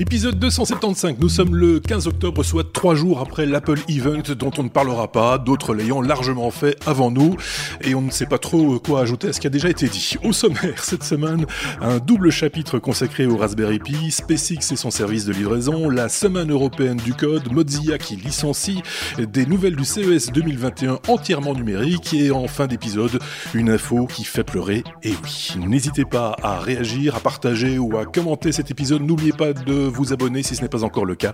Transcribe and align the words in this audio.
Épisode 0.00 0.38
275, 0.38 1.16
nous 1.18 1.28
sommes 1.28 1.56
le 1.56 1.80
15 1.80 2.06
octobre, 2.06 2.44
soit 2.44 2.72
trois 2.72 2.94
jours 2.94 3.18
après 3.18 3.46
l'Apple 3.46 3.80
Event 3.88 4.22
dont 4.38 4.52
on 4.56 4.62
ne 4.62 4.68
parlera 4.68 5.10
pas, 5.10 5.38
d'autres 5.38 5.74
l'ayant 5.74 6.00
largement 6.00 6.52
fait 6.52 6.76
avant 6.86 7.10
nous, 7.10 7.36
et 7.80 7.96
on 7.96 8.02
ne 8.02 8.10
sait 8.12 8.26
pas 8.26 8.38
trop 8.38 8.78
quoi 8.78 9.00
ajouter 9.00 9.26
à 9.26 9.32
ce 9.32 9.40
qui 9.40 9.48
a 9.48 9.50
déjà 9.50 9.68
été 9.68 9.88
dit. 9.88 10.14
Au 10.22 10.32
sommaire, 10.32 10.84
cette 10.84 11.02
semaine, 11.02 11.46
un 11.80 11.98
double 11.98 12.30
chapitre 12.30 12.78
consacré 12.78 13.26
au 13.26 13.36
Raspberry 13.36 13.80
Pi, 13.80 14.12
SpaceX 14.12 14.70
et 14.70 14.76
son 14.76 14.92
service 14.92 15.24
de 15.24 15.32
livraison, 15.32 15.90
la 15.90 16.08
semaine 16.08 16.52
européenne 16.52 16.98
du 16.98 17.14
code, 17.14 17.50
Mozilla 17.50 17.98
qui 17.98 18.14
licencie, 18.14 18.82
des 19.18 19.46
nouvelles 19.46 19.74
du 19.74 19.84
CES 19.84 20.30
2021 20.32 21.00
entièrement 21.08 21.54
numériques, 21.54 22.14
et 22.14 22.30
en 22.30 22.46
fin 22.46 22.68
d'épisode, 22.68 23.18
une 23.52 23.68
info 23.68 24.06
qui 24.06 24.22
fait 24.22 24.44
pleurer, 24.44 24.84
et 25.02 25.14
oui. 25.24 25.54
N'hésitez 25.66 26.04
pas 26.04 26.36
à 26.40 26.60
réagir, 26.60 27.16
à 27.16 27.20
partager 27.20 27.78
ou 27.78 27.98
à 27.98 28.04
commenter 28.04 28.52
cet 28.52 28.70
épisode, 28.70 29.02
n'oubliez 29.02 29.32
pas 29.32 29.52
de 29.52 29.87
vous 29.88 30.12
abonner 30.12 30.42
si 30.42 30.56
ce 30.56 30.62
n'est 30.62 30.68
pas 30.68 30.84
encore 30.84 31.04
le 31.04 31.14
cas. 31.14 31.32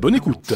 Bonne 0.00 0.14
écoute 0.14 0.54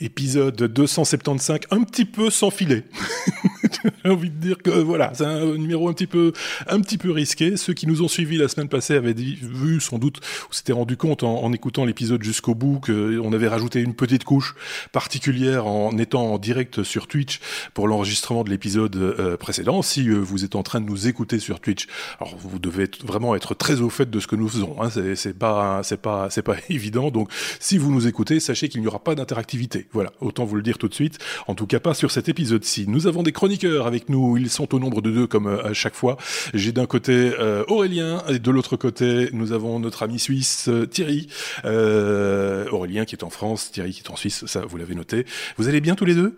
Épisode 0.00 0.62
275, 0.62 1.60
un 1.70 1.82
petit 1.82 2.04
peu 2.04 2.30
sans 2.30 2.50
filet. 2.50 2.84
J'ai 4.04 4.10
envie 4.10 4.30
de 4.30 4.36
dire 4.36 4.58
que 4.58 4.70
voilà, 4.70 5.12
c'est 5.14 5.24
un 5.24 5.56
numéro 5.56 5.88
un 5.88 5.92
petit 5.92 6.06
peu, 6.06 6.32
un 6.68 6.80
petit 6.80 6.98
peu 6.98 7.10
risqué. 7.10 7.56
Ceux 7.56 7.74
qui 7.74 7.86
nous 7.86 8.02
ont 8.02 8.08
suivis 8.08 8.36
la 8.36 8.48
semaine 8.48 8.68
passée 8.68 8.94
avaient 8.94 9.12
vu 9.12 9.80
sans 9.80 9.98
doute, 9.98 10.20
ou 10.48 10.52
s'étaient 10.52 10.72
rendu 10.72 10.96
compte 10.96 11.22
en, 11.22 11.52
écoutant 11.52 11.84
l'épisode 11.84 12.22
jusqu'au 12.22 12.54
bout 12.54 12.80
qu'on 12.80 13.32
avait 13.32 13.48
rajouté 13.48 13.80
une 13.80 13.94
petite 13.94 14.24
couche 14.24 14.54
particulière 14.92 15.66
en 15.66 15.96
étant 15.98 16.32
en 16.32 16.38
direct 16.38 16.82
sur 16.82 17.06
Twitch 17.06 17.40
pour 17.74 17.88
l'enregistrement 17.88 18.44
de 18.44 18.50
l'épisode 18.50 18.94
euh, 18.96 19.36
précédent. 19.36 19.82
Si 19.82 20.08
euh, 20.08 20.18
vous 20.18 20.44
êtes 20.44 20.54
en 20.54 20.62
train 20.62 20.80
de 20.80 20.86
nous 20.86 21.08
écouter 21.08 21.38
sur 21.38 21.60
Twitch, 21.60 21.86
alors 22.20 22.36
vous 22.36 22.58
devez 22.58 22.88
vraiment 23.04 23.34
être 23.34 23.54
très 23.54 23.80
au 23.80 23.90
fait 23.90 24.08
de 24.08 24.20
ce 24.20 24.26
que 24.26 24.36
nous 24.36 24.48
faisons. 24.48 24.76
Hein. 24.80 24.90
C'est 24.90 25.36
pas, 25.36 25.82
c'est 25.82 26.00
pas, 26.00 26.30
c'est 26.30 26.42
pas 26.42 26.56
évident. 26.68 27.10
Donc, 27.10 27.30
si 27.58 27.78
vous 27.78 27.92
nous 27.92 28.06
écoutez, 28.06 28.38
sachez 28.38 28.68
qu'il 28.68 28.80
n'y 28.80 28.86
aura 28.86 29.00
pas 29.00 29.14
d'interactivité. 29.14 29.87
Voilà, 29.92 30.12
autant 30.20 30.44
vous 30.44 30.56
le 30.56 30.62
dire 30.62 30.78
tout 30.78 30.88
de 30.88 30.94
suite. 30.94 31.18
En 31.46 31.54
tout 31.54 31.66
cas, 31.66 31.80
pas 31.80 31.94
sur 31.94 32.10
cet 32.10 32.28
épisode-ci. 32.28 32.86
Nous 32.88 33.06
avons 33.06 33.22
des 33.22 33.32
chroniqueurs 33.32 33.86
avec 33.86 34.08
nous. 34.08 34.36
Ils 34.36 34.50
sont 34.50 34.74
au 34.74 34.78
nombre 34.78 35.00
de 35.00 35.10
deux 35.10 35.26
comme 35.26 35.46
euh, 35.46 35.64
à 35.64 35.72
chaque 35.72 35.94
fois. 35.94 36.16
J'ai 36.54 36.72
d'un 36.72 36.86
côté 36.86 37.32
euh, 37.38 37.64
Aurélien 37.68 38.22
et 38.28 38.38
de 38.38 38.50
l'autre 38.50 38.76
côté, 38.76 39.28
nous 39.32 39.52
avons 39.52 39.80
notre 39.80 40.02
ami 40.02 40.18
suisse 40.18 40.68
euh, 40.68 40.86
Thierry. 40.86 41.28
Aurélien 41.64 43.04
qui 43.04 43.14
est 43.14 43.24
en 43.24 43.30
France, 43.30 43.70
Thierry 43.72 43.92
qui 43.92 44.02
est 44.02 44.10
en 44.10 44.16
Suisse, 44.16 44.46
ça 44.46 44.60
vous 44.66 44.76
l'avez 44.76 44.94
noté. 44.94 45.26
Vous 45.56 45.68
allez 45.68 45.80
bien 45.80 45.94
tous 45.94 46.04
les 46.04 46.14
deux? 46.14 46.36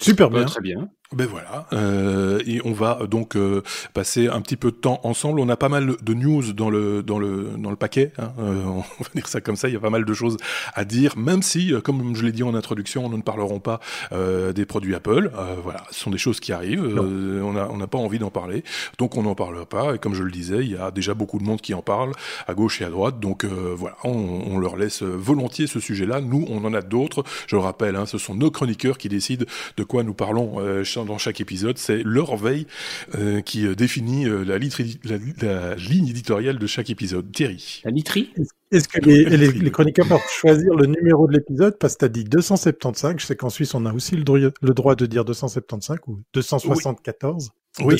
Super 0.00 0.30
bien. 0.30 0.44
très 0.44 0.60
bien. 0.60 0.90
Ben 1.12 1.26
voilà, 1.26 1.66
euh, 1.72 2.40
et 2.46 2.60
on 2.64 2.72
va 2.72 3.00
donc 3.10 3.34
euh, 3.34 3.64
passer 3.94 4.28
un 4.28 4.40
petit 4.40 4.56
peu 4.56 4.70
de 4.70 4.76
temps 4.76 5.00
ensemble. 5.02 5.40
On 5.40 5.48
a 5.48 5.56
pas 5.56 5.68
mal 5.68 5.96
de 6.00 6.14
news 6.14 6.52
dans 6.52 6.70
le 6.70 7.02
dans 7.02 7.18
le 7.18 7.50
dans 7.58 7.70
le 7.70 7.74
paquet. 7.76 8.12
Hein. 8.16 8.30
Euh, 8.38 8.62
on 8.66 8.78
va 8.78 9.10
dire 9.16 9.26
ça 9.26 9.40
comme 9.40 9.56
ça. 9.56 9.66
Il 9.66 9.74
y 9.74 9.76
a 9.76 9.80
pas 9.80 9.90
mal 9.90 10.04
de 10.04 10.14
choses 10.14 10.36
à 10.72 10.84
dire, 10.84 11.18
même 11.18 11.42
si, 11.42 11.74
euh, 11.74 11.80
comme 11.80 12.14
je 12.14 12.24
l'ai 12.24 12.30
dit 12.30 12.44
en 12.44 12.54
introduction, 12.54 13.08
nous 13.08 13.16
ne 13.16 13.22
parlerons 13.22 13.58
pas 13.58 13.80
euh, 14.12 14.52
des 14.52 14.66
produits 14.66 14.94
Apple. 14.94 15.32
voilà, 15.64 15.82
ce 15.90 15.98
sont 15.98 16.10
des 16.10 16.18
choses 16.18 16.38
qui 16.38 16.52
arrivent. 16.52 16.80
on 16.80 17.56
a 17.56 17.66
on 17.66 17.76
n'a 17.78 17.88
pas 17.88 17.98
envie 17.98 18.20
d'en 18.20 18.30
parler, 18.30 18.62
donc 18.98 19.16
on 19.16 19.24
n'en 19.24 19.34
parlera 19.34 19.66
pas. 19.66 19.96
Et 19.96 19.98
comme 19.98 20.14
je 20.14 20.22
le 20.22 20.30
disais, 20.30 20.58
il 20.58 20.70
y 20.70 20.76
a 20.76 20.92
déjà 20.92 21.14
beaucoup 21.14 21.40
de 21.40 21.44
monde 21.44 21.60
qui 21.60 21.74
en 21.74 21.82
parle 21.82 22.12
à 22.46 22.54
gauche 22.54 22.80
et 22.82 22.84
à 22.84 22.88
droite. 22.88 23.18
Donc 23.18 23.44
voilà, 23.44 23.96
on, 24.04 24.12
on, 24.46 24.60
leur 24.60 24.76
laisse 24.76 25.02
volontiers 25.02 25.66
ce 25.66 25.80
sujet-là. 25.80 26.20
Nous, 26.20 26.46
on 26.48 26.64
en 26.64 26.72
a 26.72 26.82
d'autres. 26.82 27.24
Je 27.48 27.56
le 27.56 27.62
rappelle, 27.62 27.96
hein, 27.96 28.06
ce 28.06 28.16
sont 28.16 28.36
nos 28.36 28.52
chroniqueurs 28.52 28.96
qui 28.96 29.08
décident 29.08 29.44
de 29.76 29.82
quoi 29.82 30.04
nous 30.04 30.14
parlons 30.14 30.84
dans 31.04 31.18
chaque 31.18 31.40
épisode, 31.40 31.78
c'est 31.78 32.02
leur 32.04 32.36
veille 32.36 32.66
euh, 33.14 33.40
qui 33.40 33.66
euh, 33.66 33.74
définit 33.74 34.26
euh, 34.26 34.44
la, 34.44 34.58
ligne 34.58 36.08
éditoriale 36.08 36.58
de 36.58 36.66
chaque 36.66 36.90
épisode. 36.90 37.30
Thierry. 37.32 37.82
La 37.84 37.90
literie? 37.90 38.30
Est-ce 38.70 38.88
que 38.88 39.00
les, 39.00 39.24
les, 39.24 39.70
chroniqueurs 39.70 40.06
peuvent 40.06 40.20
choisir 40.28 40.74
le 40.74 40.86
numéro 40.86 41.26
de 41.26 41.32
l'épisode? 41.32 41.76
Parce 41.78 41.94
que 41.94 42.00
tu 42.00 42.04
as 42.04 42.08
dit 42.08 42.24
275. 42.24 43.16
Je 43.18 43.26
sais 43.26 43.36
qu'en 43.36 43.50
Suisse, 43.50 43.74
on 43.74 43.84
a 43.86 43.92
aussi 43.92 44.16
le, 44.16 44.22
droit, 44.22 44.38
le 44.38 44.74
droit 44.74 44.94
de 44.94 45.06
dire 45.06 45.24
275 45.24 45.98
ou 46.06 46.20
274. 46.34 47.50
Oui, 47.84 47.94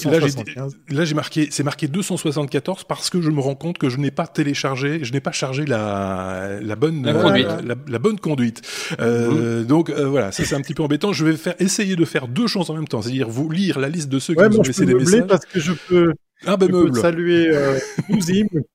là 0.89 1.05
j'ai 1.05 1.15
marqué, 1.15 1.49
c'est 1.53 1.63
marqué 1.63 1.87
274 1.87 2.85
parce 2.85 3.09
que 3.09 3.21
je 3.21 3.31
me 3.31 3.39
rends 3.39 3.55
compte 3.55 3.79
que 3.79 3.89
je 3.89 3.99
n'ai 3.99 4.11
pas 4.11 4.27
téléchargé, 4.27 5.05
je 5.05 5.13
n'ai 5.13 5.21
pas 5.21 5.31
chargé 5.31 5.65
la, 5.65 6.59
la 6.61 6.75
bonne 6.75 7.07
la, 7.07 7.15
conduite. 7.15 7.49
la, 7.87 7.99
bonne 8.01 8.19
conduite. 8.19 8.63
Euh, 8.99 9.61
mhm. 9.61 9.67
Donc 9.67 9.91
euh, 9.91 10.09
voilà, 10.09 10.33
ça 10.33 10.45
c'est 10.45 10.57
un 10.57 10.61
petit 10.61 10.75
peu 10.75 10.83
embêtant. 10.83 11.13
Je 11.13 11.25
vais 11.25 11.37
faire 11.37 11.55
essayer 11.61 11.95
de 11.95 12.05
faire 12.05 12.27
deux 12.27 12.49
choses 12.49 12.69
en 12.71 12.75
même 12.75 12.89
temps, 12.89 13.01
c'est-à-dire 13.01 13.29
vous 13.29 13.49
lire 13.49 13.79
la 13.79 13.89
liste 13.89 14.09
de 14.09 14.19
ceux 14.19 14.35
qui 14.35 14.43
nous 14.43 14.59
ont 14.59 14.63
laissé 14.63 14.87
des 14.87 14.95
messages. 14.95 15.27
Parce 15.29 15.47
que 15.47 15.61
je 15.61 15.73
peux, 15.73 16.15
ah 16.47 16.57
ben 16.57 16.69
je 16.69 16.73
peux 16.73 16.93
saluer 16.95 17.49
euh, 17.51 17.79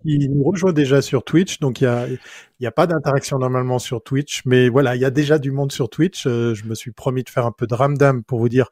qui 0.03 0.29
nous 0.29 0.43
rejoint 0.43 0.73
déjà 0.73 1.01
sur 1.01 1.23
Twitch. 1.23 1.59
Donc 1.59 1.81
il 1.81 1.85
y 1.85 1.87
a, 1.87 2.07
y 2.59 2.67
a 2.67 2.71
pas 2.71 2.87
d'interaction 2.87 3.39
normalement 3.39 3.79
sur 3.79 4.03
Twitch, 4.03 4.43
mais 4.45 4.69
voilà, 4.69 4.95
il 4.95 5.01
y 5.01 5.05
a 5.05 5.09
déjà 5.09 5.39
du 5.39 5.51
monde 5.51 5.71
sur 5.71 5.89
Twitch. 5.89 6.27
Euh, 6.27 6.53
je 6.53 6.65
me 6.65 6.75
suis 6.75 6.91
promis 6.91 7.23
de 7.23 7.29
faire 7.29 7.45
un 7.45 7.51
peu 7.51 7.65
de 7.67 7.73
ramdam 7.73 8.23
pour 8.23 8.39
vous 8.39 8.49
dire 8.49 8.69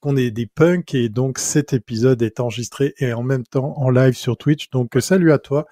qu'on 0.00 0.16
est 0.16 0.30
des 0.30 0.46
punks 0.46 0.94
et 0.94 1.08
donc 1.08 1.38
cet 1.38 1.72
épisode 1.72 2.20
est 2.22 2.40
enregistré 2.40 2.94
et 2.98 3.12
en 3.12 3.22
même 3.22 3.44
temps 3.44 3.74
en 3.78 3.88
live 3.88 4.14
sur 4.14 4.36
Twitch. 4.36 4.70
Donc 4.70 4.96
salut 5.00 5.32
à 5.32 5.38
toi. 5.38 5.66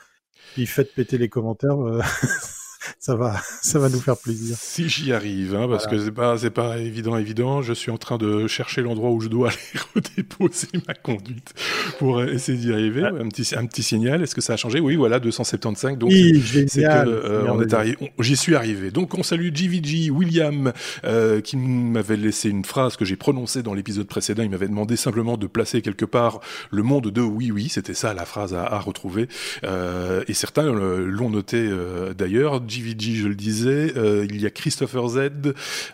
Puis 0.54 0.66
faites 0.66 0.94
péter 0.94 1.18
les 1.18 1.28
commentaires. 1.28 1.80
Euh, 1.80 2.00
ça 2.98 3.14
va, 3.14 3.40
ça 3.62 3.78
va 3.78 3.88
nous 3.88 4.00
faire 4.00 4.16
plaisir. 4.16 4.56
Si 4.58 4.88
j'y 4.88 5.12
arrive, 5.12 5.54
hein, 5.54 5.66
parce 5.68 5.86
que 5.86 5.98
c'est 5.98 6.12
pas, 6.12 6.38
c'est 6.38 6.50
pas 6.50 6.78
évident, 6.78 7.16
évident. 7.16 7.62
Je 7.62 7.72
suis 7.72 7.90
en 7.90 7.98
train 7.98 8.18
de 8.18 8.46
chercher 8.46 8.82
l'endroit 8.82 9.10
où 9.10 9.20
je 9.20 9.28
dois 9.28 9.48
aller 9.50 9.80
redéposer 9.94 10.68
ma 10.86 10.94
conduite 10.94 11.54
pour 11.98 12.22
essayer 12.22 12.58
d'y 12.58 12.72
arriver. 12.72 13.04
Un 13.04 13.28
petit, 13.28 13.54
un 13.56 13.66
petit 13.66 13.82
signal. 13.82 14.22
Est-ce 14.22 14.34
que 14.34 14.40
ça 14.40 14.54
a 14.54 14.56
changé? 14.56 14.80
Oui, 14.80 14.96
voilà, 14.96 15.20
275. 15.20 15.98
Donc, 15.98 16.12
c'est 16.12 16.82
que 16.82 16.88
euh, 16.88 17.46
on 17.50 17.60
est 17.60 17.72
arrivé. 17.72 18.12
J'y 18.18 18.36
suis 18.36 18.54
arrivé. 18.54 18.90
Donc, 18.90 19.14
on 19.14 19.22
salue 19.22 19.50
JVG 19.54 20.10
William 20.10 20.72
euh, 21.04 21.40
qui 21.40 21.56
m'avait 21.56 22.16
laissé 22.16 22.48
une 22.48 22.64
phrase 22.64 22.96
que 22.96 23.04
j'ai 23.04 23.16
prononcée 23.16 23.62
dans 23.62 23.74
l'épisode 23.74 24.06
précédent. 24.06 24.42
Il 24.42 24.50
m'avait 24.50 24.68
demandé 24.68 24.96
simplement 24.96 25.36
de 25.36 25.46
placer 25.46 25.82
quelque 25.82 26.04
part 26.04 26.40
le 26.70 26.82
monde 26.82 27.10
de 27.10 27.20
oui, 27.20 27.50
oui. 27.50 27.68
C'était 27.68 27.94
ça 27.94 28.14
la 28.14 28.24
phrase 28.24 28.54
à, 28.54 28.64
à 28.64 28.78
retrouver. 28.78 29.28
Euh, 29.64 30.22
et 30.28 30.34
certains 30.34 30.72
l'ont 30.72 31.30
noté 31.30 31.56
euh, 31.58 32.14
d'ailleurs. 32.14 32.60
JVG, 32.74 33.14
je 33.14 33.28
le 33.28 33.34
disais. 33.34 33.92
Euh, 33.96 34.26
il 34.28 34.40
y 34.40 34.46
a 34.46 34.50
Christopher 34.50 35.08
Z, 35.08 35.18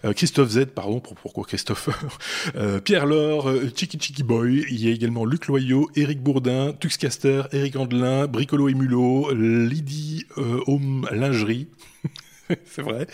euh, 0.04 0.12
Christophe 0.12 0.50
Z, 0.50 0.66
pardon, 0.74 1.00
pourquoi 1.00 1.44
Christopher 1.44 1.98
euh, 2.56 2.80
Pierre 2.80 3.06
Laure, 3.06 3.52
Chiki 3.74 3.98
Chiki 3.98 4.22
Boy. 4.22 4.64
Il 4.70 4.84
y 4.84 4.88
a 4.88 4.92
également 4.92 5.24
Luc 5.24 5.46
Loyau, 5.46 5.90
Eric 5.96 6.22
Bourdin, 6.22 6.72
Tuxcaster, 6.72 7.42
Eric 7.52 7.76
Andelin, 7.76 8.26
Bricolo 8.26 8.68
et 8.68 8.74
Mulot, 8.74 9.32
Lydie 9.34 10.26
Home 10.36 11.06
Lingerie. 11.12 11.68
c'est 12.64 12.82
vrai. 12.82 13.06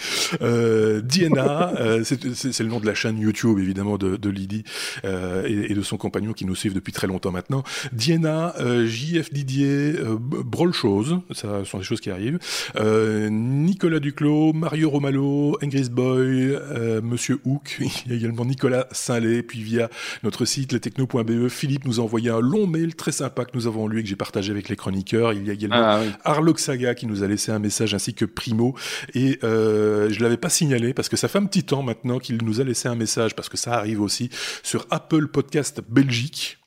Euh, 0.43 1.01
Diana, 1.01 1.75
euh, 1.79 2.05
c'est 2.05 2.61
le 2.61 2.69
nom 2.69 2.81
de 2.81 2.87
la 2.87 2.95
chaîne 2.95 3.19
YouTube 3.19 3.59
évidemment 3.59 3.99
de, 3.99 4.17
de 4.17 4.31
Lydie 4.31 4.65
euh, 5.05 5.47
et, 5.47 5.73
et, 5.73 5.75
de 5.75 5.83
son 5.83 5.97
compagnon 5.97 6.33
qui 6.33 6.45
nous 6.45 6.55
suivent 6.55 6.75
depuis 6.75 6.93
très 6.93 7.07
longtemps 7.07 7.33
maintenant. 7.33 7.63
Diana, 7.93 8.55
euh, 8.61 8.87
JF 8.87 9.33
Didier, 9.33 9.95
Brol 10.19 10.73
Chose, 10.73 11.19
ça 11.33 11.65
sont 11.65 11.79
des 11.79 11.85
choses 11.85 12.01
qui 12.01 12.11
arrivent. 12.11 12.39
Nicolas 12.77 14.01
Duclos, 14.01 14.53
Mario 14.53 14.91
Romalo, 14.91 15.59
Ingris 15.63 15.89
Boy, 15.91 16.57
Monsieur 17.03 17.41
Hook, 17.45 17.79
il 18.07 18.13
y 18.13 18.15
a 18.15 18.17
également 18.17 18.45
Nicolas 18.45 18.87
Saint-Lé, 18.93 19.43
puis 19.43 19.63
via 19.63 19.89
notre 20.23 20.45
site 20.45 20.73
lestechno.be, 20.73 21.49
Philippe 21.49 21.85
nous 21.85 22.01
a 22.01 22.03
envoyé 22.03 22.31
un 22.31 22.41
long 22.41 22.67
mail 22.67 22.95
très 22.95 23.13
sympa 23.13 23.45
que 23.45 23.51
nous 23.55 23.67
avons 23.67 23.89
lu 23.89 24.01
et 24.01 24.03
que 24.03 24.09
j'ai 24.09 24.17
partagé 24.17 24.51
avec 24.53 24.69
les 24.69 24.77
chroniqueurs. 24.77 25.33
Il 25.33 25.47
y 25.47 25.51
a 25.51 25.53
également 25.53 25.77
ah, 25.77 26.01
Arlok 26.25 26.59
Saga 26.59 26.95
qui 26.95 27.07
nous 27.07 27.23
a 27.23 27.27
laissé 27.27 27.53
un 27.53 27.59
message 27.59 27.95
ainsi 27.95 28.15
que 28.15 28.25
Primo 28.25 28.75
et 29.15 29.25
et 29.26 29.38
euh, 29.42 30.09
je 30.10 30.22
l'avais 30.22 30.37
pas 30.37 30.48
signalé 30.48 30.94
parce 30.94 31.09
que 31.09 31.16
ça 31.16 31.28
fait 31.28 31.38
un 31.38 31.47
petit 31.47 31.64
temps 31.64 31.82
maintenant 31.82 32.19
qu'il 32.19 32.42
nous 32.44 32.61
a 32.61 32.64
laissé 32.64 32.88
un 32.88 32.94
message 32.94 33.34
parce 33.34 33.49
que 33.49 33.56
ça 33.56 33.75
arrive 33.75 34.00
aussi 34.00 34.31
sur 34.62 34.87
Apple 34.90 35.28
Podcast 35.28 35.81
Belgique. 35.88 36.58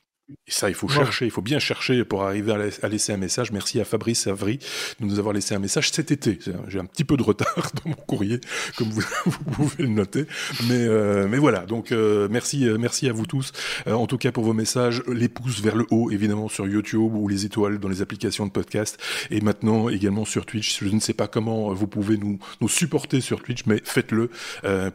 Et 0.46 0.52
ça, 0.52 0.68
il 0.68 0.74
faut 0.74 0.88
chercher, 0.88 1.24
il 1.26 1.30
faut 1.30 1.42
bien 1.42 1.58
chercher 1.58 2.04
pour 2.04 2.22
arriver 2.22 2.52
à, 2.82 2.88
laisser 2.88 3.12
un 3.12 3.16
message. 3.16 3.52
Merci 3.52 3.80
à 3.80 3.84
Fabrice 3.84 4.26
Avry 4.26 4.58
de 5.00 5.06
nous 5.06 5.18
avoir 5.18 5.34
laissé 5.34 5.54
un 5.54 5.58
message 5.58 5.90
cet 5.90 6.10
été. 6.10 6.38
J'ai 6.68 6.78
un 6.78 6.84
petit 6.84 7.04
peu 7.04 7.16
de 7.16 7.22
retard 7.22 7.70
dans 7.84 7.90
mon 7.90 7.96
courrier, 7.96 8.40
comme 8.76 8.88
vous, 9.26 9.44
pouvez 9.52 9.84
le 9.84 9.88
noter. 9.88 10.26
Mais, 10.68 10.86
euh, 10.86 11.26
mais 11.28 11.38
voilà, 11.38 11.66
donc 11.66 11.92
euh, 11.92 12.28
merci, 12.30 12.68
euh, 12.68 12.78
merci 12.78 13.08
à 13.08 13.12
vous 13.12 13.26
tous. 13.26 13.52
en 13.86 14.06
tout 14.06 14.18
cas 14.18 14.32
pour 14.32 14.44
vos 14.44 14.52
messages, 14.52 15.02
les 15.08 15.28
pouces 15.28 15.60
vers 15.60 15.76
le 15.76 15.86
haut, 15.90 16.10
évidemment 16.10 16.48
sur 16.48 16.66
YouTube 16.66 17.14
ou 17.14 17.28
les 17.28 17.44
étoiles 17.44 17.78
dans 17.78 17.88
les 17.88 18.02
applications 18.02 18.46
de 18.46 18.52
podcast. 18.52 18.98
Et 19.30 19.40
maintenant 19.40 19.88
également 19.88 20.24
sur 20.24 20.46
Twitch. 20.46 20.84
Je 20.84 20.88
ne 20.88 21.00
sais 21.00 21.14
pas 21.14 21.26
comment 21.26 21.72
vous 21.72 21.86
pouvez 21.86 22.16
nous, 22.16 22.38
nous 22.60 22.68
supporter 22.68 23.20
sur 23.20 23.42
Twitch, 23.42 23.66
mais 23.66 23.80
faites-le. 23.84 24.30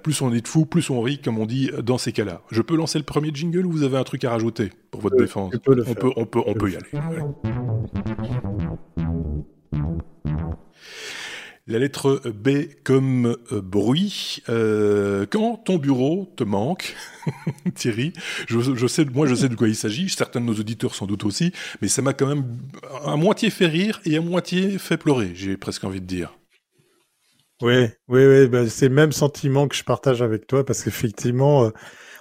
plus 0.02 0.22
on 0.22 0.34
est 0.34 0.42
de 0.42 0.48
fous, 0.48 0.66
plus 0.66 0.90
on 0.90 1.02
rit, 1.02 1.20
comme 1.20 1.40
on 1.40 1.46
dit 1.46 1.72
dans 1.84 1.98
ces 1.98 2.12
cas-là. 2.12 2.42
Je 2.52 2.62
peux 2.62 2.76
lancer 2.76 2.98
le 3.00 3.06
premier 3.06 3.32
jingle 3.34 3.66
ou 3.66 3.72
vous 3.72 3.84
avez 3.84 3.98
un 3.98 4.04
truc 4.04 4.24
à 4.24 4.32
rajouter 4.32 4.72
pour 4.92 5.02
votre 5.02 5.25
défense 5.26 5.54
on, 5.56 5.60
peut, 5.60 5.84
on, 6.16 6.26
peut, 6.26 6.42
on 6.46 6.54
peut 6.54 6.72
y 6.72 6.76
aller. 6.76 6.90
La 11.68 11.80
lettre 11.80 12.22
B 12.30 12.68
comme 12.84 13.38
euh, 13.52 13.60
bruit. 13.60 14.44
Euh, 14.50 15.26
quand 15.28 15.58
ton 15.58 15.78
bureau 15.78 16.32
te 16.36 16.44
manque, 16.44 16.96
Thierry, 17.76 18.14
je, 18.48 18.86
sais, 18.86 19.04
moi 19.06 19.26
je 19.26 19.34
sais 19.34 19.50
de 19.50 19.56
quoi 19.56 19.68
il 19.68 19.76
s'agit, 19.76 20.08
certains 20.10 20.42
de 20.42 20.46
nos 20.46 20.54
auditeurs 20.54 20.94
sans 20.94 21.08
doute 21.08 21.26
aussi, 21.26 21.54
mais 21.82 21.88
ça 21.88 22.04
m'a 22.04 22.14
quand 22.14 22.28
même 22.28 22.46
à 23.04 23.16
moitié 23.16 23.50
fait 23.50 23.66
rire 23.66 24.00
et 24.06 24.16
à 24.16 24.22
moitié 24.22 24.78
fait 24.78 24.98
pleurer, 24.98 25.32
j'ai 25.34 25.58
presque 25.58 25.84
envie 25.86 26.02
de 26.02 26.06
dire. 26.06 26.38
Oui, 27.64 27.88
oui, 28.10 28.26
oui, 28.26 28.48
bah, 28.48 28.70
c'est 28.70 28.90
le 28.90 28.94
même 28.94 29.12
sentiment 29.12 29.68
que 29.68 29.76
je 29.76 29.84
partage 29.84 30.22
avec 30.22 30.46
toi 30.46 30.64
parce 30.64 30.84
qu'effectivement, 30.84 31.66
euh, 31.66 31.70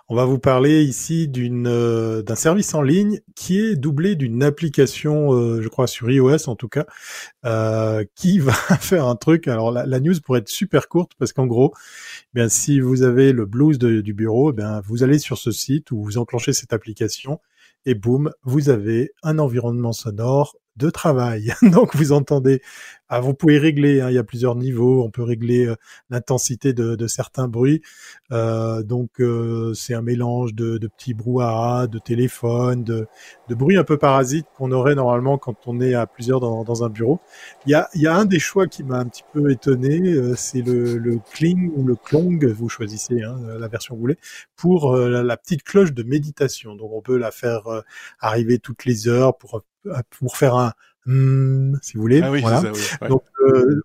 on 0.08 0.16
va 0.16 0.26
vous 0.26 0.38
parler 0.38 0.82
ici 0.82 1.28
d'une 1.28 1.66
euh, 1.66 2.22
d'un 2.22 2.34
service 2.34 2.74
en 2.74 2.82
ligne 2.82 3.20
qui 3.34 3.58
est 3.58 3.74
doublé 3.74 4.16
d'une 4.16 4.42
application, 4.42 5.32
euh, 5.32 5.62
je 5.62 5.68
crois 5.68 5.86
sur 5.86 6.10
iOS 6.10 6.48
en 6.48 6.56
tout 6.56 6.68
cas, 6.68 6.84
euh, 7.46 8.04
qui 8.14 8.38
va 8.40 8.52
faire 8.52 9.06
un 9.06 9.16
truc. 9.16 9.48
Alors 9.48 9.72
la, 9.72 10.00
news 10.00 10.14
pourrait 10.22 10.40
être 10.40 10.48
super 10.48 10.88
courte 10.88 11.12
parce 11.18 11.32
qu'en 11.32 11.46
gros, 11.46 11.72
eh 11.76 12.30
bien 12.34 12.48
si 12.50 12.80
vous 12.80 13.02
avez 13.02 13.32
le 13.32 13.46
blues 13.46 13.78
du 13.78 14.14
bureau, 14.14 14.50
eh 14.50 14.54
bien 14.54 14.82
vous 14.84 15.02
allez 15.02 15.18
sur 15.18 15.38
ce 15.38 15.50
site 15.50 15.90
où 15.90 16.02
vous 16.02 16.18
enclenchez 16.18 16.52
cette 16.52 16.74
application 16.74 17.40
et 17.86 17.94
boum, 17.94 18.32
vous 18.42 18.68
avez 18.68 19.12
un 19.22 19.38
environnement 19.38 19.92
sonore 19.92 20.56
de 20.76 20.90
travail. 20.90 21.54
Donc 21.62 21.96
vous 21.96 22.12
entendez 22.12 22.60
ah, 23.16 23.20
vous 23.20 23.32
pouvez 23.32 23.58
régler, 23.58 24.00
hein, 24.00 24.10
il 24.10 24.14
y 24.14 24.18
a 24.18 24.24
plusieurs 24.24 24.56
niveaux, 24.56 25.04
on 25.04 25.08
peut 25.08 25.22
régler 25.22 25.66
euh, 25.66 25.76
l'intensité 26.10 26.72
de, 26.72 26.96
de, 26.96 27.06
certains 27.06 27.46
bruits. 27.46 27.80
Euh, 28.32 28.82
donc 28.82 29.20
euh, 29.20 29.72
c'est 29.72 29.94
un 29.94 30.02
mélange 30.02 30.52
de, 30.52 30.78
de, 30.78 30.88
petits 30.88 31.14
brouhahas, 31.14 31.86
de 31.86 32.00
téléphones, 32.00 32.82
de, 32.82 33.06
de 33.48 33.54
bruits 33.54 33.76
un 33.76 33.84
peu 33.84 33.98
parasites 33.98 34.46
qu'on 34.56 34.72
aurait 34.72 34.96
normalement 34.96 35.38
quand 35.38 35.54
on 35.66 35.80
est 35.80 35.94
à 35.94 36.08
plusieurs 36.08 36.40
dans, 36.40 36.64
dans 36.64 36.82
un 36.82 36.88
bureau. 36.88 37.20
Il 37.66 37.70
y 37.70 37.74
a, 37.76 37.88
y 37.94 38.08
a 38.08 38.16
un 38.16 38.24
des 38.24 38.40
choix 38.40 38.66
qui 38.66 38.82
m'a 38.82 38.98
un 38.98 39.06
petit 39.06 39.24
peu 39.32 39.48
étonné, 39.48 40.00
euh, 40.00 40.34
c'est 40.36 40.62
le, 40.62 40.98
le 40.98 41.20
cling 41.32 41.70
ou 41.76 41.84
le 41.84 41.94
clong, 41.94 42.44
vous 42.44 42.68
choisissez 42.68 43.22
hein, 43.22 43.38
la 43.60 43.68
version 43.68 43.94
que 43.94 43.98
vous 43.98 44.02
voulez, 44.02 44.18
pour 44.56 44.96
la, 44.96 45.22
la, 45.22 45.36
petite 45.36 45.62
cloche 45.62 45.92
de 45.92 46.02
méditation. 46.02 46.74
Donc 46.74 46.90
on 46.92 47.00
peut 47.00 47.16
la 47.16 47.30
faire 47.30 47.62
arriver 48.18 48.58
toutes 48.58 48.84
les 48.86 49.06
heures 49.06 49.36
pour 49.38 49.62
pour 50.08 50.38
faire 50.38 50.54
un, 50.56 50.72
Hmm, 51.06 51.74
si 51.82 51.96
vous 51.96 52.02
voulez. 52.02 52.22
Ah 52.22 52.30
oui, 52.30 52.40
voilà. 52.40 52.62
Donc 53.08 53.24
euh, 53.40 53.82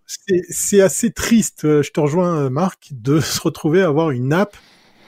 c'est 0.49 0.81
assez 0.81 1.11
triste. 1.11 1.65
Euh, 1.65 1.83
je 1.83 1.91
te 1.91 1.99
rejoins, 1.99 2.45
euh, 2.45 2.49
Marc, 2.49 2.89
de 2.91 3.19
se 3.19 3.41
retrouver 3.41 3.81
à 3.81 3.87
avoir 3.87 4.11
une 4.11 4.33
app 4.33 4.55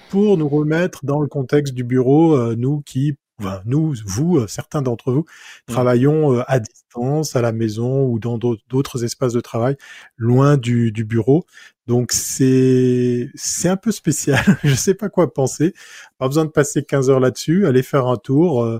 pour 0.09 0.37
nous 0.37 0.49
remettre 0.49 1.05
dans 1.05 1.21
le 1.21 1.27
contexte 1.27 1.73
du 1.73 1.85
bureau, 1.85 2.53
nous 2.55 2.81
qui, 2.81 3.15
enfin, 3.39 3.61
nous, 3.63 3.95
vous, 4.05 4.45
certains 4.45 4.81
d'entre 4.81 5.13
vous, 5.13 5.21
mmh. 5.21 5.71
travaillons 5.71 6.39
à 6.47 6.59
distance, 6.59 7.37
à 7.37 7.41
la 7.41 7.53
maison 7.53 8.05
ou 8.07 8.19
dans 8.19 8.37
d'autres 8.37 9.05
espaces 9.05 9.31
de 9.31 9.39
travail, 9.39 9.77
loin 10.17 10.57
du, 10.57 10.91
du 10.91 11.05
bureau. 11.05 11.45
Donc 11.87 12.11
c'est 12.11 13.29
c'est 13.33 13.67
un 13.67 13.77
peu 13.77 13.91
spécial. 13.91 14.39
je 14.63 14.75
sais 14.75 14.93
pas 14.93 15.09
quoi 15.09 15.33
penser. 15.33 15.73
Pas 16.19 16.27
besoin 16.27 16.45
de 16.45 16.51
passer 16.51 16.83
15 16.83 17.09
heures 17.09 17.19
là-dessus. 17.19 17.65
Allez 17.65 17.81
faire 17.81 18.05
un 18.05 18.17
tour. 18.17 18.63
Euh, 18.63 18.79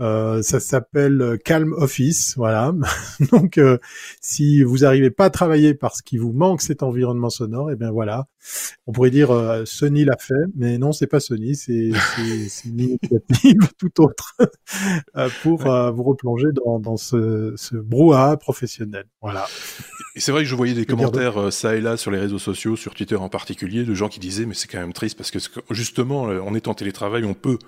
euh 0.00 0.42
ça 0.42 0.58
s'appelle 0.58 1.38
Calm 1.44 1.72
Office. 1.74 2.34
Voilà. 2.36 2.74
Donc 3.30 3.58
euh, 3.58 3.78
si 4.20 4.64
vous 4.64 4.78
n'arrivez 4.78 5.10
pas 5.10 5.26
à 5.26 5.30
travailler 5.30 5.74
parce 5.74 6.02
qu'il 6.02 6.20
vous 6.20 6.32
manque 6.32 6.60
cet 6.60 6.82
environnement 6.82 7.30
sonore, 7.30 7.70
et 7.70 7.74
eh 7.74 7.76
bien 7.76 7.92
voilà. 7.92 8.26
On 8.86 8.92
pourrait 8.92 9.10
dire 9.10 9.30
euh, 9.30 9.64
Sony 9.64 10.04
l'a 10.04 10.16
fait, 10.18 10.34
mais 10.56 10.78
non, 10.78 10.90
c'est 10.90 11.06
pas 11.06 11.20
Sony. 11.20 11.54
C'est 11.54 11.92
une 12.64 12.80
initiative 12.80 13.60
tout 13.78 14.02
autre 14.02 14.34
pour 15.42 15.62
vous 15.62 16.02
replonger 16.02 16.48
dans 16.64 16.80
dans 16.80 16.96
ce, 16.96 17.52
ce 17.56 17.76
brouhaha 17.76 18.36
professionnel. 18.38 19.04
Voilà. 19.22 19.46
C'est 20.16 20.32
vrai 20.32 20.42
que 20.42 20.48
je 20.48 20.56
voyais 20.56 20.74
des 20.74 20.86
commentaires 20.86 21.52
ça 21.52 21.76
et 21.76 21.80
là 21.80 21.96
sur 21.96 22.10
les 22.10 22.18
réseaux 22.18 22.39
sociaux 22.40 22.76
sur 22.76 22.94
Twitter 22.94 23.16
en 23.16 23.28
particulier, 23.28 23.84
de 23.84 23.94
gens 23.94 24.08
qui 24.08 24.18
disaient 24.18 24.46
mais 24.46 24.54
c'est 24.54 24.68
quand 24.68 24.80
même 24.80 24.92
triste 24.92 25.16
parce 25.16 25.30
que 25.30 25.38
justement 25.70 26.28
euh, 26.28 26.40
en 26.40 26.54
étant 26.54 26.74
télétravail, 26.74 27.24
on 27.24 27.34
peut 27.34 27.58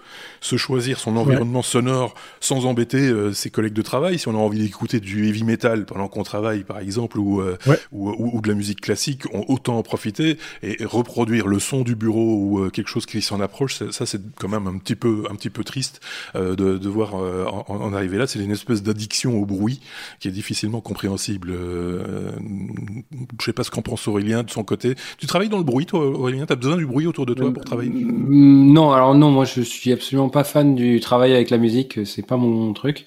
se 0.41 0.57
choisir 0.57 0.99
son 0.99 1.17
environnement 1.17 1.63
sonore 1.63 2.15
sans 2.41 2.67
embêter 2.67 2.99
euh, 2.99 3.33
ses 3.33 3.51
collègues 3.51 3.73
de 3.73 3.83
travail. 3.83 4.19
Si 4.19 4.29
on 4.29 4.35
a 4.35 4.39
envie 4.39 4.61
d'écouter 4.61 5.01
du 5.01 5.29
heavy 5.29 5.45
metal 5.45 5.85
pendant 5.85 6.09
qu'on 6.09 6.23
travaille 6.23 6.65
par 6.65 6.79
exemple 6.79 7.19
ou, 7.19 7.41
euh, 7.41 7.57
ou, 7.93 8.37
ou, 8.37 8.41
de 8.41 8.49
la 8.49 8.55
musique 8.55 8.81
classique, 8.81 9.23
on, 9.33 9.45
autant 9.49 9.79
en 9.79 9.83
profiter 9.83 10.39
et, 10.63 10.85
reproduire 10.85 11.47
le 11.47 11.59
son 11.59 11.83
du 11.83 11.95
bureau 11.95 12.37
ou 12.37 12.71
quelque 12.71 12.89
chose 12.89 13.07
qui 13.07 13.23
s'en 13.23 13.41
approche. 13.41 13.83
Ça, 13.91 14.07
c'est 14.07 14.21
quand 14.37 14.49
même 14.49 14.67
un 14.67 14.79
petit 14.79 14.97
peu 14.97 15.25
un 15.31 15.35
petit 15.35 15.51
peu 15.51 15.63
triste 15.65 16.01
de, 16.35 16.55
de 16.55 16.89
voir 16.89 17.15
en, 17.15 17.65
en, 17.69 17.93
arriver 17.93 18.19
là. 18.19 18.27
C'est 18.27 18.41
une 18.41 18.51
espèce 18.51 18.83
d'addiction 18.83 19.37
au 19.37 19.47
bruit 19.47 19.81
qui 20.19 20.29
est 20.29 20.33
difficilement 20.33 20.81
compréhensible. 20.81 21.53
je 21.53 23.45
sais 23.45 23.53
pas 23.53 23.65
ce 23.65 23.71
qu'en 23.71 23.83
pense 23.83 24.09
Aurélien 24.09 24.43
de 24.43 24.51
son 24.51 24.62
côté. 24.65 24.95
Tu 25.19 25.27
travailles 25.27 25.49
dans 25.49 25.59
le 25.59 25.65
bruit, 25.65 25.87
toi, 25.87 26.07
Aurélien? 26.07 26.47
T'as 26.47 26.57
besoin 26.57 26.77
du 26.77 26.87
bruit 26.87 27.07
autour 27.07 27.27
de 27.27 27.35
toi 27.35 27.53
pour 27.53 27.65
travailler? 27.65 27.91
Mm, 27.91 28.73
Non, 28.73 28.93
alors 28.93 29.15
non, 29.15 29.31
moi 29.31 29.45
je 29.45 29.61
suis 29.61 29.93
absolument 29.93 30.29
pas 30.29 30.45
fan 30.45 30.75
du 30.75 31.01
travail 31.01 31.35
avec 31.35 31.51
la 31.51 31.59
musique. 31.59 32.01
C'est 32.05 32.27
pas 32.27 32.37
mon 32.37 32.73
truc. 32.73 33.05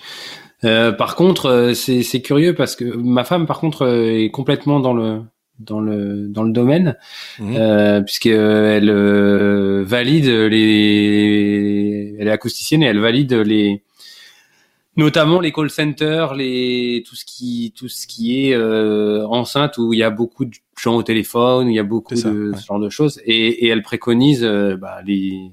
Euh, 0.64 0.92
par 0.92 1.16
contre, 1.16 1.48
euh, 1.48 1.74
c'est 1.74 2.22
curieux 2.22 2.56
parce 2.56 2.76
que 2.76 2.86
ma 2.86 3.24
femme, 3.24 3.46
par 3.46 3.60
contre, 3.60 3.84
euh, 3.84 4.24
est 4.24 4.32
complètement 4.32 4.80
dans 4.80 4.94
le 4.94 5.22
dans 5.60 5.80
le 5.80 6.28
dans 6.28 6.44
le 6.44 6.52
domaine 6.52 6.98
mmh. 7.40 7.56
euh, 7.56 8.02
puisqu'elle 8.02 8.90
euh, 8.90 9.86
valide 9.86 10.26
les 10.26 12.14
elle 12.20 12.28
est 12.28 12.32
acousticienne 12.32 12.84
et 12.84 12.88
elle 12.88 13.00
valide 13.00 13.32
les 13.34 13.82
notamment 14.98 15.40
les 15.40 15.52
call 15.52 15.70
centers, 15.70 16.34
les 16.36 17.04
tout 17.08 17.16
ce 17.16 17.26
qui 17.26 17.74
tout 17.76 17.90
ce 17.90 18.08
qui 18.08 18.48
est 18.48 18.54
euh, 18.54 19.26
enceinte 19.28 19.78
où 19.78 19.94
il 19.94 20.00
y 20.00 20.04
a 20.04 20.10
beaucoup 20.10 20.46
de 20.46 20.56
gens 20.78 20.96
au 20.96 21.04
téléphone, 21.04 21.68
où 21.68 21.70
il 21.70 21.76
y 21.76 21.80
a 21.80 21.84
beaucoup 21.84 22.14
de 22.14 22.20
ce 22.20 22.66
genre 22.66 22.80
de 22.80 22.90
choses, 22.90 23.22
et, 23.26 23.66
et 23.66 23.68
elle 23.68 23.82
préconise 23.82 24.44
euh, 24.44 24.78
bah, 24.78 25.02
les 25.06 25.52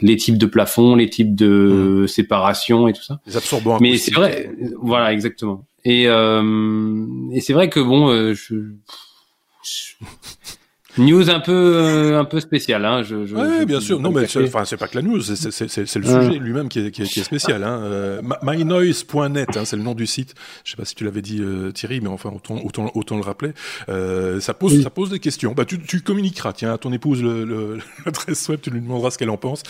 les 0.00 0.16
types 0.16 0.38
de 0.38 0.46
plafonds, 0.46 0.96
les 0.96 1.08
types 1.08 1.34
de 1.34 2.02
mmh. 2.02 2.08
séparation 2.08 2.88
et 2.88 2.92
tout 2.92 3.02
ça. 3.02 3.20
Les 3.26 3.36
absorbants. 3.36 3.78
Mais 3.80 3.96
c'est 3.98 4.14
vrai, 4.14 4.52
voilà 4.80 5.12
exactement. 5.12 5.64
Et 5.84 6.08
euh, 6.08 7.06
et 7.32 7.40
c'est 7.40 7.52
vrai 7.52 7.68
que 7.68 7.80
bon, 7.80 8.08
euh, 8.08 8.34
je, 8.34 8.54
je 9.62 9.94
News 10.98 11.30
un 11.30 11.40
peu 11.40 11.52
euh, 11.52 12.20
un 12.20 12.24
peu 12.26 12.38
spéciale, 12.40 12.84
hein. 12.84 13.02
Je, 13.02 13.24
je, 13.24 13.34
ouais, 13.34 13.64
bien 13.64 13.80
sûr. 13.80 13.98
Non, 13.98 14.10
mais 14.10 14.26
enfin, 14.36 14.64
c'est 14.66 14.76
pas 14.76 14.88
que 14.88 14.96
la 14.96 15.02
news, 15.02 15.22
c'est 15.22 15.96
le 15.96 16.04
sujet 16.04 16.38
lui-même 16.38 16.68
qui 16.68 16.80
est, 16.80 16.90
qui, 16.90 17.02
est, 17.02 17.06
qui 17.06 17.20
est 17.20 17.24
spécial. 17.24 17.64
Hein. 17.64 17.80
Euh, 17.82 18.20
mynoise.net, 18.42 19.56
hein, 19.56 19.64
c'est 19.64 19.76
le 19.76 19.82
nom 19.82 19.94
du 19.94 20.06
site. 20.06 20.34
Je 20.64 20.72
sais 20.72 20.76
pas 20.76 20.84
si 20.84 20.94
tu 20.94 21.04
l'avais 21.04 21.22
dit 21.22 21.40
euh, 21.40 21.72
Thierry, 21.72 22.00
mais 22.02 22.08
enfin 22.08 22.30
autant 22.34 22.60
autant, 22.62 22.90
autant 22.94 23.16
le 23.16 23.22
rappeler. 23.22 23.52
Euh, 23.88 24.40
ça 24.40 24.52
pose 24.52 24.82
ça 24.82 24.90
pose 24.90 25.08
des 25.08 25.18
questions. 25.18 25.52
Bah 25.52 25.64
tu, 25.64 25.80
tu 25.80 26.02
communiqueras, 26.02 26.52
tiens, 26.52 26.74
à 26.74 26.78
ton 26.78 26.92
épouse 26.92 27.22
l'adresse 28.04 28.48
le, 28.48 28.52
web, 28.52 28.60
tu 28.60 28.70
lui 28.70 28.80
demanderas 28.80 29.12
ce 29.12 29.18
qu'elle 29.18 29.30
en 29.30 29.38
pense. 29.38 29.62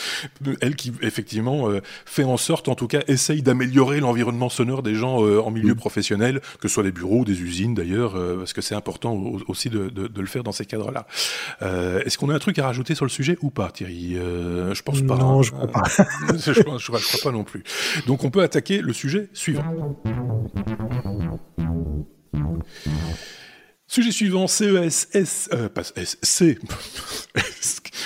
Elle 0.61 0.75
qui 0.75 0.93
effectivement 1.03 1.71
euh, 1.71 1.81
fait 2.05 2.25
en 2.25 2.37
sorte, 2.37 2.69
en 2.69 2.75
tout 2.75 2.89
cas, 2.89 3.03
essaye 3.07 3.43
d'améliorer 3.43 4.01
l'environnement 4.01 4.49
sonore 4.49 4.83
des 4.83 4.97
gens 4.97 5.19
en 5.23 5.51
milieu 5.51 5.75
professionnel, 5.75 6.41
que 6.61 6.69
ce 6.69 6.75
soit 6.75 6.83
des 6.83 6.93
bureaux, 6.93 7.25
des 7.25 7.41
usines 7.43 7.75
d'ailleurs, 7.75 8.15
parce 8.39 8.53
que 8.53 8.61
c'est 8.61 8.75
important 8.75 9.15
aussi 9.47 9.71
de, 9.71 9.89
de, 9.89 10.09
de 10.09 10.21
le 10.21 10.27
faire 10.27 10.43
dans 10.43 10.53
ces 10.53 10.65
cadres-là. 10.65 11.07
Euh, 11.63 12.03
Est-ce 12.05 12.19
qu'on 12.19 12.31
a 12.31 12.35
un 12.35 12.39
truc 12.39 12.59
à 12.59 12.65
rajouter 12.65 12.95
sur 12.95 13.05
le 13.05 13.11
sujet 13.11 13.37
ou 13.43 13.51
pas, 13.51 13.71
Thierry 13.71 14.17
euh, 14.17 14.75
Je 14.75 14.83
pense 14.83 15.03
pas. 15.03 15.17
Non, 15.17 15.41
hein. 15.41 15.43
je 15.43 15.51
crois 15.51 15.69
pas. 15.69 15.83
je, 15.89 16.63
crois, 16.63 16.79
je, 16.79 16.87
crois, 16.87 17.01
pas 17.23 17.33
non 17.33 17.45
plus. 17.45 17.63
Donc 18.07 18.25
on 18.25 18.31
peut 18.31 18.43
attaquer 18.43 18.81
le 18.81 18.93
sujet 18.93 19.29
suivant. 19.33 19.65
Sujet 23.93 24.11
suivant, 24.11 24.47
CES, 24.47 25.51
euh, 25.53 25.69
pas 25.69 25.83
S, 25.97 26.17
C, 26.23 26.59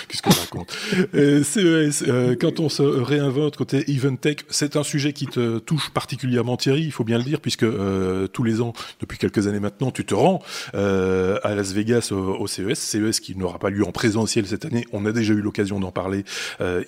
qu'est-ce 0.09 0.21
qu'on 0.21 0.31
raconte 0.31 0.77
euh, 1.15 1.45
CES, 1.45 2.03
euh, 2.09 2.35
quand 2.35 2.59
on 2.59 2.69
se 2.69 2.83
réinvente 2.83 3.57
côté 3.57 3.89
Event 3.89 4.17
Tech, 4.17 4.39
c'est 4.49 4.75
un 4.75 4.83
sujet 4.83 5.13
qui 5.13 5.27
te 5.27 5.61
touche 5.61 5.91
particulièrement 5.91 6.57
Thierry, 6.57 6.83
il 6.83 6.91
faut 6.91 7.05
bien 7.05 7.19
le 7.19 7.23
dire, 7.23 7.41
puisque 7.41 7.63
euh, 7.63 8.27
tous 8.27 8.43
les 8.43 8.61
ans, 8.61 8.73
depuis 8.99 9.17
quelques 9.17 9.47
années 9.47 9.61
maintenant, 9.61 9.93
tu 9.93 10.05
te 10.05 10.13
rends 10.13 10.43
euh, 10.75 11.39
à 11.45 11.55
Las 11.55 11.73
Vegas 11.73 12.11
au, 12.11 12.49
CES, 12.49 12.81
CES 12.81 13.21
qui 13.21 13.37
n'aura 13.37 13.61
pas 13.61 13.71
lieu 13.71 13.87
en 13.87 13.93
présentiel 13.93 14.45
cette 14.45 14.65
année, 14.65 14.89
on 14.91 15.07
a 15.07 15.13
déjà 15.13 15.35
eu 15.35 15.41
l'occasion 15.41 15.79
d'en 15.79 15.93
parler 15.93 16.25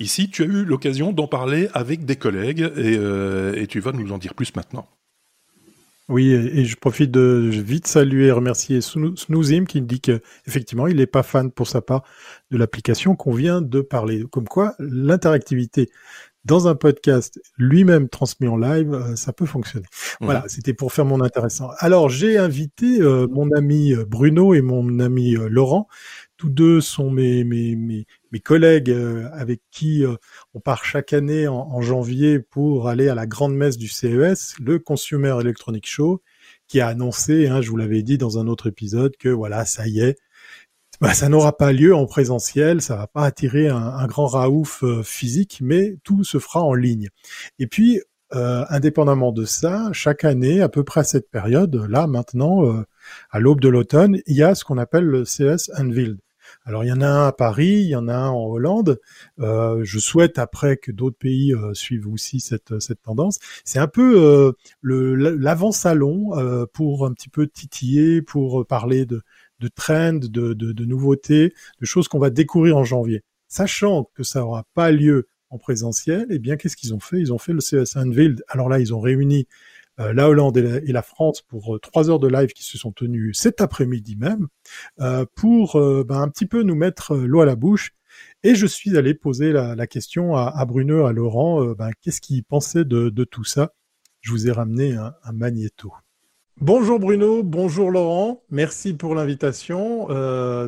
ici, 0.01 0.29
tu 0.29 0.43
as 0.43 0.47
eu 0.47 0.65
l'occasion 0.65 1.13
d'en 1.13 1.29
parler 1.29 1.69
avec 1.73 2.05
des 2.05 2.17
collègues 2.17 2.69
et, 2.77 2.95
et 2.95 3.67
tu 3.69 3.79
vas 3.79 3.93
nous 3.93 4.11
en 4.11 4.19
dire 4.19 4.35
plus 4.35 4.57
maintenant. 4.57 4.89
Oui, 6.09 6.31
et 6.33 6.65
je 6.65 6.77
profite 6.77 7.11
de 7.11 7.51
vite 7.51 7.87
saluer 7.87 8.29
et 8.29 8.33
remercier 8.33 8.81
Snoozim 8.81 9.65
qui 9.67 9.83
dit 9.83 10.01
qu'effectivement, 10.01 10.87
il 10.87 10.97
n'est 10.97 11.07
pas 11.07 11.23
fan 11.23 11.51
pour 11.51 11.69
sa 11.69 11.83
part 11.83 12.03
de 12.51 12.57
l'application 12.57 13.15
qu'on 13.15 13.35
vient 13.35 13.61
de 13.61 13.83
parler. 13.83 14.25
Comme 14.31 14.49
quoi, 14.49 14.75
l'interactivité 14.79 15.91
dans 16.47 16.67
un 16.67 16.75
podcast 16.75 17.39
lui-même 17.59 18.09
transmis 18.09 18.49
en 18.49 18.57
live, 18.57 18.95
euh, 18.95 19.17
ça 19.17 19.35
peut 19.35 19.45
fonctionner. 19.45 19.85
Mmh. 20.21 20.25
Voilà, 20.25 20.45
c'était 20.47 20.73
pour 20.73 20.95
faire 20.95 21.05
mon 21.05 21.21
intéressant. 21.21 21.69
Alors, 21.79 22.09
j'ai 22.09 22.39
invité 22.39 23.03
euh, 23.03 23.27
mon 23.31 23.53
ami 23.53 23.93
euh, 23.93 24.07
Bruno 24.07 24.55
et 24.55 24.63
mon 24.63 25.01
ami 25.01 25.33
Laurent 25.35 25.89
tous 26.39 26.49
deux 26.49 26.81
sont 26.81 27.11
mes, 27.11 27.45
mes, 27.45 27.77
mes, 27.77 28.07
mes 28.33 28.41
collègues 28.41 28.91
euh, 28.91 29.29
avec 29.33 29.61
qui 29.71 30.05
on 30.55 30.61
part 30.61 30.85
chaque 30.85 31.13
année 31.13 31.47
en, 31.49 31.81
janvier 31.81 32.39
pour 32.39 32.89
aller 32.89 33.09
à 33.09 33.15
la 33.15 33.27
grande 33.27 33.55
messe 33.55 33.77
du 33.77 33.89
CES, 33.89 34.55
le 34.61 34.79
Consumer 34.79 35.37
Electronic 35.41 35.87
Show, 35.87 36.23
qui 36.67 36.81
a 36.81 36.89
annoncé, 36.89 37.49
hein, 37.49 37.61
je 37.61 37.71
vous 37.71 37.77
l'avais 37.77 38.03
dit 38.03 38.19
dans 38.19 38.39
un 38.39 38.47
autre 38.47 38.69
épisode, 38.69 39.17
que 39.17 39.29
voilà, 39.29 39.65
ça 39.65 39.87
y 39.87 40.01
est, 40.01 40.19
bah, 41.01 41.15
ça 41.15 41.29
n'aura 41.29 41.57
pas 41.57 41.73
lieu 41.73 41.95
en 41.95 42.07
présentiel, 42.07 42.83
ça 42.83 42.97
va 42.97 43.07
pas 43.07 43.25
attirer 43.25 43.69
un, 43.69 44.07
grand 44.07 44.27
raouf 44.27 44.83
euh, 44.83 45.03
physique, 45.03 45.59
mais 45.63 45.97
tout 46.03 46.25
se 46.25 46.39
fera 46.39 46.63
en 46.63 46.75
ligne. 46.75 47.09
Et 47.61 47.69
puis, 47.69 48.01
euh, 48.35 48.65
indépendamment 48.69 49.33
de 49.33 49.45
ça, 49.45 49.91
chaque 49.93 50.25
année, 50.25 50.61
à 50.61 50.69
peu 50.69 50.85
près 50.85 51.01
à 51.01 51.05
cette 51.05 51.31
période, 51.31 51.75
là 51.89 52.07
maintenant, 52.07 52.67
euh, 52.67 52.85
à 53.31 53.39
l'aube 53.39 53.61
de 53.61 53.69
l'automne, 53.69 54.19
il 54.27 54.37
y 54.37 54.43
a 54.43 54.55
ce 54.55 54.65
qu'on 54.65 54.77
appelle 54.77 55.05
le 55.05 55.25
CS 55.25 55.71
Unveiled. 55.75 56.19
Alors 56.65 56.85
il 56.85 56.89
y 56.89 56.93
en 56.93 57.01
a 57.01 57.07
un 57.07 57.27
à 57.29 57.33
Paris, 57.33 57.81
il 57.83 57.89
y 57.89 57.97
en 57.97 58.09
a 58.09 58.15
un 58.15 58.29
en 58.29 58.47
Hollande. 58.47 59.01
Euh, 59.41 59.81
je 59.85 59.99
souhaite 59.99 60.39
après 60.39 60.77
que 60.77 60.93
d'autres 60.93 61.19
pays 61.19 61.55
euh, 61.55 61.75
suivent 61.75 62.09
aussi 62.09 62.41
cette, 62.41 62.79
cette 62.81 63.03
tendance. 63.03 63.39
C'est 63.65 63.79
un 63.79 63.89
peu 63.89 64.21
euh, 64.23 64.53
l'avant-salon 64.83 66.31
pour 66.73 67.07
un 67.07 67.13
petit 67.13 67.29
peu 67.29 67.47
titiller, 67.47 68.23
pour 68.23 68.67
parler 68.67 69.07
de, 69.07 69.23
de 69.61 69.69
trends, 69.69 70.15
de, 70.15 70.53
de, 70.55 70.73
de 70.73 70.85
nouveautés, 70.85 71.55
de 71.81 71.87
choses 71.87 72.09
qu'on 72.09 72.19
va 72.19 72.31
découvrir 72.31 72.77
en 72.77 72.85
janvier. 72.85 73.23
Sachant 73.49 74.11
que 74.15 74.23
ça 74.23 74.45
aura 74.45 74.65
pas 74.75 74.91
lieu 74.91 75.27
en 75.51 75.59
présentiel, 75.59 76.27
eh 76.31 76.39
bien 76.39 76.57
qu'est-ce 76.57 76.77
qu'ils 76.77 76.95
ont 76.95 77.01
fait? 77.01 77.19
Ils 77.19 77.33
ont 77.33 77.39
fait 77.39 77.55
le 77.55 77.61
CS 77.61 77.97
Unveiled. 77.97 78.45
Alors 78.49 78.69
là, 78.69 78.79
ils 78.79 78.95
ont 78.95 79.01
réuni 79.01 79.47
euh, 80.01 80.13
la 80.13 80.29
Hollande 80.29 80.57
et 80.57 80.93
la, 80.93 81.03
France 81.03 81.43
pour 81.43 81.75
euh, 81.75 81.79
trois 81.81 82.09
heures 82.09 82.21
de 82.21 82.29
live 82.29 82.53
qui 82.53 82.63
se 82.63 82.79
sont 82.79 82.93
tenues 82.93 83.35
cet 83.35 83.61
après-midi 83.61 84.17
même, 84.17 84.47
euh, 85.01 85.25
pour 85.35 85.75
ben, 85.75 86.21
un 86.21 86.29
petit 86.29 86.47
peu 86.47 86.63
nous 86.63 86.77
mettre 86.77 87.17
l'eau 87.17 87.41
à 87.41 87.47
la 87.47 87.57
bouche. 87.57 87.95
Et 88.43 88.55
je 88.55 88.67
suis 88.67 88.97
allé 88.97 89.15
poser 89.15 89.53
la, 89.53 89.87
question 89.87 90.37
à, 90.37 90.65
Bruno, 90.65 91.07
à 91.07 91.13
Laurent, 91.13 91.65
ben, 91.75 91.91
qu'est-ce 92.01 92.21
qu'ils 92.21 92.45
pensaient 92.45 92.85
de, 92.85 93.25
tout 93.25 93.45
ça? 93.45 93.73
Je 94.21 94.31
vous 94.33 94.49
ai 94.49 94.53
ramené 94.53 94.95
un, 94.95 95.33
magnéto. 95.33 95.93
Bonjour 96.61 96.99
Bruno, 96.99 97.45
bonjour 97.45 97.93
Laurent, 97.93 98.43
merci 98.51 98.93
pour 98.93 99.15
l'invitation. 99.15 100.09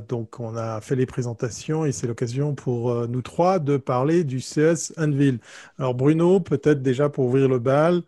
donc 0.09 0.39
on 0.39 0.55
a 0.55 0.81
fait 0.81 0.95
les 0.95 1.07
présentations 1.07 1.85
et 1.85 1.91
c'est 1.91 2.07
l'occasion 2.07 2.55
pour 2.55 3.09
nous 3.09 3.23
trois 3.23 3.59
de 3.59 3.77
parler 3.77 4.23
du 4.23 4.39
CS 4.39 4.93
Unveil. 4.97 5.39
Alors 5.79 5.95
Bruno, 5.95 6.39
peut-être 6.39 6.83
déjà 6.83 7.09
pour 7.09 7.27
ouvrir 7.27 7.49
le 7.49 7.59
bal, 7.59 8.03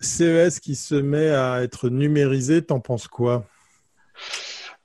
CES 0.00 0.60
qui 0.60 0.74
se 0.74 0.94
met 0.94 1.30
à 1.30 1.62
être 1.62 1.88
numérisé, 1.88 2.62
t'en 2.62 2.80
penses 2.80 3.08
quoi? 3.08 3.44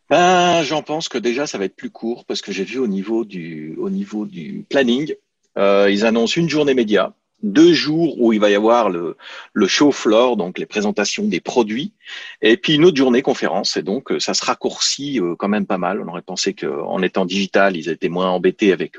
Ben, 0.10 0.64
J'en 0.64 0.84
pense 0.84 1.08
que 1.10 1.18
déjà 1.18 1.48
ça 1.48 1.58
va 1.58 1.66
être 1.66 1.76
plus 1.76 1.90
court 1.90 2.26
parce 2.26 2.42
que 2.42 2.52
j'ai 2.52 2.66
vu 2.66 2.80
au 2.80 2.88
niveau 2.88 3.24
du, 3.26 3.76
au 3.80 3.90
niveau 3.90 4.26
du 4.26 4.66
planning, 4.70 5.16
euh, 5.58 5.90
ils 5.90 6.06
annoncent 6.06 6.40
une 6.40 6.50
journée 6.50 6.74
média, 6.74 7.14
deux 7.44 7.74
jours 7.74 8.20
où 8.22 8.34
il 8.34 8.40
va 8.40 8.50
y 8.50 8.56
avoir 8.56 8.90
le, 8.90 9.18
le 9.54 9.68
show 9.68 9.92
floor, 9.92 10.38
donc 10.38 10.60
les 10.60 10.66
présentations 10.66 11.24
des 11.24 11.40
produits, 11.40 11.94
et 12.42 12.58
puis 12.58 12.76
une 12.76 12.86
autre 12.86 12.98
journée 12.98 13.22
conférence. 13.22 13.78
Et 13.78 13.84
donc, 13.84 14.12
euh, 14.12 14.20
ça 14.20 14.34
se 14.34 14.46
raccourcit 14.46 15.20
euh, 15.20 15.36
quand 15.36 15.48
même 15.48 15.66
pas 15.66 15.78
mal. 15.78 16.02
On 16.02 16.08
aurait 16.08 16.22
pensé 16.22 16.54
qu'en 16.54 17.02
étant 17.02 17.26
digital, 17.26 17.76
ils 17.76 17.90
étaient 17.90 18.10
moins 18.10 18.30
embêtés 18.30 18.74
avec 18.74 18.98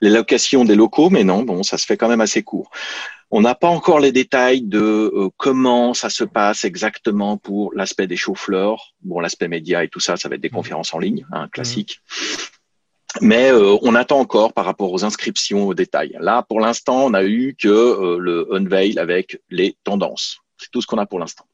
les 0.00 0.10
locations 0.10 0.64
des 0.64 0.74
locaux, 0.74 1.10
mais 1.10 1.24
non, 1.24 1.42
bon, 1.42 1.62
ça 1.62 1.78
se 1.78 1.86
fait 1.86 1.96
quand 1.96 2.08
même 2.08 2.22
assez 2.22 2.42
court. 2.42 2.70
On 3.30 3.40
n'a 3.40 3.54
pas 3.54 3.68
encore 3.68 3.98
les 3.98 4.12
détails 4.12 4.62
de 4.62 4.78
euh, 4.80 5.28
comment 5.36 5.94
ça 5.94 6.10
se 6.10 6.22
passe 6.22 6.64
exactement 6.64 7.36
pour 7.36 7.74
l'aspect 7.74 8.06
des 8.06 8.16
show 8.16 8.34
floors. 8.34 8.94
Bon, 9.02 9.18
l'aspect 9.18 9.48
média 9.48 9.82
et 9.82 9.88
tout 9.88 10.00
ça, 10.00 10.16
ça 10.16 10.28
va 10.28 10.36
être 10.36 10.40
des 10.40 10.48
mmh. 10.48 10.52
conférences 10.52 10.94
en 10.94 10.98
ligne, 10.98 11.26
hein, 11.32 11.48
classique. 11.48 12.00
Mais 13.20 13.50
euh, 13.50 13.76
on 13.82 13.94
attend 13.94 14.20
encore 14.20 14.52
par 14.52 14.64
rapport 14.64 14.92
aux 14.92 15.04
inscriptions 15.04 15.66
aux 15.66 15.74
détails. 15.74 16.16
Là, 16.20 16.42
pour 16.42 16.60
l'instant, 16.60 17.04
on 17.04 17.14
a 17.14 17.24
eu 17.24 17.56
que 17.58 17.68
euh, 17.68 18.18
le 18.18 18.48
unveil 18.54 18.98
avec 18.98 19.40
les 19.50 19.76
tendances. 19.84 20.38
C'est 20.58 20.70
tout 20.70 20.80
ce 20.80 20.86
qu'on 20.86 20.98
a 20.98 21.06
pour 21.06 21.18
l'instant. 21.18 21.46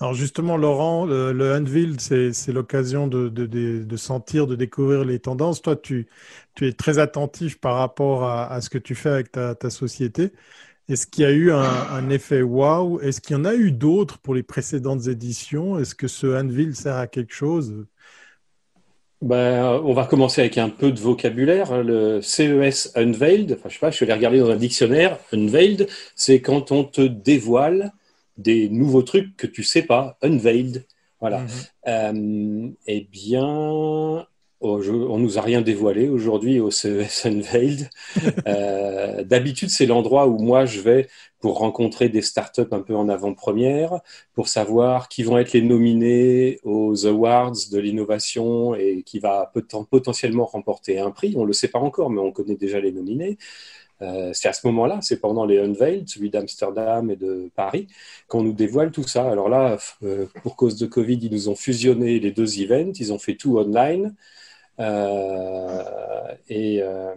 Alors 0.00 0.14
justement, 0.14 0.56
Laurent, 0.56 1.06
le, 1.06 1.32
le 1.32 1.52
unveil, 1.52 1.96
c'est 1.98 2.52
l'occasion 2.52 3.08
de, 3.08 3.28
de, 3.28 3.46
de, 3.46 3.96
sentir, 3.96 4.46
de 4.46 4.54
découvrir 4.54 5.04
les 5.04 5.18
tendances. 5.18 5.60
Toi, 5.60 5.74
tu, 5.74 6.06
tu 6.54 6.68
es 6.68 6.72
très 6.72 6.98
attentif 6.98 7.58
par 7.58 7.76
rapport 7.76 8.24
à, 8.24 8.46
à, 8.52 8.60
ce 8.60 8.70
que 8.70 8.78
tu 8.78 8.94
fais 8.94 9.08
avec 9.08 9.32
ta, 9.32 9.54
ta 9.56 9.70
société. 9.70 10.32
Est-ce 10.88 11.06
qu'il 11.06 11.24
y 11.24 11.26
a 11.26 11.32
eu 11.32 11.50
un, 11.50 12.10
effet 12.10 12.42
wow? 12.42 13.00
Est-ce 13.00 13.20
qu'il 13.20 13.36
y 13.36 13.38
en 13.38 13.44
a 13.44 13.54
eu 13.54 13.72
d'autres 13.72 14.18
pour 14.18 14.34
les 14.34 14.44
précédentes 14.44 15.08
éditions? 15.08 15.78
Est-ce 15.78 15.94
que 15.94 16.06
ce 16.06 16.26
Anvil 16.28 16.76
sert 16.76 16.96
à 16.96 17.08
quelque 17.08 17.34
chose? 17.34 17.86
Ben, 19.20 19.80
on 19.82 19.94
va 19.94 20.04
commencer 20.04 20.42
avec 20.42 20.58
un 20.58 20.68
peu 20.68 20.92
de 20.92 21.00
vocabulaire. 21.00 21.82
Le 21.82 22.20
CES 22.22 22.92
Unveiled, 22.94 23.52
enfin, 23.52 23.68
je 23.68 23.74
sais 23.74 23.80
pas, 23.80 23.90
je 23.90 24.04
regarder 24.04 24.38
dans 24.38 24.50
un 24.50 24.56
dictionnaire. 24.56 25.18
Unveiled, 25.32 25.88
c'est 26.14 26.40
quand 26.40 26.70
on 26.70 26.84
te 26.84 27.00
dévoile 27.00 27.92
des 28.36 28.68
nouveaux 28.68 29.02
trucs 29.02 29.36
que 29.36 29.48
tu 29.48 29.64
sais 29.64 29.82
pas. 29.82 30.16
Unveiled. 30.22 30.84
Voilà. 31.20 31.44
Mm-hmm. 31.44 31.70
Euh, 31.88 32.68
eh 32.86 33.00
bien, 33.10 34.26
Oh, 34.60 34.80
on 34.88 35.18
nous 35.18 35.38
a 35.38 35.42
rien 35.42 35.60
dévoilé 35.60 36.08
aujourd'hui 36.08 36.60
au 36.60 36.70
CES 36.70 37.26
Unveiled. 37.26 37.90
Euh, 38.46 39.24
d'habitude, 39.24 39.70
c'est 39.70 39.86
l'endroit 39.86 40.28
où 40.28 40.38
moi 40.38 40.66
je 40.66 40.80
vais 40.80 41.08
pour 41.40 41.58
rencontrer 41.58 42.08
des 42.08 42.22
startups 42.22 42.62
un 42.70 42.80
peu 42.80 42.94
en 42.94 43.08
avant-première, 43.08 44.00
pour 44.34 44.48
savoir 44.48 45.08
qui 45.08 45.22
vont 45.24 45.36
être 45.38 45.52
les 45.52 45.62
nominés 45.62 46.60
aux 46.64 47.06
awards 47.06 47.52
de 47.70 47.78
l'innovation 47.78 48.74
et 48.74 49.02
qui 49.04 49.18
va 49.18 49.52
potentiellement 49.90 50.46
remporter 50.46 50.98
un 51.00 51.10
prix. 51.10 51.34
On 51.36 51.42
ne 51.42 51.46
le 51.48 51.52
sait 51.52 51.68
pas 51.68 51.78
encore, 51.78 52.10
mais 52.10 52.20
on 52.20 52.32
connaît 52.32 52.56
déjà 52.56 52.80
les 52.80 52.92
nominés. 52.92 53.36
Euh, 54.02 54.30
c'est 54.34 54.48
à 54.48 54.52
ce 54.52 54.66
moment-là, 54.66 55.00
c'est 55.02 55.20
pendant 55.20 55.44
les 55.46 55.58
Unveiled, 55.58 56.08
celui 56.08 56.30
d'Amsterdam 56.30 57.10
et 57.10 57.16
de 57.16 57.50
Paris, 57.54 57.88
qu'on 58.28 58.42
nous 58.42 58.52
dévoile 58.52 58.90
tout 58.92 59.06
ça. 59.06 59.28
Alors 59.30 59.48
là, 59.48 59.78
euh, 60.02 60.26
pour 60.42 60.56
cause 60.56 60.76
de 60.76 60.86
Covid, 60.86 61.18
ils 61.22 61.32
nous 61.32 61.48
ont 61.48 61.56
fusionné 61.56 62.20
les 62.20 62.30
deux 62.30 62.60
events, 62.60 62.92
ils 62.98 63.12
ont 63.12 63.18
fait 63.18 63.34
tout 63.36 63.58
online. 63.58 64.14
Euh, 64.78 65.82
et 66.48 66.82
euh, 66.82 67.14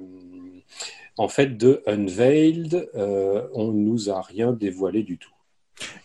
en 1.17 1.27
fait, 1.27 1.57
de 1.57 1.83
Unveiled, 1.87 2.89
euh, 2.95 3.47
on 3.53 3.71
nous 3.71 4.09
a 4.09 4.21
rien 4.21 4.53
dévoilé 4.53 5.03
du 5.03 5.17
tout. 5.17 5.31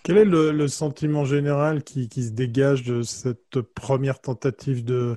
Quel 0.02 0.18
est 0.18 0.24
le, 0.24 0.68
sentiment 0.68 1.24
général 1.24 1.82
qui, 1.82 2.08
se 2.10 2.30
dégage 2.30 2.84
de 2.84 3.02
cette 3.02 3.60
première 3.60 4.20
tentative 4.20 4.84
de, 4.84 5.16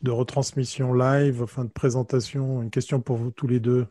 de 0.00 0.10
retransmission 0.10 0.94
live, 0.94 1.42
enfin 1.42 1.64
de 1.64 1.70
présentation? 1.70 2.62
Une 2.62 2.70
question 2.70 3.00
pour 3.00 3.16
vous 3.16 3.30
tous 3.30 3.46
les 3.46 3.60
deux. 3.60 3.86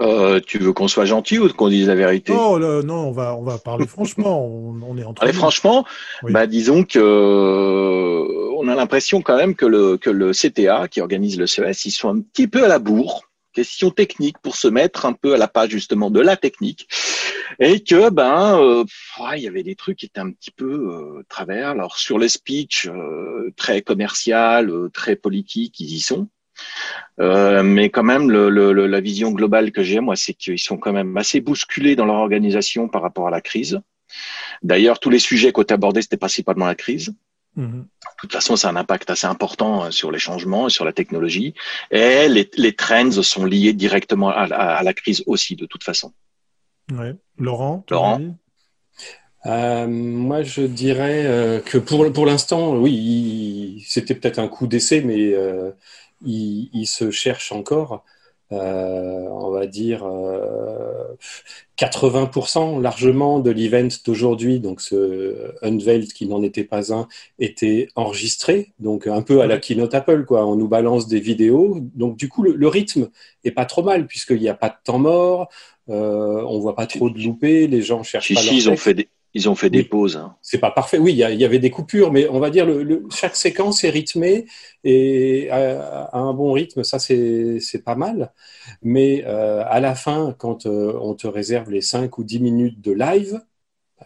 Euh, 0.00 0.40
tu 0.44 0.58
veux 0.58 0.72
qu'on 0.72 0.88
soit 0.88 1.04
gentil 1.04 1.38
ou 1.38 1.48
qu'on 1.52 1.68
dise 1.68 1.88
la 1.88 1.94
vérité? 1.94 2.32
Oh 2.34 2.58
non, 2.58 3.08
on 3.08 3.12
va 3.12 3.36
on 3.36 3.42
va 3.42 3.58
parler 3.58 3.86
franchement. 3.88 4.46
On, 4.46 4.96
est 4.96 5.04
entre. 5.04 5.20
Parler 5.20 5.32
franchement, 5.32 5.84
bah 6.22 6.46
disons 6.46 6.84
que 6.84 6.98
euh, 6.98 8.49
on 8.60 8.68
a 8.68 8.74
l'impression 8.74 9.22
quand 9.22 9.36
même 9.36 9.54
que 9.54 9.66
le 9.66 10.32
CTA 10.32 10.88
qui 10.88 11.00
organise 11.00 11.38
le 11.38 11.46
CES, 11.46 11.84
ils 11.86 11.90
sont 11.90 12.08
un 12.08 12.20
petit 12.20 12.48
peu 12.48 12.64
à 12.64 12.68
la 12.68 12.78
bourre. 12.78 13.22
Question 13.52 13.90
technique 13.90 14.38
pour 14.38 14.54
se 14.54 14.68
mettre 14.68 15.06
un 15.06 15.12
peu 15.12 15.34
à 15.34 15.36
la 15.36 15.48
page 15.48 15.70
justement 15.70 16.08
de 16.08 16.20
la 16.20 16.36
technique 16.36 16.86
et 17.58 17.82
que 17.82 18.08
ben 18.08 18.60
euh, 18.60 18.84
il 19.34 19.42
y 19.42 19.48
avait 19.48 19.64
des 19.64 19.74
trucs 19.74 19.98
qui 19.98 20.06
étaient 20.06 20.20
un 20.20 20.30
petit 20.30 20.52
peu 20.52 21.24
travers. 21.28 21.70
Alors 21.70 21.96
sur 21.96 22.16
les 22.20 22.28
speeches 22.28 22.88
très 23.56 23.82
commercial, 23.82 24.72
très 24.92 25.16
politique, 25.16 25.80
ils 25.80 25.94
y 25.94 26.00
sont. 26.00 26.28
Euh, 27.20 27.62
mais 27.62 27.90
quand 27.90 28.02
même, 28.02 28.30
la 28.30 29.00
vision 29.00 29.32
globale 29.32 29.72
que 29.72 29.82
j'ai, 29.82 30.00
moi, 30.00 30.16
c'est 30.16 30.34
qu'ils 30.34 30.58
sont 30.58 30.78
quand 30.78 30.92
même 30.92 31.16
assez 31.16 31.40
bousculés 31.40 31.96
dans 31.96 32.06
leur 32.06 32.16
organisation 32.16 32.88
par 32.88 33.02
rapport 33.02 33.28
à 33.28 33.30
la 33.30 33.40
crise. 33.40 33.80
D'ailleurs, 34.62 34.98
tous 34.98 35.10
les 35.10 35.18
sujets 35.18 35.52
qu'on 35.52 35.62
abordés, 35.62 36.02
c'était 36.02 36.16
principalement 36.16 36.66
la 36.66 36.74
crise. 36.74 37.14
Mm-hmm. 37.56 37.82
De 37.82 37.86
toute 38.18 38.32
façon, 38.32 38.56
ça 38.56 38.68
a 38.68 38.72
un 38.72 38.76
impact 38.76 39.10
assez 39.10 39.26
important 39.26 39.84
euh, 39.84 39.90
sur 39.90 40.10
les 40.10 40.18
changements 40.18 40.68
et 40.68 40.70
sur 40.70 40.84
la 40.84 40.92
technologie. 40.92 41.54
Et 41.90 42.28
les, 42.28 42.48
les 42.56 42.74
trends 42.74 43.10
sont 43.22 43.44
liés 43.44 43.72
directement 43.72 44.28
à, 44.30 44.44
à, 44.44 44.82
la 44.82 44.94
crise 44.94 45.22
aussi, 45.26 45.56
de 45.56 45.66
toute 45.66 45.84
façon. 45.84 46.12
Ouais. 46.92 47.14
Laurent 47.38 47.84
Laurent 47.90 48.20
euh, 49.46 49.86
moi, 49.86 50.42
je 50.42 50.62
dirais 50.62 51.24
euh, 51.24 51.60
que 51.60 51.78
pour, 51.78 52.12
pour 52.12 52.26
l'instant, 52.26 52.74
oui, 52.74 53.82
c'était 53.88 54.14
peut-être 54.14 54.38
un 54.38 54.48
coup 54.48 54.66
d'essai, 54.66 55.00
mais 55.00 55.32
euh, 55.32 55.70
il, 56.24 56.86
se 56.86 57.10
cherche 57.10 57.52
encore, 57.52 57.94
euh, 57.94 57.98
on 58.50 59.50
va 59.50 59.66
dire, 59.66 60.04
80% 61.78 62.78
euh, 62.78 62.82
largement 62.82 63.38
de 63.40 63.50
l'event 63.50 63.88
d'aujourd'hui, 64.04 64.60
donc 64.60 64.80
ce 64.80 65.52
Unveiled 65.62 66.12
qui 66.12 66.26
n'en 66.26 66.42
était 66.42 66.64
pas 66.64 66.92
un, 66.92 67.08
était 67.38 67.88
enregistré, 67.94 68.72
donc 68.78 69.06
un 69.06 69.22
peu 69.22 69.40
à 69.40 69.46
la 69.46 69.58
keynote 69.58 69.94
Apple, 69.94 70.24
quoi. 70.24 70.46
On 70.46 70.56
nous 70.56 70.68
balance 70.68 71.06
des 71.06 71.20
vidéos, 71.20 71.78
donc 71.94 72.16
du 72.16 72.28
coup 72.28 72.42
le, 72.42 72.68
rythme 72.68 73.08
est 73.44 73.50
pas 73.50 73.64
trop 73.64 73.82
mal 73.82 74.06
puisqu'il 74.06 74.40
n'y 74.40 74.48
a 74.48 74.54
pas 74.54 74.68
de 74.68 74.76
temps 74.84 74.98
mort, 74.98 75.48
euh, 75.88 76.42
on 76.46 76.58
voit 76.60 76.76
pas 76.76 76.86
trop 76.86 77.10
de 77.10 77.18
loupés, 77.18 77.66
les 77.66 77.82
gens 77.82 78.02
cherchent 78.02 78.34
pas. 78.34 78.40
ils 78.42 78.70
ont 78.70 78.76
fait 78.76 78.94
des 78.94 79.08
ils 79.34 79.48
ont 79.48 79.54
fait 79.54 79.70
des 79.70 79.84
pauses. 79.84 80.16
Hein. 80.16 80.36
C'est 80.42 80.58
pas 80.58 80.70
parfait. 80.70 80.98
Oui, 80.98 81.12
il 81.12 81.16
y, 81.16 81.20
y, 81.20 81.44
avait 81.44 81.58
des 81.58 81.70
coupures, 81.70 82.12
mais 82.12 82.28
on 82.28 82.40
va 82.40 82.50
dire 82.50 82.66
le, 82.66 83.06
chaque 83.10 83.36
séquence 83.36 83.84
est 83.84 83.90
rythmée 83.90 84.46
et 84.82 85.48
à, 85.50 86.10
un 86.16 86.32
bon 86.32 86.52
rythme, 86.52 86.82
ça 86.82 86.98
c'est 86.98 87.84
pas 87.84 87.94
mal. 87.94 88.32
Mais 88.82 89.24
euh, 89.26 89.62
à 89.66 89.80
la 89.80 89.94
fin, 89.94 90.34
quand 90.36 90.66
euh, 90.66 90.98
on 91.00 91.14
te 91.14 91.26
réserve 91.26 91.70
les 91.70 91.80
5 91.80 92.18
ou 92.18 92.24
10 92.24 92.40
minutes 92.40 92.80
de 92.80 92.92
live, 92.92 93.40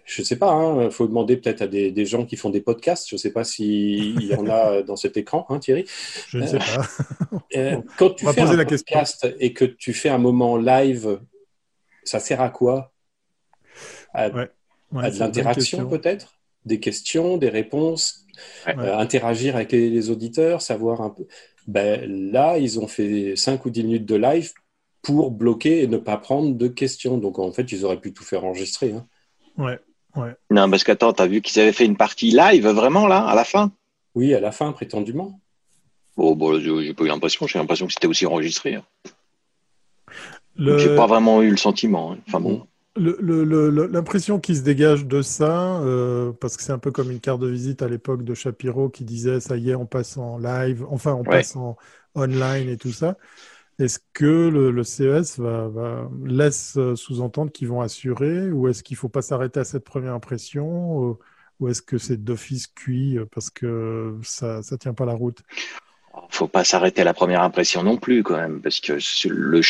Je 0.04 0.20
ne 0.20 0.26
sais 0.26 0.36
pas, 0.36 0.48
il 0.48 0.86
hein, 0.86 0.90
faut 0.90 1.06
demander 1.06 1.36
peut-être 1.36 1.62
à 1.62 1.66
des, 1.66 2.04
gens 2.04 2.26
qui 2.26 2.36
font 2.36 2.50
des 2.50 2.60
podcasts. 2.60 3.08
Je 3.08 3.14
ne 3.14 3.18
sais 3.18 3.32
pas 3.32 3.44
s'il 3.44 4.22
y 4.22 4.34
en 4.34 4.46
a 4.48 4.82
dans 4.88 4.96
cet 4.96 5.16
écran, 5.16 5.46
hein, 5.48 5.58
Thierry. 5.58 5.84
Je 6.28 6.38
ne 6.38 6.46
sais 6.46 6.58
pas. 6.58 6.82
Euh, 7.56 7.80
quand 7.98 8.10
tu 8.10 8.26
fais 8.26 8.40
un 8.40 8.64
podcast 8.64 9.26
et 9.38 9.52
que 9.52 9.64
tu 9.64 9.92
fais 9.92 10.08
un 10.08 10.18
moment 10.18 10.56
live, 10.56 11.20
ça 12.02 12.18
sert 12.18 12.40
à 12.40 12.50
quoi? 12.50 12.92
À, 14.12 14.28
de 14.94 15.18
l'interaction 15.18 15.88
peut-être 15.88 16.34
Des 16.64 16.80
questions, 16.80 17.36
des 17.36 17.48
réponses, 17.48 18.24
euh, 18.68 18.96
interagir 18.96 19.56
avec 19.56 19.72
les, 19.72 20.10
auditeurs, 20.10 20.62
savoir 20.62 21.00
un 21.00 21.10
peu. 21.10 21.26
Ben, 21.66 22.30
là, 22.32 22.58
ils 22.58 22.78
ont 22.78 22.86
fait 22.86 23.36
5 23.36 23.64
ou 23.64 23.70
10 23.70 23.84
minutes 23.84 24.06
de 24.06 24.16
live 24.16 24.52
pour 25.02 25.30
bloquer 25.30 25.82
et 25.82 25.86
ne 25.86 25.98
pas 25.98 26.16
prendre 26.16 26.54
de 26.54 26.68
questions. 26.68 27.18
Donc 27.18 27.38
en 27.38 27.52
fait, 27.52 27.70
ils 27.72 27.84
auraient 27.84 28.00
pu 28.00 28.12
tout 28.12 28.24
faire 28.24 28.44
enregistrer. 28.44 28.92
Hein. 28.92 29.06
Ouais, 29.56 29.78
ouais. 30.16 30.34
Non, 30.50 30.68
parce 30.70 30.84
qu'attends, 30.84 31.12
t'as 31.12 31.26
vu 31.26 31.40
qu'ils 31.42 31.60
avaient 31.60 31.72
fait 31.72 31.86
une 31.86 31.96
partie 31.96 32.30
live 32.30 32.66
vraiment 32.68 33.06
là, 33.06 33.24
à 33.24 33.34
la 33.34 33.44
fin? 33.44 33.72
Oui, 34.14 34.34
à 34.34 34.40
la 34.40 34.52
fin, 34.52 34.72
prétendument. 34.72 35.40
Oh, 36.16 36.34
bon, 36.36 36.60
j'ai 36.60 36.94
pas 36.94 37.04
eu 37.04 37.08
l'impression, 37.08 37.46
j'ai 37.46 37.58
l'impression 37.58 37.86
que 37.86 37.92
c'était 37.92 38.06
aussi 38.06 38.24
enregistré. 38.24 38.76
Hein. 38.76 38.84
Le... 40.56 40.78
J'ai 40.78 40.94
pas 40.94 41.06
vraiment 41.06 41.42
eu 41.42 41.50
le 41.50 41.56
sentiment. 41.56 42.12
Hein. 42.12 42.18
Enfin 42.28 42.40
bon. 42.40 42.66
L'impression 42.96 44.38
qui 44.38 44.54
se 44.54 44.62
dégage 44.62 45.06
de 45.06 45.20
ça, 45.20 45.80
euh, 45.80 46.32
parce 46.32 46.56
que 46.56 46.62
c'est 46.62 46.72
un 46.72 46.78
peu 46.78 46.92
comme 46.92 47.10
une 47.10 47.20
carte 47.20 47.40
de 47.40 47.48
visite 47.48 47.82
à 47.82 47.88
l'époque 47.88 48.22
de 48.22 48.34
Shapiro 48.34 48.88
qui 48.88 49.04
disait 49.04 49.40
ça 49.40 49.56
y 49.56 49.70
est, 49.70 49.74
on 49.74 49.86
passe 49.86 50.16
en 50.16 50.38
live, 50.38 50.86
enfin 50.88 51.12
on 51.12 51.24
passe 51.24 51.56
en 51.56 51.76
online 52.14 52.68
et 52.68 52.76
tout 52.76 52.92
ça. 52.92 53.16
Est-ce 53.80 53.98
que 54.12 54.48
le, 54.48 54.84
CES 54.84 55.40
va, 55.40 56.08
laisse 56.24 56.78
sous-entendre 56.94 57.50
qu'ils 57.50 57.66
vont 57.66 57.80
assurer 57.80 58.52
ou 58.52 58.68
est-ce 58.68 58.84
qu'il 58.84 58.94
ne 58.94 58.98
faut 58.98 59.08
pas 59.08 59.22
s'arrêter 59.22 59.58
à 59.58 59.64
cette 59.64 59.84
première 59.84 60.14
impression 60.14 61.18
ou 61.58 61.68
est-ce 61.68 61.82
que 61.82 61.98
c'est 61.98 62.22
d'office 62.22 62.68
cuit 62.68 63.18
parce 63.32 63.50
que 63.50 64.16
ça 64.22 64.60
ne 64.70 64.76
tient 64.76 64.94
pas 64.94 65.04
la 65.04 65.14
route? 65.14 65.42
Faut 66.30 66.48
pas 66.48 66.64
s'arrêter 66.64 67.02
à 67.02 67.04
la 67.04 67.14
première 67.14 67.42
impression 67.42 67.82
non 67.82 67.96
plus 67.96 68.22
quand 68.22 68.36
même, 68.36 68.60
parce 68.60 68.80
que 68.80 68.94
le, 69.28 69.60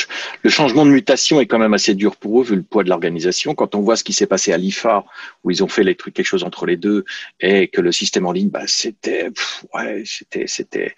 le, 0.43 0.51
changement 0.51 0.85
de 0.85 0.91
mutation 0.91 1.41
est 1.41 1.47
quand 1.47 1.59
même 1.59 1.75
assez 1.75 1.95
dur 1.95 2.17
pour 2.17 2.41
eux 2.41 2.45
vu 2.45 2.57
le 2.57 2.63
poids 2.63 2.85
de 2.85 2.89
l'organisation. 2.89 3.55
Quand 3.55 3.75
on 3.75 3.81
voit 3.81 3.97
ce 3.97 4.05
qui 4.05 4.13
s'est 4.13 4.27
passé 4.27 4.53
à 4.53 4.57
l'IFA, 4.57 5.05
où 5.43 5.51
ils 5.51 5.63
ont 5.63 5.69
fait 5.69 5.85
les 5.85 5.95
trucs 5.95 6.15
quelque 6.15 6.27
chose 6.27 6.45
entre 6.45 6.67
les 6.67 6.77
deux, 6.77 7.05
et 7.41 7.69
que 7.69 7.81
le 7.81 7.93
système 7.93 8.27
en 8.27 8.33
ligne, 8.33 8.49
bah 8.49 8.65
c'était, 8.67 9.31
ouais, 9.75 10.03
c'était, 10.07 10.47
c'était, 10.47 10.95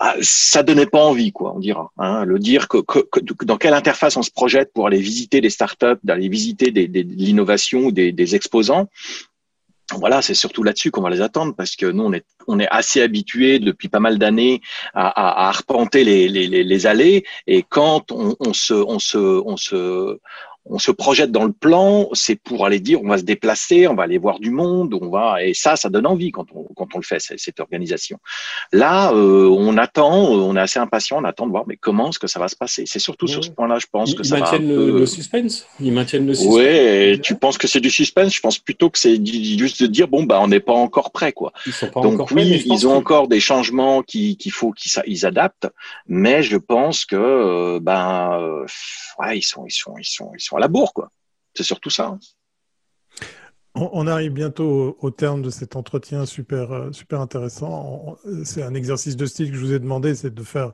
ah, 0.00 0.16
ça 0.20 0.62
donnait 0.62 0.86
pas 0.86 1.02
envie, 1.02 1.30
quoi, 1.30 1.54
on 1.54 1.60
dira. 1.60 1.92
Hein, 1.98 2.24
le 2.24 2.38
dire 2.38 2.66
que, 2.68 2.78
que, 2.78 3.44
dans 3.44 3.58
quelle 3.58 3.74
interface 3.74 4.16
on 4.16 4.22
se 4.22 4.30
projette 4.30 4.72
pour 4.72 4.86
aller 4.86 4.98
visiter 4.98 5.40
les 5.40 5.50
startups, 5.50 6.00
d'aller 6.02 6.28
visiter 6.28 6.72
des, 6.72 6.88
des, 6.88 7.04
de 7.04 7.14
l'innovation 7.14 7.86
ou 7.86 7.92
des, 7.92 8.10
des 8.10 8.34
exposants, 8.34 8.88
voilà, 9.92 10.22
c'est 10.22 10.34
surtout 10.34 10.62
là-dessus 10.62 10.90
qu'on 10.90 11.02
va 11.02 11.10
les 11.10 11.20
attendre 11.20 11.54
parce 11.54 11.76
que 11.76 11.86
nous, 11.86 12.04
on 12.04 12.12
est, 12.12 12.24
on 12.46 12.58
est 12.58 12.68
assez 12.70 13.02
habitués 13.02 13.58
depuis 13.58 13.88
pas 13.88 14.00
mal 14.00 14.18
d'années 14.18 14.60
à, 14.94 15.08
à, 15.08 15.44
à, 15.44 15.48
arpenter 15.48 16.04
les, 16.04 16.28
les, 16.28 16.46
les, 16.46 16.86
allées 16.86 17.24
et 17.46 17.62
quand 17.62 18.10
on, 18.10 18.34
on 18.40 18.52
se, 18.52 18.74
on 18.74 18.98
se, 18.98 19.18
on 19.18 19.56
se, 19.56 20.18
on 20.66 20.78
se 20.78 20.90
projette 20.90 21.30
dans 21.30 21.44
le 21.44 21.52
plan, 21.52 22.08
c'est 22.12 22.36
pour 22.36 22.64
aller 22.64 22.80
dire 22.80 23.00
on 23.02 23.08
va 23.08 23.18
se 23.18 23.22
déplacer, 23.22 23.86
on 23.86 23.94
va 23.94 24.04
aller 24.04 24.16
voir 24.18 24.40
du 24.40 24.50
monde, 24.50 24.94
on 25.00 25.10
va 25.10 25.44
et 25.44 25.52
ça, 25.52 25.76
ça 25.76 25.90
donne 25.90 26.06
envie 26.06 26.30
quand 26.30 26.46
on 26.54 26.64
quand 26.74 26.94
on 26.94 26.98
le 26.98 27.04
fait 27.04 27.18
cette 27.20 27.60
organisation. 27.60 28.18
Là, 28.72 29.12
euh, 29.12 29.46
on 29.48 29.76
attend, 29.76 30.34
euh, 30.34 30.40
on 30.40 30.56
est 30.56 30.60
assez 30.60 30.78
impatient, 30.78 31.18
on 31.20 31.24
attend 31.24 31.46
de 31.46 31.50
voir 31.50 31.64
mais 31.66 31.76
comment 31.76 32.08
est-ce 32.08 32.18
que 32.18 32.26
ça 32.26 32.40
va 32.40 32.48
se 32.48 32.56
passer? 32.56 32.84
C'est 32.86 32.98
surtout 32.98 33.26
sur 33.26 33.44
ce 33.44 33.50
point-là, 33.50 33.78
je 33.78 33.86
pense 33.90 34.14
que 34.14 34.22
ça 34.22 34.36
va. 34.36 34.38
Ils 34.38 34.42
maintiennent 34.42 34.96
le, 34.98 35.06
suspense? 35.06 35.66
Ils 35.80 35.92
maintiennent 35.92 36.26
le 36.26 36.34
suspense? 36.34 36.54
Ouais, 36.54 37.20
tu 37.22 37.34
penses 37.34 37.58
que 37.58 37.68
c'est 37.68 37.80
du 37.80 37.90
suspense? 37.90 38.34
Je 38.34 38.40
pense 38.40 38.58
plutôt 38.58 38.88
que 38.88 38.98
c'est 38.98 39.24
juste 39.24 39.82
de 39.82 39.86
dire 39.86 40.08
bon 40.08 40.22
bah 40.22 40.40
on 40.40 40.48
n'est 40.48 40.60
pas 40.60 40.72
encore 40.72 41.12
prêt 41.12 41.32
quoi. 41.32 41.52
Ils 41.66 41.72
sont 41.72 41.88
pas 41.88 42.00
Donc 42.00 42.14
encore 42.14 42.28
oui, 42.32 42.62
ils 42.64 42.86
ont 42.86 42.96
encore 42.96 43.28
des 43.28 43.40
changements 43.40 44.02
qu'il 44.02 44.52
faut 44.52 44.72
qu'ils 44.72 45.26
adaptent, 45.26 45.68
mais 46.08 46.42
je 46.42 46.56
pense 46.56 47.04
que 47.04 47.16
euh, 47.16 47.80
ben 47.80 48.64
ouais, 49.18 49.38
ils 49.38 49.42
sont 49.42 49.66
ils 49.66 49.72
sont 49.72 49.94
ils 49.98 50.04
sont 50.04 50.30
ils 50.34 50.40
sont 50.40 50.53
la 50.60 50.68
bourre, 50.68 50.92
quoi. 50.92 51.10
C'est 51.54 51.62
surtout 51.62 51.90
ça. 51.90 52.06
Hein. 52.06 52.18
On, 53.76 54.06
arrive 54.06 54.32
bientôt 54.32 54.96
au, 55.00 55.10
terme 55.10 55.42
de 55.42 55.50
cet 55.50 55.74
entretien 55.74 56.26
super, 56.26 56.70
euh, 56.70 56.92
super 56.92 57.20
intéressant. 57.20 58.16
C'est 58.44 58.62
un 58.62 58.74
exercice 58.74 59.16
de 59.16 59.26
style 59.26 59.50
que 59.50 59.56
je 59.56 59.60
vous 59.60 59.72
ai 59.72 59.80
demandé, 59.80 60.14
c'est 60.14 60.32
de 60.32 60.42
faire 60.44 60.70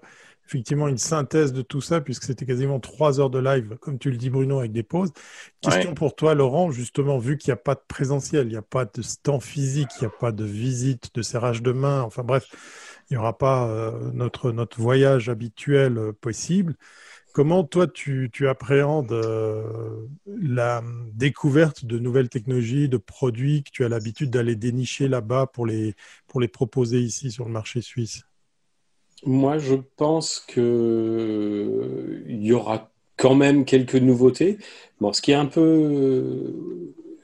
effectivement 0.51 0.88
une 0.88 0.99
synthèse 0.99 1.53
de 1.53 1.62
tout 1.62 1.81
ça, 1.81 2.01
puisque 2.01 2.25
c'était 2.25 2.45
quasiment 2.45 2.81
trois 2.81 3.21
heures 3.21 3.31
de 3.31 3.38
live, 3.38 3.77
comme 3.81 3.99
tu 3.99 4.11
le 4.11 4.16
dis 4.16 4.31
Bruno, 4.31 4.59
avec 4.59 4.73
des 4.73 4.83
pauses. 4.83 5.12
Question 5.62 5.95
pour 5.95 6.16
toi, 6.16 6.35
Laurent, 6.35 6.73
justement, 6.73 7.19
vu 7.19 7.38
qu'il 7.38 7.51
n'y 7.51 7.55
a 7.55 7.62
pas 7.62 7.77
de 7.77 7.83
présentiel, 7.87 8.49
il 8.49 8.51
n'y 8.51 8.57
a 8.57 8.62
pas 8.62 8.85
de 8.85 9.01
stand 9.01 9.40
physique, 9.43 9.90
il 9.99 10.05
n'y 10.05 10.07
a 10.09 10.19
pas 10.19 10.33
de 10.33 10.45
visite, 10.45 11.14
de 11.14 11.23
serrage 11.23 11.62
de 11.62 11.71
main, 11.71 12.03
enfin 12.03 12.25
bref, 12.25 12.49
il 13.09 13.14
n'y 13.14 13.16
aura 13.19 13.38
pas 13.38 13.69
euh, 13.69 14.11
notre, 14.12 14.51
notre 14.51 14.81
voyage 14.81 15.29
habituel 15.29 15.99
euh, 15.99 16.12
possible. 16.12 16.75
Comment 17.33 17.62
toi 17.62 17.87
tu, 17.87 18.31
appréhendes 18.49 19.12
euh, 19.12 20.07
la 20.27 20.83
découverte 21.14 21.85
de 21.85 21.99
nouvelles 21.99 22.29
technologies, 22.29 22.88
de 22.88 22.97
produits 22.97 23.62
que 23.62 23.71
tu 23.71 23.85
as 23.85 23.88
l'habitude 23.88 24.31
d'aller 24.31 24.57
dénicher 24.57 25.07
là-bas 25.07 25.47
pour 25.47 25.66
les, 25.66 25.95
proposer 26.53 26.99
ici 26.99 27.31
sur 27.31 27.45
le 27.45 27.53
marché 27.53 27.83
suisse? 27.83 28.23
Moi, 29.25 29.59
je 29.59 29.77
pense 29.97 30.40
qu'il 30.40 30.64
y 32.29 32.53
aura 32.53 32.90
quand 33.16 33.35
même 33.35 33.64
quelques 33.64 33.97
nouveautés. 33.97 34.59
Bon, 35.01 35.12
ce 35.12 35.21
qui 35.21 35.31
est 35.31 35.35
un 35.35 35.47
peu 35.47 36.53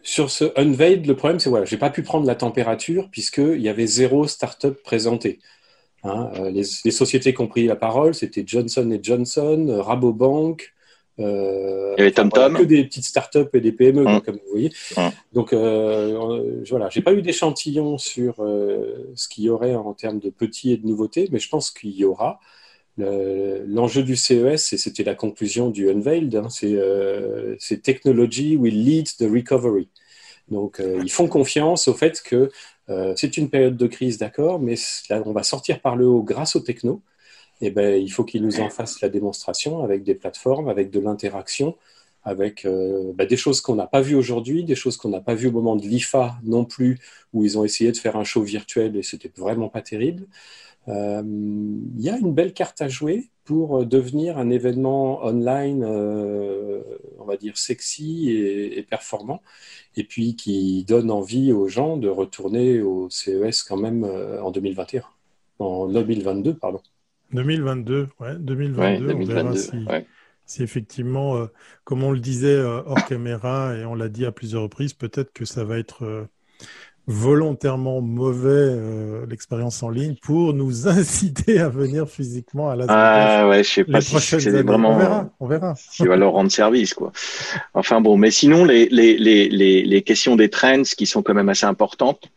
sur 0.03 0.31
ce 0.31 0.53
Unveiled, 0.57 1.07
le 1.07 1.17
problème, 1.17 1.41
c'est 1.41 1.51
voilà, 1.51 1.65
j'ai 1.65 1.79
pas 1.79 1.91
pu 1.91 2.03
prendre 2.03 2.27
la 2.27 2.37
température 2.37 3.11
puisqu'il 3.11 3.61
y 3.61 3.69
avait 3.69 3.87
zéro 3.87 4.29
startup 4.29 4.81
présenté. 4.85 5.41
Hein, 6.07 6.31
euh, 6.37 6.51
les, 6.51 6.65
sociétés 6.65 7.35
qui 7.35 7.41
ont 7.41 7.49
pris 7.49 7.67
la 7.67 7.77
parole, 7.77 8.15
c'était 8.15 8.45
Johnson 8.47 8.99
Johnson, 9.03 9.67
euh, 9.69 9.83
Rabobank. 9.83 10.73
Euh, 11.19 11.95
et 11.97 12.13
Que 12.13 12.63
des 12.65 12.85
petites 12.85 13.05
startups 13.05 13.49
et 13.55 13.61
des 13.61 13.73
PME, 13.73 14.05
mmh. 14.05 14.21
comme 14.21 14.35
vous 14.35 14.51
voyez. 14.51 14.71
Mmh. 14.97 15.01
Donc 15.33 15.53
euh, 15.55 16.63
voilà, 16.69 16.91
j'ai 16.91 17.01
pas 17.01 17.15
eu 17.15 17.23
d'échantillon 17.23 17.97
sur 17.97 18.37
ce 18.37 19.29
qu'il 19.29 19.45
y 19.45 19.49
aurait 19.49 19.75
en 19.75 19.95
termes 19.95 20.19
de 20.19 20.29
petits 20.29 20.73
et 20.73 20.77
de 20.77 20.87
nouveautés, 20.87 21.29
mais 21.33 21.39
je 21.39 21.49
pense 21.49 21.71
qu'il 21.71 21.97
y 21.97 22.05
aura. 22.05 22.39
L'enjeu 22.99 24.03
du 24.03 24.17
CES, 24.17 24.73
et 24.73 24.79
c'était 24.79 25.05
la 25.05 25.15
conclusion 25.15 25.71
du 25.71 25.91
Unveiled, 25.91 26.35
hein, 26.35 26.49
c'est 26.51 27.83
Technology 27.83 28.57
will 28.57 28.85
lead 28.85 29.07
the 29.19 29.31
recovery. 29.31 29.89
Donc, 30.49 30.83
ils 31.03 31.11
font 31.11 31.29
confiance 31.29 31.89
au 31.89 31.95
fait 31.95 32.23
que 32.23 32.51
euh, 32.89 33.15
c'est 33.17 33.37
une 33.37 33.51
période 33.51 33.77
de 33.77 33.87
crise, 33.87 34.19
d'accord, 34.19 34.61
mais 34.61 34.77
là, 35.11 35.23
on 35.27 35.33
va 35.33 35.43
sortir 35.43 35.81
par 35.81 35.97
le 35.97 36.07
haut 36.07 36.23
grâce 36.23 36.57
aux 36.57 36.61
techno. 36.61 37.03
Et 37.61 37.69
eh 37.69 37.71
ben, 37.71 38.01
il 38.03 38.11
faut 38.11 38.25
qu'ils 38.25 38.43
nous 38.43 38.61
en 38.61 38.69
fassent 38.69 39.01
la 39.01 39.09
démonstration 39.09 39.83
avec 39.83 40.03
des 40.05 40.15
plateformes, 40.15 40.69
avec 40.69 40.91
de 40.91 41.01
l'interaction, 41.01 41.77
avec 42.23 42.67
euh, 42.67 43.13
ben, 43.15 43.27
des 43.27 43.37
choses 43.37 43.61
qu'on 43.63 43.77
n'a 43.77 43.87
pas 43.87 44.03
vues 44.03 44.15
aujourd'hui, 44.17 44.65
des 44.65 44.75
choses 44.75 44.97
qu'on 44.99 45.09
n'a 45.09 45.21
pas 45.21 45.35
vues 45.35 45.49
au 45.49 45.53
moment 45.53 45.77
de 45.77 45.83
l'IFA 45.83 46.37
non 46.45 46.65
plus, 46.67 46.99
où 47.33 47.45
ils 47.45 47.59
ont 47.59 47.65
essayé 47.65 47.93
de 47.93 47.97
faire 47.97 48.17
un 48.17 48.25
show 48.25 48.43
virtuel 48.43 48.97
et 48.97 49.03
c'était 49.03 49.33
vraiment 49.37 49.69
pas 49.71 49.81
terrible. 49.81 50.27
Euh, 50.89 51.23
il 51.25 52.03
y 52.03 52.11
a 52.11 52.19
une 52.19 52.35
belle 52.35 52.53
carte 52.53 52.81
à 52.83 52.89
jouer 52.89 53.31
pour 53.47 53.87
devenir 53.87 54.37
un 54.37 54.51
événement 54.51 55.25
online, 55.25 55.83
on 55.85 57.25
va 57.25 57.37
dire 57.37 57.57
sexy 57.57 58.31
et 58.31 58.83
performant 58.83 59.41
et 59.97 60.05
puis 60.05 60.37
qui 60.37 60.85
donne 60.85 61.11
envie 61.11 61.53
aux 61.53 61.69
gens 61.69 61.97
de 61.97 62.09
retourner 62.09 62.81
au 62.81 63.09
CES 63.11 63.63
quand 63.63 63.77
même 63.77 64.05
euh, 64.05 64.43
en 64.43 64.51
2021, 64.51 65.03
en 65.59 65.89
2022, 65.89 66.55
pardon. 66.55 66.81
2022, 67.33 68.09
ouais, 68.21 68.37
2022, 68.39 69.13
on 69.13 69.25
verra 69.25 69.55
si, 70.49 70.63
effectivement, 70.63 71.37
euh, 71.37 71.47
comme 71.83 72.05
on 72.05 72.13
le 72.13 72.21
disait 72.21 72.55
euh, 72.55 72.81
hors 72.87 73.05
caméra 73.07 73.75
et 73.75 73.85
on 73.85 73.97
l'a 73.97 74.09
dit 74.09 74.25
à 74.25 74.31
plusieurs 74.31 74.63
reprises, 74.63 74.93
peut-être 74.93 75.33
que 75.33 75.45
ça 75.45 75.65
va 75.65 75.77
être 75.77 76.29
volontairement 77.07 78.01
mauvais 78.01 78.49
euh, 78.51 79.27
l'expérience 79.27 79.83
en 79.83 79.91
ligne 79.91 80.17
pour 80.23 80.53
nous 80.55 80.89
inciter 80.89 81.61
à 81.61 81.69
venir 81.69 82.09
physiquement 82.09 82.69
à 82.69 82.77
la 82.77 82.87
Ah 82.89 83.49
ouais, 83.49 83.63
je 83.63 83.71
sais 83.71 83.85
pas 83.85 84.01
si 84.01 84.19
c'est 84.21 84.63
vraiment 84.63 84.91
on 84.91 84.99
verra, 84.99 85.31
on 85.39 85.47
verra. 85.47 85.75
qui 85.93 86.07
va 86.07 86.17
leur 86.17 86.33
rendre 86.33 86.51
service 86.51 86.95
quoi. 86.95 87.13
Enfin 87.75 88.01
bon, 88.01 88.17
mais 88.17 88.31
sinon 88.31 88.65
les 88.65 88.89
les 88.89 89.17
les 89.19 89.49
les, 89.49 89.85
les 89.85 90.03
questions 90.03 90.35
des 90.37 90.51
trends 90.51 90.83
qui 90.83 91.07
sont 91.07 91.23
quand 91.23 91.35
même 91.35 91.49
assez 91.49 91.67
importantes. 91.67 92.31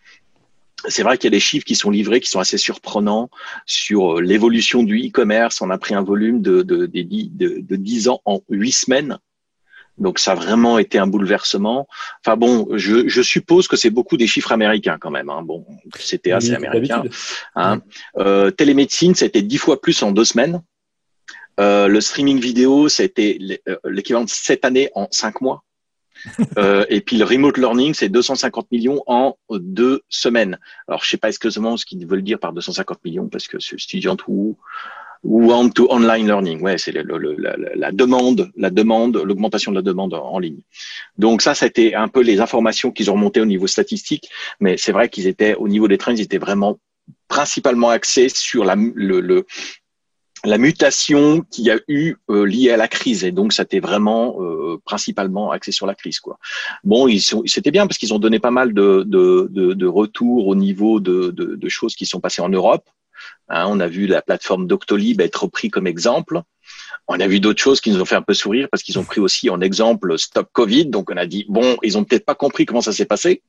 C'est 0.87 1.03
vrai 1.03 1.17
qu'il 1.17 1.25
y 1.25 1.33
a 1.33 1.37
des 1.37 1.41
chiffres 1.41 1.65
qui 1.65 1.75
sont 1.75 1.89
livrés 1.89 2.21
qui 2.21 2.29
sont 2.29 2.39
assez 2.39 2.57
surprenants 2.57 3.29
sur 3.65 4.17
euh, 4.17 4.21
l'évolution 4.21 4.83
du 4.83 4.97
e-commerce. 5.07 5.61
On 5.61 5.69
a 5.71 5.77
pris 5.77 5.93
un 5.93 6.03
volume 6.03 6.41
de, 6.41 6.61
de, 6.61 6.85
de, 6.85 7.01
de, 7.03 7.59
de 7.59 7.75
10 7.75 8.07
ans 8.07 8.21
en 8.23 8.39
8 8.49 8.71
semaines. 8.71 9.17
Donc 9.99 10.19
ça 10.19 10.31
a 10.31 10.35
vraiment 10.35 10.77
été 10.77 10.97
un 10.97 11.07
bouleversement. 11.07 11.87
Enfin 12.23 12.37
bon, 12.37 12.67
je, 12.75 13.07
je 13.07 13.21
suppose 13.21 13.67
que 13.67 13.75
c'est 13.75 13.89
beaucoup 13.89 14.17
des 14.17 14.27
chiffres 14.27 14.51
américains 14.51 14.97
quand 14.99 15.11
même. 15.11 15.29
Hein. 15.29 15.41
Bon, 15.43 15.65
c'était 15.99 16.31
assez 16.31 16.53
américain. 16.53 17.03
Hein. 17.55 17.81
Euh, 18.17 18.51
télémédecine, 18.51 19.15
c'était 19.15 19.41
dix 19.41 19.57
fois 19.57 19.81
plus 19.81 20.01
en 20.03 20.11
deux 20.11 20.25
semaines. 20.25 20.61
Euh, 21.59 21.87
le 21.87 21.99
streaming 21.99 22.39
vidéo, 22.39 22.87
c'était 22.87 23.37
euh, 23.67 23.77
l'équivalent 23.85 24.23
de 24.23 24.29
sept 24.29 24.63
années 24.63 24.89
en 24.95 25.07
cinq 25.11 25.41
mois. 25.41 25.63
Euh, 26.57 26.85
et 26.89 26.99
puis 26.99 27.15
le 27.15 27.23
remote 27.23 27.57
learning, 27.57 27.93
c'est 27.93 28.09
250 28.09 28.69
millions 28.71 29.01
en 29.07 29.37
deux 29.49 30.01
semaines. 30.09 30.59
Alors, 30.89 31.01
je 31.01 31.09
sais 31.09 31.17
pas 31.17 31.29
exactement 31.29 31.77
ce 31.77 31.85
qu'ils 31.85 32.05
veulent 32.05 32.23
dire 32.23 32.39
par 32.39 32.51
250 32.51 33.05
millions, 33.05 33.29
parce 33.29 33.47
que 33.47 33.57
c'est 33.59 33.79
student 33.79 34.17
ou 34.27 34.57
ou 35.23 35.51
on 35.51 35.69
to 35.69 35.87
online 35.91 36.27
learning. 36.27 36.61
Ouais, 36.61 36.77
c'est 36.77 36.91
la, 36.91 37.03
la, 37.03 37.91
demande, 37.91 38.51
la 38.55 38.69
demande, 38.69 39.17
l'augmentation 39.17 39.71
de 39.71 39.77
la 39.77 39.81
demande 39.81 40.13
en, 40.13 40.39
ligne. 40.39 40.61
Donc 41.17 41.41
ça, 41.41 41.53
été 41.65 41.95
un 41.95 42.07
peu 42.07 42.21
les 42.21 42.39
informations 42.39 42.91
qu'ils 42.91 43.11
ont 43.11 43.15
remontées 43.15 43.41
au 43.41 43.45
niveau 43.45 43.67
statistique, 43.67 44.29
mais 44.59 44.77
c'est 44.77 44.91
vrai 44.91 45.09
qu'ils 45.09 45.27
étaient 45.27 45.55
au 45.55 45.67
niveau 45.67 45.87
des 45.87 45.97
trends, 45.97 46.13
ils 46.13 46.21
étaient 46.21 46.37
vraiment 46.37 46.79
principalement 47.27 47.89
axés 47.89 48.29
sur 48.29 48.63
la, 48.63 48.75
le, 48.75 49.19
le 49.19 49.45
la 50.45 50.57
mutation 50.57 51.41
qu'il 51.51 51.65
y 51.65 51.71
a 51.71 51.79
eu 51.87 52.15
euh, 52.29 52.45
liée 52.45 52.71
à 52.71 52.77
la 52.77 52.87
crise 52.87 53.23
et 53.23 53.31
donc 53.31 53.51
ça 53.51 53.63
était 53.63 53.79
vraiment 53.79 54.41
euh, 54.41 54.77
principalement 54.85 55.51
axé 55.51 55.71
sur 55.71 55.85
la 55.85 55.95
crise 55.95 56.19
quoi. 56.19 56.39
Bon, 56.83 57.07
ils 57.07 57.21
sont, 57.21 57.43
c'était 57.45 57.71
bien 57.71 57.87
parce 57.87 57.97
qu'ils 57.97 58.13
ont 58.13 58.19
donné 58.19 58.39
pas 58.39 58.51
mal 58.51 58.73
de, 58.73 59.03
de, 59.05 59.47
de, 59.51 59.73
de 59.73 59.87
retours 59.87 60.47
au 60.47 60.55
niveau 60.55 60.99
de, 60.99 61.31
de, 61.31 61.55
de, 61.55 61.69
choses 61.69 61.95
qui 61.95 62.05
sont 62.05 62.21
passées 62.21 62.41
en 62.41 62.49
Europe. 62.49 62.89
Hein, 63.49 63.65
on 63.67 63.79
a 63.79 63.87
vu 63.87 64.05
la 64.07 64.21
plateforme 64.21 64.67
Doctolib 64.67 65.21
être 65.21 65.47
pris 65.47 65.69
comme 65.69 65.87
exemple. 65.87 66.41
On 67.07 67.19
a 67.19 67.27
vu 67.27 67.39
d'autres 67.39 67.61
choses 67.61 67.81
qui 67.81 67.89
nous 67.89 67.99
ont 67.99 68.05
fait 68.05 68.15
un 68.15 68.21
peu 68.21 68.35
sourire 68.35 68.67
parce 68.71 68.83
qu'ils 68.83 68.99
ont 68.99 69.03
pris 69.03 69.19
aussi 69.19 69.49
en 69.49 69.61
exemple 69.61 70.15
Stop 70.19 70.49
Covid. 70.53 70.85
Donc 70.85 71.09
on 71.09 71.17
a 71.17 71.25
dit 71.25 71.45
bon, 71.49 71.77
ils 71.81 71.97
ont 71.97 72.03
peut-être 72.03 72.25
pas 72.25 72.35
compris 72.35 72.67
comment 72.67 72.81
ça 72.81 72.91
s'est 72.91 73.05
passé. 73.05 73.41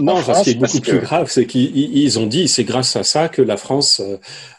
Non, 0.00 0.22
ce 0.22 0.44
qui 0.44 0.50
est 0.50 0.54
beaucoup 0.54 0.80
plus 0.80 1.00
grave, 1.00 1.28
c'est 1.28 1.44
qu'ils 1.46 2.18
ont 2.20 2.26
dit 2.26 2.46
c'est 2.46 2.62
grâce 2.62 2.94
à 2.94 3.02
ça 3.02 3.28
que 3.28 3.42
la 3.42 3.56
France 3.56 4.00
euh, 4.00 4.16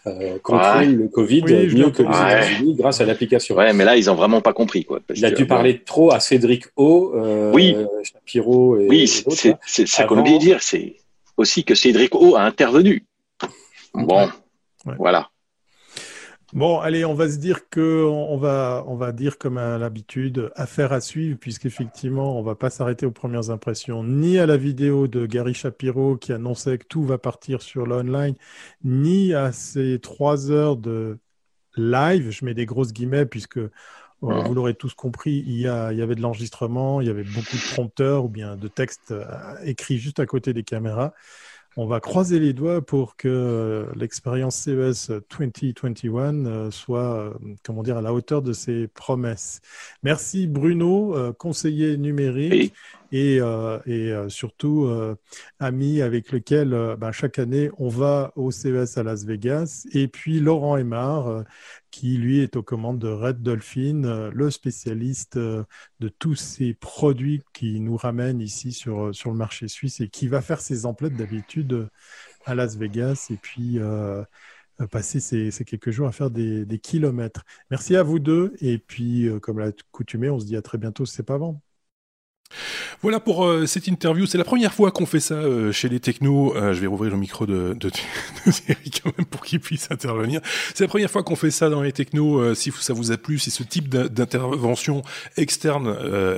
euh 0.07 0.37
contrôle 0.39 0.95
le 0.95 1.07
Covid 1.07 1.43
mieux 1.43 1.91
que 1.91 2.03
les 2.03 2.09
États-Unis 2.09 2.75
grâce 2.75 2.99
à 2.99 3.05
l'application. 3.05 3.55
Ouais, 3.55 3.71
mais 3.71 3.85
là 3.85 3.95
ils 3.95 4.09
ont 4.09 4.15
vraiment 4.15 4.41
pas 4.41 4.53
compris 4.53 4.83
quoi. 4.83 4.99
Il 5.15 5.25
a 5.25 5.31
dû 5.31 5.47
parler 5.47 5.81
trop 5.83 6.11
à 6.11 6.19
Cédric 6.19 6.65
O, 6.75 7.13
euh, 7.15 7.51
oui, 7.53 7.77
Shapiro 8.03 8.77
et 8.77 8.87
oui, 8.89 9.07
c'est 9.07 9.87
ça 9.87 10.03
qu'on 10.03 10.19
oublie 10.19 10.33
de 10.33 10.39
dire, 10.39 10.61
c'est 10.61 10.97
aussi 11.37 11.63
que 11.63 11.75
Cédric 11.75 12.13
O 12.15 12.35
a 12.35 12.41
intervenu. 12.41 13.05
Bon, 13.93 14.29
voilà. 14.97 15.29
Bon, 16.53 16.79
allez, 16.79 17.05
on 17.05 17.13
va 17.13 17.29
se 17.29 17.37
dire 17.37 17.69
que 17.69 18.03
on 18.03 18.35
va, 18.35 18.83
on 18.85 18.95
va 18.95 19.13
dire 19.13 19.37
comme 19.37 19.57
à 19.57 19.77
l'habitude, 19.77 20.51
affaire 20.55 20.91
à 20.91 20.99
suivre, 20.99 21.37
puisqu'effectivement, 21.39 22.37
on 22.37 22.43
va 22.43 22.55
pas 22.55 22.69
s'arrêter 22.69 23.05
aux 23.05 23.11
premières 23.11 23.51
impressions, 23.51 24.03
ni 24.03 24.37
à 24.37 24.45
la 24.45 24.57
vidéo 24.57 25.07
de 25.07 25.25
Gary 25.25 25.53
Shapiro 25.53 26.17
qui 26.17 26.33
annonçait 26.33 26.77
que 26.77 26.85
tout 26.85 27.05
va 27.05 27.17
partir 27.17 27.61
sur 27.61 27.85
l'online, 27.85 28.35
ni 28.83 29.33
à 29.33 29.53
ces 29.53 29.99
trois 29.99 30.51
heures 30.51 30.75
de 30.75 31.19
live, 31.77 32.31
je 32.31 32.43
mets 32.43 32.53
des 32.53 32.65
grosses 32.65 32.91
guillemets, 32.91 33.25
puisque 33.25 33.57
euh, 33.57 33.69
vous 34.21 34.53
l'aurez 34.53 34.73
tous 34.75 34.93
compris, 34.93 35.43
il 35.47 35.57
y, 35.57 35.67
a, 35.69 35.93
il 35.93 35.99
y 35.99 36.01
avait 36.01 36.15
de 36.15 36.21
l'enregistrement, 36.21 36.99
il 36.99 37.07
y 37.07 37.09
avait 37.09 37.23
beaucoup 37.23 37.55
de 37.55 37.73
prompteurs 37.73 38.25
ou 38.25 38.29
bien 38.29 38.57
de 38.57 38.67
textes 38.67 39.11
euh, 39.11 39.23
écrits 39.63 39.99
juste 39.99 40.19
à 40.19 40.25
côté 40.25 40.53
des 40.53 40.63
caméras. 40.63 41.13
On 41.77 41.85
va 41.85 42.01
croiser 42.01 42.37
les 42.39 42.51
doigts 42.51 42.81
pour 42.81 43.15
que 43.15 43.29
euh, 43.29 43.85
l'expérience 43.95 44.57
CES 44.57 45.09
2021 45.39 46.45
euh, 46.45 46.69
soit, 46.69 47.15
euh, 47.15 47.33
comment 47.63 47.81
dire, 47.81 47.95
à 47.95 48.01
la 48.01 48.13
hauteur 48.13 48.41
de 48.41 48.51
ses 48.51 48.89
promesses. 48.89 49.61
Merci 50.03 50.47
Bruno, 50.47 51.15
conseiller 51.37 51.95
numérique 51.95 52.73
et, 53.13 53.39
et 53.85 54.13
surtout 54.29 54.89
ami 55.59 56.01
avec 56.01 56.31
lequel 56.31 56.95
ben, 56.97 57.11
chaque 57.11 57.39
année 57.39 57.69
on 57.77 57.89
va 57.89 58.31
au 58.35 58.51
CES 58.51 58.97
à 58.97 59.03
Las 59.03 59.25
Vegas. 59.25 59.85
Et 59.93 60.07
puis 60.07 60.39
Laurent 60.39 60.77
Aymar, 60.77 61.43
qui 61.91 62.17
lui 62.17 62.39
est 62.39 62.55
aux 62.55 62.63
commandes 62.63 62.99
de 62.99 63.09
Red 63.09 63.41
Dolphin, 63.43 64.03
euh, 64.05 64.31
le 64.33 64.49
spécialiste 64.49 65.37
euh, 65.37 65.63
de 65.99 66.07
tous 66.07 66.35
ces 66.35 66.73
produits 66.73 67.43
qui 67.53 67.79
nous 67.79 67.97
ramènent 67.97 68.41
ici 68.41 68.71
sur, 68.71 69.07
euh, 69.07 69.13
sur 69.13 69.31
le 69.31 69.37
marché 69.37 69.67
suisse 69.67 69.99
et 69.99 70.07
qui 70.09 70.27
va 70.27 70.41
faire 70.41 70.61
ses 70.61 70.85
emplettes 70.85 71.15
d'habitude 71.15 71.89
à 72.45 72.55
Las 72.55 72.77
Vegas 72.77 73.27
et 73.29 73.37
puis 73.37 73.79
passer 74.89 75.19
ces, 75.19 75.51
quelques 75.65 75.91
jours 75.91 76.07
à 76.07 76.11
faire 76.11 76.31
des, 76.31 76.65
des, 76.65 76.79
kilomètres. 76.79 77.43
Merci 77.69 77.95
à 77.95 78.03
vous 78.03 78.19
deux 78.19 78.53
et 78.61 78.77
puis 78.79 79.29
comme 79.41 79.59
l'a 79.59 79.71
coutumé, 79.91 80.29
on 80.29 80.39
se 80.39 80.45
dit 80.45 80.55
à 80.55 80.61
très 80.61 80.77
bientôt, 80.77 81.05
c'est 81.05 81.23
pas 81.23 81.35
avant. 81.35 81.61
Voilà 83.01 83.19
pour 83.19 83.45
euh, 83.45 83.65
cette 83.65 83.87
interview. 83.87 84.25
C'est 84.25 84.37
la 84.37 84.43
première 84.43 84.73
fois 84.73 84.91
qu'on 84.91 85.05
fait 85.05 85.19
ça 85.19 85.35
euh, 85.35 85.71
chez 85.71 85.89
les 85.89 85.99
technos. 85.99 86.55
Euh, 86.55 86.73
je 86.73 86.79
vais 86.79 86.87
rouvrir 86.87 87.11
le 87.11 87.17
micro 87.17 87.45
de, 87.45 87.73
de, 87.73 87.89
Thierry 88.51 88.91
quand 89.03 89.11
même 89.17 89.25
pour 89.25 89.41
qu'il 89.41 89.59
puisse 89.59 89.89
intervenir. 89.91 90.41
C'est 90.73 90.83
la 90.83 90.87
première 90.87 91.09
fois 91.09 91.23
qu'on 91.23 91.35
fait 91.35 91.51
ça 91.51 91.69
dans 91.69 91.81
les 91.81 91.91
technos. 91.91 92.53
si 92.55 92.71
ça 92.71 92.93
vous 92.93 93.11
a 93.11 93.17
plu, 93.17 93.39
c'est 93.39 93.51
ce 93.51 93.63
type 93.63 93.89
d'intervention 93.89 95.01
externe. 95.37 95.91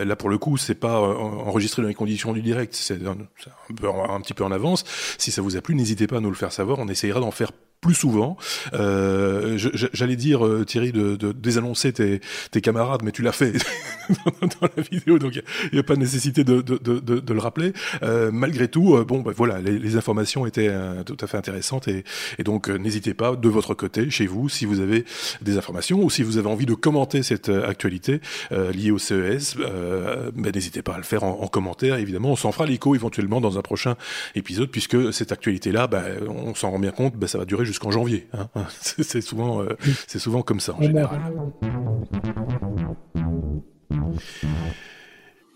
là 0.03 0.15
pour 0.15 0.29
le 0.29 0.37
coup, 0.37 0.57
c'est 0.57 0.75
pas 0.75 0.99
enregistré 0.99 1.81
dans 1.81 1.87
les 1.87 1.93
conditions 1.93 2.33
du 2.33 2.41
direct. 2.41 2.73
C'est 2.73 3.05
un, 3.05 3.11
un, 3.11 4.15
un 4.15 4.21
petit 4.21 4.33
peu 4.33 4.43
en 4.43 4.51
avance. 4.51 4.83
Si 5.17 5.31
ça 5.31 5.41
vous 5.41 5.57
a 5.57 5.61
plu, 5.61 5.75
n'hésitez 5.75 6.07
pas 6.07 6.17
à 6.17 6.19
nous 6.19 6.29
le 6.29 6.35
faire 6.35 6.51
savoir. 6.51 6.79
On 6.79 6.87
essayera 6.87 7.19
d'en 7.19 7.31
faire 7.31 7.51
plus 7.83 7.93
souvent. 7.93 8.37
Euh, 8.73 9.57
J'allais 9.93 10.15
dire, 10.15 10.45
euh, 10.47 10.63
Thierry, 10.65 10.91
de, 10.91 11.15
de 11.15 11.33
désannoncer 11.33 11.91
tes, 11.93 12.21
tes, 12.49 12.61
camarades, 12.61 13.01
mais 13.03 13.11
tu 13.11 13.21
l'as 13.21 13.33
fait 13.33 13.51
dans 14.41 14.69
la 14.75 14.81
vidéo, 14.81 15.19
donc 15.19 15.35
il 15.35 15.43
n'y 15.73 15.79
a, 15.79 15.83
pas 15.83 15.95
de 15.95 15.99
nécessité 15.99 16.45
de, 16.45 16.61
de, 16.61 16.77
de 16.99 17.33
le 17.33 17.39
rappeler. 17.39 17.73
Euh, 18.01 18.31
malgré 18.31 18.69
tout, 18.69 18.95
euh, 18.95 19.03
bon, 19.03 19.19
bah, 19.19 19.33
voilà, 19.35 19.59
les, 19.59 19.77
les, 19.77 19.97
informations 19.97 20.45
étaient 20.45 20.69
euh, 20.69 21.03
tout 21.03 21.17
à 21.19 21.27
fait 21.27 21.37
intéressantes 21.37 21.89
et, 21.89 22.05
et 22.39 22.43
donc 22.43 22.69
euh, 22.69 22.77
n'hésitez 22.77 23.13
pas 23.13 23.35
de 23.35 23.49
votre 23.49 23.73
côté, 23.73 24.09
chez 24.09 24.25
vous, 24.25 24.47
si 24.47 24.65
vous 24.65 24.79
avez 24.79 25.03
des 25.41 25.57
informations 25.57 26.01
ou 26.01 26.09
si 26.09 26.23
vous 26.23 26.37
avez 26.37 26.47
envie 26.47 26.65
de 26.65 26.73
commenter 26.73 27.21
cette 27.21 27.49
actualité 27.49 28.21
liée 28.51 28.91
au 28.91 28.97
CES, 28.97 29.57
bah, 29.57 30.49
n'hésitez 30.53 30.81
pas 30.81 30.93
à 30.93 30.97
le 30.97 31.03
faire 31.03 31.23
en, 31.23 31.41
en 31.41 31.47
commentaire. 31.47 31.97
Évidemment, 31.97 32.31
on 32.31 32.35
s'en 32.37 32.53
fera 32.53 32.65
l'écho 32.65 32.95
éventuellement 32.95 33.41
dans 33.41 33.57
un 33.57 33.61
prochain 33.61 33.95
épisode, 34.35 34.69
puisque 34.69 35.13
cette 35.13 35.33
actualité-là, 35.33 35.87
bah, 35.87 36.03
on 36.29 36.55
s'en 36.55 36.71
rend 36.71 36.79
bien 36.79 36.91
compte, 36.91 37.13
ça 37.27 37.37
va 37.37 37.45
durer 37.45 37.65
jusqu'en 37.73 37.91
janvier. 37.91 38.27
Hein. 38.33 38.47
C'est 38.81 39.21
souvent, 39.21 39.61
euh, 39.61 39.75
c'est 40.07 40.19
souvent 40.19 40.43
comme 40.43 40.59
ça 40.59 40.75
en 40.75 40.81
général. 40.81 41.19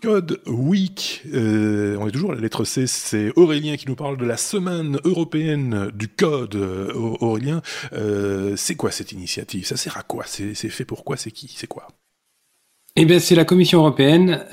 Code 0.02 0.40
Week, 0.46 1.22
euh, 1.32 1.96
on 2.00 2.06
est 2.06 2.12
toujours 2.12 2.32
à 2.32 2.34
la 2.34 2.40
lettre 2.40 2.64
C, 2.64 2.86
c'est 2.86 3.32
Aurélien 3.36 3.76
qui 3.76 3.86
nous 3.88 3.96
parle 3.96 4.16
de 4.16 4.24
la 4.24 4.36
semaine 4.36 4.98
européenne 5.04 5.90
du 5.92 6.08
code. 6.08 6.54
Euh, 6.54 6.92
Aurélien, 6.94 7.62
c'est 8.56 8.76
quoi 8.76 8.90
cette 8.90 9.12
initiative? 9.12 9.66
Ça 9.66 9.76
sert 9.76 9.96
à 9.96 10.02
quoi? 10.02 10.24
C'est 10.26 10.54
fait 10.54 10.84
pour 10.84 11.04
quoi? 11.04 11.16
C'est 11.16 11.32
qui? 11.32 11.52
C'est 11.56 11.66
quoi? 11.66 11.88
Eh 12.96 13.04
bien, 13.04 13.18
c'est 13.18 13.34
la 13.34 13.44
Commission 13.44 13.80
européenne 13.80 14.44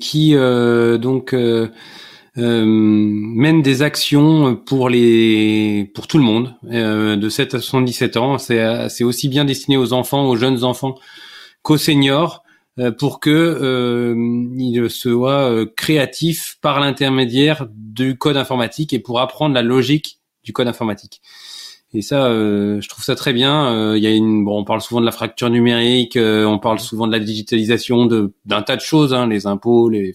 qui 0.00 0.34
donc 0.34 1.34
euh, 1.34 1.68
mène 2.36 3.62
des 3.62 3.82
actions 3.82 4.56
pour 4.56 4.88
les 4.88 5.90
pour 5.94 6.06
tout 6.06 6.18
le 6.18 6.24
monde 6.24 6.54
euh, 6.70 7.16
de 7.16 7.28
7 7.28 7.54
à 7.54 7.60
77 7.60 8.16
ans. 8.16 8.38
C'est 8.38 9.04
aussi 9.04 9.28
bien 9.28 9.44
destiné 9.44 9.76
aux 9.76 9.92
enfants, 9.92 10.28
aux 10.28 10.36
jeunes 10.36 10.64
enfants 10.64 10.94
qu'aux 11.62 11.76
seniors 11.76 12.42
euh, 12.78 12.92
pour 12.92 13.20
que 13.20 13.30
euh, 13.30 14.14
ils 14.56 14.88
soient 14.90 15.66
créatifs 15.76 16.58
par 16.60 16.80
l'intermédiaire 16.80 17.66
du 17.74 18.16
code 18.16 18.36
informatique 18.36 18.92
et 18.92 18.98
pour 19.00 19.20
apprendre 19.20 19.54
la 19.54 19.62
logique 19.62 20.20
du 20.44 20.52
code 20.52 20.68
informatique. 20.68 21.20
Et 21.92 22.02
ça, 22.02 22.26
euh, 22.26 22.80
je 22.80 22.88
trouve 22.88 23.04
ça 23.04 23.16
très 23.16 23.32
bien. 23.32 23.66
Euh, 23.74 23.98
il 23.98 24.02
y 24.02 24.06
a 24.06 24.10
une, 24.10 24.44
bon, 24.44 24.60
on 24.60 24.64
parle 24.64 24.80
souvent 24.80 25.00
de 25.00 25.06
la 25.06 25.12
fracture 25.12 25.50
numérique, 25.50 26.16
euh, 26.16 26.44
on 26.44 26.60
parle 26.60 26.78
souvent 26.78 27.08
de 27.08 27.12
la 27.12 27.18
digitalisation, 27.18 28.06
de 28.06 28.32
d'un 28.44 28.62
tas 28.62 28.76
de 28.76 28.80
choses, 28.80 29.12
hein, 29.12 29.26
les 29.26 29.46
impôts, 29.46 29.88
les, 29.88 30.12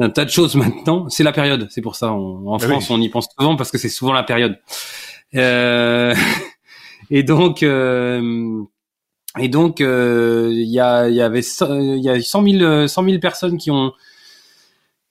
d'un 0.00 0.10
tas 0.10 0.24
de 0.24 0.30
choses 0.30 0.56
maintenant. 0.56 1.08
C'est 1.08 1.22
la 1.22 1.32
période, 1.32 1.68
c'est 1.70 1.82
pour 1.82 1.94
ça. 1.94 2.12
en 2.12 2.56
ah 2.56 2.58
France, 2.58 2.90
on 2.90 3.00
y 3.00 3.08
pense 3.08 3.28
souvent 3.38 3.56
parce 3.56 3.70
que 3.70 3.78
c'est 3.78 3.88
souvent 3.88 4.12
la 4.12 4.24
période. 4.24 4.58
et 5.32 7.22
donc, 7.22 7.62
et 7.62 9.48
donc, 9.48 9.80
il 9.80 10.68
y 10.68 10.80
a, 10.80 11.08
y 11.08 11.20
avait, 11.20 11.40
il 11.40 12.02
y 12.02 12.08
a 12.08 12.20
100 12.20 12.42
000, 12.42 12.88
100 12.88 13.04
000 13.04 13.18
personnes 13.20 13.58
qui 13.58 13.70
ont 13.70 13.92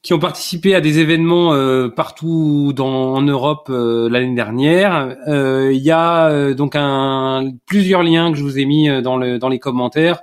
qui 0.01 0.13
ont 0.13 0.19
participé 0.19 0.75
à 0.75 0.81
des 0.81 0.99
événements 0.99 1.53
euh, 1.53 1.89
partout 1.89 2.71
dans, 2.73 3.15
en 3.15 3.21
Europe 3.21 3.67
euh, 3.69 4.09
l'année 4.09 4.33
dernière. 4.33 5.15
Euh, 5.27 5.71
il 5.73 5.81
y 5.81 5.91
a 5.91 6.53
donc 6.53 6.75
un, 6.75 7.51
plusieurs 7.65 8.03
liens 8.03 8.31
que 8.31 8.37
je 8.37 8.43
vous 8.43 8.57
ai 8.57 8.65
mis 8.65 8.89
dans, 9.01 9.17
le, 9.17 9.39
dans 9.39 9.49
les 9.49 9.59
commentaires 9.59 10.21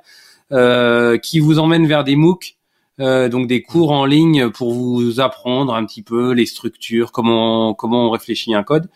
qui 1.23 1.41
vous 1.41 1.59
emmènent 1.59 1.89
vers 1.89 2.05
des 2.05 2.15
MOOC, 2.15 2.56
donc 2.99 3.47
des 3.47 3.63
cours 3.63 3.93
en 3.93 4.07
ligne 4.07 4.51
pour 4.51 4.73
vous 4.73 5.21
apprendre 5.21 5.75
un 5.75 5.85
petit 5.85 6.03
peu 6.03 6.33
les 6.33 6.47
structures, 6.47 7.13
comment 7.13 7.75
comment 7.75 8.07
on 8.07 8.11
réfléchit 8.11 8.55
un 8.55 8.63
code. 8.63 8.89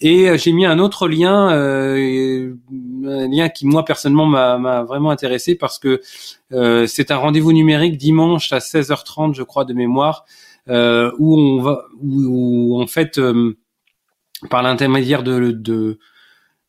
Et 0.00 0.30
euh, 0.30 0.38
j'ai 0.38 0.52
mis 0.52 0.64
un 0.64 0.78
autre 0.78 1.08
lien, 1.08 1.52
euh, 1.52 2.54
un 3.04 3.28
lien 3.28 3.48
qui 3.48 3.66
moi 3.66 3.84
personnellement 3.84 4.26
m'a 4.26 4.82
vraiment 4.82 5.10
intéressé 5.10 5.54
parce 5.54 5.78
que 5.78 6.00
euh, 6.52 6.86
c'est 6.86 7.10
un 7.10 7.16
rendez-vous 7.16 7.52
numérique 7.52 7.98
dimanche 7.98 8.52
à 8.52 8.58
16h30, 8.58 9.34
je 9.34 9.42
crois 9.42 9.64
de 9.64 9.74
mémoire, 9.74 10.24
euh, 10.68 11.12
où 11.18 11.38
on 11.38 11.60
va, 11.60 11.84
où, 12.00 12.80
en 12.80 12.86
fait, 12.86 13.18
euh, 13.18 13.56
par 14.48 14.62
l'intermédiaire 14.62 15.22
de, 15.22 15.50
de 15.50 15.98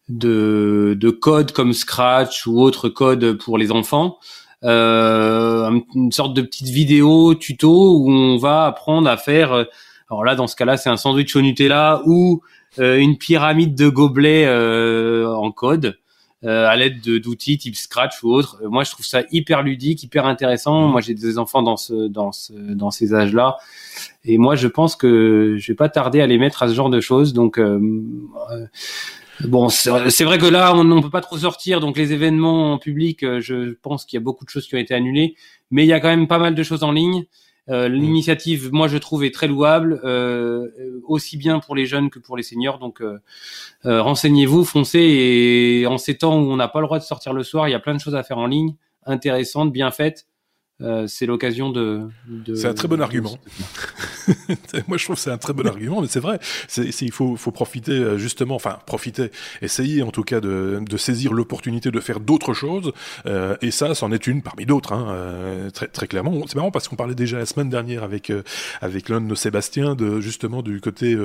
de, 0.10 0.98
de 1.00 1.10
code 1.10 1.54
comme 1.54 1.72
Scratch 1.72 2.46
ou 2.46 2.60
autre 2.60 2.90
code 2.90 3.38
pour 3.38 3.58
les 3.58 3.72
enfants, 3.72 4.18
euh, 4.64 5.80
une 5.96 6.12
sorte 6.12 6.34
de 6.34 6.42
petite 6.42 6.70
vidéo 6.70 7.36
tuto 7.36 7.98
où 7.98 8.12
on 8.12 8.38
va 8.38 8.66
apprendre 8.66 9.10
à 9.10 9.18
faire. 9.18 9.54
euh, 9.54 9.64
alors 10.10 10.24
là, 10.26 10.36
dans 10.36 10.48
ce 10.48 10.56
cas-là, 10.56 10.78
c'est 10.78 10.90
un 10.90 10.98
sandwich 10.98 11.36
au 11.36 11.42
Nutella 11.42 12.02
ou 12.06 12.42
euh, 12.80 12.98
une 12.98 13.18
pyramide 13.18 13.76
de 13.76 13.90
gobelets 13.90 14.46
euh, 14.46 15.34
en 15.34 15.52
code 15.52 15.98
euh, 16.44 16.68
à 16.68 16.76
l'aide 16.76 17.02
de- 17.02 17.18
d'outils 17.18 17.58
type 17.58 17.76
Scratch 17.76 18.24
ou 18.24 18.32
autre. 18.34 18.60
Euh, 18.64 18.70
Moi, 18.70 18.84
je 18.84 18.92
trouve 18.92 19.06
ça 19.06 19.22
hyper 19.32 19.62
ludique, 19.62 20.04
hyper 20.04 20.26
intéressant. 20.26 20.88
Moi, 20.88 21.00
j'ai 21.02 21.14
des 21.14 21.38
enfants 21.38 21.62
dans 21.62 21.78
ce 21.78 22.08
dans 22.08 22.32
ce 22.32 22.52
dans 22.54 22.92
ces 22.92 23.14
âges-là, 23.14 23.58
et 24.26 24.38
moi, 24.38 24.56
je 24.56 24.68
pense 24.68 24.96
que 24.96 25.56
je 25.60 25.72
vais 25.72 25.76
pas 25.76 25.90
tarder 25.90 26.20
à 26.20 26.28
les 26.28 26.38
mettre 26.38 26.64
à 26.64 26.68
ce 26.68 26.74
genre 26.74 26.90
de 26.90 27.00
choses. 27.00 27.34
Donc 27.34 27.58
euh, 27.60 27.80
euh, 28.52 28.66
Bon, 29.46 29.70
c'est 29.70 30.24
vrai 30.24 30.38
que 30.38 30.46
là, 30.46 30.74
on 30.76 30.84
ne 30.84 31.02
peut 31.02 31.10
pas 31.10 31.22
trop 31.22 31.38
sortir, 31.38 31.80
donc 31.80 31.98
les 31.98 32.14
événements 32.14 32.74
en 32.74 32.78
public, 32.78 33.24
euh, 33.24 33.40
je 33.40 33.74
pense 33.82 34.06
qu'il 34.06 34.18
y 34.18 34.22
a 34.22 34.24
beaucoup 34.24 34.46
de 34.46 34.50
choses 34.50 34.68
qui 34.68 34.76
ont 34.76 34.80
été 34.80 34.94
annulées, 34.94 35.36
mais 35.70 35.84
il 35.84 35.88
y 35.88 35.94
a 35.94 36.00
quand 36.00 36.10
même 36.10 36.28
pas 36.28 36.40
mal 36.40 36.56
de 36.56 36.64
choses 36.64 36.84
en 36.84 36.92
ligne. 36.92 37.26
Euh, 37.70 37.88
L'initiative, 37.88 38.70
moi, 38.72 38.88
je 38.88 38.98
trouve, 38.98 39.24
est 39.24 39.34
très 39.34 39.48
louable, 39.48 40.02
euh, 40.04 40.68
aussi 41.08 41.38
bien 41.38 41.60
pour 41.60 41.76
les 41.76 41.86
jeunes 41.86 42.10
que 42.10 42.20
pour 42.20 42.36
les 42.36 42.44
seniors. 42.44 42.80
Donc, 42.80 43.02
euh, 43.02 43.20
renseignez-vous, 43.84 44.66
foncez. 44.66 45.00
Et 45.00 45.88
en 45.88 45.98
ces 45.98 46.18
temps 46.18 46.38
où 46.38 46.52
on 46.52 46.56
n'a 46.56 46.68
pas 46.68 46.82
le 46.82 46.88
droit 46.88 47.00
de 47.00 47.04
sortir 47.04 47.34
le 47.34 47.44
soir, 47.44 47.68
il 47.68 47.72
y 47.72 47.76
a 47.76 47.80
plein 47.80 47.94
de 47.94 48.00
choses 48.00 48.16
à 48.16 48.24
faire 48.24 48.40
en 48.40 48.48
ligne, 48.48 48.76
intéressantes, 49.06 49.72
bien 49.72 49.92
faites. 49.92 50.28
Euh, 50.82 51.06
c'est 51.08 51.26
l'occasion 51.26 51.70
de. 51.70 52.02
de 52.28 52.56
C'est 52.56 52.68
un 52.68 52.74
très 52.74 52.88
bon 52.88 52.98
de- 52.98 53.02
argument. 53.02 53.38
Moi, 54.88 54.98
je 54.98 55.04
trouve 55.06 55.16
que 55.16 55.22
c'est 55.22 55.32
un 55.32 55.38
très 55.38 55.54
bon 55.54 55.68
argument, 55.68 56.02
mais 56.02 56.08
c'est 56.08 56.20
vrai. 56.20 56.40
C'est, 56.68 56.92
c'est- 56.92 57.06
il 57.06 57.12
faut, 57.12 57.36
faut 57.36 57.52
profiter 57.52 57.92
euh, 57.92 58.18
justement, 58.18 58.56
enfin 58.56 58.80
profiter, 58.86 59.32
essayer 59.62 60.02
en 60.04 60.12
tout 60.12 60.24
cas 60.24 60.40
de, 60.40 60.80
de 60.88 60.98
saisir 60.98 61.34
l'opportunité 61.34 61.92
de 61.92 62.00
faire 62.00 62.20
d'autres 62.20 62.54
choses. 62.54 62.92
euh, 63.26 63.56
et 63.62 63.72
ça, 63.72 63.94
c'en 63.96 64.12
est 64.12 64.28
une 64.28 64.42
parmi 64.42 64.66
d'autres, 64.66 64.94
hein, 64.94 65.08
euh, 65.10 65.70
très, 65.70 65.88
très 65.88 66.08
clairement. 66.08 66.42
C'est 66.48 66.56
marrant 66.56 66.72
parce 66.72 66.88
qu'on 66.88 66.96
parlait 66.96 67.16
déjà 67.16 67.38
la 67.38 67.46
semaine 67.46 67.70
dernière 67.70 68.04
avec 68.04 68.30
euh, 68.30 68.44
avec 68.82 69.10
l'un 69.10 69.22
de 69.22 69.26
nos 69.26 69.36
Sébastien 69.36 69.96
de 69.96 70.20
justement 70.22 70.62
du 70.62 70.80
côté 70.82 71.18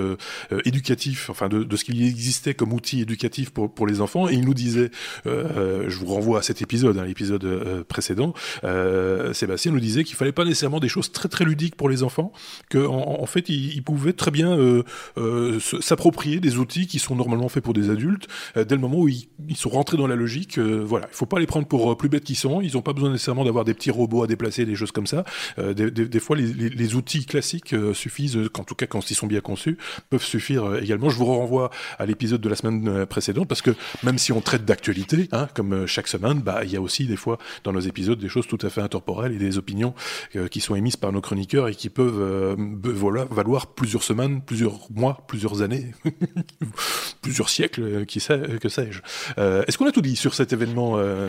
éducatif, 0.64 1.30
enfin 1.30 1.48
de, 1.48 1.62
de 1.64 1.76
ce 1.76 1.84
qu'il 1.84 2.02
existait 2.06 2.54
comme 2.54 2.72
outil 2.72 3.00
éducatif 3.02 3.50
pour 3.50 3.72
pour 3.72 3.86
les 3.86 4.00
enfants. 4.00 4.28
Et 4.28 4.34
il 4.34 4.44
nous 4.44 4.54
disait, 4.54 4.90
euh, 5.26 5.84
je 5.88 5.98
vous 5.98 6.06
renvoie 6.06 6.38
à 6.40 6.42
cet 6.42 6.62
épisode, 6.62 6.98
hein, 6.98 7.04
l'épisode 7.04 7.44
euh, 7.44 7.84
précédent. 7.84 8.32
Euh, 8.64 9.32
Sébastien 9.46 9.70
nous 9.72 9.80
disait 9.80 10.02
qu'il 10.02 10.16
fallait 10.16 10.32
pas 10.32 10.44
nécessairement 10.44 10.80
des 10.80 10.88
choses 10.88 11.12
très 11.12 11.28
très 11.28 11.44
ludiques 11.44 11.76
pour 11.76 11.88
les 11.88 12.02
enfants, 12.02 12.32
que 12.68 12.84
en, 12.84 13.20
en 13.20 13.26
fait 13.26 13.48
ils, 13.48 13.82
pouvaient 13.82 14.12
très 14.12 14.32
bien 14.32 14.58
euh, 14.58 14.82
euh, 15.18 15.60
s'approprier 15.60 16.40
des 16.40 16.58
outils 16.58 16.88
qui 16.88 16.98
sont 16.98 17.14
normalement 17.14 17.48
faits 17.48 17.62
pour 17.62 17.72
des 17.72 17.88
adultes 17.88 18.26
euh, 18.56 18.64
dès 18.64 18.74
le 18.74 18.80
moment 18.80 18.98
où 18.98 19.08
ils, 19.08 19.28
sont 19.54 19.68
rentrés 19.68 19.96
dans 19.96 20.08
la 20.08 20.16
logique. 20.16 20.58
voilà, 20.58 21.06
il 21.10 21.16
faut 21.16 21.26
pas 21.26 21.38
les 21.38 21.46
prendre 21.46 21.66
pour 21.66 21.96
plus 21.96 22.08
bêtes 22.08 22.24
qu'ils 22.24 22.36
sont. 22.36 22.60
Ils 22.60 22.74
n'ont 22.74 22.82
pas 22.82 22.92
besoin 22.92 23.10
nécessairement 23.10 23.44
d'avoir 23.44 23.64
des 23.64 23.72
petits 23.72 23.90
robots 23.90 24.22
à 24.22 24.26
déplacer, 24.26 24.66
des 24.66 24.74
choses 24.74 24.92
comme 24.92 25.06
ça. 25.06 25.24
Des, 25.56 26.20
fois, 26.20 26.36
les, 26.36 26.94
outils 26.94 27.24
classiques 27.24 27.74
suffisent, 27.94 28.38
qu'en 28.52 28.64
tout 28.64 28.74
cas 28.74 28.86
quand 28.86 29.10
ils 29.10 29.14
sont 29.14 29.26
bien 29.26 29.40
conçus, 29.40 29.78
peuvent 30.10 30.22
suffire 30.22 30.76
également. 30.76 31.08
Je 31.08 31.16
vous 31.16 31.24
renvoie 31.24 31.70
à 31.98 32.04
l'épisode 32.04 32.40
de 32.40 32.48
la 32.48 32.56
semaine 32.56 33.06
précédente 33.06 33.48
parce 33.48 33.62
que 33.62 33.70
même 34.02 34.18
si 34.18 34.32
on 34.32 34.40
traite 34.40 34.64
d'actualité, 34.64 35.28
hein, 35.32 35.48
comme 35.54 35.86
chaque 35.86 36.08
semaine, 36.08 36.40
bah 36.40 36.60
il 36.64 36.70
y 36.70 36.76
a 36.76 36.80
aussi 36.80 37.06
des 37.06 37.16
fois 37.16 37.38
dans 37.64 37.72
nos 37.72 37.80
épisodes 37.80 38.18
des 38.18 38.28
choses 38.28 38.46
tout 38.46 38.58
à 38.62 38.68
fait 38.68 38.82
intemporelles 38.82 39.35
et 39.36 39.38
des 39.38 39.58
opinions 39.58 39.94
euh, 40.34 40.48
qui 40.48 40.60
sont 40.60 40.74
émises 40.74 40.96
par 40.96 41.12
nos 41.12 41.20
chroniqueurs 41.20 41.68
et 41.68 41.74
qui 41.74 41.88
peuvent 41.88 42.20
euh, 42.20 42.56
voilà, 42.82 43.24
valoir 43.26 43.68
plusieurs 43.74 44.02
semaines, 44.02 44.42
plusieurs 44.42 44.88
mois, 44.92 45.24
plusieurs 45.28 45.62
années, 45.62 45.92
plusieurs 47.22 47.48
siècles, 47.48 47.82
euh, 47.82 48.04
qui 48.04 48.20
sait, 48.20 48.40
que 48.60 48.68
sais-je. 48.68 49.00
Euh, 49.38 49.62
Est-ce 49.66 49.78
qu'on 49.78 49.86
a 49.86 49.92
tout 49.92 50.02
dit 50.02 50.16
sur 50.16 50.34
cet 50.34 50.52
événement 50.52 50.94
euh, 50.98 51.28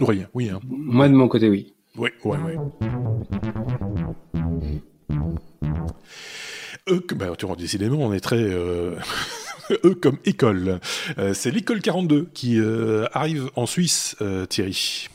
Aurélien? 0.00 0.28
Oui, 0.34 0.48
hein. 0.50 0.60
Moi, 0.66 1.08
de 1.08 1.14
mon 1.14 1.28
côté, 1.28 1.48
oui. 1.50 1.74
oui, 1.96 2.10
ouais. 2.24 2.56
Eux, 6.90 7.00
que- 7.00 7.14
bah, 7.14 7.26
tu 7.38 7.46
vois, 7.46 7.56
décidément, 7.56 7.98
on 7.98 8.12
est 8.12 8.20
très 8.20 8.42
euh, 8.42 8.96
eux 9.84 9.94
comme 9.94 10.18
école. 10.24 10.80
Euh, 11.18 11.32
c'est 11.34 11.50
l'école 11.50 11.80
42 11.80 12.28
qui 12.34 12.58
euh, 12.60 13.06
arrive 13.12 13.50
en 13.56 13.66
Suisse, 13.66 14.16
euh, 14.20 14.44
Thierry. 14.46 15.08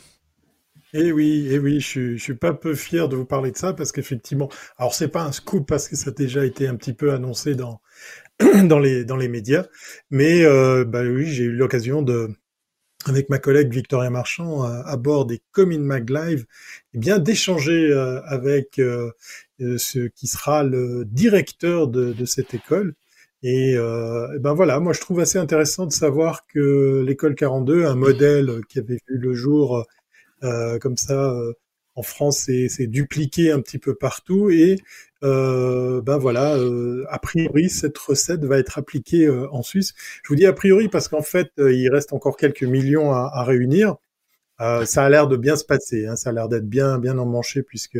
Eh 0.94 1.12
oui, 1.12 1.48
eh 1.52 1.60
oui, 1.60 1.80
je 1.80 2.18
suis, 2.18 2.34
pas 2.34 2.54
peu 2.54 2.74
fier 2.74 3.10
de 3.10 3.16
vous 3.16 3.26
parler 3.26 3.52
de 3.52 3.58
ça 3.58 3.74
parce 3.74 3.92
qu'effectivement, 3.92 4.50
alors 4.78 4.96
c'est 4.96 5.08
pas 5.08 5.24
un 5.24 5.32
scoop 5.32 5.68
parce 5.68 5.88
que 5.88 5.96
ça 5.96 6.10
a 6.10 6.14
déjà 6.14 6.46
été 6.46 6.68
un 6.68 6.76
petit 6.76 6.94
peu 6.94 7.12
annoncé 7.14 7.54
dans 7.56 7.80
dans 8.66 8.80
les 8.80 9.06
dans 9.06 9.18
les 9.18 9.28
médias, 9.28 9.66
mais 10.12 10.44
euh, 10.46 10.86
bah 10.86 11.04
oui, 11.04 11.28
j'ai 11.28 11.44
eu 11.46 11.52
l'occasion 11.54 12.02
de 12.02 12.30
avec 13.06 13.30
ma 13.30 13.40
collègue 13.40 13.74
Victoria 13.74 14.10
Marchand 14.10 14.64
à, 14.64 14.82
à 14.86 14.98
bord 14.98 15.26
des 15.26 15.42
Comin 15.52 15.80
Mag 15.80 16.10
Live, 16.10 16.46
eh 16.94 17.00
bien 17.00 17.20
d'échanger 17.20 17.92
euh, 17.92 18.22
avec 18.26 18.80
euh, 18.80 19.12
euh, 19.62 19.78
ce 19.78 20.08
qui 20.08 20.28
sera 20.28 20.64
le 20.64 21.06
directeur 21.06 21.88
de, 21.88 22.26
cette 22.26 22.54
école. 22.54 22.94
Et, 23.44 23.76
euh, 23.78 24.28
eh 24.36 24.40
ben 24.40 24.54
voilà, 24.54 24.80
moi 24.80 24.94
je 24.94 25.00
trouve 25.02 25.20
assez 25.22 25.38
intéressant 25.38 25.86
de 25.86 25.92
savoir 25.94 26.46
que 26.48 27.04
l'école 27.06 27.36
42, 27.36 27.86
un 27.86 27.96
modèle 27.96 28.62
qui 28.70 28.80
avait 28.80 29.00
vu 29.08 29.18
le 29.18 29.34
jour 29.34 29.78
euh, 29.78 29.84
comme 30.80 30.98
ça 30.98 31.32
euh, 31.32 31.54
en 31.96 32.04
France, 32.04 32.40
c'est 32.46 32.70
c'est 32.70 32.88
dupliqué 32.88 33.52
un 33.52 33.62
petit 33.62 33.78
peu 33.80 33.94
partout 33.96 34.50
et 34.50 34.80
euh, 35.24 36.02
ben 36.02 36.18
voilà, 36.18 36.56
euh, 36.56 37.06
a 37.10 37.20
priori 37.20 37.70
cette 37.70 37.98
recette 37.98 38.46
va 38.46 38.58
être 38.58 38.78
appliquée 38.78 39.26
euh, 39.26 39.50
en 39.52 39.64
Suisse. 39.64 39.94
Je 40.24 40.30
vous 40.30 40.36
dis 40.36 40.46
a 40.46 40.54
priori 40.54 40.88
parce 40.90 41.08
qu'en 41.10 41.22
fait 41.22 41.52
euh, 41.60 41.74
il 41.74 41.90
reste 41.90 42.14
encore 42.14 42.38
quelques 42.38 42.64
millions 42.64 43.12
à, 43.12 43.30
à 43.34 43.44
réunir. 43.44 43.96
Euh, 44.62 44.86
ça 44.86 45.06
a 45.06 45.10
l'air 45.10 45.28
de 45.28 45.38
bien 45.38 45.56
se 45.56 45.64
passer, 45.66 46.06
hein, 46.06 46.16
ça 46.18 46.32
a 46.32 46.34
l'air 46.34 46.50
d'être 46.50 46.68
bien 46.68 47.00
bien 47.00 47.18
emmanché 47.18 47.64
puisque 47.64 47.98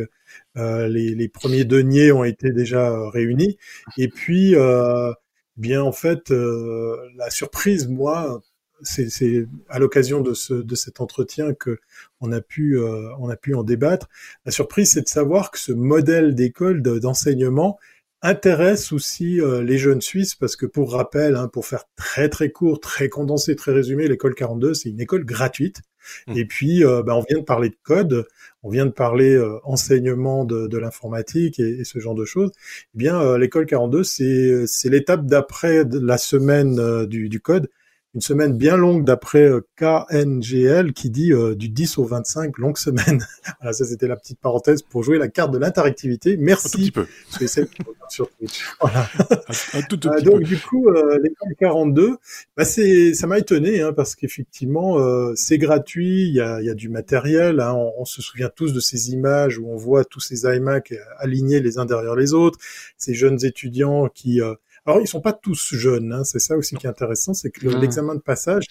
euh, 0.56 0.88
les, 0.88 1.14
les 1.14 1.28
premiers 1.28 1.64
deniers 1.64 2.12
ont 2.12 2.24
été 2.24 2.52
déjà 2.52 2.90
euh, 2.90 3.08
réunis 3.08 3.56
et 3.98 4.08
puis 4.08 4.54
euh, 4.56 5.12
bien 5.56 5.82
en 5.82 5.92
fait 5.92 6.30
euh, 6.30 6.96
la 7.16 7.30
surprise 7.30 7.88
moi 7.88 8.42
c'est 8.82 9.46
à 9.68 9.78
l'occasion 9.78 10.20
de 10.20 10.34
ce 10.34 10.54
de 10.54 10.74
cet 10.74 11.00
entretien 11.00 11.54
que 11.54 11.78
on 12.20 12.32
a 12.32 12.40
pu 12.40 12.78
euh, 12.78 13.10
on 13.18 13.28
a 13.28 13.36
pu 13.36 13.54
en 13.54 13.62
débattre. 13.62 14.08
La 14.44 14.52
surprise, 14.52 14.92
c'est 14.92 15.02
de 15.02 15.08
savoir 15.08 15.50
que 15.50 15.58
ce 15.58 15.72
modèle 15.72 16.34
d'école 16.34 16.82
de- 16.82 16.98
d'enseignement 16.98 17.78
intéresse 18.22 18.92
aussi 18.92 19.40
euh, 19.40 19.62
les 19.62 19.78
jeunes 19.78 20.02
Suisses 20.02 20.34
parce 20.34 20.56
que 20.56 20.66
pour 20.66 20.92
rappel, 20.92 21.36
hein, 21.36 21.48
pour 21.48 21.66
faire 21.66 21.84
très 21.96 22.28
très 22.28 22.50
court, 22.50 22.80
très 22.80 23.08
condensé, 23.08 23.56
très 23.56 23.72
résumé, 23.72 24.08
l'école 24.08 24.34
42, 24.34 24.74
c'est 24.74 24.90
une 24.90 25.00
école 25.00 25.24
gratuite. 25.24 25.80
Mmh. 26.26 26.36
Et 26.38 26.44
puis, 26.46 26.84
euh, 26.84 27.02
ben, 27.02 27.14
on 27.14 27.22
vient 27.28 27.38
de 27.38 27.44
parler 27.44 27.68
de 27.70 27.76
code, 27.82 28.26
on 28.62 28.70
vient 28.70 28.86
de 28.86 28.90
parler 28.90 29.34
euh, 29.34 29.58
enseignement 29.64 30.44
de, 30.44 30.66
de 30.66 30.78
l'informatique 30.78 31.60
et, 31.60 31.80
et 31.80 31.84
ce 31.84 31.98
genre 31.98 32.14
de 32.14 32.24
choses. 32.24 32.50
Eh 32.94 32.98
bien, 32.98 33.20
euh, 33.20 33.38
l'école 33.38 33.66
42, 33.66 34.02
c'est 34.04 34.66
c'est 34.66 34.88
l'étape 34.90 35.26
d'après 35.26 35.84
la 35.90 36.18
semaine 36.18 36.78
euh, 36.78 37.06
du, 37.06 37.28
du 37.28 37.40
code 37.40 37.70
une 38.14 38.20
semaine 38.20 38.56
bien 38.56 38.76
longue 38.76 39.04
d'après 39.04 39.42
euh, 39.48 39.60
KNGL 39.76 40.92
qui 40.92 41.10
dit 41.10 41.32
euh, 41.32 41.54
du 41.54 41.68
10 41.68 41.98
au 41.98 42.04
25, 42.04 42.58
longue 42.58 42.76
semaine. 42.76 43.24
voilà, 43.60 43.72
ça 43.72 43.84
c'était 43.84 44.08
la 44.08 44.16
petite 44.16 44.40
parenthèse 44.40 44.82
pour 44.82 45.02
jouer 45.02 45.18
la 45.18 45.28
carte 45.28 45.52
de 45.52 45.58
l'interactivité. 45.58 46.32
Un 46.32 46.36
tout 46.36 46.42
Merci, 46.42 46.70
petit 46.70 46.90
peu. 46.90 47.06
c'est 47.28 47.46
celle 47.46 47.68
qui 47.68 47.82
sur 48.08 48.28
Twitch. 48.36 48.64
Voilà. 48.80 49.08
Un, 49.74 49.78
un 49.78 49.82
tout, 49.82 49.96
tout 49.96 50.08
Euh, 50.08 50.16
petit 50.16 50.24
donc 50.24 50.38
peu. 50.38 50.44
du 50.44 50.58
coup, 50.58 50.88
euh, 50.88 51.18
l'école 51.22 51.54
42, 51.60 52.16
bah, 52.56 52.64
c'est, 52.64 53.14
ça 53.14 53.28
m'a 53.28 53.38
étonné 53.38 53.82
hein, 53.82 53.92
parce 53.92 54.16
qu'effectivement, 54.16 54.98
euh, 54.98 55.32
c'est 55.36 55.58
gratuit, 55.58 56.26
il 56.28 56.34
y 56.34 56.40
a, 56.40 56.60
y 56.60 56.70
a 56.70 56.74
du 56.74 56.88
matériel. 56.88 57.60
Hein, 57.60 57.74
on, 57.74 57.92
on 57.98 58.04
se 58.04 58.20
souvient 58.22 58.48
tous 58.48 58.72
de 58.72 58.80
ces 58.80 59.12
images 59.12 59.58
où 59.58 59.68
on 59.70 59.76
voit 59.76 60.04
tous 60.04 60.18
ces 60.18 60.42
iMac 60.44 60.92
alignés 61.18 61.60
les 61.60 61.78
uns 61.78 61.84
derrière 61.86 62.16
les 62.16 62.34
autres, 62.34 62.58
ces 62.98 63.14
jeunes 63.14 63.44
étudiants 63.44 64.08
qui 64.08 64.40
euh, 64.42 64.54
alors, 64.86 65.00
ils 65.00 65.06
sont 65.06 65.20
pas 65.20 65.32
tous 65.32 65.74
jeunes, 65.74 66.12
hein, 66.12 66.24
c'est 66.24 66.38
ça 66.38 66.56
aussi 66.56 66.76
qui 66.76 66.86
est 66.86 66.90
intéressant, 66.90 67.34
c'est 67.34 67.50
que 67.50 67.68
Ah. 67.68 67.78
l'examen 67.78 68.14
de 68.14 68.20
passage 68.20 68.64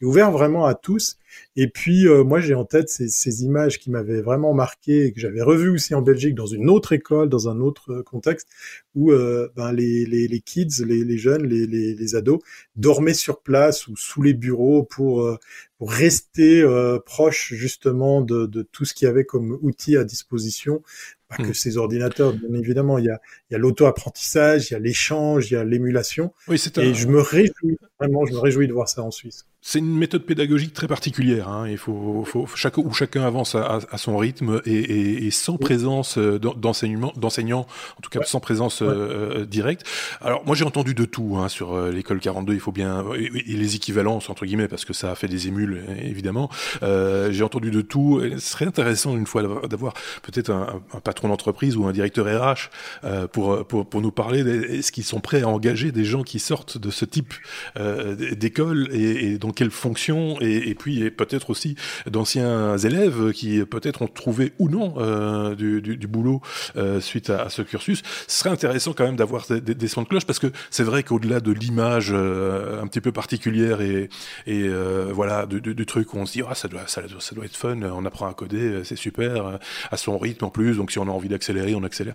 est 0.00 0.04
ouvert 0.04 0.30
vraiment 0.32 0.66
à 0.66 0.74
tous. 0.74 1.16
Et 1.56 1.68
puis, 1.68 2.06
euh, 2.08 2.24
moi, 2.24 2.40
j'ai 2.40 2.54
en 2.54 2.64
tête 2.64 2.88
ces, 2.90 3.08
ces 3.08 3.44
images 3.44 3.78
qui 3.78 3.90
m'avaient 3.90 4.20
vraiment 4.20 4.52
marqué 4.54 5.06
et 5.06 5.12
que 5.12 5.20
j'avais 5.20 5.40
revues 5.42 5.70
aussi 5.70 5.94
en 5.94 6.02
Belgique 6.02 6.34
dans 6.34 6.46
une 6.46 6.68
autre 6.68 6.92
école, 6.92 7.28
dans 7.28 7.48
un 7.48 7.60
autre 7.60 7.90
euh, 7.92 8.02
contexte, 8.02 8.48
où 8.94 9.12
euh, 9.12 9.48
ben, 9.56 9.72
les, 9.72 10.04
les, 10.04 10.28
les 10.28 10.40
kids, 10.40 10.84
les, 10.84 11.04
les 11.04 11.16
jeunes, 11.18 11.46
les, 11.46 11.66
les, 11.66 11.94
les 11.94 12.14
ados 12.14 12.40
dormaient 12.76 13.14
sur 13.14 13.40
place 13.40 13.86
ou 13.86 13.96
sous 13.96 14.20
les 14.22 14.34
bureaux 14.34 14.82
pour, 14.82 15.22
euh, 15.22 15.38
pour 15.78 15.90
rester 15.90 16.60
euh, 16.60 16.98
proches 16.98 17.54
justement 17.54 18.20
de, 18.20 18.46
de 18.46 18.62
tout 18.62 18.84
ce 18.84 18.92
qu'il 18.94 19.06
y 19.06 19.08
avait 19.08 19.24
comme 19.24 19.58
outils 19.62 19.96
à 19.96 20.04
disposition. 20.04 20.82
Pas 21.36 21.42
que 21.42 21.52
ces 21.52 21.76
ordinateurs, 21.76 22.32
bien 22.32 22.58
évidemment, 22.58 22.98
il 22.98 23.06
y 23.06 23.10
a, 23.10 23.20
il 23.50 23.54
y 23.54 23.56
a 23.56 23.58
l'auto-apprentissage, 23.58 24.70
il 24.70 24.74
y 24.74 24.76
a 24.76 24.78
l'échange, 24.78 25.50
il 25.50 25.54
y 25.54 25.56
a 25.56 25.64
l'émulation. 25.64 26.32
Oui, 26.48 26.58
c'est 26.58 26.78
un, 26.78 26.82
Et 26.82 26.94
je 26.94 27.08
me 27.08 27.20
réjouis, 27.20 27.78
vraiment, 27.98 28.26
je 28.26 28.32
me 28.32 28.38
réjouis 28.38 28.68
de 28.68 28.72
voir 28.72 28.88
ça 28.88 29.02
en 29.02 29.10
Suisse. 29.10 29.46
C'est 29.64 29.78
une 29.78 29.96
méthode 29.96 30.24
pédagogique 30.24 30.74
très 30.74 30.88
particulière. 30.88 31.48
Hein. 31.48 31.68
Il 31.68 31.78
faut, 31.78 32.24
faut 32.24 32.48
chaque, 32.56 32.78
où 32.78 32.92
chacun 32.92 33.22
avance 33.22 33.54
à, 33.54 33.78
à 33.90 33.96
son 33.96 34.16
rythme 34.16 34.60
et, 34.66 34.72
et, 34.72 35.26
et 35.26 35.30
sans 35.30 35.56
présence 35.56 36.18
euh, 36.18 36.40
d'enseignement, 36.40 37.12
d'enseignants, 37.16 37.68
en 37.96 38.00
tout 38.02 38.10
cas 38.10 38.24
sans 38.24 38.40
présence 38.40 38.82
euh, 38.82 39.46
directe. 39.46 39.86
Alors 40.20 40.44
moi 40.44 40.56
j'ai 40.56 40.64
entendu 40.64 40.94
de 40.94 41.04
tout 41.04 41.36
hein, 41.38 41.48
sur 41.48 41.74
euh, 41.74 41.92
l'école 41.92 42.18
42. 42.18 42.54
Il 42.54 42.60
faut 42.60 42.72
bien 42.72 43.04
et, 43.14 43.28
les 43.30 43.76
équivalences 43.76 44.30
entre 44.30 44.46
guillemets 44.46 44.66
parce 44.66 44.84
que 44.84 44.92
ça 44.92 45.12
a 45.12 45.14
fait 45.14 45.28
des 45.28 45.46
émules 45.46 45.84
évidemment. 46.02 46.50
Euh, 46.82 47.30
j'ai 47.30 47.44
entendu 47.44 47.70
de 47.70 47.82
tout. 47.82 48.20
Ce 48.34 48.38
serait 48.40 48.66
intéressant 48.66 49.16
une 49.16 49.26
fois 49.26 49.42
d'avoir 49.68 49.94
peut-être 50.22 50.50
un, 50.50 50.82
un, 50.92 51.00
patron 51.00 51.28
d'entreprise 51.28 51.76
ou 51.76 51.86
un 51.86 51.92
directeur 51.92 52.26
RH 52.26 52.68
pour, 53.30 53.64
pour 53.64 53.88
pour 53.88 54.00
nous 54.00 54.10
parler. 54.10 54.40
Est-ce 54.40 54.90
qu'ils 54.90 55.04
sont 55.04 55.20
prêts 55.20 55.42
à 55.42 55.48
engager 55.48 55.92
des 55.92 56.04
gens 56.04 56.24
qui 56.24 56.40
sortent 56.40 56.78
de 56.78 56.90
ce 56.90 57.04
type 57.04 57.34
d'école 58.36 58.88
et, 58.92 59.34
et 59.34 59.38
donc 59.52 59.56
quelle 59.56 59.70
fonction 59.70 60.40
et, 60.40 60.70
et 60.70 60.74
puis 60.74 61.10
peut-être 61.10 61.50
aussi 61.50 61.76
d'anciens 62.06 62.78
élèves 62.78 63.32
qui 63.32 63.62
peut-être 63.64 64.02
ont 64.02 64.06
trouvé 64.06 64.52
ou 64.58 64.68
non 64.68 64.94
euh, 64.98 65.54
du, 65.54 66.06
boulot 66.06 66.40
euh, 66.76 67.00
suite 67.00 67.30
à, 67.30 67.48
ce 67.48 67.62
cursus. 67.62 68.02
Ce 68.26 68.38
serait 68.38 68.50
intéressant 68.50 68.92
quand 68.92 69.04
même 69.04 69.16
d'avoir 69.16 69.46
des, 69.46 69.60
des, 69.60 69.88
sons 69.88 70.02
de 70.02 70.08
cloche 70.08 70.24
parce 70.24 70.38
que 70.38 70.48
c'est 70.70 70.82
vrai 70.82 71.02
qu'au-delà 71.02 71.40
de 71.40 71.52
l'image 71.52 72.10
euh, 72.12 72.82
un 72.82 72.86
petit 72.86 73.00
peu 73.00 73.12
particulière 73.12 73.80
et, 73.80 74.08
voilà 75.12 75.46
du, 75.46 75.86
truc 75.86 76.14
où 76.14 76.18
on 76.18 76.26
se 76.26 76.32
dit 76.32 76.42
ah 76.48 76.54
ça 76.54 76.68
doit, 76.68 76.86
ça, 76.86 77.02
doit 77.32 77.44
être 77.44 77.56
fun, 77.56 77.80
on 77.82 78.04
apprend 78.04 78.28
à 78.28 78.34
coder, 78.34 78.82
c'est 78.84 78.96
super 78.96 79.58
à 79.90 79.96
son 79.96 80.18
rythme 80.18 80.44
en 80.44 80.50
plus. 80.50 80.76
Donc 80.76 80.90
si 80.90 80.98
on 80.98 81.08
a 81.08 81.10
envie 81.10 81.28
d'accélérer, 81.28 81.74
on 81.74 81.84
accélère. 81.84 82.14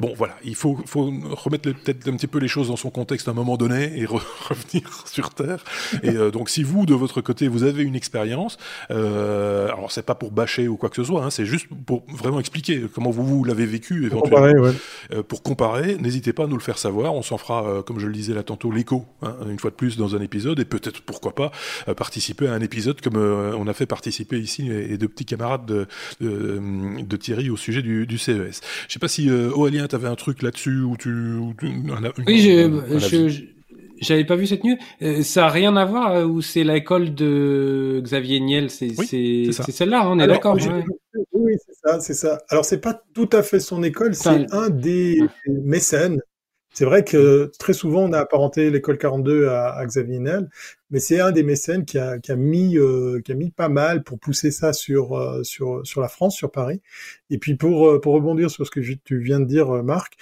Bon 0.00 0.12
voilà, 0.16 0.36
il 0.44 0.54
faut, 0.54 0.78
remettre 0.94 1.70
peut-être 1.72 2.08
un 2.08 2.16
petit 2.16 2.26
peu 2.26 2.38
les 2.38 2.48
choses 2.48 2.68
dans 2.68 2.76
son 2.76 2.90
contexte 2.90 3.28
à 3.28 3.30
un 3.30 3.34
moment 3.34 3.56
donné 3.56 3.98
et 3.98 4.06
re 4.06 4.22
revenir 4.48 5.06
sur 5.06 5.30
terre. 5.30 5.64
Et 6.02 6.12
donc 6.30 6.50
vous, 6.62 6.86
de 6.86 6.94
votre 6.94 7.20
côté, 7.20 7.48
vous 7.48 7.64
avez 7.64 7.82
une 7.82 7.94
expérience, 7.94 8.58
euh, 8.90 9.66
alors 9.68 9.92
c'est 9.92 10.04
pas 10.04 10.14
pour 10.14 10.30
bâcher 10.30 10.68
ou 10.68 10.76
quoi 10.76 10.88
que 10.88 10.96
ce 10.96 11.04
soit, 11.04 11.24
hein, 11.24 11.30
c'est 11.30 11.46
juste 11.46 11.66
pour 11.86 12.04
vraiment 12.08 12.40
expliquer 12.40 12.82
comment 12.92 13.10
vous, 13.10 13.24
vous 13.24 13.44
l'avez 13.44 13.66
vécu 13.66 14.06
éventuellement. 14.06 14.20
Pour 14.20 14.30
comparer, 14.30 14.58
ouais. 14.58 14.72
euh, 15.12 15.22
pour 15.22 15.42
comparer 15.42 15.96
n'hésitez 15.96 16.32
pas 16.32 16.44
à 16.44 16.46
nous 16.46 16.56
le 16.56 16.62
faire 16.62 16.78
savoir. 16.78 17.14
On 17.14 17.22
s'en 17.22 17.38
fera, 17.38 17.66
euh, 17.66 17.82
comme 17.82 17.98
je 17.98 18.06
le 18.06 18.12
disais 18.12 18.34
là 18.34 18.42
tantôt, 18.42 18.70
l'écho, 18.70 19.04
hein, 19.22 19.36
une 19.48 19.58
fois 19.58 19.70
de 19.70 19.76
plus 19.76 19.96
dans 19.96 20.16
un 20.16 20.20
épisode, 20.20 20.58
et 20.60 20.64
peut-être, 20.64 21.02
pourquoi 21.02 21.34
pas, 21.34 21.52
euh, 21.88 21.94
participer 21.94 22.48
à 22.48 22.54
un 22.54 22.60
épisode 22.60 23.00
comme 23.00 23.16
euh, 23.16 23.54
on 23.56 23.66
a 23.66 23.72
fait 23.72 23.86
participer 23.86 24.38
ici 24.38 24.62
les, 24.62 24.98
deux 24.98 25.08
petits 25.08 25.24
camarades 25.24 25.66
de, 25.66 25.86
de, 26.20 26.60
de, 27.02 27.16
Thierry 27.16 27.50
au 27.50 27.56
sujet 27.56 27.82
du, 27.82 28.06
du 28.06 28.18
CES. 28.18 28.60
Je 28.88 28.92
sais 28.92 28.98
pas 28.98 29.08
si, 29.08 29.30
Aurélien, 29.30 29.86
tu 29.86 29.94
avais 29.94 30.08
un 30.08 30.14
truc 30.14 30.42
là-dessus, 30.42 30.80
ou 30.80 30.96
tu... 30.96 31.08
Ou 31.08 31.54
tu 31.58 31.66
une, 31.66 32.12
oui, 32.26 32.40
je, 32.40 33.28
je, 33.28 33.42
j'avais 34.00 34.24
pas 34.24 34.36
vu 34.36 34.46
cette 34.46 34.64
news. 34.64 34.76
Euh, 35.02 35.22
ça 35.22 35.46
a 35.46 35.48
rien 35.48 35.76
à 35.76 35.84
voir 35.84 36.12
euh, 36.12 36.24
ou 36.24 36.40
c'est 36.42 36.64
l'école 36.64 37.14
de 37.14 38.00
Xavier 38.02 38.40
Niel, 38.40 38.70
c'est 38.70 38.92
oui, 38.98 39.52
c'est 39.52 39.72
celle-là, 39.72 40.02
hein, 40.02 40.10
on 40.10 40.18
est 40.18 40.26
d'accord. 40.26 40.56
Ouais. 40.56 40.84
Oui, 41.32 41.52
c'est 41.64 41.74
ça, 41.74 42.00
c'est 42.00 42.14
ça. 42.14 42.38
Alors 42.48 42.64
c'est 42.64 42.80
pas 42.80 43.02
tout 43.14 43.28
à 43.32 43.42
fait 43.42 43.60
son 43.60 43.82
école, 43.82 44.14
c'est 44.14 44.52
un 44.52 44.70
des 44.70 45.20
mécènes. 45.46 46.20
C'est 46.74 46.84
vrai 46.84 47.02
que 47.02 47.50
très 47.58 47.72
souvent 47.72 48.02
on 48.02 48.12
a 48.12 48.20
apparenté 48.20 48.70
l'école 48.70 48.98
42 48.98 49.48
à, 49.48 49.70
à, 49.70 49.86
Xavier 49.86 50.20
Niel, 50.20 50.48
mais 50.90 51.00
c'est 51.00 51.18
un 51.18 51.32
des 51.32 51.42
mécènes 51.42 51.84
qui 51.84 51.98
a, 51.98 52.18
qui 52.18 52.30
a 52.30 52.36
mis 52.36 52.78
euh, 52.78 53.20
qui 53.24 53.32
a 53.32 53.34
mis 53.34 53.50
pas 53.50 53.68
mal 53.68 54.04
pour 54.04 54.20
pousser 54.20 54.50
ça 54.50 54.72
sur 54.72 55.18
euh, 55.18 55.42
sur 55.42 55.80
sur 55.84 56.00
la 56.00 56.08
France, 56.08 56.36
sur 56.36 56.52
Paris. 56.52 56.80
Et 57.30 57.38
puis 57.38 57.56
pour 57.56 58.00
pour 58.00 58.14
rebondir 58.14 58.50
sur 58.50 58.64
ce 58.66 58.70
que 58.70 58.80
tu 58.80 59.18
viens 59.18 59.40
de 59.40 59.46
dire, 59.46 59.82
Marc, 59.82 60.18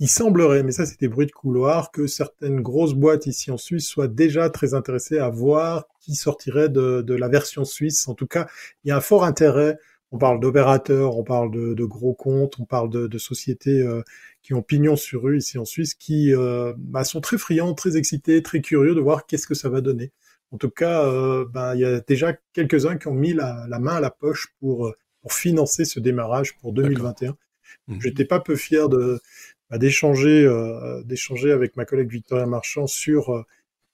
il 0.00 0.08
semblerait, 0.08 0.62
mais 0.62 0.72
ça 0.72 0.86
c'est 0.86 1.00
des 1.00 1.08
bruits 1.08 1.26
de 1.26 1.32
couloir, 1.32 1.90
que 1.90 2.06
certaines 2.06 2.60
grosses 2.60 2.94
boîtes 2.94 3.26
ici 3.26 3.50
en 3.50 3.56
Suisse 3.56 3.86
soient 3.86 4.08
déjà 4.08 4.48
très 4.48 4.74
intéressées 4.74 5.18
à 5.18 5.28
voir 5.28 5.88
qui 6.00 6.14
sortirait 6.14 6.68
de, 6.68 7.02
de 7.02 7.14
la 7.14 7.28
version 7.28 7.64
suisse. 7.64 8.06
En 8.08 8.14
tout 8.14 8.26
cas, 8.26 8.48
il 8.84 8.88
y 8.88 8.90
a 8.92 8.96
un 8.96 9.00
fort 9.00 9.24
intérêt. 9.24 9.78
On 10.10 10.18
parle 10.18 10.40
d'opérateurs, 10.40 11.18
on 11.18 11.24
parle 11.24 11.50
de, 11.50 11.74
de, 11.74 11.84
gros 11.84 12.14
comptes, 12.14 12.58
on 12.58 12.64
parle 12.64 12.88
de, 12.88 13.06
de 13.08 13.18
sociétés 13.18 13.82
euh, 13.82 14.02
qui 14.42 14.54
ont 14.54 14.62
pignon 14.62 14.96
sur 14.96 15.24
rue 15.24 15.38
ici 15.38 15.58
en 15.58 15.66
Suisse, 15.66 15.94
qui 15.94 16.34
euh, 16.34 16.72
bah, 16.78 17.04
sont 17.04 17.20
très 17.20 17.36
friands, 17.36 17.74
très 17.74 17.98
excités, 17.98 18.42
très 18.42 18.62
curieux 18.62 18.94
de 18.94 19.00
voir 19.00 19.26
qu'est-ce 19.26 19.46
que 19.46 19.54
ça 19.54 19.68
va 19.68 19.82
donner. 19.82 20.12
En 20.50 20.56
tout 20.56 20.70
cas, 20.70 21.04
euh, 21.04 21.44
bah, 21.52 21.74
il 21.74 21.82
y 21.82 21.84
a 21.84 22.00
déjà 22.00 22.32
quelques-uns 22.54 22.96
qui 22.96 23.08
ont 23.08 23.14
mis 23.14 23.34
la, 23.34 23.66
la, 23.68 23.78
main 23.78 23.96
à 23.96 24.00
la 24.00 24.10
poche 24.10 24.54
pour, 24.60 24.94
pour 25.20 25.34
financer 25.34 25.84
ce 25.84 26.00
démarrage 26.00 26.56
pour 26.56 26.72
2021. 26.72 27.36
Mmh. 27.88 28.00
J'étais 28.00 28.24
pas 28.24 28.40
peu 28.40 28.56
fier 28.56 28.88
de, 28.88 29.20
bah, 29.70 29.78
d'échanger 29.78 30.44
euh, 30.44 31.02
d'échanger 31.04 31.52
avec 31.52 31.76
ma 31.76 31.84
collègue 31.84 32.10
Victoria 32.10 32.46
Marchand 32.46 32.86
sur 32.86 33.30
euh, 33.30 33.42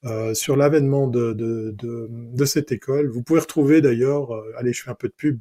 euh, 0.05 0.33
sur 0.33 0.55
l'avènement 0.55 1.07
de, 1.07 1.33
de, 1.33 1.73
de, 1.77 2.07
de, 2.09 2.45
cette 2.45 2.71
école. 2.71 3.09
Vous 3.09 3.23
pouvez 3.23 3.39
retrouver 3.39 3.81
d'ailleurs, 3.81 4.29
allez, 4.55 4.71
je 4.71 4.83
fais 4.83 4.91
un 4.91 4.95
peu 4.95 5.07
de 5.07 5.13
pub, 5.13 5.39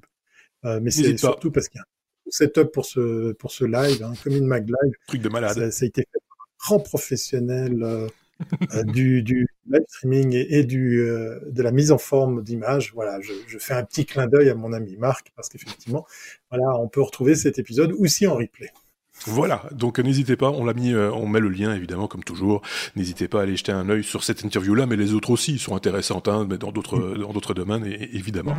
mais 0.63 0.91
c'est 0.91 1.17
surtout 1.19 1.51
parce 1.51 1.69
qu'il 1.69 1.79
y 1.79 1.83
a 1.83 1.85
un 1.85 2.31
setup 2.31 2.73
pour 2.73 2.87
ce 2.87 3.33
pour 3.33 3.51
ce 3.51 3.65
live, 3.67 4.03
hein, 4.03 4.15
comme 4.23 4.35
une 4.35 4.47
mag 4.47 4.67
live. 4.67 4.95
Truc 5.07 5.21
de 5.21 5.29
malade. 5.29 5.55
Ça, 5.55 5.71
ça 5.71 5.85
a 5.85 5.87
été 5.87 6.03
fait 6.03 6.19
par 6.29 6.39
un 6.41 6.57
grand 6.59 6.81
professionnel 6.81 8.09
euh, 8.75 8.83
du, 8.85 9.23
du 9.23 9.47
live 9.71 9.85
streaming 9.89 10.35
et, 10.35 10.59
et 10.59 10.65
du 10.65 11.01
euh, 11.01 11.39
de 11.47 11.63
la 11.63 11.71
mise 11.71 11.93
en 11.93 11.99
forme 11.99 12.43
d'images. 12.43 12.93
Voilà, 12.95 13.21
je, 13.21 13.33
je, 13.47 13.59
fais 13.59 13.75
un 13.75 13.85
petit 13.85 14.07
clin 14.07 14.27
d'œil 14.27 14.51
à 14.51 14.55
mon 14.55 14.73
ami 14.73 14.97
Marc 14.97 15.33
parce 15.37 15.49
qu'effectivement, 15.49 16.05
voilà, 16.51 16.77
on 16.79 16.89
peut 16.89 17.01
retrouver 17.01 17.37
cet 17.37 17.59
épisode 17.59 17.93
aussi 17.93 18.27
en 18.27 18.35
replay. 18.35 18.71
Voilà, 19.27 19.63
donc 19.73 19.99
n'hésitez 20.01 20.37
pas, 20.37 20.51
on 20.51 20.65
l'a 20.65 20.75
mis, 20.75 20.93
euh, 20.93 21.11
on 21.13 21.27
met 21.27 21.41
le 21.41 21.49
lien 21.49 21.75
évidemment 21.75 22.09
comme 22.09 22.25
toujours. 22.25 22.61
N'hésitez 22.95 23.27
pas 23.27 23.41
à 23.41 23.43
aller 23.45 23.57
jeter 23.57 23.73
un 23.73 23.89
œil 23.89 24.05
sur 24.05 24.23
cette 24.23 24.43
interview-là, 24.43 24.87
mais 24.87 24.97
les 24.97 25.15
autres 25.15 25.31
aussi 25.31 25.59
sont 25.59 25.75
intéressantes, 25.75 26.29
hein, 26.29 26.47
mais 26.49 26.59
dans 26.59 26.73
d'autres 26.73 27.17
dans 27.17 27.33
d'autres 27.33 27.55
domaines 27.55 27.87
évidemment. 28.13 28.55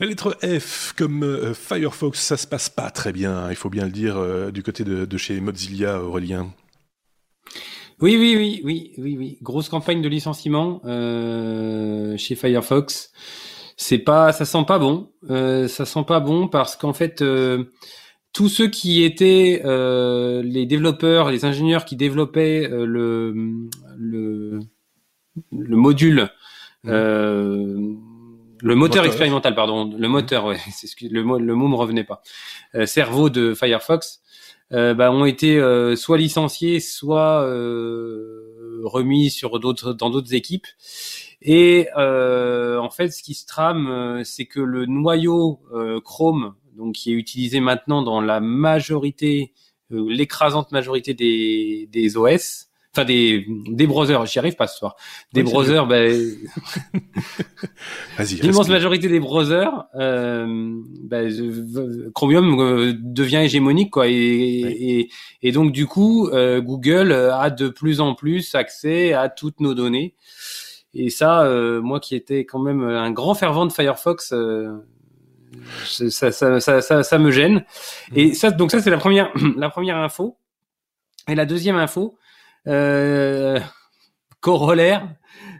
La 0.00 0.06
lettre 0.06 0.36
F, 0.42 0.92
comme 0.96 1.22
euh, 1.22 1.54
Firefox, 1.54 2.18
ça 2.18 2.36
se 2.36 2.48
passe 2.48 2.68
pas 2.68 2.90
très 2.90 3.12
bien, 3.12 3.48
il 3.50 3.56
faut 3.56 3.70
bien 3.70 3.84
le 3.84 3.92
dire, 3.92 4.16
euh, 4.16 4.50
du 4.50 4.64
côté 4.64 4.82
de, 4.82 5.04
de, 5.04 5.16
chez 5.16 5.40
Mozilla, 5.40 6.02
Aurélien. 6.02 6.52
Oui, 8.00 8.16
oui, 8.18 8.34
oui, 8.36 8.60
oui, 8.64 8.92
oui, 8.98 9.16
oui. 9.16 9.38
Grosse 9.40 9.68
campagne 9.68 10.02
de 10.02 10.08
licenciement 10.08 10.80
chez 12.16 12.34
Firefox 12.34 13.12
c'est 13.76 13.98
pas, 13.98 14.32
ça 14.32 14.44
sent 14.44 14.64
pas 14.66 14.78
bon. 14.78 15.10
Euh, 15.30 15.68
ça 15.68 15.84
sent 15.84 16.04
pas 16.06 16.20
bon 16.20 16.48
parce 16.48 16.76
qu'en 16.76 16.92
fait, 16.92 17.22
euh, 17.22 17.64
tous 18.34 18.48
ceux 18.48 18.68
qui 18.68 19.04
étaient 19.04 19.62
euh, 19.64 20.42
les 20.42 20.66
développeurs, 20.66 21.30
les 21.30 21.44
ingénieurs 21.44 21.84
qui 21.84 21.96
développaient 21.96 22.68
euh, 22.70 22.84
le, 22.84 23.32
le, 23.96 24.60
le 25.52 25.76
module, 25.76 26.30
mmh. 26.82 26.90
euh, 26.90 27.94
le 28.60 28.74
moteur, 28.74 29.02
moteur, 29.02 29.04
expérimental, 29.04 29.54
pardon, 29.54 29.92
le 29.96 30.08
moteur, 30.08 30.46
ouais, 30.46 30.58
le 31.02 31.22
mot, 31.22 31.38
le 31.38 31.54
mot 31.54 31.68
me 31.68 31.76
revenait 31.76 32.04
pas. 32.04 32.22
Euh, 32.74 32.86
cerveau 32.86 33.30
de 33.30 33.54
Firefox, 33.54 34.20
bah, 34.70 35.12
ont 35.12 35.24
été 35.24 35.60
soit 35.94 36.18
licenciés, 36.18 36.80
soit 36.80 37.42
remis 38.82 39.30
sur 39.30 39.60
d'autres 39.60 39.92
dans 39.92 40.10
d'autres 40.10 40.34
équipes. 40.34 40.66
Et 41.44 41.88
euh, 41.96 42.78
en 42.78 42.88
fait, 42.88 43.10
ce 43.10 43.22
qui 43.22 43.34
se 43.34 43.46
trame, 43.46 43.86
euh, 43.88 44.24
c'est 44.24 44.46
que 44.46 44.60
le 44.60 44.86
noyau 44.86 45.60
euh, 45.74 46.00
Chrome, 46.00 46.54
donc 46.74 46.94
qui 46.94 47.12
est 47.12 47.14
utilisé 47.14 47.60
maintenant 47.60 48.02
dans 48.02 48.22
la 48.22 48.40
majorité, 48.40 49.52
euh, 49.92 50.06
l'écrasante 50.08 50.72
majorité 50.72 51.12
des, 51.12 51.86
des 51.92 52.16
OS, 52.16 52.68
enfin 52.94 53.04
des, 53.04 53.46
des 53.66 53.86
browsers, 53.86 54.24
j'y 54.24 54.38
arrive 54.38 54.54
pas 54.54 54.66
ce 54.66 54.78
soir. 54.78 54.96
Des 55.34 55.42
oui, 55.42 55.50
browsers, 55.50 55.86
ben, 55.86 56.34
l'immense 58.42 58.68
majorité 58.68 59.08
des 59.08 59.20
browsers, 59.20 59.84
euh, 59.96 60.46
ben, 61.02 62.10
Chromium 62.14 62.58
euh, 62.58 62.94
devient 62.96 63.42
hégémonique 63.44 63.90
quoi, 63.90 64.06
et, 64.06 64.10
oui. 64.10 64.76
et, 64.80 65.10
et, 65.42 65.52
donc 65.52 65.72
du 65.72 65.86
coup, 65.86 66.28
euh, 66.28 66.60
Google 66.62 67.12
a 67.12 67.50
de 67.50 67.68
plus 67.68 68.00
en 68.00 68.14
plus 68.14 68.54
accès 68.54 69.12
à 69.12 69.28
toutes 69.28 69.60
nos 69.60 69.74
données. 69.74 70.14
Et 70.94 71.10
ça, 71.10 71.42
euh, 71.42 71.80
moi 71.80 72.00
qui 72.00 72.14
étais 72.14 72.44
quand 72.44 72.60
même 72.60 72.82
un 72.82 73.10
grand 73.10 73.34
fervent 73.34 73.66
de 73.66 73.72
Firefox, 73.72 74.32
euh, 74.32 74.78
ça, 75.84 76.32
ça, 76.32 76.60
ça, 76.60 77.02
ça, 77.02 77.18
me 77.18 77.30
gêne. 77.30 77.64
Mmh. 78.10 78.18
Et 78.18 78.34
ça, 78.34 78.50
donc 78.50 78.70
ça 78.70 78.80
c'est 78.80 78.90
la 78.90 78.98
première, 78.98 79.32
la 79.56 79.70
première 79.70 79.96
info. 79.96 80.36
Et 81.28 81.34
la 81.34 81.46
deuxième 81.46 81.76
info, 81.76 82.18
euh, 82.66 83.58
corollaire, 84.40 85.08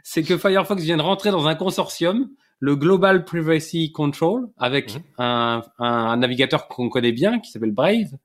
c'est 0.03 0.23
que 0.23 0.37
Firefox 0.37 0.81
vient 0.81 0.97
de 0.97 1.01
rentrer 1.01 1.31
dans 1.31 1.47
un 1.47 1.55
consortium, 1.55 2.29
le 2.59 2.75
Global 2.75 3.25
Privacy 3.25 3.91
Control, 3.91 4.47
avec 4.57 4.95
mmh. 4.95 4.99
un, 5.17 5.61
un, 5.79 6.17
navigateur 6.17 6.67
qu'on 6.67 6.89
connaît 6.89 7.11
bien, 7.11 7.39
qui 7.39 7.51
s'appelle 7.51 7.71
Brave, 7.71 8.15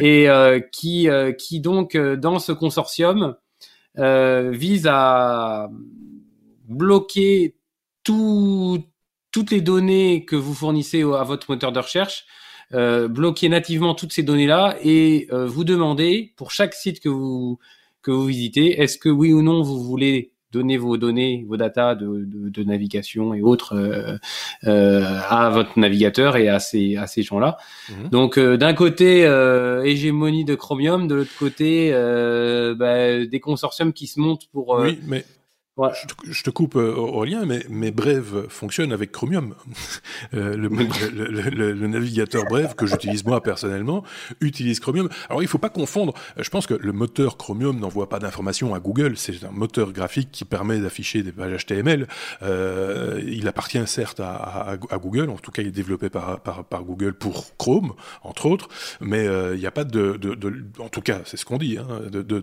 et 0.00 0.30
euh, 0.30 0.60
qui, 0.60 1.08
euh, 1.08 1.32
qui 1.32 1.60
donc 1.60 1.96
dans 1.96 2.38
ce 2.38 2.52
consortium 2.52 3.36
vise 3.94 4.86
à 4.90 5.68
bloquer 6.72 7.54
tout, 8.04 8.84
toutes 9.30 9.50
les 9.50 9.60
données 9.60 10.24
que 10.24 10.36
vous 10.36 10.54
fournissez 10.54 11.02
à 11.02 11.24
votre 11.24 11.50
moteur 11.50 11.72
de 11.72 11.78
recherche, 11.78 12.24
euh, 12.74 13.08
bloquer 13.08 13.48
nativement 13.48 13.94
toutes 13.94 14.12
ces 14.12 14.22
données-là 14.22 14.76
et 14.82 15.28
euh, 15.32 15.46
vous 15.46 15.64
demander 15.64 16.32
pour 16.36 16.50
chaque 16.50 16.74
site 16.74 17.00
que 17.00 17.08
vous 17.08 17.58
que 18.02 18.10
vous 18.10 18.26
visitez. 18.26 18.80
Est-ce 18.80 18.98
que 18.98 19.08
oui 19.08 19.32
ou 19.32 19.42
non 19.42 19.62
vous 19.62 19.82
voulez 19.82 20.32
donner 20.52 20.76
vos 20.76 20.98
données, 20.98 21.44
vos 21.48 21.56
datas 21.56 21.94
de, 21.94 22.24
de, 22.26 22.48
de 22.50 22.62
navigation 22.62 23.34
et 23.34 23.40
autres 23.40 23.74
euh, 23.74 24.16
euh, 24.64 25.20
à 25.28 25.50
votre 25.50 25.78
navigateur 25.78 26.36
et 26.36 26.48
à 26.48 26.60
ces, 26.60 26.96
à 26.96 27.06
ces 27.06 27.22
gens-là. 27.22 27.56
Mhm. 27.88 28.08
Donc 28.10 28.38
euh, 28.38 28.56
d'un 28.56 28.74
côté 28.74 29.22
hégémonie 29.84 30.44
de 30.44 30.54
Chromium, 30.54 31.08
de 31.08 31.14
l'autre 31.14 31.36
côté 31.38 31.90
bah, 32.78 33.24
des 33.24 33.40
consortiums 33.40 33.92
qui 33.92 34.06
se 34.06 34.20
montent 34.20 34.46
pour. 34.52 34.78
Oui, 34.80 34.98
mais 35.06 35.24
je, 35.78 36.06
te, 36.06 36.14
je 36.30 36.42
te 36.42 36.50
coupe 36.50 36.76
euh, 36.76 36.94
Aurélien, 36.94 37.46
mais, 37.46 37.64
mais 37.70 37.90
Brave 37.90 38.46
fonctionne 38.50 38.92
avec 38.92 39.10
Chromium. 39.12 39.54
Euh, 40.34 40.56
le, 40.56 40.68
le, 40.68 41.24
le- 41.26 41.50
le- 41.50 41.72
le 41.72 41.86
navigateur 41.88 42.44
Brave 42.44 42.74
que 42.76 42.86
j'utilise 42.86 43.24
moi 43.24 43.42
personnellement 43.42 44.02
utilise 44.40 44.78
Chromium. 44.80 45.08
Alors 45.28 45.42
il 45.42 45.48
faut 45.48 45.58
pas 45.58 45.68
confondre. 45.68 46.14
Je 46.38 46.48
pense 46.48 46.66
que 46.66 46.74
le 46.74 46.92
moteur 46.92 47.36
Chromium 47.36 47.78
n'envoie 47.78 48.08
pas 48.08 48.18
d'informations 48.18 48.74
à 48.74 48.78
Google. 48.80 49.16
C'est 49.16 49.44
un 49.44 49.50
moteur 49.50 49.92
graphique 49.92 50.30
qui 50.30 50.44
permet 50.44 50.78
d'afficher 50.78 51.22
des 51.22 51.32
pages 51.32 51.66
HTML. 51.66 52.06
Euh, 52.42 53.20
il 53.26 53.46
appartient 53.48 53.84
certes 53.86 54.20
à, 54.20 54.34
à- 54.36 54.72
à 54.72 54.98
Google. 54.98 55.28
En 55.28 55.36
tout 55.36 55.50
cas, 55.50 55.62
il 55.62 55.68
est 55.68 55.72
développé 55.72 56.08
par, 56.08 56.40
par, 56.40 56.64
par 56.64 56.84
Google 56.84 57.14
pour 57.14 57.56
Chrome, 57.58 57.92
entre 58.22 58.46
autres. 58.46 58.68
Mais 59.00 59.26
euh, 59.26 59.54
il 59.54 59.60
n'y 59.60 59.66
a 59.66 59.70
pas 59.72 59.84
de, 59.84 60.12
de, 60.16 60.34
de- 60.34 60.64
en 60.78 60.88
tout 60.88 61.02
cas, 61.02 61.20
c'est 61.24 61.36
ce 61.36 61.44
qu'on 61.44 61.58
dit, 61.58 61.78
hein, 61.78 62.02
de, 62.10 62.22
de, 62.22 62.40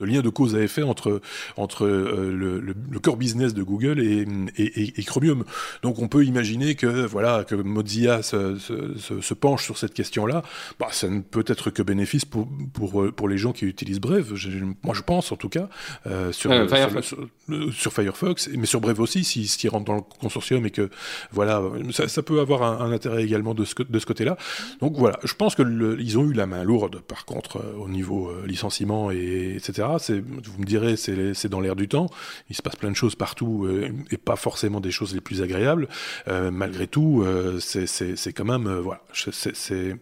lien 0.00 0.20
de 0.22 0.30
cause 0.30 0.54
à 0.54 0.60
effet 0.60 0.82
entre 0.82 1.20
entre 1.56 1.84
euh, 1.86 2.30
le, 2.50 2.60
le, 2.60 2.74
le 2.90 2.98
core 2.98 3.16
business 3.16 3.54
de 3.54 3.62
Google 3.62 4.00
et 4.00 5.02
Chromium. 5.04 5.44
Donc 5.82 5.98
on 5.98 6.08
peut 6.08 6.24
imaginer 6.24 6.74
que 6.74 7.06
voilà 7.06 7.44
que 7.44 7.54
Mozilla 7.54 8.22
se, 8.22 8.58
se, 8.58 8.96
se, 8.98 9.20
se 9.20 9.34
penche 9.34 9.64
sur 9.64 9.78
cette 9.78 9.94
question-là. 9.94 10.42
Bah, 10.78 10.88
ça 10.90 11.08
ne 11.08 11.20
peut 11.20 11.44
être 11.46 11.70
que 11.70 11.82
bénéfice 11.82 12.24
pour 12.24 12.48
pour 12.72 13.12
pour 13.14 13.28
les 13.28 13.38
gens 13.38 13.52
qui 13.52 13.64
utilisent 13.66 14.00
Brave. 14.00 14.34
Je- 14.34 14.50
moi, 14.82 14.94
je 14.94 15.02
pense 15.02 15.32
en 15.32 15.36
tout 15.36 15.48
cas 15.48 15.68
euh, 16.06 16.32
sur, 16.32 16.50
Euh, 16.50 16.66
Firefox. 16.68 17.06
sur, 17.06 17.28
sur 17.72 17.92
Firefox, 17.92 18.48
mais 18.56 18.66
sur 18.66 18.80
Brave 18.80 19.00
aussi, 19.00 19.24
si 19.24 19.46
s'ils 19.46 19.70
rentrent 19.70 19.86
dans 19.86 19.96
le 19.96 20.02
consortium 20.20 20.66
et 20.66 20.70
que 20.70 20.90
voilà, 21.32 21.62
ça, 21.92 22.08
ça 22.08 22.22
peut 22.22 22.40
avoir 22.40 22.62
un, 22.62 22.84
un 22.86 22.92
intérêt 22.92 23.22
également 23.24 23.54
de 23.54 23.64
ce, 23.64 23.74
de 23.82 23.98
ce 23.98 24.06
côté-là. 24.06 24.36
Donc 24.80 24.96
voilà, 24.96 25.18
je 25.24 25.34
pense 25.34 25.54
que 25.54 25.62
le- 25.62 26.00
ils 26.00 26.18
ont 26.18 26.24
eu 26.24 26.32
la 26.32 26.46
main 26.46 26.64
lourde, 26.64 27.00
par 27.00 27.24
contre, 27.24 27.58
euh, 27.58 27.76
au 27.78 27.88
niveau 27.88 28.28
euh, 28.28 28.46
licenciement 28.46 29.10
et 29.10 29.54
etc. 29.56 29.88
C'est, 29.98 30.20
vous 30.20 30.58
me 30.58 30.64
direz, 30.64 30.96
c'est, 30.96 31.34
c'est 31.34 31.48
dans 31.48 31.60
l'air 31.60 31.76
du 31.76 31.88
temps. 31.88 32.08
Il 32.48 32.56
se 32.56 32.62
passe 32.62 32.76
plein 32.76 32.90
de 32.90 32.96
choses 32.96 33.14
partout 33.14 33.66
euh, 33.66 33.90
et 34.10 34.16
pas 34.16 34.36
forcément 34.36 34.80
des 34.80 34.90
choses 34.90 35.14
les 35.14 35.20
plus 35.20 35.42
agréables. 35.42 35.88
Euh, 36.28 36.50
malgré 36.50 36.86
tout, 36.86 37.22
euh, 37.22 37.58
c'est, 37.60 38.32
quand 38.32 38.44
même 38.44 38.68
voilà, 38.78 39.02
c'est, 39.12 39.96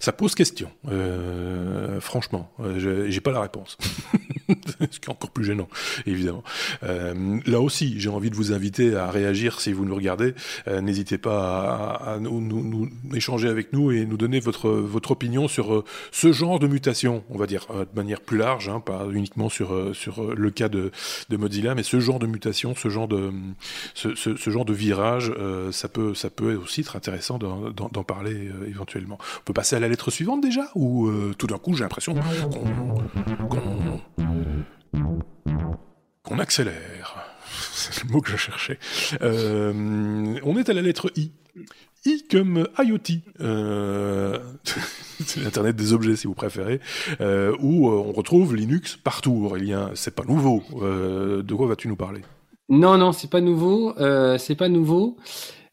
ça 0.00 0.12
pose 0.12 0.34
question, 0.34 0.70
euh, 0.88 2.00
franchement. 2.00 2.52
J'ai 2.76 3.20
pas 3.20 3.32
la 3.32 3.40
réponse. 3.42 3.76
Ce 4.80 4.98
qui 4.98 5.08
est 5.08 5.10
encore 5.10 5.30
plus 5.30 5.44
gênant, 5.44 5.68
évidemment. 6.06 6.42
Euh, 6.82 7.38
là 7.46 7.60
aussi, 7.60 7.98
j'ai 8.00 8.08
envie 8.08 8.30
de 8.30 8.34
vous 8.34 8.52
inviter 8.52 8.94
à 8.96 9.10
réagir 9.10 9.60
si 9.60 9.72
vous 9.72 9.84
nous 9.84 9.94
regardez. 9.94 10.34
Euh, 10.68 10.80
N'hésitez 10.80 11.18
pas 11.18 11.98
à, 12.00 12.12
à 12.14 12.18
nous, 12.18 12.40
nous- 12.40 12.62
nous 12.64 12.88
échanger 13.14 13.48
avec 13.48 13.72
nous 13.72 13.90
et 13.90 14.06
nous 14.06 14.16
donner 14.16 14.40
votre, 14.40 14.70
votre 14.70 15.10
opinion 15.10 15.48
sur 15.48 15.74
euh, 15.74 15.84
ce 16.12 16.32
genre 16.32 16.58
de 16.58 16.66
mutation, 16.66 17.24
on 17.30 17.36
va 17.38 17.46
dire, 17.46 17.66
de 17.70 17.86
manière 17.96 18.20
plus 18.20 18.38
large, 18.38 18.68
hein, 18.68 18.80
pas 18.80 19.06
uniquement 19.12 19.48
sur, 19.48 19.94
sur 19.94 20.34
le 20.34 20.50
cas 20.50 20.68
de, 20.68 20.90
de 21.28 21.36
Mozilla, 21.36 21.74
mais 21.74 21.82
ce 21.82 22.00
genre 22.00 22.18
de 22.18 22.26
mutation, 22.26 22.74
ce 22.74 22.88
genre 22.88 23.08
de, 23.08 23.30
ce, 23.94 24.14
ce- 24.14 24.36
ce 24.36 24.50
genre 24.50 24.64
de 24.64 24.72
virage, 24.72 25.32
euh, 25.38 25.72
ça, 25.72 25.88
peut, 25.88 26.14
ça 26.14 26.30
peut 26.30 26.54
aussi 26.54 26.80
être 26.80 26.96
intéressant 26.96 27.38
d'en 27.38 28.04
parler 28.04 28.48
éventuellement. 28.66 29.18
On 29.40 29.44
peut 29.44 29.52
passer 29.52 29.76
à 29.76 29.80
la 29.80 29.88
lettre 29.88 30.10
suivante 30.10 30.40
déjà 30.42 30.70
Ou 30.74 31.10
tout 31.36 31.46
d'un 31.46 31.58
coup, 31.58 31.74
j'ai 31.74 31.82
l'impression 31.82 32.14
qu'on 32.14 32.20
qu'on 36.22 36.38
accélère. 36.38 37.16
C'est 37.72 38.04
le 38.04 38.10
mot 38.10 38.20
que 38.20 38.30
je 38.30 38.36
cherchais. 38.36 38.78
Euh, 39.22 40.38
on 40.42 40.56
est 40.56 40.68
à 40.68 40.72
la 40.72 40.82
lettre 40.82 41.10
I. 41.16 41.32
I 42.04 42.24
comme 42.30 42.68
IoT, 42.78 43.22
euh, 43.40 44.38
c'est 45.24 45.42
l'Internet 45.42 45.74
des 45.74 45.92
objets 45.92 46.14
si 46.14 46.28
vous 46.28 46.34
préférez, 46.34 46.80
euh, 47.20 47.56
où 47.58 47.88
on 47.88 48.12
retrouve 48.12 48.54
Linux 48.54 48.96
partout. 48.96 49.52
C'est 49.94 50.14
pas 50.14 50.24
nouveau. 50.24 50.62
De 50.80 51.54
quoi 51.54 51.66
vas-tu 51.66 51.88
nous 51.88 51.96
parler? 51.96 52.20
Non, 52.68 52.96
non, 52.98 53.12
c'est 53.12 53.28
pas 53.28 53.40
nouveau. 53.40 53.94
C'est 54.38 54.54
pas 54.54 54.68
nouveau. 54.68 55.16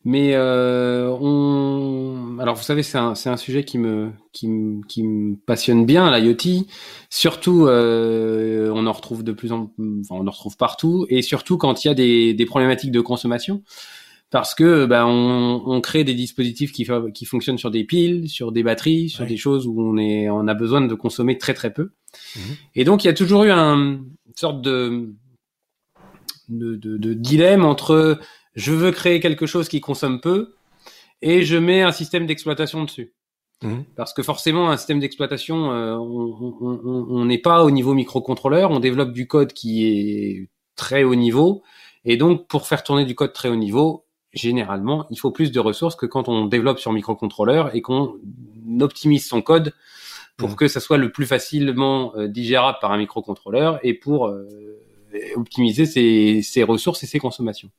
Mais 0.07 0.35
euh, 0.35 1.09
on. 1.19 2.37
Alors, 2.39 2.55
vous 2.55 2.61
savez, 2.63 2.83
c'est 2.83 2.99
un, 2.99 3.15
c'est 3.15 3.29
un 3.29 3.37
sujet 3.37 3.63
qui 3.63 3.79
me, 3.79 4.11
qui 4.33 4.47
me, 4.47 4.83
qui 4.85 5.01
me 5.01 5.35
passionne 5.35 5.85
bien, 5.87 6.15
l'IoT. 6.15 6.65
Surtout, 7.09 7.65
euh, 7.65 8.71
on 8.73 8.85
en 8.85 8.91
retrouve 8.91 9.23
de 9.23 9.31
plus 9.31 9.51
en, 9.51 9.71
enfin, 9.79 10.15
on 10.15 10.27
en 10.27 10.31
retrouve 10.31 10.57
partout, 10.57 11.07
et 11.09 11.23
surtout 11.23 11.57
quand 11.57 11.83
il 11.83 11.87
y 11.87 11.91
a 11.91 11.95
des, 11.95 12.33
des 12.35 12.45
problématiques 12.45 12.91
de 12.91 13.01
consommation, 13.01 13.63
parce 14.29 14.53
que 14.53 14.85
ben 14.85 15.05
on, 15.07 15.63
on 15.65 15.81
crée 15.81 16.03
des 16.03 16.13
dispositifs 16.13 16.71
qui, 16.71 16.87
qui 17.15 17.25
fonctionnent 17.25 17.57
sur 17.57 17.71
des 17.71 17.83
piles, 17.83 18.29
sur 18.29 18.51
des 18.51 18.61
batteries, 18.61 19.09
sur 19.09 19.23
Ouais. 19.23 19.29
des 19.29 19.37
choses 19.37 19.65
où 19.65 19.81
on 19.81 19.97
est, 19.97 20.29
on 20.29 20.47
a 20.47 20.53
besoin 20.53 20.81
de 20.81 20.93
consommer 20.93 21.39
très 21.39 21.55
très 21.55 21.73
peu. 21.73 21.89
Mhm. 22.35 22.41
Et 22.75 22.83
donc, 22.83 23.03
il 23.03 23.07
y 23.07 23.09
a 23.09 23.13
toujours 23.13 23.43
eu 23.45 23.49
un 23.49 23.75
une 24.27 24.35
sorte 24.35 24.61
de 24.61 25.15
de, 26.49 26.75
de, 26.75 26.97
de 26.97 27.13
dilemme 27.15 27.65
entre 27.65 28.19
je 28.55 28.71
veux 28.73 28.91
créer 28.91 29.19
quelque 29.19 29.45
chose 29.45 29.67
qui 29.67 29.81
consomme 29.81 30.21
peu 30.21 30.55
et 31.21 31.43
je 31.43 31.57
mets 31.57 31.81
un 31.81 31.91
système 31.91 32.25
d'exploitation 32.25 32.83
dessus. 32.83 33.13
Mhm. 33.63 33.85
Parce 33.95 34.13
que 34.13 34.21
forcément, 34.21 34.69
un 34.69 34.77
système 34.77 34.99
d'exploitation, 34.99 35.71
euh, 35.71 35.95
on 35.97 37.25
n'est 37.25 37.37
pas 37.37 37.63
au 37.63 37.71
niveau 37.71 37.93
microcontrôleur, 37.93 38.71
on 38.71 38.79
développe 38.79 39.11
du 39.11 39.27
code 39.27 39.53
qui 39.53 39.85
est 39.85 40.49
très 40.75 41.03
haut 41.03 41.15
niveau, 41.15 41.63
et 42.03 42.17
donc 42.17 42.47
pour 42.47 42.67
faire 42.67 42.83
tourner 42.83 43.05
du 43.05 43.15
code 43.15 43.33
très 43.33 43.49
haut 43.49 43.55
niveau, 43.55 44.05
généralement, 44.33 45.07
il 45.09 45.17
faut 45.17 45.31
plus 45.31 45.51
de 45.51 45.59
ressources 45.59 45.95
que 45.95 46.05
quand 46.05 46.27
on 46.27 46.45
développe 46.45 46.79
sur 46.79 46.91
microcontrôleur 46.91 47.73
et 47.73 47.81
qu'on 47.81 48.15
optimise 48.81 49.25
son 49.25 49.41
code 49.41 49.73
pour 50.37 50.49
Mhm. 50.49 50.55
que 50.55 50.67
ça 50.67 50.81
soit 50.81 50.97
le 50.97 51.11
plus 51.11 51.25
facilement 51.25 52.13
euh, 52.17 52.27
digérable 52.27 52.77
par 52.81 52.91
un 52.91 52.97
microcontrôleur 52.97 53.79
et 53.83 53.93
pour 53.93 54.27
euh, 54.27 54.45
optimiser 55.37 55.85
ses, 55.85 56.41
ses 56.41 56.63
ressources 56.63 57.03
et 57.03 57.07
ses 57.07 57.19
consommations. 57.19 57.69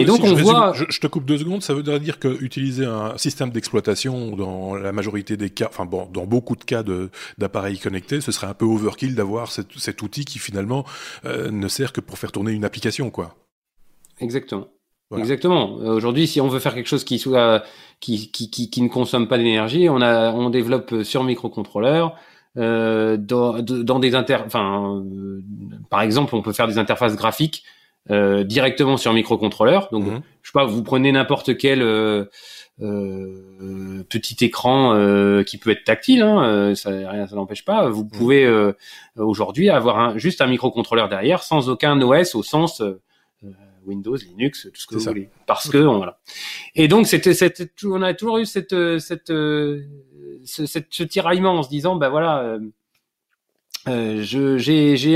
Et 0.00 0.04
donc 0.04 0.16
si 0.20 0.26
je 0.26 0.32
on 0.32 0.34
résume- 0.36 0.44
voit, 0.44 0.72
je, 0.74 0.84
je 0.88 1.00
te 1.00 1.06
coupe 1.06 1.24
deux 1.24 1.38
secondes. 1.38 1.62
Ça 1.62 1.74
veut 1.74 1.82
dire 2.00 2.18
que 2.18 2.42
utiliser 2.42 2.84
un 2.84 3.16
système 3.18 3.50
d'exploitation 3.50 4.34
dans 4.36 4.74
la 4.74 4.92
majorité 4.92 5.36
des 5.36 5.50
cas, 5.50 5.68
enfin 5.70 5.84
bon, 5.84 6.08
dans 6.12 6.26
beaucoup 6.26 6.56
de 6.56 6.64
cas 6.64 6.82
de 6.82 7.10
d'appareils 7.38 7.78
connectés, 7.78 8.20
ce 8.20 8.32
serait 8.32 8.46
un 8.48 8.54
peu 8.54 8.64
overkill 8.64 9.14
d'avoir 9.14 9.50
cet, 9.52 9.78
cet 9.78 10.02
outil 10.02 10.24
qui 10.24 10.38
finalement 10.38 10.84
euh, 11.24 11.50
ne 11.50 11.68
sert 11.68 11.92
que 11.92 12.00
pour 12.00 12.18
faire 12.18 12.32
tourner 12.32 12.52
une 12.52 12.64
application, 12.64 13.10
quoi. 13.10 13.34
exactement. 14.20 14.68
Voilà. 15.10 15.22
Exactement. 15.22 15.78
Euh, 15.80 15.94
Aujourd'hui, 15.94 16.26
si 16.26 16.40
on 16.40 16.48
veut 16.48 16.58
faire 16.60 16.74
quelque 16.74 16.88
chose 16.88 17.04
qui 17.04 17.18
soit 17.18 17.62
qui, 18.00 18.30
qui, 18.32 18.50
qui, 18.50 18.70
qui 18.70 18.82
ne 18.82 18.88
consomme 18.88 19.28
pas 19.28 19.36
d'énergie, 19.36 19.88
on 19.90 20.00
a 20.00 20.32
on 20.32 20.48
développe 20.50 21.02
sur 21.02 21.22
microcontrôleur 21.24 22.14
euh, 22.56 23.16
dans, 23.18 23.60
de- 23.62 23.82
dans 23.82 23.98
des 23.98 24.14
inter 24.14 24.38
enfin 24.46 24.96
euh, 25.04 25.42
par 25.90 26.00
exemple, 26.02 26.34
on 26.34 26.40
peut 26.42 26.52
faire 26.54 26.68
des 26.68 26.78
interfaces 26.78 27.16
graphiques 27.16 27.64
euh, 28.10 28.44
directement 28.44 28.96
sur 28.96 29.12
microcontrôleur. 29.12 29.88
Donc 29.92 30.04
Mhm. 30.04 30.22
je 30.42 30.48
sais 30.48 30.52
pas, 30.52 30.64
vous 30.66 30.82
prenez 30.82 31.10
n'importe 31.12 31.56
quel 31.56 31.80
euh, 31.82 32.26
euh, 32.82 34.04
petit 34.08 34.44
écran 34.44 34.94
euh, 34.94 35.42
qui 35.42 35.58
peut 35.58 35.70
être 35.70 35.84
tactile, 35.84 36.22
hein, 36.22 36.44
euh, 36.44 36.74
ça 36.74 36.90
rien 36.90 37.26
ça 37.26 37.36
n'empêche 37.36 37.64
pas. 37.64 37.88
Vous 37.88 38.04
pouvez 38.04 38.44
euh, 38.44 38.72
aujourd'hui 39.16 39.70
avoir 39.70 39.98
un, 39.98 40.18
juste 40.18 40.40
un 40.40 40.46
microcontrôleur 40.46 41.08
derrière 41.08 41.42
sans 41.42 41.68
aucun 41.68 42.00
OS 42.00 42.34
au 42.34 42.42
sens 42.42 42.82
Windows, 43.86 44.16
Linux, 44.16 44.62
tout 44.72 44.80
ce 44.80 44.86
que 44.86 44.94
vous 44.94 45.00
ça. 45.00 45.10
voulez, 45.10 45.28
parce 45.46 45.68
que 45.68 45.76
on- 45.76 45.98
voilà. 45.98 46.18
Et 46.74 46.88
donc 46.88 47.06
c'était 47.06 47.34
c'était 47.34 47.68
on 47.84 48.00
a 48.00 48.14
toujours 48.14 48.38
eu 48.38 48.46
cette 48.46 48.74
cette 48.98 49.28
ce, 49.28 50.66
cette- 50.66 50.86
ce 50.90 51.02
tiraillement 51.02 51.52
en 51.58 51.62
se 51.62 51.68
disant 51.68 51.96
bah 51.96 52.08
voilà. 52.08 52.56
Euh, 53.88 54.22
je 54.22 54.58
j'ai 54.58 54.96
j'ai 54.96 55.14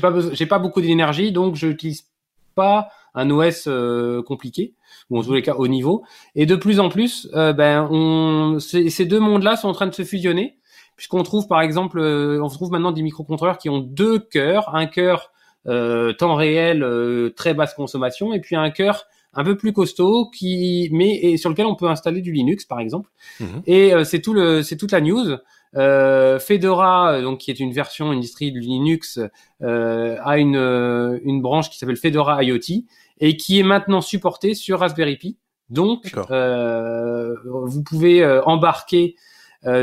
pas 0.00 0.12
j'ai 0.32 0.46
pas 0.46 0.58
beaucoup 0.58 0.80
d'énergie 0.80 1.32
donc 1.32 1.54
je 1.54 1.68
n'utilise 1.68 2.06
pas 2.54 2.90
un 3.14 3.30
OS 3.30 3.64
euh, 3.66 4.22
compliqué 4.22 4.74
ou 5.08 5.18
en 5.18 5.22
tous 5.22 5.34
les 5.34 5.42
cas 5.42 5.54
haut 5.54 5.68
niveau. 5.68 6.04
Et 6.34 6.46
de 6.46 6.56
plus 6.56 6.80
en 6.80 6.88
plus 6.88 7.28
euh, 7.34 7.52
ben 7.52 7.88
on 7.90 8.58
ces, 8.58 9.04
deux 9.04 9.20
mondes 9.20 9.42
là 9.42 9.56
sont 9.56 9.68
en 9.68 9.72
train 9.72 9.86
de 9.86 9.94
se 9.94 10.04
fusionner 10.04 10.58
puisqu'on 10.96 11.22
trouve 11.22 11.46
par 11.46 11.60
exemple 11.60 11.98
euh, 11.98 12.42
on 12.42 12.48
trouve 12.48 12.70
maintenant 12.70 12.92
des 12.92 13.02
microcontrôleurs 13.02 13.58
qui 13.58 13.68
ont 13.68 13.78
deux 13.78 14.18
cœurs 14.18 14.74
un 14.74 14.86
cœur 14.86 15.30
euh, 15.66 16.12
temps 16.12 16.34
réel 16.34 16.82
euh, 16.82 17.30
très 17.30 17.54
basse 17.54 17.74
consommation 17.74 18.32
et 18.32 18.40
puis 18.40 18.56
un 18.56 18.70
cœur 18.70 19.06
un 19.32 19.44
peu 19.44 19.56
plus 19.56 19.72
costaud 19.72 20.30
qui 20.30 20.88
mais 20.92 21.16
et 21.16 21.36
sur 21.36 21.50
lequel 21.50 21.66
on 21.66 21.76
peut 21.76 21.88
installer 21.88 22.20
du 22.20 22.32
Linux 22.32 22.64
par 22.64 22.80
exemple. 22.80 23.10
Mhm. 23.40 23.62
et 23.66 23.94
euh, 23.94 24.04
c'est 24.04 24.20
tout 24.20 24.32
le 24.32 24.62
c'est 24.62 24.76
toute 24.76 24.92
la 24.92 25.00
news 25.00 25.36
Fedora, 25.72 27.12
euh, 27.12 27.22
donc 27.22 27.38
qui 27.38 27.50
est 27.50 27.60
une 27.60 27.72
version, 27.72 28.12
une 28.12 28.20
distri 28.20 28.50
de 28.52 28.58
Linux, 28.58 29.20
euh, 29.62 30.16
a 30.24 30.38
une, 30.38 30.56
euh, 30.56 31.18
une 31.22 31.40
branche 31.40 31.70
qui 31.70 31.78
s'appelle 31.78 31.96
Fedora 31.96 32.42
IoT 32.42 32.84
et 33.20 33.36
qui 33.36 33.60
est 33.60 33.62
maintenant 33.62 34.00
supportée 34.00 34.54
sur 34.54 34.80
Raspberry 34.80 35.16
Pi. 35.16 35.36
Donc, 35.68 36.12
euh, 36.30 37.34
vous 37.44 37.82
pouvez 37.84 38.22
euh, 38.24 38.42
embarquer 38.44 39.14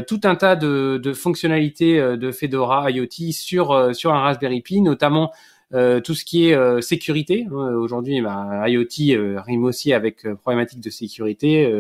tout 0.08 0.20
un 0.24 0.36
tas 0.36 0.56
de, 0.56 1.00
de 1.02 1.14
fonctionnalités 1.14 2.02
de 2.02 2.32
Fedora 2.32 2.90
IoT 2.90 3.32
sur 3.32 3.96
sur 3.96 4.12
un 4.12 4.22
Raspberry 4.22 4.62
Pi, 4.62 4.82
notamment 4.82 5.32
tout 5.70 6.16
ce 6.16 6.26
qui 6.26 6.50
est 6.50 6.82
sécurité. 6.82 7.46
Aujourd'hui, 7.52 8.20
bah, 8.22 8.68
IoT 8.68 9.40
rime 9.46 9.66
aussi 9.66 9.94
avec 9.94 10.28
problématique 10.42 10.82
de 10.82 10.90
sécurité. 10.90 11.72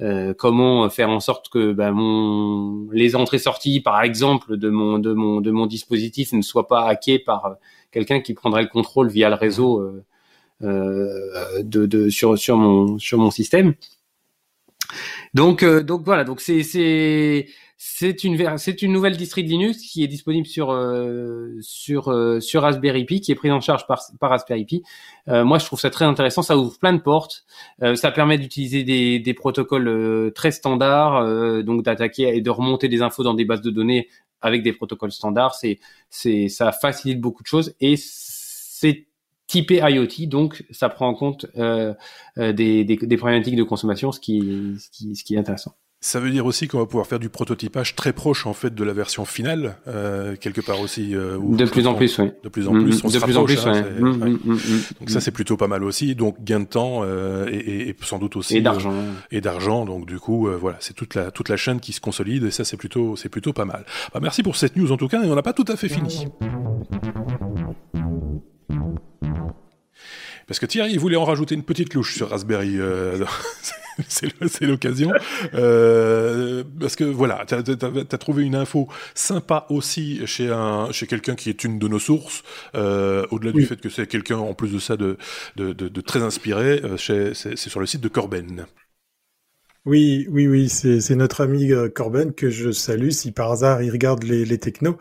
Euh, 0.00 0.32
comment 0.32 0.88
faire 0.88 1.10
en 1.10 1.20
sorte 1.20 1.50
que 1.50 1.72
bah, 1.72 1.92
les 2.92 3.16
entrées-sorties, 3.16 3.80
par 3.80 4.02
exemple, 4.02 4.56
de 4.56 4.70
mon, 4.70 5.66
dispositif 5.66 6.32
ne 6.32 6.40
soient 6.42 6.68
pas 6.68 6.86
hackées 6.86 7.18
par 7.18 7.56
quelqu'un 7.90 8.20
qui 8.20 8.32
prendrait 8.32 8.62
le 8.62 8.68
contrôle 8.68 9.08
via 9.08 9.28
le 9.28 9.34
réseau 9.34 9.80
euh, 9.80 10.02
euh 10.62 12.10
sur, 12.10 12.56
mon, 12.56 13.30
système. 13.30 13.74
Donc, 15.34 15.64
donc 15.64 16.02
voilà, 16.04 16.24
donc 16.24 16.40
c'est 16.40 17.46
c'est 17.82 18.24
une 18.24 18.92
nouvelle 18.92 19.16
distri 19.16 19.42
Linux 19.42 19.78
qui 19.78 20.04
est 20.04 20.06
disponible 20.06 20.46
sur 20.46 20.70
euh, 20.70 21.58
euh, 21.88 22.40
Raspberry 22.54 23.06
Pi, 23.06 23.22
qui 23.22 23.32
est 23.32 23.34
prise 23.34 23.52
en 23.52 23.62
charge 23.62 23.86
par 23.86 24.02
par 24.20 24.28
Raspberry 24.28 24.66
Pi. 24.66 24.82
Euh, 25.28 25.46
moi, 25.46 25.56
je 25.56 25.64
trouve 25.64 25.80
ça 25.80 25.88
très 25.88 26.04
intéressant. 26.04 26.42
Ça 26.42 26.58
ouvre 26.58 26.78
plein 26.78 26.92
de 26.92 27.00
portes. 27.00 27.46
ça 27.94 28.10
permet 28.10 28.36
d'utiliser 28.36 28.84
des 29.18 29.34
protocoles 29.34 30.30
très 30.34 30.50
standards, 30.50 31.64
donc 31.64 31.82
d'attaquer 31.82 32.36
et 32.36 32.42
de 32.42 32.50
remonter 32.50 32.88
des 32.88 33.00
infos 33.00 33.22
dans 33.22 33.32
des 33.32 33.46
bases 33.46 33.62
de 33.62 33.70
données 33.70 34.08
avec 34.42 34.62
des 34.62 34.74
protocoles 34.74 35.12
standards. 35.12 35.54
C'est 36.10 36.48
ça 36.48 36.72
facilite 36.72 37.18
beaucoup 37.18 37.42
de 37.42 37.48
choses 37.48 37.74
et 37.80 37.94
c'est 37.96 39.06
typé 39.46 39.76
IoT, 39.76 40.26
donc 40.26 40.66
ça 40.70 40.90
prend 40.90 41.08
en 41.08 41.14
compte 41.14 41.46
des, 41.56 43.16
problématiques 43.16 43.56
de 43.56 43.62
consommation, 43.62 44.12
ce 44.12 44.20
qui 44.20 44.38
est 45.30 45.38
intéressant. 45.38 45.74
Ça 46.02 46.18
veut 46.18 46.30
dire 46.30 46.46
aussi 46.46 46.66
qu'on 46.66 46.78
va 46.78 46.86
pouvoir 46.86 47.06
faire 47.06 47.18
du 47.18 47.28
prototypage 47.28 47.94
très 47.94 48.14
proche 48.14 48.46
en 48.46 48.54
fait 48.54 48.74
de 48.74 48.84
la 48.84 48.94
version 48.94 49.26
finale, 49.26 49.76
euh, 49.86 50.34
quelque 50.34 50.62
part 50.62 50.80
aussi. 50.80 51.14
Euh, 51.14 51.36
de 51.38 51.66
plus 51.66 51.86
en 51.86 51.92
plus, 51.92 52.18
oui. 52.18 52.30
De 52.42 52.48
plus 52.48 52.68
en 52.68 52.72
plus, 52.72 53.04
on 53.04 53.08
de 53.08 53.18
plus 53.18 53.36
en 53.36 53.44
plus, 53.44 53.66
hein, 53.66 53.84
Donc 54.98 55.10
ça 55.10 55.20
c'est 55.20 55.30
plutôt 55.30 55.58
pas 55.58 55.68
mal 55.68 55.84
aussi. 55.84 56.14
Donc 56.14 56.42
gain 56.42 56.60
de 56.60 56.64
temps 56.64 57.00
euh, 57.02 57.50
et, 57.50 57.90
et, 57.90 57.96
sans 58.00 58.18
doute 58.18 58.36
aussi 58.36 58.56
et 58.56 58.60
d'argent. 58.62 58.94
et 59.30 59.42
d'argent. 59.42 59.84
Donc 59.84 60.06
du 60.06 60.18
coup, 60.18 60.48
euh, 60.48 60.56
voilà, 60.56 60.78
c'est 60.80 60.94
toute 60.94 61.14
la 61.14 61.30
toute 61.30 61.50
la 61.50 61.58
chaîne 61.58 61.80
qui 61.80 61.92
se 61.92 62.00
consolide 62.00 62.44
et 62.44 62.50
ça 62.50 62.64
c'est 62.64 62.78
plutôt 62.78 63.14
c'est 63.16 63.28
plutôt 63.28 63.52
pas 63.52 63.66
mal. 63.66 63.84
Bah, 64.14 64.20
merci 64.22 64.42
pour 64.42 64.56
cette 64.56 64.76
news 64.76 64.92
en 64.92 64.96
tout 64.96 65.08
cas 65.08 65.22
et 65.22 65.26
on 65.26 65.34
n'a 65.34 65.42
pas 65.42 65.52
tout 65.52 65.66
à 65.68 65.76
fait 65.76 65.90
fini. 65.90 66.28
Parce 70.46 70.58
que 70.58 70.66
Thierry 70.66 70.96
voulait 70.96 71.16
en 71.16 71.24
rajouter 71.24 71.54
une 71.54 71.62
petite 71.62 71.94
louche 71.94 72.16
sur 72.16 72.30
Raspberry. 72.30 72.80
Euh, 72.80 73.24
c'est 74.08 74.62
l'occasion. 74.62 75.12
Euh, 75.54 76.64
parce 76.78 76.96
que 76.96 77.04
voilà, 77.04 77.44
tu 77.46 77.54
as, 77.54 78.18
trouvé 78.18 78.44
une 78.44 78.54
info 78.54 78.88
sympa 79.14 79.66
aussi 79.70 80.26
chez, 80.26 80.48
un, 80.50 80.90
chez 80.92 81.06
quelqu'un 81.06 81.34
qui 81.34 81.48
est 81.48 81.64
une 81.64 81.78
de 81.78 81.88
nos 81.88 81.98
sources, 81.98 82.42
euh, 82.74 83.26
au-delà 83.30 83.52
du 83.52 83.64
fait 83.66 83.80
que 83.80 83.88
c'est 83.88 84.06
quelqu'un 84.06 84.38
en 84.38 84.54
plus 84.54 84.72
de 84.72 84.78
ça 84.78 84.96
de, 84.96 85.16
de, 85.56 85.72
de, 85.72 86.00
très 86.00 86.22
inspiré, 86.22 86.82
c'est 86.96 87.56
sur 87.56 87.80
le 87.80 87.86
site 87.86 88.00
de 88.00 88.08
Corben. 88.08 88.66
Oui, 89.86 90.26
oui, 90.30 90.46
oui, 90.46 90.68
c'est 90.68 91.14
notre 91.14 91.40
ami 91.40 91.70
Corben 91.94 92.34
que 92.34 92.50
je 92.50 92.70
salue 92.70 93.10
si 93.10 93.32
par 93.32 93.50
hasard 93.50 93.82
il 93.82 93.90
regarde 93.90 94.24
les, 94.24 94.44
les 94.44 94.58
technos. 94.58 94.98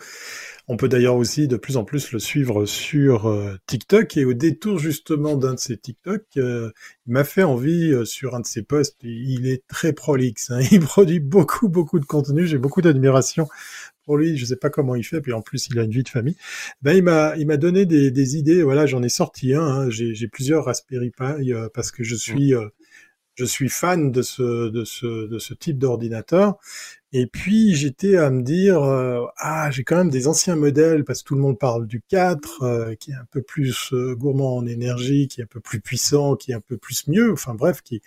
On 0.72 0.78
peut 0.78 0.88
d'ailleurs 0.88 1.16
aussi 1.16 1.48
de 1.48 1.58
plus 1.58 1.78
en 1.78 1.84
plus 1.84 2.12
le 2.12 2.20
suivre 2.20 2.68
sur 2.68 3.28
euh, 3.28 3.58
TikTok 3.66 4.16
et 4.18 4.24
au 4.24 4.34
détour 4.34 4.78
justement 4.78 5.36
d'un 5.36 5.56
de 5.56 5.60
ses 5.60 5.78
TikTok, 5.78 6.22
euh, 6.38 6.70
il 7.08 7.14
m'a 7.14 7.24
fait 7.24 7.42
envie 7.42 7.92
euh, 7.92 8.06
sur 8.06 8.36
un 8.36 8.40
de 8.40 8.46
ses 8.46 8.62
posts. 8.62 8.96
Il 9.02 9.48
est 9.48 9.66
très 9.66 9.94
prolixe, 9.94 10.52
hein. 10.52 10.60
il 10.72 10.82
produit 10.82 11.20
beaucoup 11.20 11.70
beaucoup 11.70 12.00
de 12.00 12.06
contenu. 12.06 12.46
J'ai 12.46 12.60
beaucoup 12.60 12.84
d'admiration 12.84 13.48
pour 14.06 14.16
lui. 14.16 14.38
Je 14.38 14.46
sais 14.46 14.58
pas 14.58 14.70
comment 14.70 14.94
il 14.94 15.04
fait, 15.04 15.22
puis 15.22 15.34
en 15.34 15.42
plus 15.42 15.70
il 15.72 15.80
a 15.80 15.84
une 15.86 15.92
vie 15.92 16.04
de 16.04 16.10
famille. 16.10 16.38
Ben 16.84 16.94
il 16.94 17.02
m'a 17.02 17.36
il 17.36 17.48
m'a 17.48 17.58
donné 17.58 17.88
des, 17.88 18.12
des, 18.12 18.38
idées. 18.38 18.62
Voilà, 18.62 18.86
j'en 18.86 19.02
ai 19.02 19.10
sorti 19.10 19.56
un. 19.56 19.64
Hein. 19.64 19.90
J'ai 19.90 20.28
plusieurs 20.28 20.66
Raspberry 20.66 21.10
Pi 21.10 21.52
parce 21.74 21.90
que 21.90 22.04
je 22.04 22.16
suis 22.16 22.54
je 23.34 23.46
suis 23.46 23.70
fan 23.70 24.12
de 24.12 24.22
ce 24.22 24.70
de 24.70 24.84
ce 24.86 25.26
de 25.26 25.40
ce 25.40 25.56
type 25.56 25.80
d'ordinateur 25.80 26.60
et 27.12 27.26
puis 27.26 27.74
j'étais 27.74 28.18
à 28.18 28.30
me 28.30 28.44
dire 28.44 28.84
euh, 28.84 29.26
ah 29.38 29.72
j'ai 29.72 29.84
quand 29.84 29.98
même 29.98 30.12
des 30.12 30.28
anciens 30.28 30.56
modèles 30.56 31.04
parce 31.04 31.24
que 31.24 31.30
tout 31.30 31.36
le 31.36 31.42
monde 31.42 31.58
parle 31.58 31.88
du 31.88 32.02
4 32.08 32.64
euh, 32.64 32.96
qui 32.96 33.12
est 33.12 33.16
un 33.16 33.26
peu 33.32 33.42
plus 33.42 33.92
euh, 33.94 34.14
gourmand 34.14 34.58
en 34.58 34.68
énergie, 34.68 35.28
qui 35.28 35.42
est 35.42 35.44
un 35.44 35.48
peu 35.48 35.60
plus 35.60 35.82
puissant, 35.82 36.36
qui 36.36 36.52
est 36.52 36.54
un 36.54 36.62
peu 36.62 36.78
plus 36.78 37.08
mieux, 37.08 37.32
enfin 37.32 37.56
bref 37.56 37.82
qui 37.82 38.02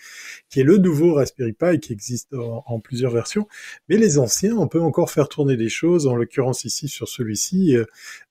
qui 0.51 0.61
est 0.61 0.63
le 0.63 0.79
nouveau 0.79 1.15
Raspberry 1.15 1.53
Pi 1.53 1.81
qui 1.81 1.93
existe 1.93 2.33
en, 2.35 2.79
plusieurs 2.79 3.11
versions. 3.13 3.49
Mais 3.89 3.97
les 3.97 4.19
anciens 4.19 4.57
on 4.57 4.69
peut 4.69 4.81
encore 4.81 5.11
faire 5.11 5.29
tourner 5.29 5.57
des 5.57 5.69
choses. 5.69 6.07
En 6.07 6.15
l'occurrence 6.15 6.65
ici 6.65 6.87
sur 6.87 7.09
celui-ci, 7.09 7.77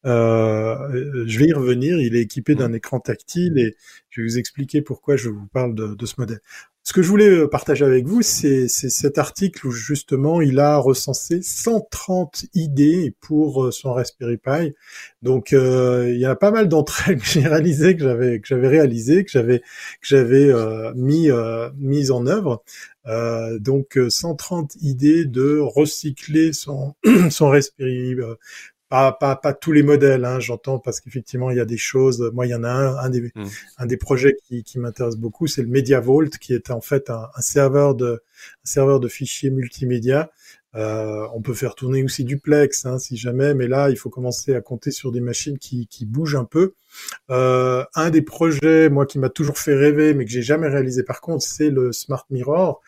je 0.06 1.40
vais 1.40 1.48
y 1.48 1.54
revenir. 1.54 2.00
Il 2.00 2.16
est 2.16 2.22
équipé 2.22 2.56
d'un 2.56 2.72
écran 2.72 3.00
tactile 3.02 3.58
et 3.58 3.76
je 4.10 4.22
vais 4.22 4.28
vous 4.28 4.38
expliquer 4.38 4.82
pourquoi 4.82 5.18
je 5.18 5.30
vous 5.30 5.48
parle 5.48 5.76
de, 5.76 5.96
de 5.96 6.06
ce 6.06 6.16
modèle. 6.18 6.40
Ce 6.84 6.94
que 6.94 7.04
je 7.04 7.10
voulais 7.10 7.30
euh, 7.30 7.48
partager 7.48 7.86
avec 7.86 8.08
vous, 8.08 8.24
c'est 8.24 8.68
cet 8.68 9.20
article 9.20 9.68
où 9.68 9.72
justement 9.72 10.42
il 10.42 10.60
a 10.60 10.78
recensé 10.78 11.42
130 11.44 12.46
idées 12.56 13.14
pour 13.22 13.66
euh, 13.66 13.72
son 13.72 13.94
Raspberry 13.94 14.38
Pi. 14.38 14.74
Donc 15.22 15.54
euh, 15.54 16.10
il 16.12 16.20
y 16.20 16.26
a 16.26 16.36
pas 16.36 16.50
mal 16.50 16.68
d'entre 16.68 17.08
elles 17.08 17.20
que 17.20 17.26
j'ai 17.26 17.48
réalisées, 17.48 17.96
que 17.96 18.04
j'avais 18.04 18.40
que 18.40 18.48
j'avais 18.48 18.68
réalisé, 18.68 19.24
que 19.24 19.32
j'avais 19.32 19.62
que 20.02 20.94
mis 20.96 22.12
en 22.12 22.26
œuvre. 22.26 22.64
donc 23.60 24.00
130 24.10 24.76
idées 24.82 25.26
de 25.26 25.60
recycler 25.60 26.52
son 26.52 26.96
son 27.30 27.50
pas, 28.92 29.14
pas, 29.14 29.38
pas 29.38 29.54
tous 29.54 29.72
les 29.72 29.84
modèles, 29.84 30.26
hein, 30.26 30.42
j'entends, 30.42 30.78
parce 30.78 31.00
qu'effectivement, 31.00 31.50
il 31.50 31.56
y 31.56 31.62
a 31.62 31.66
des 31.66 31.78
choses. 31.78 32.30
Moi, 32.34 32.46
il 32.46 32.50
y 32.50 32.54
en 32.54 32.66
a 32.66 32.70
un, 32.70 32.98
un 32.98 33.10
des, 33.10 33.22
mm. 33.22 33.46
un 33.78 33.86
des 33.86 33.96
projets 33.96 34.36
qui, 34.44 34.64
qui 34.64 34.80
m'intéresse 34.80 35.16
beaucoup, 35.16 35.48
c'est 35.48 35.62
le 35.62 35.70
MediaVault, 35.70 36.28
qui 36.42 36.54
est 36.54 36.72
en 36.72 36.82
fait 36.82 37.10
un, 37.10 37.30
un, 37.34 37.42
serveur 37.42 37.96
de, 37.96 38.16
un 38.16 38.66
serveur 38.66 39.00
de 39.00 39.08
fichiers 39.08 39.50
multimédia. 39.50 40.30
Euh, 40.76 41.26
on 41.34 41.42
peut 41.42 41.54
faire 41.54 41.76
tourner 41.76 42.04
aussi 42.04 42.26
duplex, 42.26 42.86
hein, 42.86 43.00
si 43.00 43.16
jamais, 43.16 43.54
mais 43.54 43.70
là, 43.70 43.90
il 43.90 43.96
faut 43.96 44.10
commencer 44.10 44.56
à 44.56 44.62
compter 44.62 44.92
sur 44.92 45.14
des 45.14 45.22
machines 45.22 45.58
qui, 45.58 45.88
qui 45.88 46.06
bougent 46.06 46.36
un 46.36 46.46
peu. 46.46 46.74
Euh, 47.30 47.86
un 47.96 48.10
des 48.10 48.22
projets, 48.22 48.90
moi, 48.90 49.06
qui 49.06 49.20
m'a 49.20 49.30
toujours 49.30 49.58
fait 49.58 49.74
rêver, 49.74 50.14
mais 50.14 50.26
que 50.26 50.32
j'ai 50.32 50.42
jamais 50.42 50.68
réalisé 50.68 51.04
par 51.04 51.22
contre, 51.22 51.46
c'est 51.46 51.70
le 51.70 51.94
Smart 51.94 52.26
Mirror. 52.30 52.82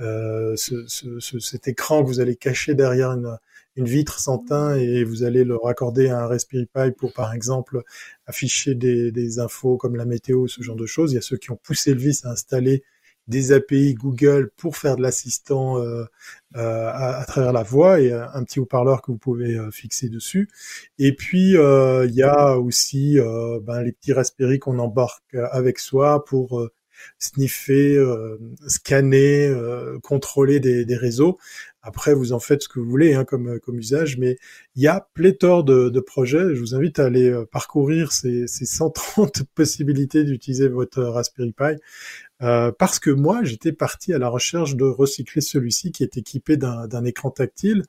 Euh, 0.00 0.56
ce, 0.56 0.84
ce, 0.88 1.38
cet 1.38 1.68
écran 1.68 2.02
que 2.02 2.08
vous 2.08 2.18
allez 2.18 2.34
cacher 2.34 2.74
derrière 2.74 3.12
une, 3.12 3.38
une 3.76 3.86
vitre 3.86 4.18
sans 4.20 4.38
teint 4.38 4.76
et 4.76 5.04
vous 5.04 5.24
allez 5.24 5.44
le 5.44 5.56
raccorder 5.56 6.08
à 6.08 6.20
un 6.20 6.26
Raspberry 6.26 6.66
Pi 6.66 6.92
pour, 6.96 7.12
par 7.12 7.32
exemple, 7.32 7.82
afficher 8.26 8.74
des, 8.74 9.38
infos 9.38 9.76
comme 9.76 9.96
la 9.96 10.04
météo, 10.04 10.46
ce 10.46 10.62
genre 10.62 10.76
de 10.76 10.86
choses. 10.86 11.12
Il 11.12 11.16
y 11.16 11.18
a 11.18 11.22
ceux 11.22 11.36
qui 11.36 11.50
ont 11.50 11.58
poussé 11.60 11.92
le 11.94 12.00
vice 12.00 12.24
à 12.24 12.30
installer 12.30 12.84
des 13.26 13.52
API 13.52 13.94
Google 13.94 14.50
pour 14.56 14.76
faire 14.76 14.96
de 14.96 15.02
l'assistant 15.02 15.78
euh, 15.78 16.04
euh, 16.56 16.90
à, 16.92 17.24
travers 17.26 17.52
la 17.54 17.62
voix 17.62 17.98
et 18.00 18.12
un 18.12 18.44
petit 18.44 18.60
haut-parleur 18.60 19.00
que 19.00 19.10
vous 19.10 19.18
pouvez 19.18 19.56
euh, 19.56 19.70
fixer 19.70 20.10
dessus. 20.10 20.50
Et 20.98 21.16
puis 21.16 21.52
il 21.54 22.14
y 22.14 22.22
a 22.22 22.58
aussi 22.58 23.18
ben, 23.62 23.82
les 23.82 23.92
petits 23.92 24.12
Raspberry 24.12 24.58
qu'on 24.58 24.78
embarque 24.78 25.34
avec 25.52 25.78
soi 25.78 26.24
pour 26.24 26.68
sniffer, 27.18 27.98
scanner, 28.66 29.54
contrôler 30.02 30.60
des, 30.60 30.96
réseaux. 30.96 31.38
Après, 31.86 32.14
vous 32.14 32.32
en 32.32 32.38
faites 32.38 32.62
ce 32.62 32.68
que 32.68 32.80
vous 32.80 32.88
voulez 32.88 33.12
hein, 33.12 33.26
comme, 33.26 33.60
usage, 33.68 34.16
mais 34.16 34.38
il 34.74 34.82
y 34.82 34.88
a 34.88 35.06
pléthore 35.12 35.64
de, 35.64 36.00
projets. 36.00 36.54
Je 36.54 36.60
vous 36.60 36.74
invite 36.74 36.98
à 36.98 37.04
aller 37.04 37.28
euh, 37.28 37.44
parcourir 37.44 38.10
ces, 38.10 38.46
ces 38.46 38.64
130 38.64 39.42
possibilités 39.54 40.24
d'utiliser 40.24 40.68
votre 40.68 41.02
Raspberry 41.02 41.52
Pi, 41.52 41.76
euh, 42.42 42.72
parce 42.72 42.98
que 42.98 43.10
moi, 43.10 43.44
j'étais 43.44 43.72
parti 43.72 44.14
à 44.14 44.18
la 44.18 44.28
recherche 44.28 44.76
de 44.76 44.84
recycler 44.84 45.42
celui-ci 45.42 45.92
qui 45.92 46.02
est 46.02 46.16
équipé 46.16 46.56
d'un 46.56 47.04
écran 47.04 47.30
tactile 47.30 47.84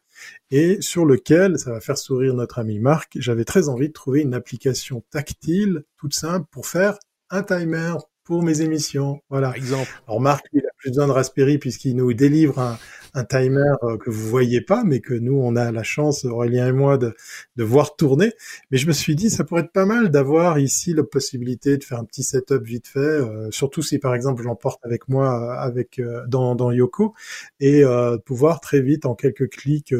et 0.51 0.81
sur 0.81 1.05
lequel, 1.05 1.57
ça 1.57 1.71
va 1.71 1.79
faire 1.79 1.97
sourire 1.97 2.33
notre 2.33 2.59
ami 2.59 2.79
Marc, 2.79 3.13
j'avais 3.15 3.45
très 3.45 3.69
envie 3.69 3.87
de 3.87 3.93
trouver 3.93 4.21
une 4.21 4.33
application 4.33 5.03
tactile 5.09 5.83
toute 5.97 6.13
simple 6.13 6.47
pour 6.51 6.67
faire 6.67 6.99
un 7.29 7.43
timer 7.43 7.93
pour 8.25 8.43
mes 8.43 8.61
émissions. 8.61 9.21
Voilà. 9.29 9.47
Par 9.47 9.55
exemple. 9.55 9.89
Alors 10.07 10.19
Marc, 10.19 10.45
il 10.51 10.59
a 10.59 10.73
plus 10.77 10.89
besoin 10.89 11.07
de 11.07 11.11
Raspberry 11.11 11.57
puisqu'il 11.57 11.95
nous 11.95 12.13
délivre 12.13 12.59
un, 12.59 12.77
un 13.13 13.23
timer 13.23 13.61
euh, 13.83 13.97
que 13.97 14.09
vous 14.09 14.27
voyez 14.27 14.61
pas, 14.61 14.83
mais 14.83 14.99
que 14.99 15.13
nous, 15.13 15.35
on 15.35 15.55
a 15.55 15.71
la 15.71 15.83
chance, 15.83 16.25
Aurélien 16.25 16.67
et 16.67 16.71
moi, 16.73 16.97
de, 16.97 17.15
de 17.55 17.63
voir 17.63 17.95
tourner. 17.95 18.33
Mais 18.71 18.77
je 18.77 18.87
me 18.87 18.91
suis 18.91 19.15
dit, 19.15 19.29
ça 19.29 19.43
pourrait 19.43 19.61
être 19.61 19.71
pas 19.71 19.85
mal 19.85 20.09
d'avoir 20.09 20.59
ici 20.59 20.93
la 20.93 21.03
possibilité 21.03 21.77
de 21.77 21.83
faire 21.83 21.99
un 21.99 22.03
petit 22.03 22.23
setup 22.23 22.63
vite 22.63 22.87
fait, 22.87 22.99
euh, 22.99 23.49
surtout 23.51 23.81
si 23.81 23.99
par 23.99 24.13
exemple 24.13 24.41
je 24.41 24.47
l'emporte 24.47 24.83
avec 24.83 25.07
moi 25.07 25.41
euh, 25.41 25.59
avec 25.59 26.01
dans, 26.27 26.55
dans 26.55 26.71
Yoko, 26.71 27.13
et 27.59 27.83
pouvoir 28.25 28.59
très 28.59 28.81
vite, 28.81 29.05
en 29.05 29.15
quelques 29.15 29.49
clics, 29.49 29.93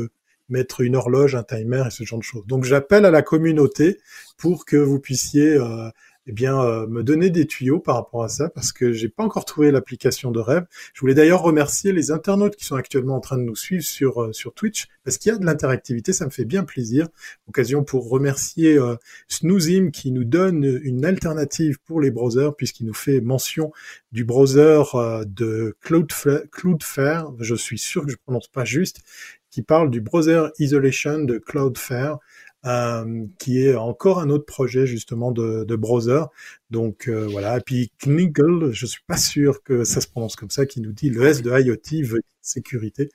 mettre 0.50 0.82
une 0.82 0.96
horloge, 0.96 1.36
un 1.36 1.44
timer 1.44 1.84
et 1.88 1.92
ce 1.92 2.04
genre 2.04 2.20
de 2.20 2.24
choses. 2.24 2.46
Donc 2.48 2.66
j'appelle 2.66 3.06
à 3.06 3.12
la 3.12 3.22
communauté 3.22 4.00
pour 4.38 4.66
que 4.66 4.78
vous 4.78 5.00
puissiez 5.00 5.58
eh 6.28 6.32
bien, 6.32 6.60
euh, 6.60 6.88
me 6.88 7.04
donner 7.04 7.30
des 7.30 7.46
tuyaux 7.46 7.80
par 7.80 7.96
rapport 7.96 8.24
à 8.24 8.30
ça, 8.30 8.50
parce 8.50 8.72
que 8.72 8.94
j'ai 8.94 9.10
pas 9.10 9.24
encore 9.24 9.46
trouvé 9.46 9.72
l'application 9.72 10.32
de 10.32 10.40
rêve. 10.40 10.66
Je 10.94 11.02
voulais 11.02 11.14
d'ailleurs 11.14 11.42
remercier 11.42 11.92
les 11.92 12.12
internautes 12.12 12.56
qui 12.56 12.66
sont 12.66 12.76
actuellement 12.76 13.16
en 13.16 13.20
train 13.20 13.38
de 13.38 13.44
nous 13.44 13.56
suivre 13.56 13.84
sur 13.84 14.24
euh, 14.24 14.34
sur 14.34 14.54
Twitch, 14.54 14.88
parce 15.04 15.18
qu'il 15.18 15.32
y 15.32 15.36
a 15.36 15.38
de 15.38 15.46
l'interactivité, 15.46 16.14
ça 16.14 16.26
me 16.26 16.32
fait 16.32 16.46
bien 16.46 16.64
plaisir. 16.64 17.08
Occasion 17.48 17.84
pour 17.84 18.10
remercier 18.10 18.78
euh, 18.78 18.96
Snoozim 19.28 19.92
qui 19.92 20.12
nous 20.12 20.24
donne 20.24 20.80
une 20.84 21.06
alternative 21.06 21.78
pour 21.86 22.02
les 22.02 22.12
browsers, 22.12 22.56
puisqu'il 22.56 22.86
nous 22.86 22.94
fait 22.94 23.22
mention 23.22 23.72
du 24.12 24.24
browser 24.24 24.84
euh, 24.96 25.26
de 25.26 25.76
Cloudflare, 25.82 26.42
Cloudflare, 26.52 27.34
je 27.40 27.56
suis 27.56 27.78
sûr 27.78 28.06
que 28.06 28.12
je 28.12 28.18
prononce 28.18 28.48
pas 28.48 28.66
juste, 28.66 29.02
qui 29.52 29.62
parle 29.62 29.90
du 29.90 30.02
browser 30.02 30.48
isolation 30.60 31.20
de 31.20 31.38
Cloudflare. 31.38 32.20
Euh, 32.66 33.26
qui 33.38 33.64
est 33.64 33.76
encore 33.76 34.20
un 34.20 34.32
autre 34.32 34.46
projet 34.46 34.88
justement 34.88 35.32
de, 35.32 35.66
de 35.66 35.76
browser. 35.76 36.22
Donc 36.72 37.08
euh, 37.08 37.28
voilà. 37.30 37.58
Et 37.58 37.62
puis 37.62 37.92
Kniggle, 38.00 38.72
je 38.72 38.88
suis 38.88 39.04
pas 39.06 39.18
sûr 39.18 39.62
que 39.62 39.84
ça 39.84 40.02
se 40.02 40.08
prononce 40.08 40.36
comme 40.36 40.50
ça, 40.50 40.66
qui 40.66 40.82
nous 40.82 40.92
dit 40.92 41.12
le 41.12 41.24
S 41.28 41.44
de 41.44 41.52
IoT 41.52 42.08
veut 42.08 42.22
sécurité. 42.42 43.10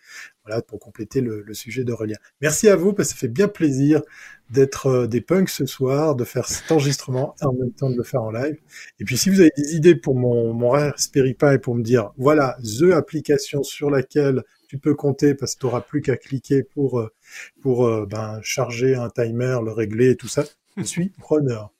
Voilà 0.44 0.62
pour 0.62 0.78
compléter 0.78 1.20
le, 1.20 1.42
le 1.42 1.54
sujet 1.54 1.82
de 1.82 1.92
relien. 1.92 2.16
Merci 2.40 2.68
à 2.68 2.76
vous 2.76 2.92
parce 2.92 3.08
que 3.08 3.14
ça 3.14 3.20
fait 3.20 3.28
bien 3.28 3.48
plaisir 3.48 4.02
d'être 4.50 4.86
euh, 4.86 5.06
des 5.08 5.20
punks 5.20 5.48
ce 5.48 5.66
soir, 5.66 6.14
de 6.14 6.24
faire 6.24 6.46
cet 6.46 6.70
enregistrement 6.70 7.34
et 7.42 7.44
en 7.44 7.52
même 7.52 7.72
temps 7.72 7.90
de 7.90 7.96
le 7.96 8.04
faire 8.04 8.22
en 8.22 8.30
live. 8.30 8.56
Et 9.00 9.04
puis 9.04 9.16
si 9.16 9.30
vous 9.30 9.40
avez 9.40 9.52
des 9.56 9.74
idées 9.74 9.96
pour 9.96 10.14
mon, 10.14 10.52
mon 10.54 10.70
Raspberry 10.70 11.34
Pi 11.34 11.58
pour 11.60 11.74
me 11.74 11.82
dire 11.82 12.12
voilà 12.18 12.56
the 12.62 12.92
application 12.92 13.64
sur 13.64 13.90
laquelle 13.90 14.44
tu 14.70 14.78
peux 14.78 14.94
compter 14.94 15.34
parce 15.34 15.56
que 15.56 15.60
tu 15.60 15.66
n'auras 15.66 15.80
plus 15.80 16.00
qu'à 16.00 16.16
cliquer 16.16 16.62
pour 16.62 17.00
euh, 17.00 17.12
pour 17.60 17.88
euh, 17.88 18.06
ben, 18.08 18.38
charger 18.40 18.94
un 18.94 19.10
timer, 19.10 19.58
le 19.64 19.72
régler 19.72 20.10
et 20.10 20.16
tout 20.16 20.28
ça. 20.28 20.44
Je 20.76 20.84
suis 20.84 21.08
preneur. 21.08 21.72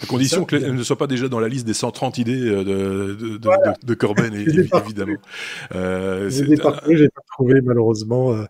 À 0.00 0.06
condition 0.06 0.44
qu'elle 0.44 0.74
ne 0.74 0.82
soit 0.82 0.98
pas 0.98 1.06
déjà 1.06 1.28
dans 1.28 1.40
la 1.40 1.48
liste 1.48 1.66
des 1.66 1.74
130 1.74 2.18
idées 2.18 2.32
euh, 2.32 2.64
de, 2.64 3.36
de, 3.36 3.40
voilà. 3.42 3.74
de, 3.82 3.86
de 3.86 3.94
Corben, 3.94 4.34
évidemment. 4.34 5.16
Euh, 5.74 6.30
je 6.30 6.60
pas, 6.60 6.80
j'ai 6.88 7.08
pas 7.08 7.22
trouvé 7.32 7.60
malheureusement. 7.60 8.32
Euh, 8.32 8.44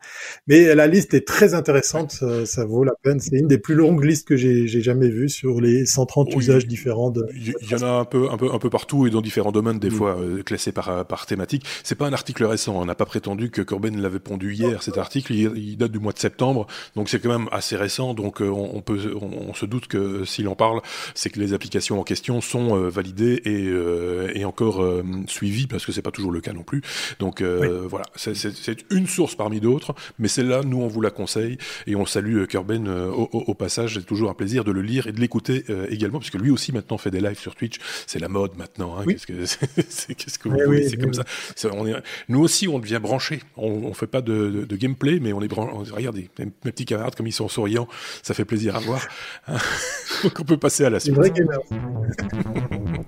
mais 0.46 0.74
la 0.74 0.86
liste 0.86 1.14
est 1.14 1.26
très 1.26 1.54
intéressante, 1.54 2.12
ça, 2.12 2.46
ça 2.46 2.64
vaut 2.64 2.84
la 2.84 2.94
peine. 3.02 3.20
C'est 3.20 3.36
une 3.36 3.48
des 3.48 3.58
plus 3.58 3.74
longues 3.74 4.04
listes 4.04 4.26
que 4.26 4.36
j'ai 4.36 4.66
jamais 4.66 5.08
vues 5.08 5.28
sur 5.28 5.60
les 5.60 5.86
130 5.86 6.28
oui, 6.28 6.38
usages 6.38 6.66
différents. 6.66 7.10
De... 7.10 7.26
Il 7.34 7.70
y, 7.70 7.74
en 7.74 7.82
a 7.82 7.90
un 7.90 8.04
peu, 8.04 8.30
un 8.30 8.36
peu, 8.36 8.52
un 8.52 8.58
peu 8.58 8.70
partout 8.70 9.06
et 9.06 9.10
dans 9.10 9.20
différents 9.20 9.52
domaines, 9.52 9.78
des 9.78 9.88
mmh. 9.88 9.92
fois 9.92 10.18
euh, 10.18 10.42
classés 10.42 10.72
par, 10.72 11.06
par 11.06 11.26
thématique. 11.26 11.64
C'est 11.84 11.94
pas 11.94 12.06
un 12.06 12.12
article 12.12 12.44
récent. 12.44 12.80
On 12.80 12.84
n'a 12.84 12.94
pas 12.94 13.06
prétendu 13.06 13.50
que 13.50 13.62
Corben 13.62 14.00
l'avait 14.00 14.18
pondu 14.18 14.54
hier. 14.54 14.82
Cet 14.82 14.98
article, 14.98 15.32
il, 15.32 15.52
il, 15.56 15.76
date 15.76 15.92
du 15.92 15.98
mois 15.98 16.12
de 16.12 16.18
septembre, 16.18 16.66
donc 16.96 17.08
c'est 17.08 17.20
quand 17.20 17.30
même 17.30 17.48
assez 17.52 17.76
récent. 17.76 18.14
Donc 18.14 18.40
on, 18.40 18.70
on 18.74 18.80
peut, 18.80 18.98
on, 19.20 19.50
on, 19.50 19.54
se 19.54 19.66
doute 19.66 19.86
que 19.86 20.24
s'il 20.24 20.48
en 20.48 20.54
parle, 20.54 20.80
c'est 21.14 21.30
que 21.30 21.40
les 21.40 21.53
applications 21.53 22.00
en 22.00 22.05
question 22.05 22.40
sont 22.40 22.76
euh, 22.76 22.88
validées 22.88 23.42
et, 23.44 23.68
euh, 23.68 24.30
et 24.34 24.44
encore 24.44 24.82
euh, 24.82 25.03
suivies 25.26 25.66
parce 25.66 25.86
que 25.86 25.92
c'est 25.92 26.03
pas 26.03 26.11
toujours 26.11 26.32
le 26.32 26.40
cas 26.40 26.53
non 26.53 26.62
plus. 26.62 26.82
Donc 27.18 27.42
oui. 27.42 27.68
voilà, 27.88 28.05
c'est 28.16 28.84
une 28.90 29.07
source 29.07 29.34
parmi 29.34 29.61
d'autres, 29.61 29.94
mais 30.18 30.28
celle-là, 30.28 30.62
nous 30.64 30.80
on 30.80 30.88
vous 30.88 31.00
la 31.00 31.11
conseille 31.11 31.59
et 31.86 31.96
on 31.96 32.07
salue 32.07 32.44
Kerben 32.46 32.88
au, 32.88 33.28
au, 33.32 33.55
passage. 33.55 33.94
C'est 33.94 34.07
toujours 34.07 34.30
un 34.30 34.34
plaisir 34.34 34.64
de 34.64 34.72
le 34.72 34.82
lire 34.82 35.07
et 35.07 35.12
de 35.12 35.20
l'écouter 35.20 35.64
également 35.88 36.18
parce 36.18 36.30
que 36.30 36.38
lui 36.38 36.50
aussi 36.50 36.72
maintenant 36.72 36.98
fait 36.98 37.11
des 37.11 37.20
lives 37.20 37.38
sur 37.38 37.55
Twitch. 37.55 37.76
C'est 38.07 38.18
la 38.18 38.28
mode 38.28 38.57
maintenant. 38.57 38.96
Hein. 38.98 39.05
Oui. 39.07 39.14
Qu'est-ce 39.14 39.57
que 39.57 40.12
qu'est-ce 40.14 40.38
que 40.38 40.48
vous 40.48 40.57
oui, 40.57 40.64
voulez? 40.64 40.88
C'est 40.88 40.96
comme 40.96 41.14
ça. 41.14 41.24
on 41.72 41.86
est, 41.86 41.94
nous 42.28 42.40
aussi 42.40 42.68
on 42.68 42.78
devient 42.78 43.00
branchés. 43.00 43.40
On, 43.57 43.68
on 43.68 43.94
fait 43.94 44.07
pas 44.07 44.20
de, 44.20 44.50
de, 44.50 44.64
de, 44.64 44.76
gameplay, 44.76 45.18
mais 45.20 45.32
on 45.32 45.42
est 45.42 45.48
branchés. 45.48 45.92
Regardez 45.92 46.30
mes 46.38 46.72
petits 46.72 46.84
camarades 46.84 47.14
comme 47.14 47.26
ils 47.26 47.32
sont 47.32 47.48
souriants, 47.48 47.88
ça 48.22 48.34
fait 48.34 48.44
plaisir 48.44 48.76
à 48.76 48.80
voir. 48.80 49.07
Donc 50.22 50.38
on 50.40 50.44
peut 50.44 50.57
passer 50.57 50.84
à 50.84 50.90
la. 50.93 50.99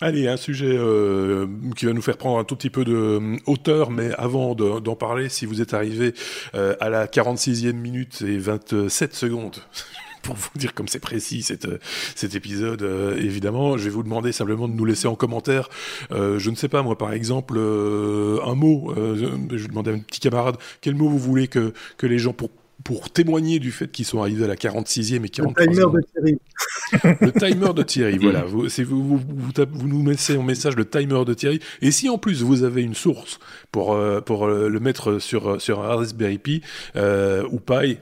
Allez, 0.00 0.28
un 0.28 0.36
sujet 0.36 0.76
euh, 0.78 1.48
qui 1.76 1.86
va 1.86 1.92
nous 1.92 2.02
faire 2.02 2.16
prendre 2.16 2.38
un 2.38 2.44
tout 2.44 2.54
petit 2.54 2.70
peu 2.70 2.84
de 2.84 2.94
euh, 2.94 3.36
hauteur, 3.46 3.90
mais 3.90 4.12
avant 4.16 4.54
d'en 4.54 4.78
de, 4.78 4.94
parler, 4.94 5.28
si 5.28 5.44
vous 5.44 5.60
êtes 5.60 5.74
arrivé 5.74 6.14
euh, 6.54 6.76
à 6.78 6.88
la 6.88 7.06
46e 7.06 7.72
minute 7.72 8.22
et 8.22 8.38
27 8.38 9.12
secondes, 9.12 9.56
pour 10.22 10.36
vous 10.36 10.50
dire 10.56 10.74
comme 10.74 10.88
c'est 10.88 11.00
précis 11.00 11.42
cet 11.42 12.34
épisode, 12.34 12.82
euh, 12.82 13.16
évidemment, 13.16 13.76
je 13.76 13.84
vais 13.84 13.90
vous 13.90 14.02
demander 14.02 14.32
simplement 14.32 14.68
de 14.68 14.74
nous 14.74 14.84
laisser 14.84 15.08
en 15.08 15.14
commentaire, 15.14 15.68
euh, 16.12 16.38
je 16.38 16.50
ne 16.50 16.56
sais 16.56 16.68
pas 16.68 16.82
moi 16.82 16.96
par 16.96 17.12
exemple, 17.12 17.54
euh, 17.56 18.40
un 18.44 18.54
mot, 18.54 18.92
je 18.94 19.26
vais 19.26 19.68
demander 19.68 19.90
à 19.90 19.94
un 19.94 20.00
petit 20.00 20.20
camarade, 20.20 20.56
quel 20.80 20.94
mot 20.94 21.08
vous 21.08 21.18
voulez 21.18 21.48
que, 21.48 21.72
que 21.96 22.06
les 22.06 22.18
gens, 22.18 22.32
pour 22.32 22.50
pour 22.84 23.10
témoigner 23.10 23.58
du 23.58 23.72
fait 23.72 23.90
qu'ils 23.90 24.04
sont 24.04 24.20
arrivés 24.20 24.44
à 24.44 24.48
la 24.48 24.56
46e 24.56 25.24
et 25.24 25.28
43e. 25.28 25.48
Le 25.56 25.66
timer 25.66 25.86
de 25.92 26.00
Thierry. 26.12 26.38
le 27.20 27.32
timer 27.32 27.74
de 27.74 27.82
Thierry, 27.82 28.18
voilà. 28.18 28.44
Vous, 28.44 28.66
vous, 28.66 29.18
vous, 29.18 29.18
vous, 29.18 29.88
nous 29.88 30.02
mettez 30.02 30.36
en 30.36 30.42
message 30.42 30.76
le 30.76 30.84
timer 30.84 31.24
de 31.24 31.34
Thierry. 31.34 31.60
Et 31.82 31.90
si 31.90 32.08
en 32.08 32.18
plus 32.18 32.42
vous 32.42 32.62
avez 32.62 32.82
une 32.82 32.94
source 32.94 33.38
pour, 33.72 33.92
euh, 33.92 34.20
pour 34.20 34.46
euh, 34.46 34.68
le 34.68 34.80
mettre 34.80 35.18
sur, 35.18 35.60
sur 35.60 35.80
un 35.80 35.96
Raspberry 35.96 36.38
Pi 36.38 36.62
euh, 36.96 37.44
ou 37.50 37.58
Pi, 37.58 37.98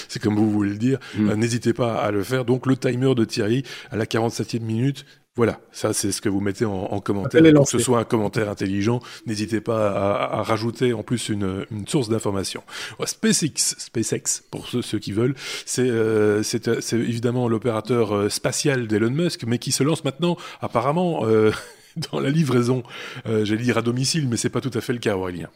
c'est 0.08 0.22
comme 0.22 0.36
vous 0.36 0.51
voulez 0.51 0.72
le 0.72 0.78
dire, 0.78 0.99
mm. 1.18 1.34
n'hésitez 1.34 1.74
pas 1.74 1.95
à 1.95 2.12
le 2.12 2.24
faire. 2.24 2.45
Donc 2.45 2.66
le 2.68 2.78
timer 2.78 3.16
de 3.16 3.26
Thierry 3.26 3.64
à 3.91 3.97
la 3.97 4.06
47e 4.06 4.62
minute, 4.62 5.06
voilà, 5.36 5.59
ça 5.71 5.93
c'est 5.93 6.11
ce 6.11 6.21
que 6.21 6.29
vous 6.29 6.39
mettez 6.39 6.65
en, 6.65 6.71
en 6.73 6.99
commentaire. 7.01 7.41
Que 7.41 7.65
ce 7.65 7.79
soit 7.79 7.99
un 7.99 8.03
commentaire 8.03 8.49
intelligent, 8.49 9.01
n'hésitez 9.25 9.61
pas 9.61 9.89
à, 9.89 10.39
à, 10.39 10.43
rajouter 10.43 10.93
en 10.93 11.03
plus 11.03 11.29
une, 11.29 11.65
une 11.71 11.88
source 11.88 12.09
d'information. 12.09 12.63
SpaceX, 13.03 13.75
SpaceX 13.77 14.43
pour 14.49 14.67
ceux, 14.67 14.81
ceux 14.81 14.99
qui 14.99 15.11
veulent, 15.11 15.36
c'est 15.65 15.88
euh, 15.88 16.41
évidemment 16.93 17.47
l'opérateur 17.49 18.15
euh, 18.15 18.29
spatial 18.29 18.88
d'Elon 18.88 19.11
Musk, 19.11 19.43
mais 19.45 19.59
qui 19.59 19.71
se 19.71 19.83
lance 19.83 20.05
maintenant 20.05 20.38
apparemment 20.61 21.25
euh, 21.25 21.51
dans 22.11 22.19
la 22.19 22.29
livraison, 22.29 22.83
euh, 23.27 23.45
j'allais 23.45 23.63
dire 23.63 23.77
à 23.77 23.81
domicile, 23.81 24.27
mais 24.29 24.38
c'est 24.38 24.49
pas 24.49 24.61
tout 24.61 24.71
à 24.73 24.81
fait 24.81 24.93
le 24.93 24.99
cas, 24.99 25.15
Aurélien. 25.15 25.49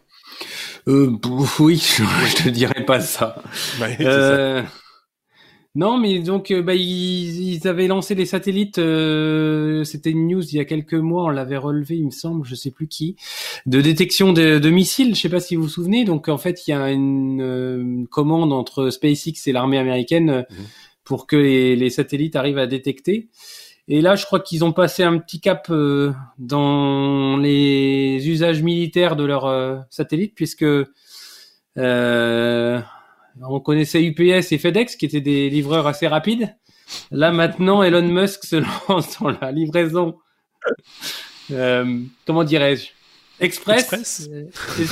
Euh, 0.88 1.12
oui, 1.60 1.78
je 2.28 2.44
te 2.44 2.50
dirais 2.50 2.86
pas 2.86 3.00
ça. 3.00 3.42
Ouais, 3.82 3.98
euh, 4.02 4.64
ça. 4.64 4.70
Non, 5.80 5.98
mais 5.98 6.20
donc 6.20 6.52
euh, 6.52 6.62
bah, 6.62 6.76
ils, 6.76 7.54
ils, 7.54 7.66
avaient 7.66 7.88
lancé 7.88 8.14
les 8.14 8.26
satellites. 8.26 8.80
Euh, 8.80 9.86
C'était 9.86 10.10
une 10.10 10.28
news 10.28 10.44
il 10.44 10.58
y 10.58 10.60
a 10.60 10.66
quelques 10.66 10.94
mois. 10.94 11.24
On 11.24 11.30
l'avait 11.30 11.56
relevé, 11.56 11.96
il 11.96 12.08
me 12.08 12.12
semble, 12.12 12.46
je 12.46 12.54
sais 12.54 12.70
plus 12.70 12.90
qui, 12.90 13.16
de 13.66 13.80
détection 13.80 14.34
de, 14.34 14.60
de, 14.60 14.70
missiles. 14.70 15.16
Je 15.16 15.22
sais 15.22 15.30
pas 15.30 15.40
si 15.40 15.56
vous 15.56 15.64
vous 15.64 15.70
souvenez. 15.70 16.04
Donc 16.04 16.28
en 16.28 16.38
fait, 16.38 16.68
il 16.68 16.72
y 16.72 16.74
a 16.74 16.92
une, 16.92 17.40
une 17.40 18.08
commande 18.08 18.52
entre 18.52 18.90
SpaceX 18.90 19.48
et 19.48 19.54
l'armée 19.54 19.78
américaine 19.78 20.46
mmh. 20.50 20.56
pour 21.06 21.28
que 21.28 21.38
les, 21.38 21.78
les, 21.78 21.90
satellites 21.90 22.36
arrivent 22.36 22.58
à 22.58 22.68
détecter. 22.68 23.30
Et 23.88 24.02
là, 24.02 24.18
je 24.18 24.26
crois 24.26 24.42
qu'ils 24.42 24.66
ont 24.66 24.74
passé 24.74 25.04
un 25.04 25.18
petit 25.18 25.40
cap 25.40 25.68
euh, 25.70 26.12
dans 26.40 27.38
les 27.38 28.20
usages 28.28 28.64
militaires 28.64 29.16
de 29.16 29.24
leurs 29.24 29.46
euh, 29.46 29.78
satellites, 29.90 30.36
puisque 30.36 30.66
euh, 31.78 32.82
on 33.42 33.60
connaissait 33.60 34.04
UPS 34.04 34.52
et 34.52 34.58
FedEx 34.58 34.96
qui 34.96 35.06
étaient 35.06 35.22
des 35.22 35.50
livreurs 35.50 35.88
assez 35.88 36.08
rapides. 36.08 36.56
Là 37.12 37.32
maintenant, 37.32 37.84
Elon 37.84 38.08
Musk 38.08 38.44
se 38.44 38.56
lance 38.90 39.20
dans 39.20 39.30
la 39.30 39.52
livraison. 39.52 40.18
Euh, 41.52 42.02
comment 42.26 42.44
dirais-je 42.44 42.90
Express. 43.40 43.94
Express. 43.94 44.30
Euh, 44.32 44.50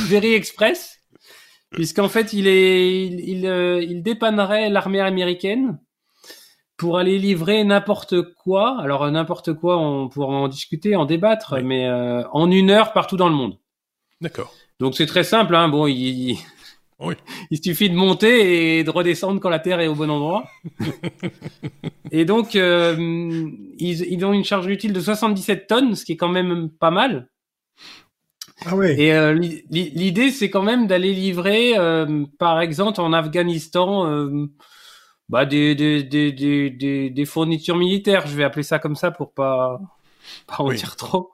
very 0.07 0.33
Express. 0.33 0.99
Puisqu'en 1.71 2.07
fait, 2.07 2.31
il 2.31 2.47
est, 2.47 3.05
il, 3.05 3.19
il, 3.19 3.45
euh, 3.45 3.83
il 3.83 4.01
dépannerait 4.01 4.69
l'armée 4.69 5.01
américaine 5.01 5.79
pour 6.77 6.97
aller 6.97 7.17
livrer 7.17 7.63
n'importe 7.63 8.33
quoi. 8.35 8.79
Alors 8.79 9.09
n'importe 9.11 9.53
quoi, 9.53 9.77
on 9.77 10.07
pourra 10.07 10.35
en 10.35 10.47
discuter, 10.47 10.95
en 10.95 11.05
débattre, 11.05 11.55
oui. 11.57 11.63
mais 11.63 11.87
euh, 11.87 12.23
en 12.31 12.49
une 12.49 12.69
heure 12.69 12.93
partout 12.93 13.17
dans 13.17 13.29
le 13.29 13.35
monde. 13.35 13.57
D'accord. 14.21 14.53
Donc 14.79 14.95
c'est 14.95 15.07
très 15.07 15.23
simple. 15.23 15.55
Hein. 15.55 15.67
Bon, 15.69 15.87
il, 15.87 16.37
oui. 16.99 17.15
Il 17.51 17.63
suffit 17.63 17.89
de 17.89 17.95
monter 17.95 18.79
et 18.79 18.83
de 18.83 18.89
redescendre 18.89 19.39
quand 19.39 19.49
la 19.49 19.59
Terre 19.59 19.79
est 19.79 19.87
au 19.87 19.95
bon 19.95 20.09
endroit. 20.09 20.45
et 22.11 22.25
donc, 22.25 22.55
euh, 22.55 22.95
ils, 23.77 24.01
ils, 24.01 24.25
ont 24.25 24.33
une 24.33 24.43
charge 24.43 24.67
utile 24.67 24.93
de 24.93 24.99
77 24.99 25.67
tonnes, 25.67 25.95
ce 25.95 26.05
qui 26.05 26.13
est 26.13 26.17
quand 26.17 26.29
même 26.29 26.69
pas 26.69 26.91
mal. 26.91 27.29
Ah 28.65 28.75
oui. 28.75 28.87
Et 28.97 29.13
euh, 29.13 29.33
l'idée, 29.69 30.31
c'est 30.31 30.49
quand 30.49 30.63
même 30.63 30.87
d'aller 30.87 31.13
livrer, 31.13 31.77
euh, 31.77 32.25
par 32.39 32.59
exemple, 32.59 32.99
en 32.99 33.13
Afghanistan, 33.13 34.09
euh, 34.09 34.47
bah, 35.29 35.45
des, 35.45 35.75
des, 35.75 36.03
des, 36.03 36.31
des, 36.31 37.09
des 37.09 37.25
fournitures 37.25 37.77
militaires. 37.77 38.25
Je 38.25 38.35
vais 38.35 38.43
appeler 38.43 38.63
ça 38.63 38.79
comme 38.79 38.95
ça 38.95 39.11
pour 39.11 39.33
pas, 39.33 39.79
pas 40.47 40.55
en 40.59 40.67
oui. 40.67 40.77
dire 40.77 40.95
trop. 40.95 41.31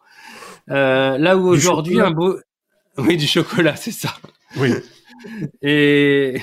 Euh, 0.70 1.18
là 1.18 1.38
où 1.38 1.47
aujourd'hui, 1.47 1.99
un 1.99 2.11
beau... 2.11 2.38
Oui, 2.97 3.18
du 3.18 3.26
chocolat, 3.26 3.76
c'est 3.76 3.91
ça. 3.91 4.14
Oui. 4.57 4.72
Et... 5.61 6.41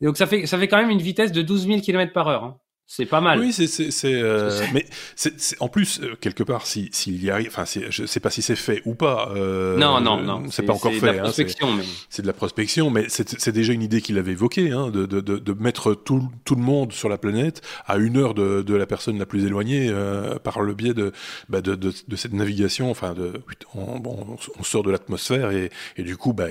Donc 0.00 0.16
ça 0.16 0.26
fait 0.26 0.46
ça 0.46 0.58
fait 0.58 0.68
quand 0.68 0.76
même 0.76 0.90
une 0.90 1.00
vitesse 1.00 1.32
de 1.32 1.42
12 1.42 1.66
000 1.66 1.80
km 1.80 2.12
par 2.12 2.28
heure. 2.28 2.44
Hein. 2.44 2.58
C'est 2.86 3.06
pas 3.06 3.22
mal. 3.22 3.40
Oui, 3.40 3.52
c'est, 3.52 3.66
c'est, 3.66 3.90
c'est 3.90 4.12
euh, 4.12 4.62
mais 4.74 4.86
c'est, 5.16 5.40
c'est, 5.40 5.56
en 5.60 5.68
plus 5.68 6.00
euh, 6.00 6.14
quelque 6.20 6.42
part, 6.42 6.66
si 6.66 6.90
s'il 6.92 7.24
y 7.24 7.30
arrive, 7.30 7.48
enfin, 7.48 7.64
c'est, 7.64 7.90
je 7.90 8.04
sais 8.04 8.20
pas 8.20 8.28
si 8.28 8.42
c'est 8.42 8.56
fait 8.56 8.82
ou 8.84 8.94
pas. 8.94 9.32
Euh, 9.34 9.78
non, 9.78 10.00
non, 10.02 10.20
non. 10.20 10.44
C'est, 10.50 10.62
pas 10.62 10.74
encore 10.74 10.92
c'est 10.92 11.00
fait. 11.00 11.06
De 11.06 11.12
la 11.12 11.18
hein, 11.20 11.22
prospection, 11.22 11.72
mais... 11.72 11.82
c'est 12.10 12.20
de 12.20 12.26
la 12.26 12.34
prospection, 12.34 12.90
mais 12.90 13.06
c'est, 13.08 13.40
c'est 13.40 13.52
déjà 13.52 13.72
une 13.72 13.82
idée 13.82 14.02
qu'il 14.02 14.18
avait 14.18 14.32
évoquée, 14.32 14.70
hein, 14.70 14.90
de, 14.90 15.06
de, 15.06 15.20
de, 15.20 15.38
de 15.38 15.52
mettre 15.54 15.94
tout, 15.94 16.28
tout 16.44 16.56
le 16.56 16.62
monde 16.62 16.92
sur 16.92 17.08
la 17.08 17.16
planète 17.16 17.62
à 17.86 17.96
une 17.96 18.18
heure 18.18 18.34
de, 18.34 18.60
de 18.60 18.74
la 18.74 18.86
personne 18.86 19.18
la 19.18 19.26
plus 19.26 19.46
éloignée 19.46 19.88
euh, 19.88 20.38
par 20.38 20.60
le 20.60 20.74
biais 20.74 20.94
de, 20.94 21.12
bah, 21.48 21.62
de, 21.62 21.74
de, 21.74 21.90
de 22.06 22.16
cette 22.16 22.34
navigation. 22.34 22.90
Enfin, 22.90 23.14
de, 23.14 23.32
on, 23.74 23.98
bon, 23.98 24.36
on 24.58 24.62
sort 24.62 24.82
de 24.82 24.90
l'atmosphère 24.90 25.52
et, 25.52 25.70
et 25.96 26.02
du 26.02 26.18
coup, 26.18 26.34
bah, 26.34 26.48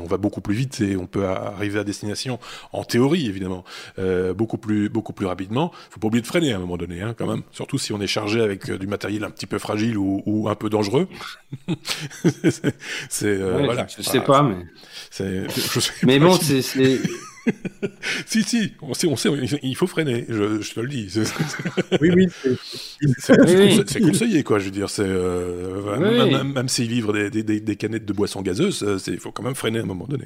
on 0.00 0.06
va 0.06 0.16
beaucoup 0.16 0.40
plus 0.40 0.54
vite 0.54 0.80
et 0.80 0.96
on 0.96 1.06
peut 1.06 1.26
arriver 1.26 1.78
à 1.78 1.84
destination 1.84 2.40
en 2.72 2.84
théorie, 2.84 3.28
évidemment, 3.28 3.64
euh, 3.98 4.32
beaucoup 4.32 4.58
plus, 4.58 4.88
beaucoup 4.88 5.12
plus 5.12 5.26
rapidement. 5.26 5.72
Faut 5.90 6.00
pas 6.00 6.06
oublier 6.06 6.22
de 6.22 6.26
freiner 6.26 6.52
à 6.52 6.56
un 6.56 6.60
moment 6.60 6.76
donné, 6.76 7.02
hein, 7.02 7.14
quand 7.16 7.26
même. 7.26 7.42
Surtout 7.52 7.78
si 7.78 7.92
on 7.92 8.00
est 8.00 8.06
chargé 8.06 8.40
avec 8.40 8.68
euh, 8.70 8.78
du 8.78 8.86
matériel 8.86 9.24
un 9.24 9.30
petit 9.30 9.46
peu 9.46 9.58
fragile 9.58 9.96
ou, 9.98 10.22
ou 10.26 10.48
un 10.48 10.54
peu 10.54 10.68
dangereux. 10.70 11.08
c'est 13.08 13.26
euh, 13.26 13.56
Ouais, 13.58 13.64
voilà. 13.64 13.86
Je 13.96 14.02
sais 14.02 14.20
pas, 14.20 14.42
mais. 14.42 14.56
C'est, 15.10 15.48
je 15.50 15.80
sais 15.80 15.92
Mais 16.04 16.18
pas 16.18 16.24
bon, 16.26 16.34
si- 16.36 16.62
c'est. 16.62 17.00
si 18.26 18.42
si, 18.42 18.72
on 18.82 18.94
sait, 18.94 19.06
on 19.06 19.16
sait, 19.16 19.30
il 19.62 19.76
faut 19.76 19.86
freiner. 19.86 20.24
Je, 20.28 20.60
je 20.60 20.74
te 20.74 20.80
le 20.80 20.88
dis. 20.88 21.08
C'est, 21.10 21.22
Oui, 22.00 22.10
oui. 22.14 22.28
c'est- 23.18 23.38
Oui, 23.40 23.84
oui. 23.96 24.00
conseillé, 24.06 24.42
quoi. 24.42 24.58
Je 24.58 24.66
veux 24.66 24.70
dire, 24.70 24.88
c'est 24.90 25.02
euh, 25.06 25.80
Oui, 25.98 26.32
même, 26.32 26.52
même, 26.52 26.68
s'ils 26.68 26.88
livrent 26.90 27.12
des, 27.12 27.42
des, 27.42 27.76
canettes 27.76 28.04
de 28.04 28.12
boissons 28.12 28.42
gazeuses, 28.42 28.82
euh, 28.82 28.98
c'est- 28.98 29.12
il 29.12 29.18
faut 29.18 29.32
quand 29.32 29.42
même 29.42 29.54
freiner 29.54 29.78
à 29.80 29.82
un 29.82 29.86
moment 29.86 30.06
donné. 30.06 30.24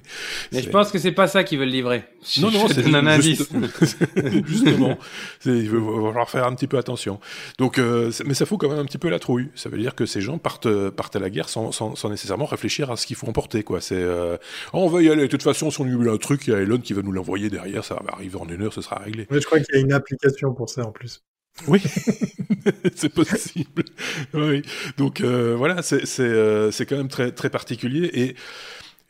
Mais 0.53 0.62
je 0.62 0.71
pense 0.71 0.91
que 0.91 0.99
c'est 0.99 1.12
pas 1.12 1.27
ça 1.29 1.45
qu'ils 1.45 1.59
veulent 1.59 1.69
livrer. 1.69 2.05
Non, 2.41 2.51
non, 2.51 2.69
c'est 2.69 2.87
un 2.95 3.07
indice. 3.07 3.49
Justement, 4.47 4.99
il 5.45 5.71
va 5.71 5.79
falloir 6.09 6.31
faire 6.31 6.47
un 6.47 6.55
petit 6.55 6.66
peu 6.66 6.79
attention. 6.79 7.21
Donc, 7.59 7.79
euh, 7.79 8.11
mais 8.25 8.35
ça 8.35 8.47
fout 8.47 8.59
quand 8.61 8.69
même 8.69 8.79
un 8.79 8.85
petit 8.85 8.99
peu 8.99 9.09
la 9.09 9.19
trouille. 9.19 9.49
Ça 9.55 9.69
veut 9.69 9.79
dire 9.79 9.95
que 9.95 10.07
ces 10.07 10.21
gens 10.21 10.39
partent, 10.39 10.69
partent 10.91 11.16
à 11.16 11.21
la 11.21 11.31
guerre 11.31 11.49
sans, 11.49 11.73
sans, 11.73 11.95
sans 11.95 12.11
nécessairement 12.11 12.47
réfléchir 12.47 12.91
à 12.91 12.97
ce 12.97 13.07
qu'il 13.07 13.16
faut 13.16 13.27
emporter. 13.27 13.62
Quoi. 13.62 13.81
C'est, 13.81 13.95
euh, 13.97 14.37
Oh, 14.73 14.81
on 14.85 14.89
va 14.89 15.03
y 15.03 15.09
aller. 15.09 15.23
De 15.23 15.27
toute 15.29 15.43
façon, 15.43 15.71
si 15.71 15.81
on 15.81 15.85
oublie 15.87 16.09
un 16.09 16.16
truc, 16.16 16.47
il 16.47 16.51
y 16.51 16.55
a 16.55 16.59
Elon 16.61 16.79
qui 16.79 16.93
va 16.93 17.03
nous 17.03 17.08
l'envoyer 17.13 17.51
derrière. 17.51 17.85
Ça 17.85 17.95
va 17.95 18.13
arriver 18.13 18.37
en 18.37 18.49
une 18.49 18.63
heure, 18.63 18.73
ce 18.73 18.83
sera 18.83 18.97
réglé. 18.97 19.27
Ouais, 19.31 19.41
je 19.41 19.47
crois 19.47 19.61
qu'il 19.61 19.75
y 19.75 19.79
a 19.79 19.81
une 19.81 19.93
application 19.93 20.55
pour 20.55 20.69
ça 20.69 20.87
en 20.87 20.93
plus. 20.93 21.23
Oui, 21.67 21.83
c'est 22.95 23.13
possible. 23.13 23.85
oui. 24.35 24.63
Donc 24.97 25.21
euh, 25.21 25.55
voilà, 25.57 25.83
c'est 25.83 26.05
euh, 26.21 26.71
c'est 26.71 26.87
quand 26.87 26.97
même 26.97 27.09
très 27.09 27.33
très 27.33 27.51
particulier 27.51 28.09
et 28.13 28.37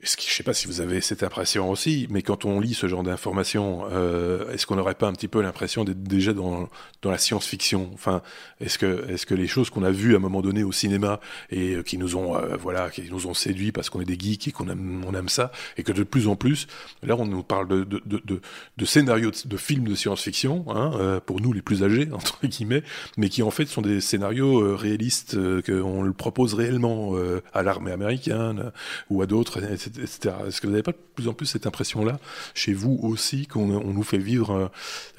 ce 0.05 0.17
qui, 0.17 0.29
je 0.31 0.35
sais 0.35 0.45
pas 0.45 0.55
si 0.55 0.69
vous 0.69 0.81
avez 0.81 1.01
cette 1.01 1.25
impression 1.25 1.71
aussi, 1.71 2.07
mais 2.09 2.23
quand 2.23 2.45
on 2.45 2.61
lit 2.61 2.75
ce 2.75 2.87
genre 2.87 3.03
d'informations, 3.03 3.85
euh, 3.91 4.49
est-ce 4.53 4.65
qu'on 4.65 4.77
n'aurait 4.77 4.95
pas 4.95 5.09
un 5.09 5.13
petit 5.13 5.27
peu 5.27 5.43
l'impression 5.43 5.83
d'être 5.83 6.05
déjà 6.05 6.33
dans, 6.33 6.69
dans 7.03 7.11
la 7.11 7.19
science-fiction? 7.19 7.91
Enfin, 7.95 8.23
est-ce 8.61 8.79
que, 8.79 9.11
est-ce 9.11 9.27
que 9.27 9.35
les 9.35 9.49
choses 9.49 9.71
qu'on 9.71 9.83
a 9.83 9.91
vues 9.91 10.15
à 10.15 10.19
un 10.19 10.21
moment 10.21 10.41
donné 10.41 10.63
au 10.63 10.71
cinéma 10.71 11.19
et 11.51 11.75
euh, 11.75 11.83
qui 11.83 11.99
nous 11.99 12.15
ont, 12.15 12.37
euh, 12.37 12.57
voilà, 12.57 12.91
qui 12.91 13.11
nous 13.11 13.27
ont 13.27 13.35
séduits 13.35 13.73
parce 13.73 13.91
qu'on 13.91 14.01
est 14.01 14.05
des 14.05 14.17
geeks 14.17 14.47
et 14.47 14.53
qu'on 14.53 14.69
aime, 14.69 15.05
on 15.05 15.15
aime 15.15 15.29
ça, 15.29 15.51
et 15.77 15.83
que 15.83 15.91
de 15.91 16.05
plus 16.05 16.29
en 16.29 16.37
plus, 16.37 16.69
là, 17.03 17.17
on 17.19 17.27
nous 17.27 17.43
parle 17.43 17.67
de, 17.67 17.83
de, 17.83 18.01
de, 18.07 18.41
de, 18.77 18.85
scénarios 18.85 19.33
de, 19.45 19.57
films 19.57 19.89
de 19.89 19.97
science-fiction, 19.97 20.65
hein, 20.69 21.21
pour 21.27 21.41
nous 21.41 21.53
les 21.53 21.63
plus 21.63 21.83
âgés 21.83 22.09
entre 22.13 22.47
guillemets, 22.47 22.85
mais 23.17 23.29
qui 23.31 23.43
en 23.43 23.51
fait 23.51 23.67
sont 23.67 23.83
des 23.83 24.01
scénarios 24.01 24.77
réalistes 24.77 25.37
qu'on 25.67 26.03
le 26.03 26.13
propose 26.13 26.55
réellement 26.55 27.15
à 27.53 27.63
l'armée 27.63 27.91
américaine 27.91 28.71
ou 29.11 29.23
à 29.23 29.27
d'autres, 29.27 29.59
etc. 29.59 29.88
Est-ce 30.03 30.61
que 30.61 30.67
vous 30.67 30.73
n'avez 30.73 30.83
pas 30.83 30.93
de 30.93 30.99
plus 31.15 31.29
en 31.29 31.33
plus 31.33 31.47
cette 31.47 31.67
impression-là 31.67 32.19
chez 32.55 32.73
vous 32.73 32.99
aussi 33.03 33.47
qu'on 33.47 33.71
on 33.71 33.93
nous 33.93 34.03
fait 34.03 34.19
vivre 34.19 34.51
un, 34.53 34.71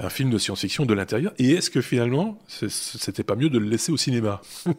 un 0.05 0.09
film 0.09 0.29
de 0.29 0.37
science-fiction 0.37 0.85
de 0.85 0.93
l'intérieur 0.93 1.33
Et 1.39 1.51
est-ce 1.51 1.69
que 1.69 1.81
finalement, 1.81 2.39
c'était 2.47 3.23
pas 3.23 3.35
mieux 3.35 3.49
de 3.49 3.59
le 3.59 3.67
laisser 3.67 3.91
au 3.91 3.97
cinéma? 3.97 4.41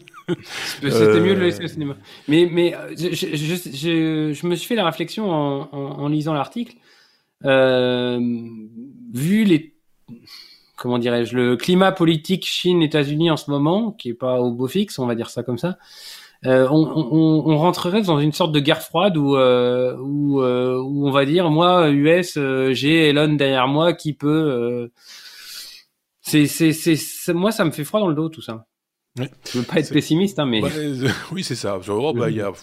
C'était 0.81 0.93
Euh, 0.95 1.21
mieux 1.25 1.35
de 1.35 1.41
le 1.41 1.47
laisser 1.47 1.65
au 1.65 1.69
cinéma. 1.69 1.97
Mais, 2.29 2.49
mais 2.51 2.75
euh, 2.75 2.95
je, 2.97 3.09
je, 3.15 3.27
je, 3.37 3.55
je- 3.73 4.33
je 4.33 4.47
me 4.47 4.55
suis 4.55 4.67
fait 4.69 4.75
la 4.77 4.85
réflexion 4.85 5.31
en, 5.31 5.69
en, 5.73 5.79
en 6.03 6.09
lisant 6.09 6.35
l'article. 6.35 6.77
Euh, 7.45 8.21
vu 9.13 9.45
les. 9.45 9.75
Comment 10.77 10.99
dirais-je 10.99 11.37
Le 11.37 11.57
climat 11.57 11.93
politique 11.93 12.47
Chine-États-Unis 12.47 13.31
en 13.31 13.37
ce 13.37 13.51
moment, 13.51 13.93
qui 13.93 14.11
est 14.11 14.15
pas 14.15 14.41
au 14.41 14.53
beau 14.53 14.67
fixe, 14.67 14.99
on 14.99 15.07
va 15.07 15.15
dire 15.15 15.29
ça 15.31 15.43
comme 15.43 15.59
ça. 15.59 15.79
Euh, 16.47 16.67
on, 16.71 17.57
rentrerait 17.59 18.01
dans 18.01 18.19
une 18.19 18.33
sorte 18.33 18.53
de 18.53 18.61
guerre 18.61 18.81
froide 18.81 19.19
où, 19.19 19.37
euh, 19.37 19.95
où, 20.01 20.41
euh, 20.41 20.79
où 20.81 21.07
on 21.07 21.11
va 21.11 21.27
dire 21.27 21.51
moi 21.51 21.91
US 21.91 22.39
j'ai 22.73 23.09
Elon 23.11 23.35
derrière 23.35 23.69
moi 23.69 23.93
qui 23.93 24.15
peut 24.15 24.91
c'est 26.23 26.47
c'est 26.47 26.73
c'est- 26.73 27.33
moi 27.35 27.53
ça 27.53 27.65
me 27.65 27.71
fait 27.71 27.85
froid 27.85 28.01
dans 28.01 28.09
le 28.09 28.15
dos 28.15 28.29
tout 28.31 28.41
ça 28.43 28.67
Ouais. 29.19 29.29
je 29.53 29.59
veux 29.59 29.65
pas 29.65 29.81
être 29.81 29.93
pessimiste 29.93 30.39
hein, 30.39 30.47
mais 30.47 30.63
Ouais, 30.63 30.71
euh, 30.73 31.09
oui, 31.33 31.43
c'est 31.43 31.57
ça. 31.57 31.81
Bah, 32.15 32.31
y 32.31 32.41
a, 32.41 32.51
de 32.51 32.55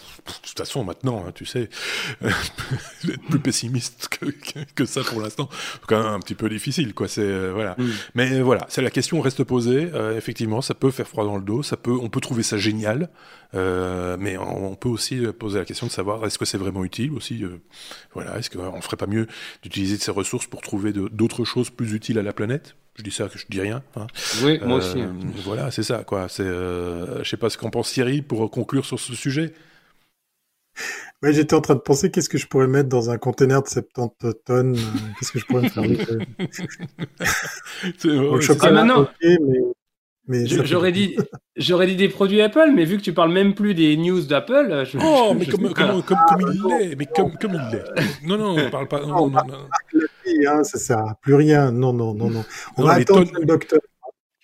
toute 0.42 0.56
façon, 0.56 0.82
maintenant, 0.82 1.22
hein, 1.26 1.32
tu 1.34 1.44
sais, 1.44 1.68
être 2.22 3.22
plus 3.28 3.38
pessimiste 3.38 4.08
que, 4.08 4.24
que, 4.24 4.60
que 4.74 4.86
ça 4.86 5.02
pour 5.02 5.20
l'instant, 5.20 5.50
c'est 5.52 5.86
quand 5.86 6.02
même 6.02 6.14
un 6.14 6.20
petit 6.20 6.34
peu 6.34 6.48
difficile, 6.48 6.94
quoi. 6.94 7.06
C'est 7.06 7.20
euh, 7.20 7.52
voilà. 7.52 7.74
Mm. 7.76 7.90
Mais 8.14 8.32
euh, 8.32 8.42
voilà, 8.42 8.64
c'est 8.70 8.80
la 8.80 8.88
question 8.88 9.20
reste 9.20 9.44
posée. 9.44 9.90
Euh, 9.92 10.16
effectivement, 10.16 10.62
ça 10.62 10.72
peut 10.72 10.90
faire 10.90 11.06
froid 11.06 11.24
dans 11.24 11.36
le 11.36 11.42
dos. 11.42 11.62
Ça 11.62 11.76
peut, 11.76 11.92
on 12.00 12.08
peut 12.08 12.20
trouver 12.20 12.42
ça 12.42 12.56
génial, 12.56 13.10
mais 13.52 14.38
on, 14.38 14.72
on 14.72 14.74
peut 14.74 14.88
aussi 14.88 15.20
poser 15.38 15.58
la 15.58 15.66
question 15.66 15.86
de 15.86 15.92
savoir 15.92 16.24
est-ce 16.24 16.38
que 16.38 16.46
c'est 16.46 16.58
vraiment 16.58 16.82
utile 16.82 17.12
aussi. 17.12 17.44
voilà, 18.14 18.38
est-ce 18.38 18.48
qu'on 18.48 18.80
ferait 18.80 18.96
pas 18.96 19.06
mieux 19.06 19.26
d'utiliser 19.62 19.98
ces 19.98 20.12
ressources 20.12 20.46
pour 20.46 20.62
trouver 20.62 20.94
d'autres 20.94 21.44
choses 21.44 21.68
plus 21.68 21.92
utiles 21.92 22.18
à 22.18 22.22
la 22.22 22.32
planète? 22.32 22.74
Je 22.98 23.02
dis 23.04 23.10
ça, 23.12 23.28
je 23.32 23.44
dis 23.48 23.60
rien. 23.60 23.82
Hein. 23.96 24.06
oui 24.42 24.58
moi 24.64 24.74
Euh, 24.74 24.78
aussi 24.78 25.00
hein. 25.00 25.14
Voilà, 25.44 25.70
c'est 25.70 25.84
ça, 25.84 26.02
quoi. 26.04 26.28
C'est, 26.28 26.42
euh, 26.42 27.22
je 27.22 27.28
sais 27.30 27.36
pas 27.36 27.48
ce 27.48 27.56
qu'en 27.56 27.70
pense 27.70 27.92
Thierry 27.92 28.22
pour 28.22 28.50
conclure 28.50 28.84
sur 28.84 28.98
ce 28.98 29.14
sujet. 29.14 29.54
Ouais, 31.22 31.32
j'étais 31.32 31.54
en 31.54 31.60
train 31.60 31.74
de 31.74 31.80
penser 31.80 32.10
qu'est-ce 32.10 32.28
que 32.28 32.38
je 32.38 32.46
pourrais 32.46 32.66
mettre 32.68 32.88
dans 32.88 33.10
un 33.10 33.18
conteneur 33.18 33.62
de 33.62 33.68
70 33.68 34.34
tonnes. 34.44 34.76
euh, 34.76 34.80
Qu'est-ce 35.18 35.32
que 35.32 35.38
je 35.38 35.46
pourrais 35.46 35.62
me 35.62 35.68
faire 35.68 35.84
euh, 38.06 38.40
chocolat, 38.40 38.86
Ah, 38.90 40.44
j'aurais 40.64 40.92
dit 40.92 41.16
j'aurais 41.56 41.86
dit 41.86 41.96
des 41.96 42.08
produits 42.08 42.40
Apple 42.42 42.72
mais 42.74 42.84
vu 42.84 42.98
que 42.98 43.02
tu 43.02 43.12
parles 43.14 43.32
même 43.32 43.54
plus 43.54 43.74
des 43.74 43.96
news 43.96 44.20
d'Apple 44.22 44.84
je- 44.84 44.98
Oh, 45.02 45.30
je- 45.32 45.38
mais 45.38 45.44
je 45.46 45.50
comme, 45.52 45.72
comme, 45.72 46.02
comme, 46.02 46.18
comme 46.28 46.52
il 46.52 46.62
l'est, 46.68 46.96
mais 46.96 47.06
comme, 47.06 47.32
comme 47.38 47.54
il 47.54 47.76
l'est. 47.76 48.26
Non, 48.26 48.36
non, 48.38 48.56
on 48.66 48.70
parle 48.70 48.88
pas. 48.88 49.00
Non, 49.00 49.28
non, 49.30 49.44
non, 49.46 49.68
hein, 50.46 50.64
ça 50.64 50.78
sert 50.78 50.98
à 50.98 51.14
plus 51.20 51.34
rien. 51.34 51.70
Non, 51.72 51.92
non, 51.92 52.14
non, 52.14 52.30
non. 52.30 52.44
On 52.76 52.82
Non, 52.82 52.88
va 52.88 52.94
attendre 52.94 53.24
tonnes- 53.24 53.40
le 53.40 53.46
docteur. 53.46 53.80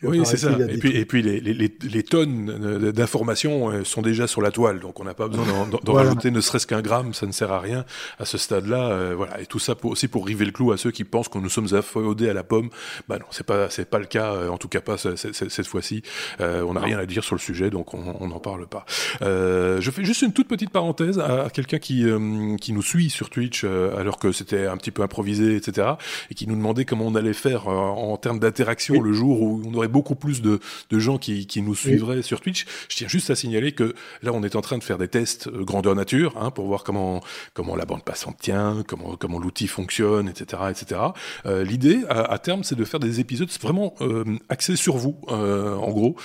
Oui, 0.08 0.20
c'est 0.24 0.36
ça. 0.36 0.50
Et 0.68 0.78
puis, 0.78 0.96
et 0.96 1.04
puis 1.04 1.22
les, 1.22 1.40
les, 1.40 1.54
les, 1.54 1.72
les 1.82 2.02
tonnes 2.02 2.90
d'informations 2.92 3.70
euh, 3.70 3.84
sont 3.84 4.02
déjà 4.02 4.26
sur 4.26 4.40
la 4.42 4.50
toile, 4.50 4.80
donc 4.80 5.00
on 5.00 5.04
n'a 5.04 5.14
pas 5.14 5.28
besoin 5.28 5.44
d'en- 5.70 5.78
Voilà. 5.92 6.08
rajouter 6.08 6.30
ne 6.30 6.40
serait-ce 6.40 6.66
qu'un 6.66 6.82
gramme, 6.82 7.14
ça 7.14 7.26
ne 7.26 7.32
sert 7.32 7.52
à 7.52 7.60
rien 7.60 7.84
à 8.18 8.24
ce 8.24 8.38
stade-là. 8.38 8.90
euh, 8.90 9.14
voilà, 9.16 9.40
et 9.40 9.46
tout 9.46 9.58
ça 9.58 9.74
pour, 9.74 9.92
aussi 9.92 10.08
pour 10.08 10.26
river 10.26 10.44
le 10.44 10.52
clou 10.52 10.72
à 10.72 10.76
ceux 10.76 10.90
qui 10.90 11.04
pensent 11.04 11.28
que 11.28 11.38
nous 11.38 11.48
sommes 11.48 11.68
affodés 11.74 12.28
à 12.28 12.34
la 12.34 12.42
pomme. 12.44 12.70
Bah 13.08 13.18
non, 13.18 13.26
c'est 13.30 13.46
pas 13.46 13.70
c'est 13.70 13.88
pas 13.88 13.98
le 13.98 14.06
cas, 14.06 14.32
euh, 14.32 14.48
en 14.48 14.58
tout 14.58 14.68
cas 14.68 14.80
pas 14.80 14.96
ce- 14.96 15.16
ce- 15.16 15.32
ce- 15.32 15.48
cette 15.48 15.66
fois-ci. 15.66 16.02
Euh, 16.40 16.62
on 16.62 16.74
n'a 16.74 16.80
rien 16.80 16.98
à 16.98 17.06
dire 17.06 17.24
sur 17.24 17.34
le 17.34 17.40
sujet, 17.40 17.70
donc 17.70 17.94
on 17.94 18.26
n'en 18.28 18.40
parle 18.40 18.66
pas. 18.66 18.84
Euh, 19.22 19.80
je 19.80 19.90
fais 19.90 20.04
juste 20.04 20.22
une 20.22 20.32
toute 20.32 20.48
petite 20.48 20.70
parenthèse 20.70 21.18
à, 21.18 21.44
à 21.44 21.50
quelqu'un 21.50 21.78
qui 21.78 22.04
euh, 22.08 22.56
qui 22.60 22.72
nous 22.72 22.82
suit 22.82 23.10
sur 23.10 23.30
Twitch 23.30 23.62
euh, 23.64 23.96
alors 23.98 24.18
que 24.18 24.32
c'était 24.32 24.66
un 24.66 24.76
petit 24.76 24.90
peu 24.90 25.02
improvisé, 25.02 25.56
etc. 25.56 25.88
Et 26.30 26.34
qui 26.34 26.46
nous 26.46 26.56
demandait 26.56 26.84
comment 26.84 27.06
on 27.06 27.14
allait 27.14 27.32
faire 27.32 27.68
en 27.68 28.16
termes 28.16 28.38
d'interaction 28.38 29.00
le 29.00 29.12
jour 29.12 29.42
où 29.42 29.62
on 29.64 29.74
aurait 29.74 29.88
beaucoup 29.94 30.16
plus 30.16 30.42
de 30.42 30.58
de 30.90 30.98
gens 30.98 31.18
qui, 31.18 31.46
qui 31.46 31.62
nous 31.62 31.74
suivraient 31.76 32.22
sur 32.22 32.40
Twitch. 32.40 32.66
Je 32.90 32.96
tiens 32.96 33.08
juste 33.08 33.30
à 33.30 33.34
signaler 33.36 33.72
que 33.72 33.94
là, 34.22 34.32
on 34.34 34.42
est 34.42 34.56
en 34.56 34.60
train 34.60 34.76
de 34.78 34.84
faire 34.84 34.98
des 34.98 35.08
tests 35.08 35.46
euh, 35.46 35.64
grandeur 35.64 35.94
nature 35.94 36.34
hein, 36.36 36.50
pour 36.50 36.66
voir 36.66 36.82
comment 36.84 37.20
comment 37.54 37.76
la 37.76 37.86
bande 37.86 38.04
passante 38.04 38.36
tient, 38.40 38.82
comment 38.88 39.16
comment 39.16 39.38
l'outil 39.38 39.68
fonctionne, 39.68 40.28
etc., 40.28 40.62
etc. 40.70 41.00
Euh, 41.46 41.62
L'idée 41.64 42.00
à, 42.08 42.20
à 42.32 42.38
terme, 42.38 42.64
c'est 42.64 42.74
de 42.74 42.84
faire 42.84 43.00
des 43.00 43.20
épisodes 43.20 43.48
vraiment 43.62 43.94
euh, 44.00 44.24
axés 44.48 44.76
sur 44.76 44.96
vous, 44.96 45.16
euh, 45.28 45.74
en 45.76 45.90
gros, 45.92 46.16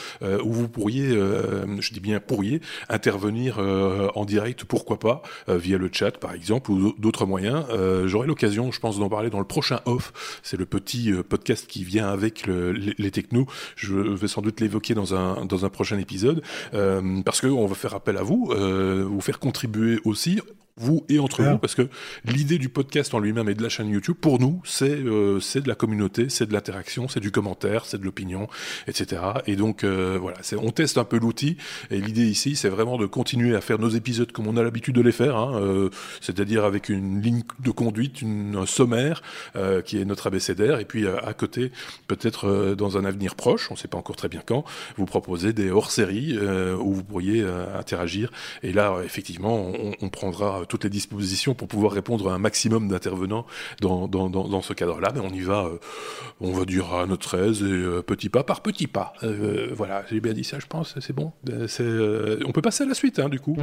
où 0.44 0.52
vous 0.52 0.68
pourriez, 0.68 1.10
je 1.10 1.94
dis 1.94 2.00
bien 2.00 2.20
pourriez, 2.20 2.62
intervenir 2.90 3.60
en 4.16 4.26
direct, 4.26 4.64
pourquoi 4.66 4.98
pas, 5.00 5.22
via 5.48 5.78
le 5.78 5.90
chat 5.92 6.12
par 6.18 6.34
exemple 6.34 6.72
ou 6.72 6.94
d'autres 6.98 7.26
moyens. 7.26 7.66
J'aurai 8.06 8.28
l'occasion, 8.28 8.72
je 8.72 8.80
pense, 8.80 8.98
d'en 9.00 9.10
parler 9.10 9.30
dans 9.30 9.40
le 9.40 9.46
prochain 9.46 9.80
off. 9.86 10.40
C'est 10.44 10.58
le 10.58 10.66
petit 10.66 11.12
podcast 11.28 11.68
qui 11.68 11.84
vient 11.84 12.08
avec 12.10 12.46
le- 12.48 12.72
les, 12.72 12.94
les 12.98 13.12
technos. 13.12 13.48
Je 13.76 13.96
vais 13.96 14.28
sans 14.28 14.42
doute 14.42 14.60
l'évoquer 14.60 14.94
dans 14.94 15.14
un 15.14 15.70
prochain 15.70 15.98
épisode 15.98 16.42
euh, 16.74 17.22
parce 17.24 17.42
que 17.42 17.48
on 17.48 17.66
va 17.66 17.76
faire 17.76 17.94
appel 17.94 18.18
à 18.18 18.24
vous, 18.24 18.52
euh, 18.52 19.06
vous 19.08 19.22
faire 19.22 19.40
contribuer 19.40 20.00
aussi 20.06 20.42
vous 20.80 21.06
et 21.10 21.20
entre 21.20 21.44
vous, 21.44 21.58
parce 21.58 21.76
que 21.76 21.90
l'idée 22.26 22.58
du 22.58 22.70
podcast 22.70 23.14
en 23.14 23.20
lui-même 23.20 23.50
et 23.50 23.56
de 23.56 23.62
la 23.62 23.70
chaîne 23.70 23.90
YouTube, 23.90 24.16
pour 24.20 24.40
nous, 24.40 24.62
c'est 24.64 24.90
euh, 24.90 25.40
c'est 25.40 25.62
de 25.62 25.68
la 25.68 25.76
communauté, 25.76 26.30
c'est 26.30 26.48
de 26.48 26.54
l'interaction, 26.54 27.08
c'est 27.08 27.20
du 27.20 27.32
commentaire, 27.32 27.86
c'est 27.86 27.98
de 27.98 28.06
l'opinion, 28.06 28.48
etc. 28.88 29.22
Et 29.48 29.56
donc 29.56 29.84
euh, 29.84 30.18
voilà, 30.20 30.38
on 30.58 30.72
teste 30.72 30.98
un 30.98 31.04
peu 31.04 31.18
l'outil. 31.18 31.58
Et 31.92 32.00
l'idée 32.00 32.28
ici, 32.28 32.56
c'est 32.56 32.70
vraiment 32.70 32.98
de 32.98 33.06
continuer 33.06 33.56
à 33.56 33.62
faire 33.62 33.80
nos 33.80 33.90
épisodes 33.90 34.32
comme 34.32 34.48
on 34.48 34.58
a 34.58 34.64
l'habitude 34.64 34.96
de 34.96 35.02
les 35.02 35.12
faire, 35.12 35.36
hein, 35.36 35.60
euh, 35.62 35.90
c'est-à-dire 36.22 36.64
avec 36.64 36.90
une 36.90 37.22
ligne 37.22 37.44
de 37.60 37.72
conduite, 37.72 38.22
une, 38.22 38.56
un 38.56 38.66
sommaire 38.66 39.22
euh, 39.56 39.82
qui 39.82 40.00
est 40.00 40.06
notre 40.06 40.28
abécédaire, 40.28 40.80
et 40.80 40.86
puis 40.86 41.08
à 41.08 41.34
côté, 41.34 41.72
peut-être 42.08 42.76
dans 42.76 42.98
un 42.98 43.06
avenir 43.06 43.36
proche, 43.36 43.70
on 43.72 43.74
ne 43.74 43.80
sait 43.80 43.88
pas 43.88 43.98
encore 43.98 44.16
très 44.16 44.30
bien 44.30 44.42
quand, 44.46 44.64
vous 44.98 45.06
proposer 45.06 45.54
des 45.54 45.72
hors-séries 45.72 46.38
où 46.80 46.94
vous 46.94 47.04
pourriez 47.04 47.46
interagir. 47.78 48.32
Et 48.64 48.72
là, 48.72 49.00
effectivement, 49.04 49.56
on, 49.58 49.94
on 50.02 50.10
prendra 50.10 50.66
toutes 50.70 50.86
les 50.86 50.90
dispositions 50.90 51.54
pour 51.54 51.68
pouvoir 51.68 51.92
répondre 51.92 52.30
à 52.30 52.34
un 52.34 52.38
maximum 52.38 52.88
d'intervenants 52.88 53.46
dans, 53.82 54.08
dans, 54.08 54.30
dans, 54.30 54.62
ce 54.62 54.74
cadre-là, 54.74 55.12
mais 55.14 55.20
on 55.20 55.30
y 55.30 55.42
va, 55.42 55.66
euh, 55.66 55.78
on 56.40 56.54
va 56.54 56.64
dire 56.64 56.94
à 56.94 57.06
notre 57.06 57.38
aise 57.38 57.62
et 57.62 57.66
euh, 57.66 58.02
petit 58.02 58.30
pas 58.30 58.44
par 58.44 58.62
petit 58.62 58.88
pas. 58.88 59.14
Euh, 59.24 59.70
voilà, 59.74 60.06
j'ai 60.10 60.22
bien 60.22 60.34
dit 60.34 60.44
ça, 60.44 60.60
je 60.60 60.68
pense, 60.68 60.96
c'est 61.00 61.14
bon. 61.14 61.34
on 61.48 62.52
peut 62.52 62.62
passer 62.62 62.84
à 62.84 62.88
la 62.88 62.94
suite, 62.94 63.20
hein, 63.20 63.28
du 63.28 63.40
coup. 63.40 63.58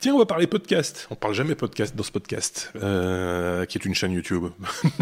Tiens, 0.00 0.14
on 0.14 0.18
va 0.18 0.26
parler 0.26 0.46
podcast. 0.46 1.06
On 1.10 1.14
parle 1.14 1.34
jamais 1.34 1.54
podcast 1.54 1.96
dans 1.96 2.02
ce 2.02 2.12
podcast, 2.12 2.72
euh, 2.76 3.64
qui 3.64 3.78
est 3.78 3.84
une 3.84 3.94
chaîne 3.94 4.12
YouTube. 4.12 4.44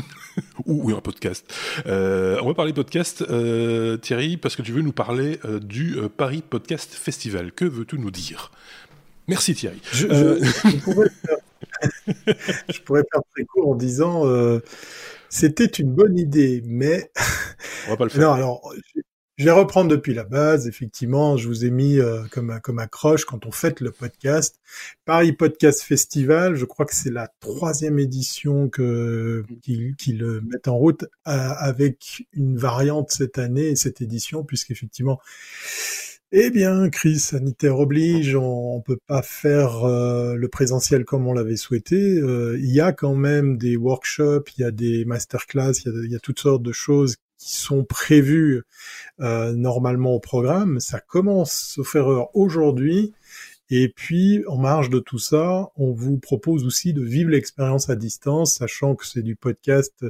ou, 0.67 0.91
un 0.91 1.01
podcast. 1.01 1.53
Euh, 1.87 2.39
on 2.43 2.49
va 2.49 2.55
parler 2.55 2.73
podcast, 2.73 3.23
euh, 3.23 3.97
Thierry, 3.97 4.37
parce 4.37 4.57
que 4.57 4.63
tu 4.63 4.73
veux 4.73 4.83
nous 4.83 4.93
parler 4.93 5.39
du 5.63 5.97
Paris 6.17 6.43
Podcast 6.49 6.95
Festival. 6.95 7.53
Que 7.53 7.65
veux-tu 7.65 7.99
nous 7.99 8.11
dire? 8.11 8.51
Merci 9.29 9.55
Thierry. 9.55 9.81
Je, 9.93 10.07
pourrais 12.85 13.03
faire... 13.11 13.23
très 13.35 13.45
court 13.45 13.71
en 13.71 13.75
disant 13.75 14.25
c'était 15.29 15.67
une 15.67 15.93
bonne 15.93 16.17
idée, 16.17 16.63
mais 16.65 17.11
on 17.87 17.91
va 17.91 17.97
pas 17.97 18.05
le 18.05 18.11
faire. 18.11 18.23
Non, 18.23 18.33
alors 18.33 18.73
je 19.37 19.45
vais 19.45 19.51
reprendre 19.51 19.91
depuis 19.91 20.15
la 20.15 20.25
base. 20.25 20.69
Effectivement, 20.69 21.37
je 21.37 21.49
vous 21.49 21.65
ai 21.65 21.71
mis 21.71 21.99
euh, 21.99 22.23
comme 22.31 22.61
comme 22.63 22.79
accroche 22.79 23.25
quand 23.25 23.47
on 23.47 23.51
fête 23.51 23.81
le 23.81 23.91
podcast. 23.91 24.61
Paris 25.05 25.33
Podcast 25.33 25.83
Festival, 25.83 26.55
je 26.55 26.65
crois 26.65 26.87
que 26.87 26.95
c'est 26.95 27.11
la 27.11 27.29
troisième 27.41 27.99
édition 27.99 28.69
que 28.69 29.45
qu'ils 29.63 30.19
le 30.19 30.41
mettent 30.41 30.69
en 30.69 30.77
route 30.77 31.05
euh, 31.05 31.07
avec 31.27 32.27
une 32.33 32.57
variante 32.57 33.11
cette 33.11 33.39
année 33.39 33.75
cette 33.77 34.01
édition, 34.01 34.45
puisqu'effectivement, 34.45 35.21
eh 36.31 36.51
bien, 36.51 36.89
crise 36.91 37.25
sanitaire 37.25 37.79
oblige, 37.79 38.35
on, 38.37 38.79
ne 38.79 38.83
peut 38.83 38.99
pas 39.07 39.23
faire 39.23 39.85
euh, 39.85 40.35
le 40.35 40.49
présentiel 40.49 41.05
comme 41.05 41.27
on 41.27 41.33
l'avait 41.33 41.57
souhaité. 41.57 41.97
il 41.97 42.73
y 42.73 42.81
a 42.81 42.93
quand 42.93 43.15
même 43.15 43.59
des 43.59 43.77
workshops, 43.77 44.45
il 44.57 44.63
y 44.63 44.65
a 44.65 44.71
des 44.71 45.05
masterclass, 45.05 45.73
il 45.85 45.93
y 45.93 45.97
a, 45.97 46.05
il 46.05 46.13
y 46.13 46.17
a 46.17 46.21
toutes 46.21 46.41
sortes 46.41 46.63
de 46.63 46.73
choses 46.73 47.17
qui 47.45 47.57
sont 47.57 47.85
prévus 47.85 48.63
euh, 49.21 49.53
normalement 49.53 50.15
au 50.15 50.21
programme. 50.21 50.81
Ça 50.81 50.99
commence, 50.99 51.53
sauf 51.75 51.95
erreur, 51.95 52.35
aujourd'hui. 52.35 53.13
Et 53.69 53.91
puis, 53.91 54.43
en 54.47 54.57
marge 54.57 54.89
de 54.89 54.99
tout 54.99 55.19
ça, 55.19 55.69
on 55.77 55.93
vous 55.93 56.19
propose 56.19 56.65
aussi 56.65 56.95
de 56.95 57.03
vivre 57.03 57.31
l'expérience 57.31 57.91
à 57.91 57.97
distance, 57.97 58.57
sachant 58.57 58.95
que 58.95 59.07
c'est 59.07 59.23
du 59.23 59.37
podcast. 59.37 60.07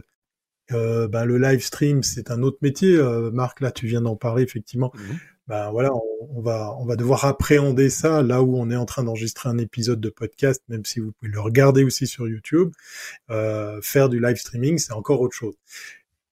Euh, 0.70 1.08
ben, 1.08 1.24
le 1.24 1.38
live 1.38 1.60
stream, 1.60 2.04
c'est 2.04 2.30
un 2.30 2.42
autre 2.42 2.58
métier. 2.62 2.96
Euh, 2.96 3.32
Marc, 3.32 3.60
là, 3.60 3.72
tu 3.72 3.88
viens 3.88 4.02
d'en 4.02 4.16
parler, 4.16 4.44
effectivement. 4.44 4.92
Ben 5.46 5.70
voilà, 5.72 5.90
on, 6.30 6.40
va 6.40 6.74
on 6.78 6.86
va 6.86 6.96
devoir 6.96 7.26
appréhender 7.26 7.90
ça 7.90 8.22
là 8.22 8.42
où 8.42 8.56
on 8.56 8.70
est 8.70 8.76
en 8.76 8.86
train 8.86 9.04
d'enregistrer 9.04 9.50
un 9.50 9.58
épisode 9.58 10.00
de 10.00 10.08
podcast, 10.08 10.62
même 10.68 10.86
si 10.86 11.00
vous 11.00 11.12
pouvez 11.12 11.30
le 11.30 11.40
regarder 11.40 11.84
aussi 11.84 12.06
sur 12.06 12.26
YouTube. 12.26 12.72
Euh, 13.30 13.78
faire 13.82 14.08
du 14.08 14.20
live 14.20 14.36
streaming, 14.36 14.78
c'est 14.78 14.94
encore 14.94 15.20
autre 15.20 15.34
chose. 15.34 15.54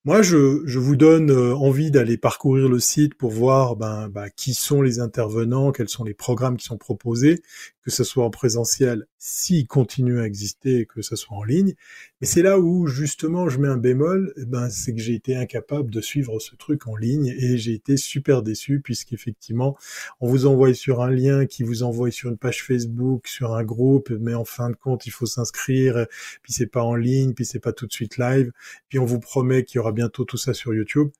Moi, 0.04 0.20
je, 0.22 0.62
je, 0.64 0.80
vous 0.80 0.96
donne 0.96 1.30
euh, 1.30 1.54
envie 1.54 1.92
d'aller 1.92 2.16
parcourir 2.16 2.68
le 2.68 2.80
site 2.80 3.14
pour 3.14 3.30
voir 3.30 3.76
ben, 3.76 4.08
ben, 4.08 4.30
qui 4.34 4.52
sont 4.52 4.82
les 4.82 4.98
intervenants, 4.98 5.70
quels 5.70 5.88
sont 5.88 6.02
les 6.02 6.12
programmes 6.12 6.56
qui 6.56 6.66
sont 6.66 6.76
proposés, 6.76 7.40
que 7.82 7.90
ce 7.90 8.04
soit 8.04 8.24
en 8.24 8.30
présentiel, 8.30 9.06
s'il 9.18 9.66
continue 9.66 10.20
à 10.20 10.24
exister, 10.24 10.86
que 10.86 11.02
ce 11.02 11.16
soit 11.16 11.36
en 11.36 11.42
ligne. 11.42 11.74
Mais 12.20 12.26
c'est 12.26 12.42
là 12.42 12.58
où 12.58 12.86
justement 12.86 13.48
je 13.48 13.58
mets 13.58 13.68
un 13.68 13.76
bémol, 13.76 14.32
eh 14.36 14.44
ben, 14.44 14.70
c'est 14.70 14.94
que 14.94 15.00
j'ai 15.00 15.14
été 15.14 15.36
incapable 15.36 15.90
de 15.90 16.00
suivre 16.00 16.38
ce 16.38 16.54
truc 16.56 16.86
en 16.86 16.96
ligne 16.96 17.34
et 17.38 17.56
j'ai 17.56 17.72
été 17.72 17.96
super 17.96 18.42
déçu 18.42 18.80
puisqu'effectivement 18.80 19.76
on 20.20 20.28
vous 20.28 20.46
envoie 20.46 20.74
sur 20.74 21.02
un 21.02 21.10
lien 21.10 21.46
qui 21.46 21.62
vous 21.62 21.82
envoie 21.82 22.10
sur 22.10 22.30
une 22.30 22.38
page 22.38 22.62
Facebook, 22.62 23.26
sur 23.26 23.54
un 23.54 23.64
groupe, 23.64 24.10
mais 24.10 24.34
en 24.34 24.44
fin 24.44 24.70
de 24.70 24.76
compte 24.76 25.06
il 25.06 25.10
faut 25.10 25.26
s'inscrire, 25.26 26.06
puis 26.42 26.52
c'est 26.52 26.66
pas 26.66 26.82
en 26.82 26.94
ligne, 26.94 27.34
puis 27.34 27.44
c'est 27.44 27.60
pas 27.60 27.72
tout 27.72 27.86
de 27.86 27.92
suite 27.92 28.18
live, 28.18 28.52
puis 28.88 28.98
on 28.98 29.04
vous 29.04 29.20
promet 29.20 29.64
qu'il 29.64 29.76
y 29.76 29.78
aura 29.80 29.92
bientôt 29.92 30.24
tout 30.24 30.36
ça 30.36 30.54
sur 30.54 30.74
YouTube. 30.74 31.10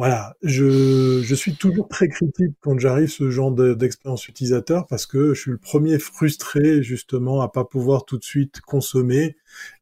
Voilà, 0.00 0.34
je, 0.42 1.20
je 1.22 1.34
suis 1.34 1.56
toujours 1.56 1.86
très 1.86 2.08
critique 2.08 2.54
quand 2.62 2.78
j'arrive 2.78 3.10
ce 3.10 3.28
genre 3.28 3.52
d'expérience 3.52 4.28
utilisateur 4.28 4.86
parce 4.86 5.04
que 5.04 5.34
je 5.34 5.40
suis 5.42 5.50
le 5.50 5.58
premier 5.58 5.98
frustré 5.98 6.82
justement 6.82 7.42
à 7.42 7.50
pas 7.50 7.66
pouvoir 7.66 8.06
tout 8.06 8.16
de 8.16 8.24
suite 8.24 8.62
consommer. 8.62 9.36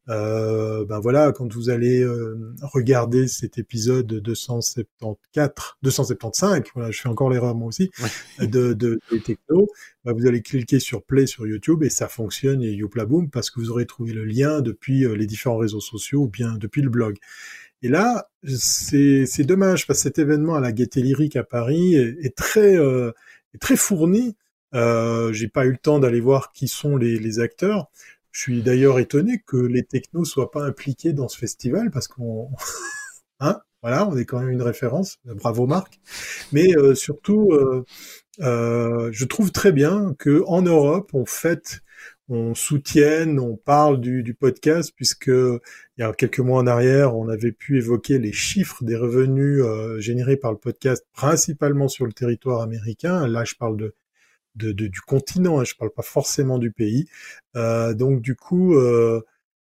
Euh, 0.09 0.83
ben 0.83 0.99
voilà, 0.99 1.31
quand 1.31 1.53
vous 1.53 1.69
allez 1.69 2.01
euh, 2.01 2.53
regarder 2.63 3.29
cet 3.29 3.57
épisode 3.59 4.07
274, 4.07 5.77
275, 5.83 6.63
voilà, 6.75 6.91
je 6.91 6.99
fais 6.99 7.07
encore 7.07 7.29
l'erreur 7.29 7.55
moi 7.55 7.69
aussi, 7.69 7.89
de, 8.41 8.73
de, 8.73 8.99
de 9.13 9.17
techno, 9.19 9.67
ben 10.03 10.11
vous 10.11 10.27
allez 10.27 10.41
cliquer 10.41 10.81
sur 10.81 11.01
play 11.01 11.27
sur 11.27 11.47
YouTube 11.47 11.81
et 11.81 11.89
ça 11.89 12.09
fonctionne 12.09 12.61
et 12.61 12.71
youpla 12.71 13.05
boom 13.05 13.29
parce 13.29 13.49
que 13.49 13.61
vous 13.61 13.71
aurez 13.71 13.85
trouvé 13.85 14.11
le 14.11 14.25
lien 14.25 14.59
depuis 14.59 15.05
euh, 15.05 15.13
les 15.13 15.27
différents 15.27 15.55
réseaux 15.55 15.79
sociaux 15.79 16.23
ou 16.23 16.27
bien 16.27 16.57
depuis 16.57 16.81
le 16.81 16.89
blog. 16.89 17.15
Et 17.81 17.87
là, 17.87 18.28
c'est 18.43 19.43
dommage 19.43 19.87
parce 19.87 19.99
que 19.99 20.03
cet 20.03 20.19
événement 20.19 20.55
à 20.55 20.59
la 20.59 20.71
Gaieté 20.71 21.01
Lyrique 21.01 21.35
à 21.35 21.43
Paris 21.43 21.95
est, 21.95 22.35
très 22.35 22.77
euh, 22.77 23.11
est 23.53 23.59
très 23.59 23.75
fourni. 23.75 24.35
Euh, 24.75 25.33
J'ai 25.33 25.47
pas 25.47 25.65
eu 25.65 25.71
le 25.71 25.77
temps 25.77 25.99
d'aller 25.99 26.21
voir 26.21 26.51
qui 26.51 26.67
sont 26.67 26.97
les, 26.97 27.19
les 27.19 27.39
acteurs. 27.39 27.89
Je 28.31 28.41
suis 28.41 28.61
d'ailleurs 28.61 28.99
étonné 28.99 29.41
que 29.45 29.57
les 29.57 29.83
technos 29.83 30.25
soient 30.25 30.51
pas 30.51 30.63
impliqués 30.63 31.13
dans 31.13 31.27
ce 31.27 31.37
festival 31.37 31.89
parce 31.91 32.07
qu'on, 32.07 32.49
hein, 33.39 33.59
voilà, 33.81 34.07
on 34.07 34.17
est 34.17 34.25
quand 34.25 34.39
même 34.39 34.49
une 34.49 34.61
référence. 34.61 35.17
Bravo 35.25 35.65
Marc. 35.65 35.99
Mais 36.51 36.75
euh, 36.77 36.95
surtout, 36.95 37.51
euh, 37.53 37.85
euh, 38.41 39.09
je 39.11 39.25
trouve 39.25 39.51
très 39.51 39.71
bien 39.71 40.15
que 40.19 40.43
en 40.47 40.61
Europe, 40.61 41.11
on 41.13 41.25
fête 41.25 41.81
on 42.29 42.53
soutienne, 42.53 43.39
on 43.39 43.55
parle 43.57 43.99
du, 43.99 44.35
podcast, 44.39 44.93
puisque 44.95 45.27
il 45.27 45.59
y 45.97 46.03
a 46.03 46.13
quelques 46.13 46.39
mois 46.39 46.59
en 46.59 46.67
arrière, 46.67 47.17
on 47.17 47.27
avait 47.27 47.51
pu 47.51 47.77
évoquer 47.79 48.19
les 48.19 48.31
chiffres 48.31 48.83
des 48.83 48.95
revenus 48.95 49.63
euh, 49.63 49.99
générés 49.99 50.37
par 50.37 50.51
le 50.51 50.57
podcast, 50.57 51.05
principalement 51.11 51.87
sur 51.87 52.05
le 52.05 52.13
territoire 52.13 52.61
américain. 52.61 53.27
Là, 53.27 53.45
je 53.45 53.55
parle 53.55 53.77
de, 54.55 54.71
du 54.71 55.01
continent, 55.01 55.59
hein, 55.59 55.63
je 55.63 55.73
parle 55.73 55.91
pas 55.91 56.03
forcément 56.03 56.59
du 56.59 56.71
pays. 56.71 57.07
Euh, 57.55 57.95
donc, 57.95 58.21
du 58.21 58.35
coup, 58.35 58.75
euh, 58.75 59.21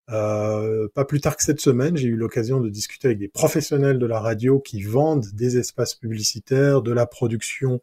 pas 0.07 1.05
plus 1.05 1.19
tard 1.19 1.35
que 1.35 1.43
cette 1.43 1.59
semaine, 1.59 1.97
j'ai 1.97 2.07
eu 2.07 2.15
l'occasion 2.15 2.61
de 2.61 2.69
discuter 2.69 3.09
avec 3.09 3.19
des 3.19 3.27
professionnels 3.27 3.99
de 3.99 4.05
la 4.05 4.21
radio 4.21 4.59
qui 4.61 4.81
vendent 4.83 5.27
des 5.33 5.57
espaces 5.57 5.95
publicitaires, 5.95 6.81
de 6.81 6.93
la 6.93 7.07
production 7.07 7.81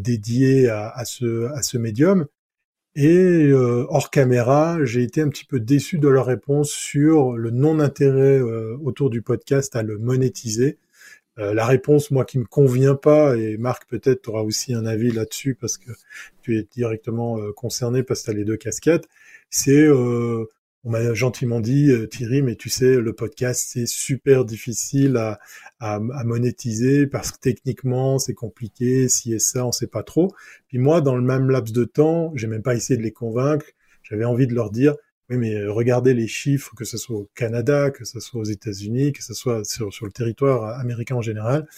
dédiée 0.00 0.68
à 0.68 1.04
ce 1.04 1.76
médium. 1.78 2.26
Et 2.94 3.48
euh, 3.50 3.86
hors 3.88 4.10
caméra, 4.10 4.78
j'ai 4.84 5.02
été 5.02 5.22
un 5.22 5.30
petit 5.30 5.46
peu 5.46 5.60
déçu 5.60 5.98
de 5.98 6.08
leur 6.08 6.26
réponse 6.26 6.70
sur 6.70 7.32
le 7.38 7.50
non-intérêt 7.50 8.38
euh, 8.38 8.76
autour 8.82 9.08
du 9.08 9.22
podcast 9.22 9.74
à 9.76 9.82
le 9.82 9.96
monétiser. 9.96 10.78
Euh, 11.38 11.54
la 11.54 11.64
réponse, 11.64 12.10
moi, 12.10 12.26
qui 12.26 12.38
me 12.38 12.44
convient 12.44 12.94
pas, 12.94 13.36
et 13.38 13.56
Marc 13.56 13.88
peut-être 13.88 14.28
aura 14.28 14.42
aussi 14.44 14.74
un 14.74 14.84
avis 14.84 15.10
là-dessus 15.10 15.54
parce 15.54 15.78
que 15.78 15.90
tu 16.42 16.58
es 16.58 16.64
directement 16.70 17.38
concerné 17.52 18.02
parce 18.02 18.20
que 18.20 18.24
tu 18.26 18.30
as 18.32 18.34
les 18.34 18.44
deux 18.44 18.58
casquettes, 18.58 19.08
c'est 19.48 19.88
on 20.84 20.90
m'a 20.90 21.14
gentiment 21.14 21.60
dit, 21.60 21.90
euh, 21.90 22.06
Thierry, 22.08 22.42
mais 22.42 22.56
tu 22.56 22.68
sais, 22.68 22.96
le 22.96 23.12
podcast, 23.12 23.64
c'est 23.68 23.86
super 23.86 24.44
difficile 24.44 25.16
à, 25.16 25.38
à, 25.78 25.94
à, 25.94 26.24
monétiser 26.24 27.06
parce 27.06 27.30
que 27.30 27.38
techniquement, 27.38 28.18
c'est 28.18 28.34
compliqué, 28.34 29.08
si 29.08 29.32
et 29.32 29.38
ça, 29.38 29.64
on 29.64 29.70
sait 29.72 29.86
pas 29.86 30.02
trop. 30.02 30.34
Puis 30.68 30.78
moi, 30.78 31.00
dans 31.00 31.14
le 31.14 31.22
même 31.22 31.50
laps 31.50 31.72
de 31.72 31.84
temps, 31.84 32.32
j'ai 32.34 32.48
même 32.48 32.62
pas 32.62 32.74
essayé 32.74 32.96
de 32.96 33.02
les 33.02 33.12
convaincre. 33.12 33.66
J'avais 34.02 34.24
envie 34.24 34.48
de 34.48 34.54
leur 34.54 34.70
dire, 34.70 34.96
oui, 35.30 35.36
mais 35.36 35.54
euh, 35.54 35.72
regardez 35.72 36.14
les 36.14 36.26
chiffres, 36.26 36.74
que 36.74 36.84
ce 36.84 36.98
soit 36.98 37.16
au 37.16 37.30
Canada, 37.36 37.90
que 37.90 38.04
ce 38.04 38.18
soit 38.18 38.40
aux 38.40 38.44
États-Unis, 38.44 39.12
que 39.12 39.22
ce 39.22 39.34
soit 39.34 39.64
sur, 39.64 39.92
sur 39.92 40.06
le 40.06 40.12
territoire 40.12 40.80
américain 40.80 41.14
en 41.14 41.22
général. 41.22 41.68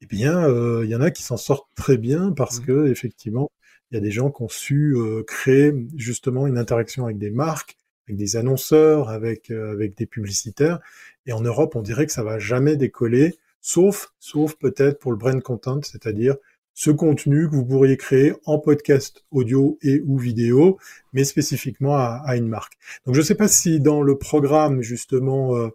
Eh 0.00 0.06
bien, 0.06 0.48
euh, 0.48 0.82
il 0.84 0.90
y 0.90 0.96
en 0.96 1.02
a 1.02 1.10
qui 1.10 1.22
s'en 1.22 1.36
sortent 1.36 1.68
très 1.74 1.98
bien 1.98 2.32
parce 2.32 2.60
mmh. 2.60 2.64
que 2.64 2.86
effectivement, 2.86 3.50
il 3.90 3.96
y 3.96 3.98
a 3.98 4.00
des 4.00 4.10
gens 4.10 4.30
qui 4.30 4.42
ont 4.42 4.48
su 4.48 4.96
créer 5.26 5.72
justement 5.94 6.46
une 6.46 6.58
interaction 6.58 7.04
avec 7.04 7.18
des 7.18 7.30
marques 7.30 7.76
avec 8.06 8.18
des 8.18 8.36
annonceurs, 8.36 9.08
avec 9.08 9.50
euh, 9.50 9.72
avec 9.72 9.96
des 9.96 10.06
publicitaires. 10.06 10.80
Et 11.26 11.32
en 11.32 11.40
Europe, 11.40 11.76
on 11.76 11.82
dirait 11.82 12.06
que 12.06 12.12
ça 12.12 12.22
va 12.22 12.38
jamais 12.38 12.76
décoller, 12.76 13.34
sauf 13.60 14.12
sauf 14.20 14.54
peut-être 14.56 14.98
pour 14.98 15.12
le 15.12 15.18
brand 15.18 15.42
content, 15.42 15.80
c'est-à-dire 15.82 16.36
ce 16.76 16.90
contenu 16.90 17.48
que 17.48 17.54
vous 17.54 17.64
pourriez 17.64 17.96
créer 17.96 18.34
en 18.44 18.58
podcast 18.58 19.24
audio 19.30 19.78
et 19.80 20.02
ou 20.04 20.18
vidéo, 20.18 20.78
mais 21.14 21.24
spécifiquement 21.24 21.96
à, 21.96 22.36
une 22.36 22.48
marque. 22.48 22.74
Donc 23.06 23.14
je 23.14 23.20
ne 23.20 23.24
sais 23.24 23.34
pas 23.34 23.48
si 23.48 23.80
dans 23.80 24.02
le 24.02 24.18
programme 24.18 24.82
justement 24.82 25.56
euh, 25.56 25.68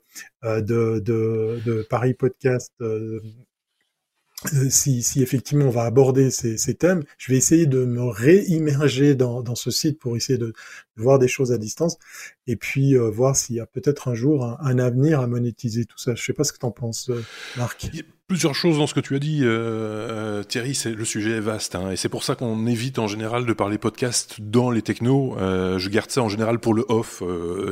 euh, 0.44 0.62
de, 0.62 1.00
de, 1.00 1.88
Paris 1.90 2.14
Podcast, 2.14 2.72
euh, 2.82 3.20
si, 4.70 5.04
si, 5.04 5.22
effectivement 5.22 5.66
on 5.66 5.72
va 5.72 5.84
aborder 5.84 6.32
ces, 6.32 6.76
thèmes, 6.76 7.04
je 7.18 7.32
vais 7.32 7.38
essayer 7.38 7.66
de 7.68 7.86
me 7.86 8.04
réimmerger 8.04 9.16
dans 9.16 9.56
ce 9.56 9.72
site 9.72 10.00
pour 10.00 10.16
essayer 10.16 10.40
de, 10.40 10.54
voir 11.02 11.20
des 11.20 11.28
choses 11.28 11.52
à 11.52 11.58
distance 11.58 11.98
et 12.48 12.56
puis 12.56 12.96
voir 12.96 13.36
s'il 13.36 13.56
y 13.56 13.60
a 13.60 13.66
peut-être 13.66 14.08
un 14.08 14.16
jour 14.16 14.46
un, 14.46 14.58
un, 14.62 14.80
avenir 14.80 15.20
à 15.20 15.28
monétiser 15.28 15.86
tout 15.86 15.98
ça. 15.98 16.16
Je 16.16 16.24
sais 16.24 16.34
pas 16.34 16.44
ce 16.44 16.54
que 16.54 16.60
tu 16.60 16.66
en 16.66 16.72
penses, 16.72 17.12
Marc 17.58 17.90
plusieurs 18.32 18.56
choses 18.56 18.78
dans 18.78 18.88
ce 18.88 18.94
que 18.94 19.02
tu 19.02 19.14
as 19.14 19.20
dit, 19.20 19.42
euh, 19.44 19.50
euh, 19.50 20.44
Thierry. 20.44 20.74
C'est 20.74 20.94
le 20.94 21.04
sujet 21.04 21.32
est 21.32 21.42
vaste, 21.42 21.76
hein, 21.76 21.92
et 21.92 21.98
c'est 21.98 22.08
pour 22.08 22.24
ça 22.24 22.36
qu'on 22.36 22.66
évite 22.66 22.98
en 22.98 23.06
général 23.06 23.46
de 23.46 23.52
parler 23.52 23.78
podcast 23.78 24.38
dans 24.40 24.72
les 24.72 24.82
technos. 24.82 25.36
Euh, 25.38 25.78
je 25.80 25.90
garde 25.90 26.10
ça 26.10 26.22
en 26.22 26.30
général 26.30 26.58
pour 26.60 26.74
le 26.74 26.86
off, 26.88 27.22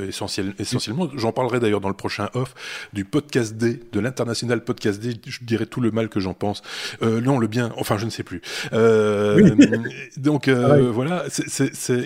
essentiel, 0.05 0.53
essentiellement. 0.59 1.09
J'en 1.15 1.31
parlerai 1.31 1.61
d'ailleurs 1.61 1.79
dans 1.79 1.87
le 1.87 1.95
prochain 1.95 2.29
off 2.33 2.55
du 2.91 3.05
podcast 3.05 3.55
D, 3.55 3.79
de 3.89 3.99
l'international 4.01 4.61
podcast 4.61 5.01
D. 5.01 5.13
Je 5.25 5.45
dirais 5.45 5.65
tout 5.65 5.79
le 5.79 5.91
mal 5.91 6.09
que 6.09 6.19
j'en 6.19 6.33
pense. 6.33 6.61
non, 7.01 7.39
le 7.39 7.47
bien. 7.47 7.71
Enfin, 7.77 7.97
je 7.97 8.03
ne 8.03 8.09
sais 8.09 8.23
plus. 8.23 8.41
Donc 10.17 10.49
ah 10.49 10.77
voilà, 10.91 11.23
c'est 11.29 12.03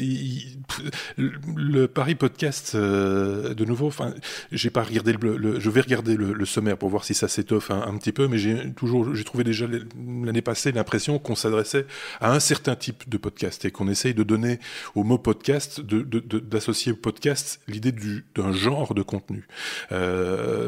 le 1.58 1.88
Paris 1.88 2.14
Podcast 2.14 2.53
de 2.76 3.66
nouveau. 3.66 3.88
Enfin, 3.88 4.14
j'ai 4.52 4.70
pas 4.70 4.84
regardé 4.84 5.14
le, 5.14 5.60
je 5.60 5.70
vais 5.70 5.82
regarder 5.82 6.16
le, 6.16 6.46
sommaire 6.46 6.78
pour 6.78 6.90
voir 6.90 7.04
si 7.04 7.14
ça 7.14 7.28
s'étoffe 7.28 7.72
un, 7.72 7.82
un 7.82 7.98
petit 7.98 8.12
peu, 8.12 8.28
mais 8.28 8.38
j'ai 8.38 8.72
toujours, 8.74 9.16
j'ai 9.16 9.24
trouvé 9.24 9.44
déjà 9.44 9.66
l'année 9.66 10.42
passée 10.42 10.72
l'impression 10.72 11.20
qu'on 11.20 11.36
s'adressait 11.36 11.86
à 12.20 12.34
un 12.34 12.40
certain 12.40 12.76
type 12.76 13.10
de 13.10 13.18
podcast 13.18 13.66
et 13.66 13.72
qu'on 13.72 13.88
essaye 13.88 14.14
de 14.14 14.24
donner 14.24 14.60
au 14.96 15.04
mot 15.04 15.18
podcast, 15.18 15.82
d'associer 15.82 16.92
de, 16.92 16.98
au 16.98 17.00
podcast 17.00 17.62
l'idée 17.68 17.94
d'un 18.36 18.52
genre 18.52 18.94
de 18.94 19.02
contenu. 19.02 19.48
Euh, 19.92 20.68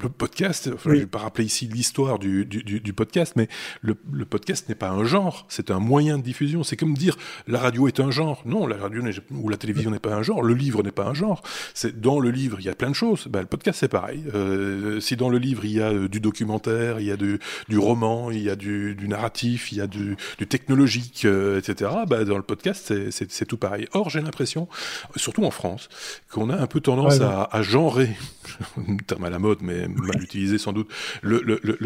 le 0.00 0.08
podcast, 0.08 0.70
je 0.84 0.88
ne 0.90 0.94
vais 0.94 1.06
pas 1.06 1.18
rappeler 1.18 1.44
ici 1.44 1.66
l'histoire 1.66 2.20
du, 2.20 2.44
du, 2.44 2.62
du, 2.62 2.92
podcast, 2.92 3.34
mais 3.34 3.48
le, 3.80 3.96
le 4.12 4.24
podcast 4.24 4.68
n'est 4.68 4.76
pas 4.76 4.90
un 4.90 5.04
genre, 5.04 5.44
c'est 5.48 5.72
un 5.72 5.80
moyen 5.80 6.18
de 6.18 6.22
diffusion. 6.22 6.62
C'est 6.62 6.76
comme 6.76 6.94
dire 6.94 7.16
la 7.48 7.58
radio 7.58 7.88
est 7.88 7.98
un 7.98 8.12
genre. 8.12 8.42
Non, 8.46 8.68
la 8.68 8.76
radio 8.76 9.02
ou 9.32 9.48
la 9.48 9.56
télévision 9.56 9.90
n'est 9.90 9.98
pas 9.98 10.14
un 10.14 10.22
genre, 10.22 10.42
le 10.42 10.54
livre 10.54 10.84
n'est 10.84 10.92
pas 10.92 11.06
un 11.06 11.14
genre. 11.14 11.42
C'est 11.74 12.00
dans 12.00 12.20
le 12.20 12.30
livre 12.30 12.58
il 12.60 12.66
y 12.66 12.68
a 12.68 12.76
plein 12.76 12.90
de 12.90 12.94
choses. 12.94 13.26
Ben, 13.28 13.40
le 13.40 13.46
podcast 13.46 13.80
c'est 13.80 13.88
pareil. 13.88 14.22
Euh, 14.34 15.00
si 15.00 15.16
dans 15.16 15.30
le 15.30 15.38
livre 15.38 15.64
il 15.64 15.72
y 15.72 15.80
a 15.80 15.90
euh, 15.90 16.08
du 16.08 16.20
documentaire, 16.20 17.00
il 17.00 17.06
y 17.06 17.10
a 17.10 17.16
du, 17.16 17.40
du 17.68 17.78
roman, 17.78 18.30
il 18.30 18.42
y 18.42 18.50
a 18.50 18.56
du, 18.56 18.94
du, 18.94 19.08
narratif, 19.08 19.72
il 19.72 19.78
y 19.78 19.80
a 19.80 19.88
du, 19.88 20.16
du 20.38 20.46
technologique, 20.46 21.24
euh, 21.24 21.58
etc. 21.58 21.90
Ben, 22.08 22.22
dans 22.24 22.36
le 22.36 22.42
podcast 22.44 22.92
c'est 23.10 23.46
tout 23.46 23.58
pareil. 23.58 23.88
Or 23.94 24.10
j'ai 24.10 24.20
l'impression, 24.20 24.68
surtout 25.16 25.44
en 25.44 25.50
France, 25.50 25.88
qu'on 26.30 26.50
a 26.50 26.56
un 26.56 26.66
peu 26.68 26.80
tendance 26.80 27.20
à, 27.20 27.48
à 27.50 27.62
genrer, 27.62 28.10
terme 29.08 29.24
à 29.24 29.30
la 29.30 29.40
mode, 29.40 29.58
mais 29.60 29.87
mal 29.96 30.22
utilisé 30.22 30.58
sans 30.58 30.72
doute, 30.72 30.90
le, 31.22 31.40
le, 31.44 31.60
le, 31.62 31.76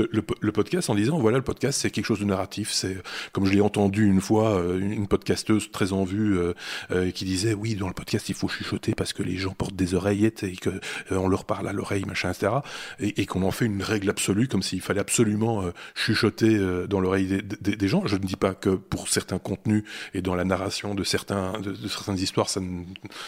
le, 0.40 0.52
podcast 0.52 0.90
en 0.90 0.94
disant 0.94 1.18
voilà, 1.18 1.38
le 1.38 1.44
podcast 1.44 1.80
c'est 1.80 1.90
quelque 1.90 2.06
chose 2.06 2.20
de 2.20 2.24
narratif. 2.24 2.70
C'est 2.72 2.96
comme 3.32 3.46
je 3.46 3.52
l'ai 3.52 3.60
entendu 3.60 4.06
une 4.06 4.20
fois, 4.20 4.56
euh, 4.56 4.78
une 4.78 5.06
podcasteuse 5.06 5.70
très 5.70 5.92
en 5.92 6.04
vue 6.04 6.38
euh, 6.38 6.54
euh, 6.90 7.10
qui 7.10 7.24
disait 7.24 7.54
oui, 7.54 7.74
dans 7.74 7.88
le 7.88 7.94
podcast 7.94 8.28
il 8.28 8.34
faut 8.34 8.48
chuchoter 8.48 8.94
parce 8.94 9.12
que 9.12 9.22
les 9.22 9.36
gens 9.36 9.52
portent 9.52 9.76
des 9.76 9.94
oreillettes 9.94 10.42
et 10.42 10.56
que 10.56 10.70
on 11.10 11.28
leur 11.28 11.44
parle 11.44 11.68
à 11.68 11.72
l'oreille, 11.72 12.04
machin, 12.04 12.30
etc. 12.30 12.52
Et, 13.00 13.22
et 13.22 13.26
qu'on 13.26 13.42
en 13.42 13.50
fait 13.50 13.66
une 13.66 13.82
règle 13.82 14.10
absolue, 14.10 14.48
comme 14.48 14.62
s'il 14.62 14.80
fallait 14.80 15.00
absolument 15.00 15.64
chuchoter 15.94 16.58
dans 16.88 17.00
l'oreille 17.00 17.26
des, 17.26 17.42
des, 17.42 17.76
des, 17.76 17.88
gens. 17.88 18.06
Je 18.06 18.16
ne 18.16 18.22
dis 18.22 18.36
pas 18.36 18.54
que 18.54 18.70
pour 18.70 19.08
certains 19.08 19.38
contenus 19.38 19.84
et 20.14 20.22
dans 20.22 20.34
la 20.34 20.44
narration 20.44 20.94
de 20.94 21.04
certains 21.04 21.60
de, 21.60 21.74
certaines 21.88 22.18
histoires, 22.18 22.48
ça 22.48 22.60
ne, 22.60 22.84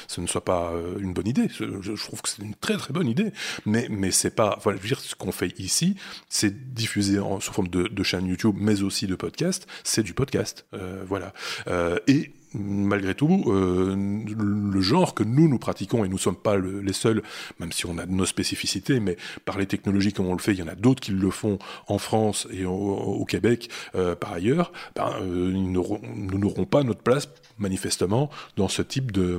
ça 0.08 0.20
ne 0.20 0.26
soit 0.26 0.44
pas 0.44 0.72
une 0.98 1.12
bonne 1.12 1.28
idée. 1.28 1.48
Je, 1.48 1.64
je 1.80 2.04
trouve 2.04 2.22
que 2.22 2.28
c'est 2.28 2.42
une 2.42 2.54
très 2.54 2.76
très 2.76 2.92
bonne 2.92 3.08
idée, 3.08 3.32
mais 3.66 3.86
mais 3.90 4.10
c'est 4.10 4.34
pas 4.34 4.58
voilà 4.64 4.78
dire, 4.78 5.00
ce 5.00 5.14
qu'on 5.14 5.32
fait 5.32 5.58
ici, 5.58 5.96
c'est 6.28 6.74
diffuser 6.74 7.18
en, 7.18 7.40
sous 7.40 7.52
forme 7.52 7.68
de, 7.68 7.84
de, 7.84 8.02
chaîne 8.02 8.26
YouTube, 8.26 8.56
mais 8.58 8.82
aussi 8.82 9.06
de 9.06 9.14
podcast. 9.14 9.66
C'est 9.84 10.02
du 10.02 10.14
podcast, 10.14 10.66
euh, 10.74 11.04
voilà. 11.06 11.32
Euh, 11.68 11.98
et 12.06 12.32
malgré 12.54 13.14
tout, 13.14 13.44
euh, 13.48 13.94
le 13.96 14.80
genre 14.80 15.14
que 15.14 15.22
nous, 15.22 15.48
nous 15.48 15.58
pratiquons, 15.58 16.04
et 16.04 16.08
nous 16.08 16.14
ne 16.14 16.20
sommes 16.20 16.36
pas 16.36 16.56
les 16.56 16.92
seuls, 16.92 17.22
même 17.60 17.72
si 17.72 17.86
on 17.86 17.98
a 17.98 18.06
nos 18.06 18.26
spécificités, 18.26 19.00
mais 19.00 19.16
par 19.44 19.58
les 19.58 19.66
technologies 19.66 20.12
comme 20.12 20.26
on 20.26 20.34
le 20.34 20.40
fait, 20.40 20.52
il 20.52 20.58
y 20.58 20.62
en 20.62 20.68
a 20.68 20.74
d'autres 20.74 21.00
qui 21.00 21.12
le 21.12 21.30
font 21.30 21.58
en 21.88 21.98
France 21.98 22.46
et 22.52 22.64
au, 22.64 23.24
Québec 23.26 23.70
euh, 23.94 24.14
par 24.14 24.32
ailleurs, 24.32 24.70
ben, 24.94 25.10
euh, 25.20 25.50
nous 25.50 26.38
n'aurons 26.38 26.66
pas 26.66 26.82
notre 26.82 27.00
place 27.00 27.28
manifestement 27.58 28.30
dans 28.56 28.68
ce 28.68 28.82
type 28.82 29.12
de, 29.12 29.38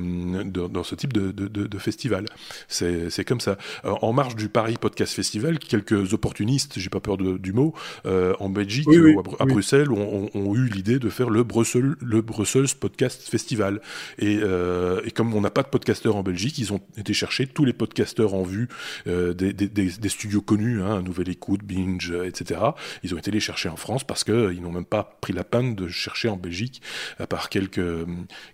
dans 0.50 0.82
ce 0.82 0.94
type 0.94 1.12
de, 1.12 1.30
de, 1.30 1.46
de, 1.48 1.78
festival. 1.78 2.26
C'est 2.68 3.24
comme 3.24 3.40
ça. 3.40 3.58
en 3.84 4.12
marge 4.12 4.34
du 4.34 4.48
Paris 4.48 4.76
Podcast 4.80 5.12
Festival, 5.14 5.58
quelques 5.58 6.12
opportunistes, 6.14 6.78
j'ai 6.78 6.88
pas 6.88 7.00
peur 7.00 7.16
du 7.16 7.52
mot, 7.52 7.74
en 8.04 8.48
Belgique 8.48 8.88
ou 8.88 9.22
à, 9.38 9.44
Bruxelles 9.44 9.90
ont, 9.90 10.30
ont 10.34 10.54
eu 10.54 10.68
l'idée 10.68 10.98
de 10.98 11.08
faire 11.08 11.30
le 11.30 11.44
Brussels, 11.44 11.94
le 12.00 12.22
Brussels 12.22 12.74
Podcast 12.80 13.05
Festival. 13.08 13.80
Et, 14.18 14.38
euh, 14.42 15.00
et 15.04 15.10
comme 15.10 15.34
on 15.34 15.40
n'a 15.40 15.50
pas 15.50 15.62
de 15.62 15.68
podcasteurs 15.68 16.16
en 16.16 16.22
Belgique, 16.22 16.58
ils 16.58 16.72
ont 16.72 16.80
été 16.96 17.12
chercher 17.12 17.46
tous 17.46 17.64
les 17.64 17.72
podcasteurs 17.72 18.34
en 18.34 18.42
vue 18.42 18.68
euh, 19.06 19.34
des, 19.34 19.52
des, 19.52 19.68
des, 19.68 20.08
studios 20.08 20.40
connus, 20.40 20.82
hein, 20.82 21.02
Nouvelle 21.02 21.28
Écoute, 21.28 21.62
Binge, 21.62 22.12
etc. 22.24 22.60
Ils 23.02 23.14
ont 23.14 23.18
été 23.18 23.30
les 23.30 23.40
chercher 23.40 23.68
en 23.68 23.76
France 23.76 24.04
parce 24.04 24.24
qu'ils 24.24 24.60
n'ont 24.62 24.72
même 24.72 24.84
pas 24.84 25.16
pris 25.20 25.32
la 25.32 25.44
peine 25.44 25.74
de 25.74 25.88
chercher 25.88 26.28
en 26.28 26.36
Belgique, 26.36 26.82
à 27.18 27.26
part 27.26 27.48
quelques, 27.48 28.06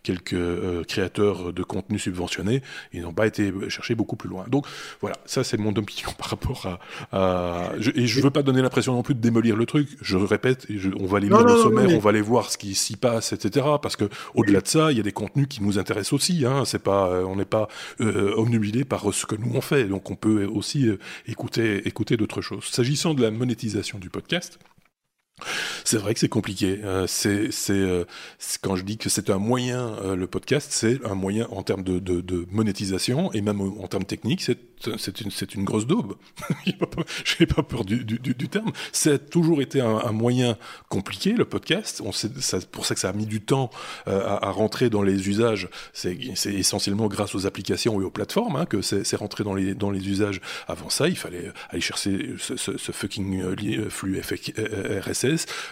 quelques 0.03 0.33
euh, 0.35 0.85
créateurs 0.85 1.53
de 1.53 1.63
contenu 1.63 1.99
subventionnés, 1.99 2.63
ils 2.93 3.03
n'ont 3.03 3.13
pas 3.13 3.27
été 3.27 3.53
chercher 3.69 3.95
beaucoup 3.95 4.17
plus 4.17 4.29
loin. 4.29 4.45
Donc 4.49 4.67
voilà, 5.01 5.17
ça 5.27 5.45
c'est 5.45 5.59
mon 5.59 5.75
opinion 5.77 6.11
par 6.19 6.29
rapport 6.29 6.67
à... 6.67 7.17
à... 7.17 7.73
Je, 7.79 7.91
et 7.95 8.07
je 8.07 8.21
veux 8.21 8.31
pas 8.31 8.43
donner 8.43 8.63
l'impression 8.63 8.95
non 8.95 9.03
plus 9.03 9.15
de 9.15 9.21
démolir 9.21 9.57
le 9.57 9.67
truc, 9.67 9.89
je 10.01 10.17
répète, 10.17 10.67
on 10.99 11.07
va 11.07 11.19
aller 11.19 11.29
lire 11.29 11.45
le 11.45 11.57
sommaire, 11.57 11.89
on 11.95 11.99
va 11.99 12.11
aller 12.11 12.21
voir 12.21 12.51
ce 12.51 12.59
qui 12.59 12.75
s'y 12.75 12.97
passe, 12.97 13.33
etc. 13.33 13.67
Parce 13.81 13.97
que 13.97 14.09
au-delà 14.43 14.61
de 14.61 14.69
ça, 14.69 14.91
il 14.91 14.97
y 14.97 15.01
a 15.01 15.03
des 15.03 15.13
contenus 15.13 15.47
qui 15.49 15.63
nous 15.63 15.79
intéressent 15.79 16.13
aussi. 16.13 16.45
Hein. 16.45 16.65
C'est 16.65 16.83
pas, 16.83 17.09
euh, 17.09 17.25
on 17.25 17.37
n'est 17.37 17.45
pas 17.45 17.69
euh, 18.01 18.85
par 18.89 19.13
ce 19.15 19.27
que 19.27 19.37
nous 19.37 19.53
on 19.55 19.61
fait. 19.61 19.85
Donc 19.85 20.11
on 20.11 20.17
peut 20.17 20.45
aussi 20.45 20.89
euh, 20.89 20.99
écouter, 21.27 21.87
écouter 21.87 22.17
d'autres 22.17 22.43
choses. 22.43 22.65
S'agissant 22.65 23.15
de 23.15 23.23
la 23.23 23.31
monétisation 23.31 23.99
du 23.99 24.11
podcast, 24.11 24.59
c'est 25.85 25.97
vrai 25.97 26.15
que 26.15 26.21
c'est 26.21 26.29
compliqué. 26.29 26.81
Euh, 26.85 27.07
c'est, 27.07 27.51
c'est, 27.51 28.07
quand 28.61 28.77
je 28.77 28.85
dis 28.85 28.99
que 28.99 29.09
c'est 29.09 29.31
un 29.31 29.39
moyen, 29.39 30.15
le 30.15 30.27
podcast, 30.27 30.69
c'est 30.73 31.05
un 31.05 31.15
moyen 31.15 31.47
en 31.51 31.63
termes 31.63 31.83
de, 31.83 32.47
monétisation 32.51 33.33
et 33.33 33.41
même 33.41 33.61
en 33.61 33.89
termes 33.89 34.05
techniques, 34.05 34.43
c'est 34.43 34.59
c'est 34.99 35.21
une, 35.21 35.31
c'est 35.31 35.55
grosse 35.59 35.87
daube. 35.87 36.17
Je 36.67 36.73
n'ai 37.41 37.47
pas 37.47 37.63
peur 37.63 37.85
du, 37.85 38.05
terme. 38.49 38.73
A 39.07 39.19
toujours 39.19 39.63
été 39.63 39.81
un, 39.81 40.13
moyen 40.13 40.57
compliqué, 40.89 41.33
le 41.33 41.45
podcast. 41.45 42.03
Ça, 42.41 42.59
pour 42.71 42.87
ça 42.87 42.95
que 42.95 43.01
ça 43.01 43.11
a 43.11 43.13
mis 43.13 43.27
du 43.27 43.41
temps 43.41 43.71
euh, 44.09 44.27
à, 44.27 44.51
rentrer 44.51 44.91
dans 44.91 45.03
les 45.03 45.29
usages. 45.29 45.69
C'est, 45.93 46.19
c'est 46.35 46.53
essentiellement 46.53 47.07
grâce 47.09 47.35
aux 47.35 47.47
applications 47.47 48.01
et 48.01 48.05
aux 48.05 48.11
plateformes 48.11 48.57
hein, 48.57 48.67
que 48.67 48.83
c'est, 48.83 49.05
c'est 49.05 49.17
rentré 49.17 49.45
dans 49.45 49.55
les, 49.55 50.09
usages. 50.09 50.41
Avant 50.67 50.89
ça, 50.89 51.09
il 51.09 51.17
fallait 51.17 51.53
aller 51.71 51.81
chercher 51.81 52.35
ce, 52.39 52.57
ce, 52.57 52.93
fucking 52.93 53.43
euh, 53.43 53.55
euh, 53.63 53.91
flux 53.91 54.21
RSS, 54.21 55.22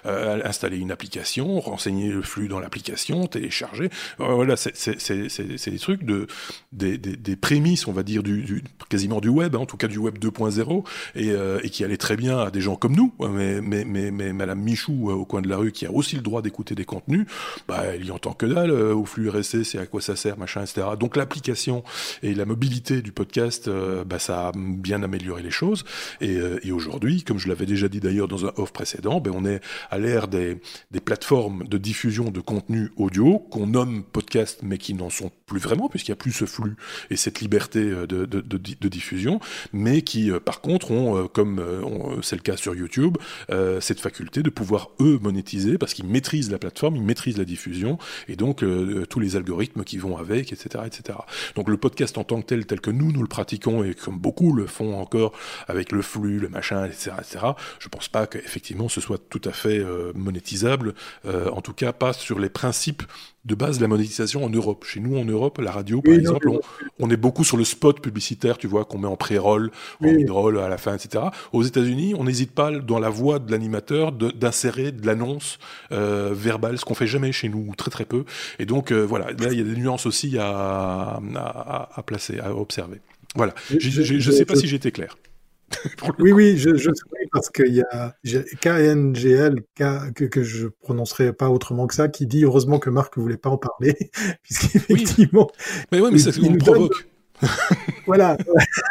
euh, 0.07 0.41
installer 0.45 0.79
une 0.79 0.91
application, 0.91 1.61
renseigner 1.61 2.11
le 2.11 2.23
flux 2.23 2.49
dans 2.49 2.61
l'application, 2.61 3.27
télécharger. 3.27 3.91
Voilà, 4.19 4.57
c'est, 4.57 5.71
des 5.71 5.79
trucs 5.79 6.05
de, 6.05 6.27
des, 6.73 7.37
prémices, 7.37 7.87
on 7.87 7.93
va 7.93 8.03
dire, 8.03 8.23
du, 8.23 8.63
quasiment 8.89 9.21
du 9.21 9.29
web, 9.29 9.55
hein, 9.55 9.61
en 9.61 9.67
tout 9.67 9.77
cas 9.77 9.89
du 9.89 9.99
web 9.99 10.19
2.0, 10.19 10.85
et, 11.15 11.31
euh, 11.31 11.61
et, 11.63 11.71
qui 11.71 11.85
allait 11.85 11.97
très 11.97 12.17
bien 12.17 12.39
à 12.39 12.51
des 12.51 12.61
gens 12.61 12.77
comme 12.77 12.95
nous. 12.95 13.13
Mais, 13.21 13.61
mais, 13.61 13.85
mais, 13.85 14.11
mais 14.11 14.33
Madame 14.33 14.61
Michou 14.61 15.11
euh, 15.11 15.15
au 15.15 15.25
coin 15.25 15.43
de 15.43 15.49
la 15.49 15.57
rue, 15.57 15.73
qui 15.73 15.87
a 15.87 15.93
aussi 15.93 16.17
le 16.17 16.23
droit 16.23 16.43
d'écouter 16.43 16.75
des 16.75 16.85
contenus, 16.85 17.27
bah, 17.69 17.85
elle 17.87 18.05
y 18.05 18.11
entend 18.11 18.33
que 18.33 18.47
dalle 18.47 18.71
euh, 18.71 18.95
au 18.95 19.05
flux 19.05 19.29
RSS, 19.29 19.63
c'est 19.63 19.79
à 19.79 19.87
quoi 19.87 20.01
ça 20.01 20.17
sert, 20.17 20.39
machin, 20.39 20.63
etc. 20.63 20.87
Donc 20.99 21.17
l'application 21.17 21.85
et 22.23 22.35
la 22.35 22.45
mobilité 22.45 23.03
du 23.03 23.13
podcast, 23.13 23.71
bah, 24.07 24.19
ça 24.19 24.49
a 24.49 24.53
bien 24.55 25.03
amélioré 25.03 25.43
les 25.43 25.51
choses. 25.51 25.85
Et, 26.21 26.39
et 26.63 26.73
aujourd'hui, 26.73 27.23
comme 27.23 27.39
je 27.39 27.49
l'avais 27.49 27.67
déjà 27.67 27.89
dit 27.89 28.01
d'ailleurs 28.01 28.29
dans 28.29 28.47
un 28.47 28.53
off 28.57 28.73
précédent, 28.73 29.21
ben 29.21 29.33
on 29.41 29.47
est 29.47 29.61
à 29.91 29.99
l'ère 29.99 30.29
des, 30.29 30.59
plateformes 31.05 31.67
de 31.67 31.79
diffusion 31.79 32.31
de 32.31 32.41
contenu 32.41 32.91
audio 32.97 33.39
qu'on 33.39 33.67
nomme 33.67 34.05
podcast, 34.05 34.61
mais 34.63 34.79
qui 34.79 34.95
n'en 34.95 35.11
sont 35.11 35.33
plus 35.47 35.59
vraiment, 35.59 35.89
puisqu'il 35.89 36.11
n'y 36.11 36.15
a 36.15 36.17
plus 36.17 36.33
ce 36.33 36.45
flux 36.45 36.77
et 37.11 37.17
cette 37.17 37.41
liberté 37.41 37.81
de, 37.81 38.25
de, 38.27 38.89
diffusion, 38.89 39.41
mais 39.73 40.03
qui 40.03 40.31
euh, 40.31 40.41
par 40.41 40.61
contre 40.61 40.91
ont, 40.91 41.17
euh, 41.17 41.27
comme 41.27 41.59
euh, 41.59 42.21
c'est 42.23 42.37
le 42.37 42.43
cas 42.43 42.57
sur 42.57 42.75
YouTube, 42.75 43.17
cette 43.81 44.01
faculté 44.01 44.43
de 44.43 44.51
pouvoir 44.51 44.91
eux 45.01 45.19
monétiser 45.21 45.79
parce 45.79 45.95
qu'ils 45.95 46.07
maîtrisent 46.07 46.51
la 46.51 46.59
plateforme, 46.59 46.97
ils 46.97 47.03
maîtrisent 47.03 47.39
la 47.39 47.45
diffusion 47.45 47.99
et 48.29 48.37
donc 48.37 48.65
tous 49.09 49.21
les 49.21 49.37
algorithmes 49.37 49.85
qui 49.85 49.99
vont 49.99 50.17
avec, 50.17 50.53
etc., 50.53 50.85
etc. 50.87 51.19
Donc 51.57 51.69
le 51.69 51.77
podcast 51.77 52.19
en 52.19 52.25
tant 52.25 52.41
que 52.41 52.47
tel, 52.47 52.67
tel 52.67 52.81
que 52.81 52.91
nous 52.91 53.13
nous 53.13 53.23
le 53.23 53.29
pratiquons 53.29 53.83
et 53.85 53.95
comme 53.95 54.19
beaucoup 54.19 54.53
le 54.53 54.67
font 54.67 54.99
encore 54.99 55.33
avec 55.69 55.93
le 55.93 56.03
flux, 56.03 56.39
le 56.39 56.49
machin, 56.49 56.85
etc., 56.87 57.13
etc. 57.19 57.47
Je 57.79 57.89
pense 57.89 58.09
pas 58.09 58.27
qu'effectivement 58.27 58.89
ce 58.89 59.01
soit 59.01 59.29
tout 59.31 59.41
à 59.45 59.53
fait 59.53 59.83
monétisable, 60.15 60.95
en 61.27 61.61
tout 61.61 61.73
cas 61.73 61.93
pas 61.93 62.13
sur 62.13 62.39
les 62.39 62.49
principes 62.49 63.03
de 63.47 63.55
base 63.55 63.79
de 63.79 63.83
la 63.83 63.89
monétisation 63.89 64.45
en 64.45 64.51
Europe. 64.51 64.85
Chez 64.85 65.01
nous, 65.01 65.17
en 65.17 65.25
Europe, 65.25 65.59
la 65.59 65.73
radio, 65.73 66.03
par 66.03 66.15
exemple, 66.15 66.51
on, 66.99 67.11
est 67.11 67.17
beaucoup 67.17 67.45
sur 67.45 67.57
le 67.57 67.65
spot 67.65 68.01
publicitaire, 68.01 68.59
tu 68.59 68.67
vois, 68.67 68.85
qu'on 68.85 68.99
met 68.99 69.09
en 69.09 69.17
pré-roll, 69.17 69.71
en 70.03 70.13
mid-roll 70.13 70.59
à 70.59 70.69
la 70.69 70.77
fin, 70.77 70.95
etc. 70.95 71.25
Aux 71.53 71.63
États-Unis, 71.63 72.15
on 72.17 72.25
n'hésite 72.25 72.53
pas, 72.53 72.71
dans 72.71 72.99
la 72.99 73.09
voix 73.09 73.39
de 73.39 73.51
l'animateur, 73.51 74.13
d'insérer 74.13 74.93
de, 74.93 75.07
l'annonce 75.07 75.59
euh, 75.91 76.31
verbale, 76.35 76.79
ce 76.79 76.85
qu'on 76.85 76.95
fait 76.95 77.07
jamais 77.07 77.33
chez 77.33 77.49
nous, 77.49 77.73
très 77.77 77.91
très 77.91 78.05
peu. 78.05 78.25
Et 78.59 78.67
donc, 78.67 78.93
euh, 78.93 79.03
voilà, 79.03 79.31
là, 79.33 79.49
il 79.53 79.59
y 79.59 79.63
a 79.63 79.65
des 79.65 79.77
nuances 79.77 80.05
aussi 80.05 80.37
à, 80.39 81.19
à, 81.37 82.03
placer, 82.05 82.39
à 82.41 82.55
observer. 82.55 83.01
Voilà. 83.37 83.55
Je 83.71 84.15
ne 84.15 84.21
sais 84.21 84.45
pas 84.45 84.57
si 84.57 84.67
j'étais 84.67 84.91
clair. 84.91 85.17
oui, 86.19 86.33
oui, 86.33 86.57
je, 86.57 86.75
je 86.75 86.91
parce 87.33 87.51
qu'il 87.51 87.75
y 87.75 87.83
a 87.83 88.17
KNGL, 88.61 89.63
que, 89.77 90.25
que 90.25 90.43
je 90.43 90.67
prononcerai 90.67 91.33
pas 91.33 91.49
autrement 91.49 91.87
que 91.87 91.95
ça, 91.95 92.09
qui 92.09 92.27
dit 92.27 92.45
heureusement 92.45 92.79
que 92.79 92.91
Marc 92.91 93.17
voulait 93.19 93.37
pas 93.37 93.51
en 93.51 93.59
parler, 93.59 93.97
puisqu'effectivement. 94.43 95.51
Mais 95.93 96.01
oui, 96.01 96.11
mais 96.13 96.19
ça 96.19 96.31
nous 96.41 96.59
provoque. 96.59 97.07
voilà. 98.07 98.37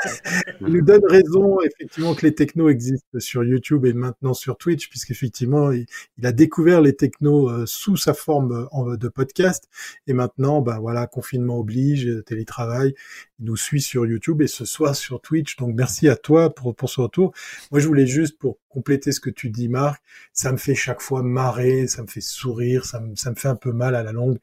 Il 0.61 0.67
nous 0.67 0.81
donne 0.81 1.05
raison, 1.07 1.59
effectivement, 1.61 2.15
que 2.15 2.25
les 2.25 2.33
technos 2.33 2.69
existent 2.69 3.19
sur 3.19 3.43
YouTube 3.43 3.85
et 3.85 3.93
maintenant 3.93 4.33
sur 4.33 4.57
Twitch, 4.57 4.89
puisqu'effectivement, 4.89 5.71
il, 5.71 5.85
il 6.17 6.25
a 6.25 6.31
découvert 6.31 6.81
les 6.81 6.95
technos 6.95 7.49
euh, 7.49 7.65
sous 7.65 7.95
sa 7.95 8.13
forme 8.13 8.67
euh, 8.73 8.97
de 8.97 9.07
podcast. 9.07 9.69
Et 10.07 10.13
maintenant, 10.13 10.61
ben 10.61 10.79
voilà, 10.79 11.05
confinement 11.07 11.59
oblige, 11.59 12.09
télétravail, 12.25 12.93
il 12.95 13.28
nous 13.39 13.55
suit 13.55 13.81
sur 13.81 14.05
YouTube 14.05 14.41
et 14.41 14.47
ce 14.47 14.65
soir 14.65 14.95
sur 14.95 15.21
Twitch. 15.21 15.55
Donc, 15.57 15.75
merci 15.75 16.07
à 16.07 16.15
toi 16.15 16.53
pour, 16.53 16.75
pour 16.75 16.89
ce 16.89 17.01
retour. 17.01 17.33
Moi, 17.71 17.79
je 17.79 17.87
voulais 17.87 18.07
juste, 18.07 18.37
pour 18.37 18.59
compléter 18.69 19.11
ce 19.11 19.19
que 19.19 19.29
tu 19.29 19.49
dis, 19.49 19.67
Marc, 19.67 20.01
ça 20.33 20.51
me 20.51 20.57
fait 20.57 20.75
chaque 20.75 21.01
fois 21.01 21.23
marrer, 21.23 21.87
ça 21.87 22.03
me 22.03 22.07
fait 22.07 22.21
sourire, 22.21 22.85
ça 22.85 22.99
me, 22.99 23.15
ça 23.15 23.31
me 23.31 23.35
fait 23.35 23.47
un 23.47 23.55
peu 23.55 23.71
mal 23.71 23.95
à 23.95 24.03
la 24.03 24.11
longue 24.11 24.37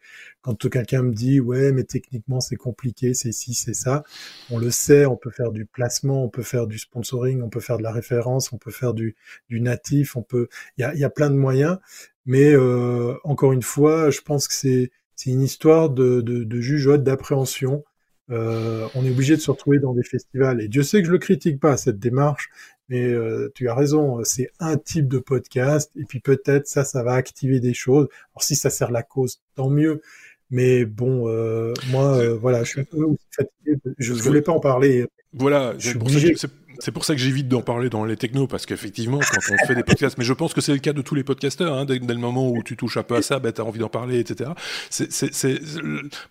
quand 0.46 0.68
quelqu'un 0.68 1.02
me 1.02 1.12
dit 1.12 1.40
ouais 1.40 1.72
mais 1.72 1.82
techniquement 1.82 2.40
c'est 2.40 2.56
compliqué, 2.56 3.14
c'est 3.14 3.32
ci, 3.32 3.52
c'est 3.54 3.74
ça, 3.74 4.04
on 4.50 4.58
le 4.58 4.70
sait, 4.70 5.04
on 5.04 5.16
peut 5.16 5.30
faire 5.30 5.50
du 5.50 5.64
placement, 5.64 6.24
on 6.24 6.28
peut 6.28 6.42
faire 6.42 6.68
du 6.68 6.78
sponsoring, 6.78 7.42
on 7.42 7.48
peut 7.48 7.60
faire 7.60 7.78
de 7.78 7.82
la 7.82 7.90
référence, 7.90 8.52
on 8.52 8.58
peut 8.58 8.70
faire 8.70 8.94
du, 8.94 9.16
du 9.48 9.60
natif, 9.60 10.16
on 10.16 10.22
peut, 10.22 10.48
il 10.78 10.82
y 10.82 10.84
a, 10.84 10.94
y 10.94 11.04
a 11.04 11.10
plein 11.10 11.30
de 11.30 11.36
moyens, 11.36 11.78
mais 12.26 12.52
euh, 12.52 13.14
encore 13.24 13.52
une 13.52 13.62
fois, 13.62 14.10
je 14.10 14.20
pense 14.20 14.46
que 14.48 14.54
c'est 14.54 14.90
c'est 15.16 15.30
une 15.30 15.42
histoire 15.42 15.88
de, 15.90 16.20
de, 16.20 16.44
de 16.44 16.60
jugeote, 16.60 17.02
d'appréhension. 17.02 17.84
Euh, 18.30 18.88
on 18.94 19.04
est 19.04 19.10
obligé 19.10 19.36
de 19.36 19.40
se 19.40 19.50
retrouver 19.50 19.78
dans 19.78 19.92
des 19.92 20.02
festivals. 20.02 20.60
Et 20.60 20.68
Dieu 20.68 20.82
sait 20.82 21.00
que 21.00 21.06
je 21.06 21.12
le 21.12 21.18
critique 21.18 21.60
pas 21.60 21.76
cette 21.76 21.98
démarche, 21.98 22.50
mais 22.88 23.02
euh, 23.02 23.50
tu 23.54 23.68
as 23.68 23.74
raison. 23.74 24.22
C'est 24.24 24.50
un 24.58 24.76
type 24.76 25.08
de 25.08 25.18
podcast, 25.18 25.90
et 25.96 26.04
puis 26.04 26.20
peut-être 26.20 26.66
ça, 26.66 26.84
ça 26.84 27.02
va 27.02 27.12
activer 27.12 27.60
des 27.60 27.74
choses. 27.74 28.08
Alors 28.32 28.42
si 28.42 28.56
ça 28.56 28.70
sert 28.70 28.90
la 28.90 29.02
cause, 29.02 29.40
tant 29.54 29.70
mieux. 29.70 30.02
Mais 30.50 30.84
bon, 30.84 31.28
euh, 31.28 31.72
moi, 31.90 32.34
voilà, 32.36 32.62
je 32.62 32.70
suis 32.70 32.80
un 32.80 32.84
peu 32.84 33.04
fatigué. 33.30 33.80
Je 33.98 34.12
ne 34.12 34.18
voulais 34.18 34.42
pas 34.42 34.52
en 34.52 34.60
parler. 34.60 35.06
Voilà, 35.32 35.74
je 35.78 35.90
suis 35.90 35.98
obligé. 35.98 36.34
C'est 36.80 36.92
pour 36.92 37.04
ça 37.04 37.14
que 37.14 37.20
j'évite 37.20 37.48
d'en 37.48 37.62
parler 37.62 37.88
dans 37.88 38.04
les 38.04 38.16
technos, 38.16 38.46
parce 38.46 38.66
qu'effectivement, 38.66 39.18
quand 39.18 39.54
on 39.54 39.66
fait 39.66 39.74
des 39.74 39.82
podcasts, 39.82 40.18
mais 40.18 40.24
je 40.24 40.32
pense 40.32 40.54
que 40.54 40.60
c'est 40.60 40.72
le 40.72 40.78
cas 40.78 40.92
de 40.92 41.02
tous 41.02 41.14
les 41.14 41.24
podcasteurs, 41.24 41.74
hein, 41.74 41.84
dès, 41.84 41.98
le 41.98 42.14
moment 42.14 42.48
où 42.48 42.62
tu 42.62 42.76
touches 42.76 42.96
un 42.96 43.02
peu 43.02 43.16
à 43.16 43.22
ça, 43.22 43.38
ben, 43.38 43.52
tu 43.52 43.60
as 43.60 43.64
envie 43.64 43.78
d'en 43.78 43.88
parler, 43.88 44.18
etc. 44.18 44.50
C'est, 44.90 45.10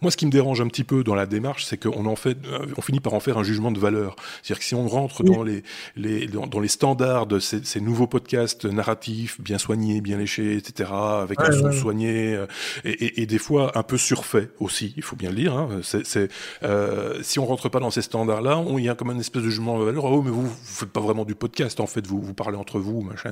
moi, 0.02 0.12
ce 0.12 0.18
qui 0.18 0.26
me 0.26 0.32
dérange 0.32 0.62
un 0.62 0.68
petit 0.68 0.84
peu 0.84 1.04
dans 1.04 1.16
la 1.16 1.26
démarche, 1.26 1.66
c'est 1.66 1.78
qu'on 1.78 2.06
en 2.06 2.16
fait, 2.16 2.38
on 2.78 2.82
finit 2.82 3.00
par 3.00 3.14
en 3.14 3.20
faire 3.20 3.38
un 3.38 3.44
jugement 3.44 3.72
de 3.72 3.80
valeur. 3.80 4.16
C'est-à-dire 4.42 4.60
que 4.60 4.66
si 4.66 4.76
on 4.76 4.88
rentre 4.88 5.24
dans, 5.24 5.44
les, 5.44 5.64
les, 5.96 6.28
dans, 6.28 6.60
les 6.60 6.68
standards 6.68 7.28
de 7.28 7.40
ces, 7.40 7.64
ces, 7.64 7.82
nouveaux 7.82 8.08
podcasts 8.08 8.66
narratifs, 8.66 9.40
bien 9.42 9.58
soignés, 9.58 10.02
bien 10.02 10.18
léchés, 10.18 10.56
etc., 10.58 10.90
avec 10.94 11.40
un 11.42 11.52
son 11.52 11.72
soigné, 11.72 12.36
euh, 12.36 12.48
et, 12.84 12.92
et, 12.92 13.22
et, 13.22 13.26
des 13.26 13.38
fois 13.38 13.78
un 13.78 13.84
peu 13.84 13.98
surfait 13.98 14.50
aussi, 14.60 14.94
il 14.98 15.04
faut 15.04 15.16
bien 15.16 15.30
le 15.30 15.36
dire. 15.36 15.54
Hein, 15.54 15.82
c'est, 15.82 16.30
euh, 16.64 17.20
si 17.22 17.40
on 17.40 17.46
rentre 17.46 17.70
pas 17.70 17.80
dans 17.80 17.92
ces 17.92 18.02
standards-là, 18.02 18.64
il 18.78 18.84
y 18.84 18.90
a 18.90 18.96
comme 18.96 19.12
une 19.12 19.20
espèce 19.20 19.44
de 19.44 19.50
jugement 19.50 19.80
de 19.80 19.86
valeur. 19.86 20.06
Oh, 20.06 20.22
mais 20.22 20.32
vous, 20.36 20.48
vous 20.48 20.56
faites 20.64 20.90
pas 20.90 21.00
vraiment 21.00 21.26
du 21.26 21.36
podcast, 21.36 21.80
en 21.80 21.88
fait, 21.88 22.06
vous, 22.06 22.22
vous 22.22 22.34
parlez 22.34 22.58
entre 22.58 22.80
vous, 22.80 23.02
machin. 23.02 23.32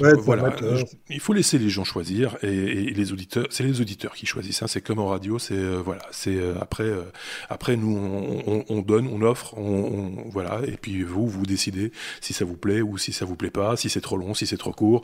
voilà, 0.00 0.54
il 1.08 1.20
faut 1.20 1.32
laisser 1.32 1.58
les 1.58 1.68
gens 1.68 1.84
choisir 1.84 2.36
et, 2.42 2.90
les 2.90 3.12
auditeurs, 3.12 3.46
c'est 3.50 3.64
les 3.64 3.80
auditeurs 3.80 4.14
qui 4.14 4.26
choisissent. 4.26 4.62
Hein, 4.62 4.66
c'est 4.68 4.80
comme 4.80 4.98
en 4.98 5.06
radio, 5.06 5.38
c'est 5.38 5.54
euh, 5.54 5.80
voilà, 5.84 6.02
c'est 6.10 6.36
euh, 6.36 6.54
après, 6.60 6.84
euh, 6.84 7.02
après 7.48 7.76
nous 7.76 7.96
on, 8.68 8.82
donne, 8.82 9.08
on 9.08 9.22
offre, 9.22 9.56
on, 9.56 10.28
voilà, 10.30 10.60
et 10.66 10.76
puis 10.76 11.02
vous 11.02 11.26
vous 11.28 11.46
décidez 11.46 11.92
si 12.20 12.32
ça 12.32 12.44
vous 12.44 12.56
plaît 12.56 12.82
ou 12.82 12.98
si 12.98 13.12
ça 13.12 13.24
vous 13.24 13.36
plaît 13.36 13.50
pas, 13.50 13.76
si 13.76 13.88
c'est 13.88 14.00
trop 14.00 14.16
long, 14.16 14.34
si 14.34 14.46
c'est 14.46 14.56
trop 14.56 14.72
court, 14.72 15.02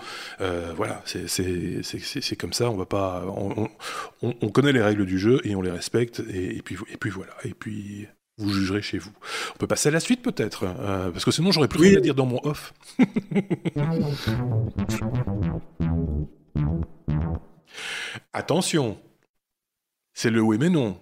voilà, 0.76 1.02
c'est 1.04 1.28
c'est 1.28 2.36
comme 2.36 2.52
ça. 2.52 2.70
On 2.70 2.76
va 2.76 2.86
pas, 2.86 3.24
on, 4.22 4.50
connaît 4.50 4.72
les 4.72 4.82
règles 4.82 5.06
du 5.06 5.18
jeu 5.18 5.40
et 5.44 5.54
on 5.54 5.62
les 5.62 5.70
respecte 5.70 6.22
et, 6.28 6.56
et 6.56 6.62
puis 6.62 6.76
et 6.92 6.96
puis 6.96 7.10
voilà, 7.10 7.32
et 7.44 7.54
puis 7.54 8.08
vous 8.40 8.52
jugerez 8.52 8.82
chez 8.82 8.98
vous. 8.98 9.12
On 9.54 9.58
peut 9.58 9.66
passer 9.66 9.88
à 9.88 9.92
la 9.92 10.00
suite 10.00 10.22
peut-être, 10.22 10.64
euh, 10.64 11.10
parce 11.10 11.24
que 11.24 11.30
sinon 11.30 11.52
j'aurais 11.52 11.68
plus 11.68 11.80
rien 11.80 11.98
à 11.98 12.00
dire 12.00 12.14
dans 12.14 12.26
mon 12.26 12.40
off. 12.44 12.74
Attention, 18.32 18.98
c'est 20.14 20.30
le 20.30 20.40
oui 20.40 20.56
mais 20.58 20.70
non. 20.70 20.98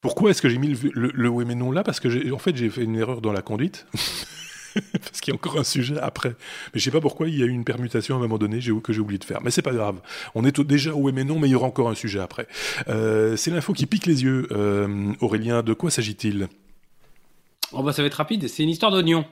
Pourquoi 0.00 0.30
est-ce 0.30 0.42
que 0.42 0.48
j'ai 0.48 0.58
mis 0.58 0.68
le, 0.68 1.10
le, 1.12 1.28
oui 1.28 1.44
mais 1.44 1.54
non 1.54 1.72
là? 1.72 1.82
Parce 1.82 2.00
que 2.00 2.32
en 2.32 2.38
fait 2.38 2.54
j'ai 2.56 2.70
fait 2.70 2.84
une 2.84 2.96
erreur 2.96 3.20
dans 3.20 3.32
la 3.32 3.42
conduite. 3.42 3.86
parce 4.92 5.20
qu'il 5.20 5.32
y 5.32 5.34
a 5.34 5.36
encore 5.36 5.58
un 5.58 5.64
sujet 5.64 5.98
après. 6.00 6.34
Mais 6.72 6.80
je 6.80 6.84
sais 6.84 6.90
pas 6.90 7.00
pourquoi 7.00 7.28
il 7.28 7.38
y 7.38 7.42
a 7.42 7.46
eu 7.46 7.50
une 7.50 7.64
permutation 7.64 8.14
à 8.14 8.18
un 8.18 8.22
moment 8.22 8.38
donné 8.38 8.60
que 8.82 8.92
j'ai 8.92 9.00
oublié 9.00 9.18
de 9.18 9.24
faire. 9.24 9.40
Mais 9.42 9.50
c'est 9.50 9.62
pas 9.62 9.72
grave. 9.72 10.00
On 10.34 10.44
est 10.44 10.60
déjà 10.60 10.94
oui 10.94 11.12
mais 11.14 11.24
non, 11.24 11.38
mais 11.38 11.48
il 11.48 11.52
y 11.52 11.54
aura 11.54 11.66
encore 11.66 11.88
un 11.88 11.94
sujet 11.94 12.20
après. 12.20 12.46
Euh, 12.88 13.36
c'est 13.36 13.50
l'info 13.50 13.72
qui 13.72 13.86
pique 13.86 14.06
les 14.06 14.22
yeux. 14.22 14.48
Euh, 14.52 15.12
Aurélien, 15.20 15.62
de 15.62 15.74
quoi 15.74 15.90
s'agit-il? 15.90 16.48
Oh 17.72 17.82
bah 17.82 17.92
ça 17.92 18.02
va 18.02 18.06
être 18.06 18.14
rapide. 18.14 18.48
C'est 18.48 18.62
une 18.62 18.68
histoire 18.68 18.92
d'oignon. 18.92 19.24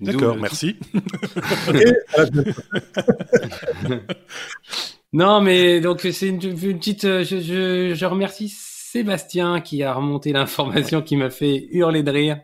D'accord, 0.00 0.36
merci. 0.36 0.76
non, 5.12 5.40
mais 5.40 5.80
donc 5.80 6.00
c'est 6.00 6.28
une, 6.28 6.40
petite. 6.40 7.04
Euh, 7.04 7.24
je, 7.24 7.40
je, 7.40 7.94
je, 7.94 8.06
remercie 8.06 8.48
Sébastien 8.48 9.60
qui 9.60 9.82
a 9.82 9.94
remonté 9.94 10.32
l'information 10.32 11.02
qui 11.02 11.16
m'a 11.16 11.30
fait 11.30 11.68
hurler 11.70 12.02
de 12.02 12.10
rire. 12.10 12.38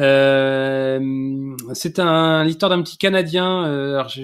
Euh, 0.00 1.56
c'est 1.74 1.98
un 1.98 2.44
l'histoire 2.44 2.70
d'un 2.70 2.82
petit 2.82 2.98
Canadien. 2.98 3.66
Euh, 3.66 3.94
alors 3.94 4.08
je, 4.08 4.22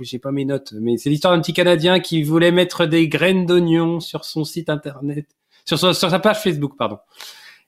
j'ai 0.00 0.18
pas 0.18 0.30
mes 0.30 0.44
notes, 0.44 0.72
mais 0.80 0.96
c'est 0.96 1.10
l'histoire 1.10 1.34
d'un 1.34 1.40
petit 1.40 1.52
Canadien 1.52 2.00
qui 2.00 2.22
voulait 2.22 2.52
mettre 2.52 2.86
des 2.86 3.08
graines 3.08 3.44
d'oignon 3.44 4.00
sur 4.00 4.24
son 4.24 4.44
site 4.44 4.68
internet, 4.68 5.26
sur, 5.64 5.78
sur, 5.78 5.94
sa 5.94 6.18
page 6.18 6.40
Facebook, 6.40 6.76
pardon. 6.78 6.98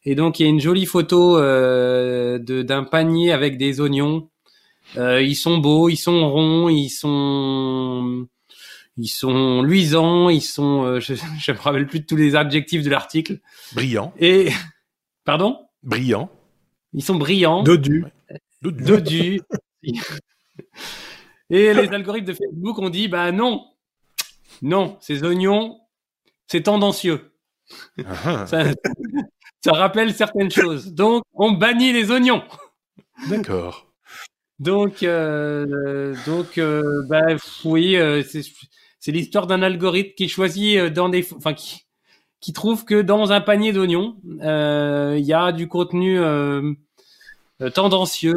Et 0.04 0.14
donc 0.14 0.40
il 0.40 0.44
y 0.44 0.46
a 0.46 0.48
une 0.48 0.60
jolie 0.60 0.86
photo 0.86 1.36
euh, 1.38 2.38
d'un 2.38 2.84
panier 2.84 3.32
avec 3.32 3.58
des 3.58 3.80
oignons. 3.80 4.28
Euh, 4.96 5.22
ils 5.22 5.36
sont 5.36 5.58
beaux, 5.58 5.88
ils 5.88 5.96
sont 5.96 6.30
ronds, 6.30 6.68
ils 6.68 6.90
sont 6.90 8.26
ils 8.98 9.08
sont 9.08 9.62
luisants, 9.62 10.28
ils 10.28 10.42
sont 10.42 10.84
euh, 10.84 11.00
je, 11.00 11.14
je 11.14 11.52
me 11.52 11.58
rappelle 11.58 11.86
plus 11.86 12.00
de 12.00 12.06
tous 12.06 12.16
les 12.16 12.36
adjectifs 12.36 12.82
de 12.82 12.90
l'article. 12.90 13.40
Brillant. 13.74 14.12
Et 14.18 14.50
pardon? 15.24 15.58
Brillant. 15.82 16.30
Ils 16.94 17.02
sont 17.02 17.16
brillants. 17.16 17.62
Dodus. 17.62 18.04
Dodus. 18.62 19.40
Et 21.50 21.74
les 21.74 21.88
algorithmes 21.88 22.26
de 22.26 22.34
Facebook 22.34 22.78
ont 22.78 22.88
dit, 22.88 23.08
bah 23.08 23.30
non, 23.30 23.66
non, 24.62 24.96
ces 25.00 25.22
oignons, 25.22 25.80
c'est 26.46 26.62
tendancieux. 26.62 27.32
Ah. 28.06 28.46
ça, 29.64 29.72
rappelle 29.72 30.14
certaines 30.14 30.50
choses. 30.50 30.92
Donc, 30.94 31.24
on 31.34 31.52
bannit 31.52 31.92
les 31.92 32.10
oignons. 32.10 32.42
D'accord. 33.28 33.92
Donc, 34.58 35.02
euh, 35.02 36.14
donc, 36.26 36.58
euh, 36.58 37.02
bah, 37.08 37.36
oui, 37.64 37.96
euh, 37.96 38.22
c'est 38.22 39.12
l'histoire 39.12 39.46
d'un 39.46 39.62
algorithme 39.62 40.14
qui 40.14 40.28
choisit 40.28 40.78
dans 40.84 41.08
des, 41.08 41.26
enfin, 41.34 41.52
qui, 41.52 41.84
qui 42.42 42.52
trouve 42.52 42.84
que 42.84 43.00
dans 43.00 43.32
un 43.32 43.40
panier 43.40 43.72
d'oignons, 43.72 44.16
euh, 44.42 45.14
il 45.16 45.24
y 45.24 45.32
a 45.32 45.52
du 45.52 45.68
contenu 45.68 46.18
euh, 46.18 46.72
euh, 47.62 47.70
tendancieux, 47.70 48.34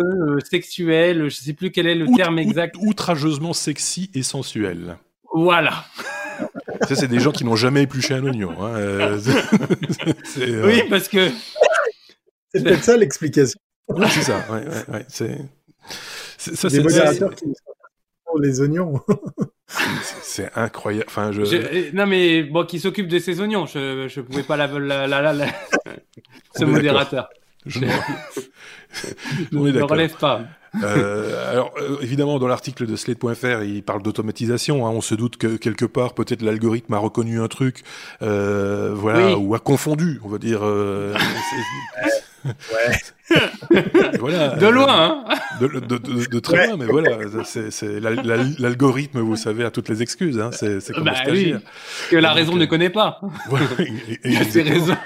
sexuel, 0.49 1.27
je 1.27 1.35
sais 1.35 1.53
plus 1.53 1.71
quel 1.71 1.87
est 1.87 1.95
le 1.95 2.05
terme 2.15 2.37
exact. 2.37 2.75
Outrageusement 2.79 3.51
sexy 3.51 4.11
et 4.13 4.21
sensuel. 4.21 4.97
Voilà. 5.33 5.85
Ça, 6.87 6.95
c'est 6.95 7.07
des 7.07 7.19
gens 7.19 7.31
qui 7.31 7.45
n'ont 7.45 7.55
jamais 7.55 7.83
épluché 7.83 8.13
un 8.13 8.23
oignon. 8.23 8.53
Hein. 8.63 9.17
oui, 10.37 10.83
parce 10.89 11.09
que. 11.09 11.31
C'est 12.53 12.63
peut-être 12.63 12.83
ça 12.83 12.97
l'explication. 12.97 13.59
c'est 14.09 14.21
ça. 14.21 14.45
Ouais, 14.51 14.65
ouais, 14.93 15.05
c'est. 15.07 15.39
Ça, 16.37 16.69
des 16.69 16.81
modérateurs 16.81 17.33
qui 17.33 17.45
les 18.39 18.61
oignons. 18.61 18.99
c'est 19.67 20.51
incroyable. 20.55 21.05
Enfin, 21.07 21.31
je... 21.31 21.95
Non, 21.95 22.05
mais 22.05 22.43
bon, 22.43 22.65
qui 22.65 22.79
s'occupe 22.79 23.07
de 23.07 23.19
ces 23.19 23.41
oignons. 23.41 23.65
Je 23.65 24.07
je 24.07 24.21
pouvais 24.21 24.43
pas 24.43 24.57
la, 24.57 24.67
la, 24.67 25.07
la, 25.07 25.33
la... 25.33 25.47
ce 26.55 26.65
modérateur. 26.65 27.29
Je, 27.65 27.79
ne 27.79 29.81
relève 29.81 30.15
pas. 30.17 30.41
Euh, 30.83 31.51
alors, 31.51 31.73
euh, 31.79 31.97
évidemment, 32.01 32.37
dans 32.37 32.47
l'article 32.47 32.85
de 32.85 32.95
Slate.fr, 32.95 33.63
il 33.63 33.83
parle 33.83 34.03
d'automatisation. 34.03 34.85
Hein. 34.85 34.91
On 34.91 35.01
se 35.01 35.15
doute 35.15 35.37
que 35.37 35.55
quelque 35.55 35.85
part, 35.85 36.13
peut-être 36.13 36.41
l'algorithme 36.41 36.93
a 36.93 36.97
reconnu 36.97 37.41
un 37.41 37.47
truc, 37.47 37.83
euh, 38.21 38.91
voilà, 38.93 39.37
ou 39.37 39.55
a 39.55 39.59
confondu, 39.59 40.19
on 40.23 40.29
va 40.29 40.37
dire. 40.37 40.59
Euh, 40.63 41.15
Ouais. 42.45 42.95
Voilà. 44.19 44.49
De 44.55 44.67
loin, 44.67 45.25
hein 45.27 45.35
de, 45.59 45.67
de, 45.67 45.79
de, 45.79 46.25
de, 46.25 46.39
très 46.39 46.67
loin, 46.67 46.77
mais 46.77 46.85
voilà, 46.85 47.17
c'est 47.43 47.99
l'algorithme, 47.99 49.19
vous 49.19 49.35
savez, 49.35 49.63
a 49.63 49.71
toutes 49.71 49.89
les 49.89 50.01
excuses. 50.01 50.39
Hein. 50.39 50.51
C'est 50.51 50.93
comme 50.93 51.05
bah, 51.05 51.13
oui, 51.29 51.55
que 52.09 52.17
la 52.17 52.33
raison 52.33 52.55
ne 52.55 52.65
connaît 52.65 52.89
pas. 52.89 53.19
Voilà, 53.47 53.65
et, 53.79 54.31
et, 54.33 54.61
raisons. 54.61 54.97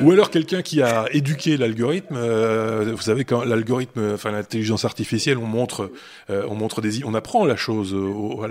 Ou 0.00 0.12
alors 0.12 0.30
quelqu'un 0.30 0.62
qui 0.62 0.80
a 0.82 1.06
éduqué 1.12 1.56
l'algorithme. 1.56 2.16
Euh, 2.16 2.92
vous 2.94 3.02
savez, 3.02 3.24
quand 3.24 3.44
l'algorithme, 3.44 4.14
enfin 4.14 4.30
l'intelligence 4.30 4.84
artificielle, 4.84 5.38
on 5.38 5.46
montre, 5.46 5.90
euh, 6.30 6.46
on 6.48 6.54
montre 6.54 6.80
des, 6.80 7.04
on 7.04 7.14
apprend 7.14 7.44
la 7.44 7.56
chose 7.56 7.94
au, 7.94 8.42
à 8.42 8.48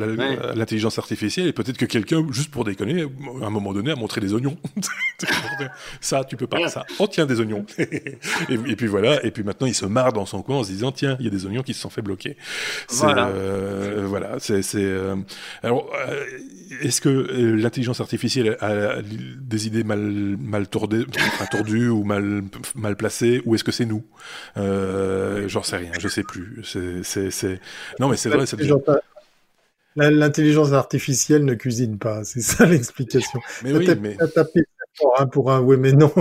l'intelligence 0.55 0.99
artificielle, 0.99 1.47
et 1.47 1.53
peut-être 1.53 1.77
que 1.77 1.85
quelqu'un, 1.85 2.25
juste 2.31 2.51
pour 2.51 2.65
déconner, 2.65 3.03
à 3.41 3.45
un 3.45 3.49
moment 3.49 3.73
donné, 3.73 3.91
a 3.91 3.95
montré 3.95 4.21
des 4.21 4.33
oignons. 4.33 4.57
ça, 6.01 6.23
tu 6.23 6.35
peux 6.35 6.47
pas. 6.47 6.67
Ça, 6.67 6.85
oh 6.99 7.07
tiens, 7.09 7.25
des 7.25 7.39
oignons. 7.39 7.65
et, 7.77 8.17
et, 8.49 8.75
puis 8.75 8.87
voilà. 8.87 9.08
Et 9.23 9.31
puis 9.31 9.43
maintenant, 9.43 9.67
il 9.67 9.75
se 9.75 9.85
marre 9.85 10.13
dans 10.13 10.25
son 10.25 10.41
coin 10.41 10.57
en 10.57 10.63
se 10.63 10.69
disant, 10.69 10.91
tiens, 10.91 11.17
il 11.19 11.25
y 11.25 11.27
a 11.27 11.31
des 11.31 11.45
oignons 11.45 11.63
qui 11.63 11.73
se 11.73 11.81
sont 11.81 11.89
fait 11.89 12.01
bloquer. 12.01 12.37
Voilà. 12.89 13.27
Euh, 13.27 14.05
voilà. 14.07 14.35
C'est, 14.39 14.61
c'est. 14.61 14.83
Euh, 14.83 15.15
alors, 15.63 15.89
euh, 16.07 16.25
est-ce 16.81 17.01
que 17.01 17.09
l'intelligence 17.09 17.99
artificielle 18.01 18.57
a 18.59 19.01
des 19.01 19.67
idées 19.67 19.83
mal, 19.83 19.99
mal 19.99 20.67
tordées, 20.67 21.05
tordues 21.51 21.89
ou 21.89 22.03
mal, 22.03 22.43
mal 22.75 22.95
placées, 22.95 23.41
ou 23.45 23.55
est-ce 23.55 23.63
que 23.63 23.71
c'est 23.71 23.85
nous? 23.85 24.03
Euh, 24.57 25.47
J'en 25.47 25.63
sais 25.63 25.77
rien, 25.77 25.91
je 25.99 26.07
sais 26.07 26.23
plus. 26.23 26.61
C'est, 26.63 27.03
c'est, 27.03 27.59
Non, 27.99 28.09
mais 28.09 28.17
c'est 28.17 28.29
vrai. 28.29 28.45
L'intelligence 29.95 30.71
artificielle 30.71 31.43
ne 31.43 31.55
cuisine 31.55 31.97
pas, 31.97 32.23
c'est 32.23 32.41
ça 32.41 32.65
l'explication. 32.67 33.39
Mais 33.63 33.73
oui, 33.73 33.89
mais... 33.99 34.17
tapé 34.33 34.61
pour 34.97 35.19
un, 35.19 35.25
pour 35.27 35.51
un 35.51 35.61
oui 35.61 35.77
mais 35.77 35.93
non. 35.93 36.11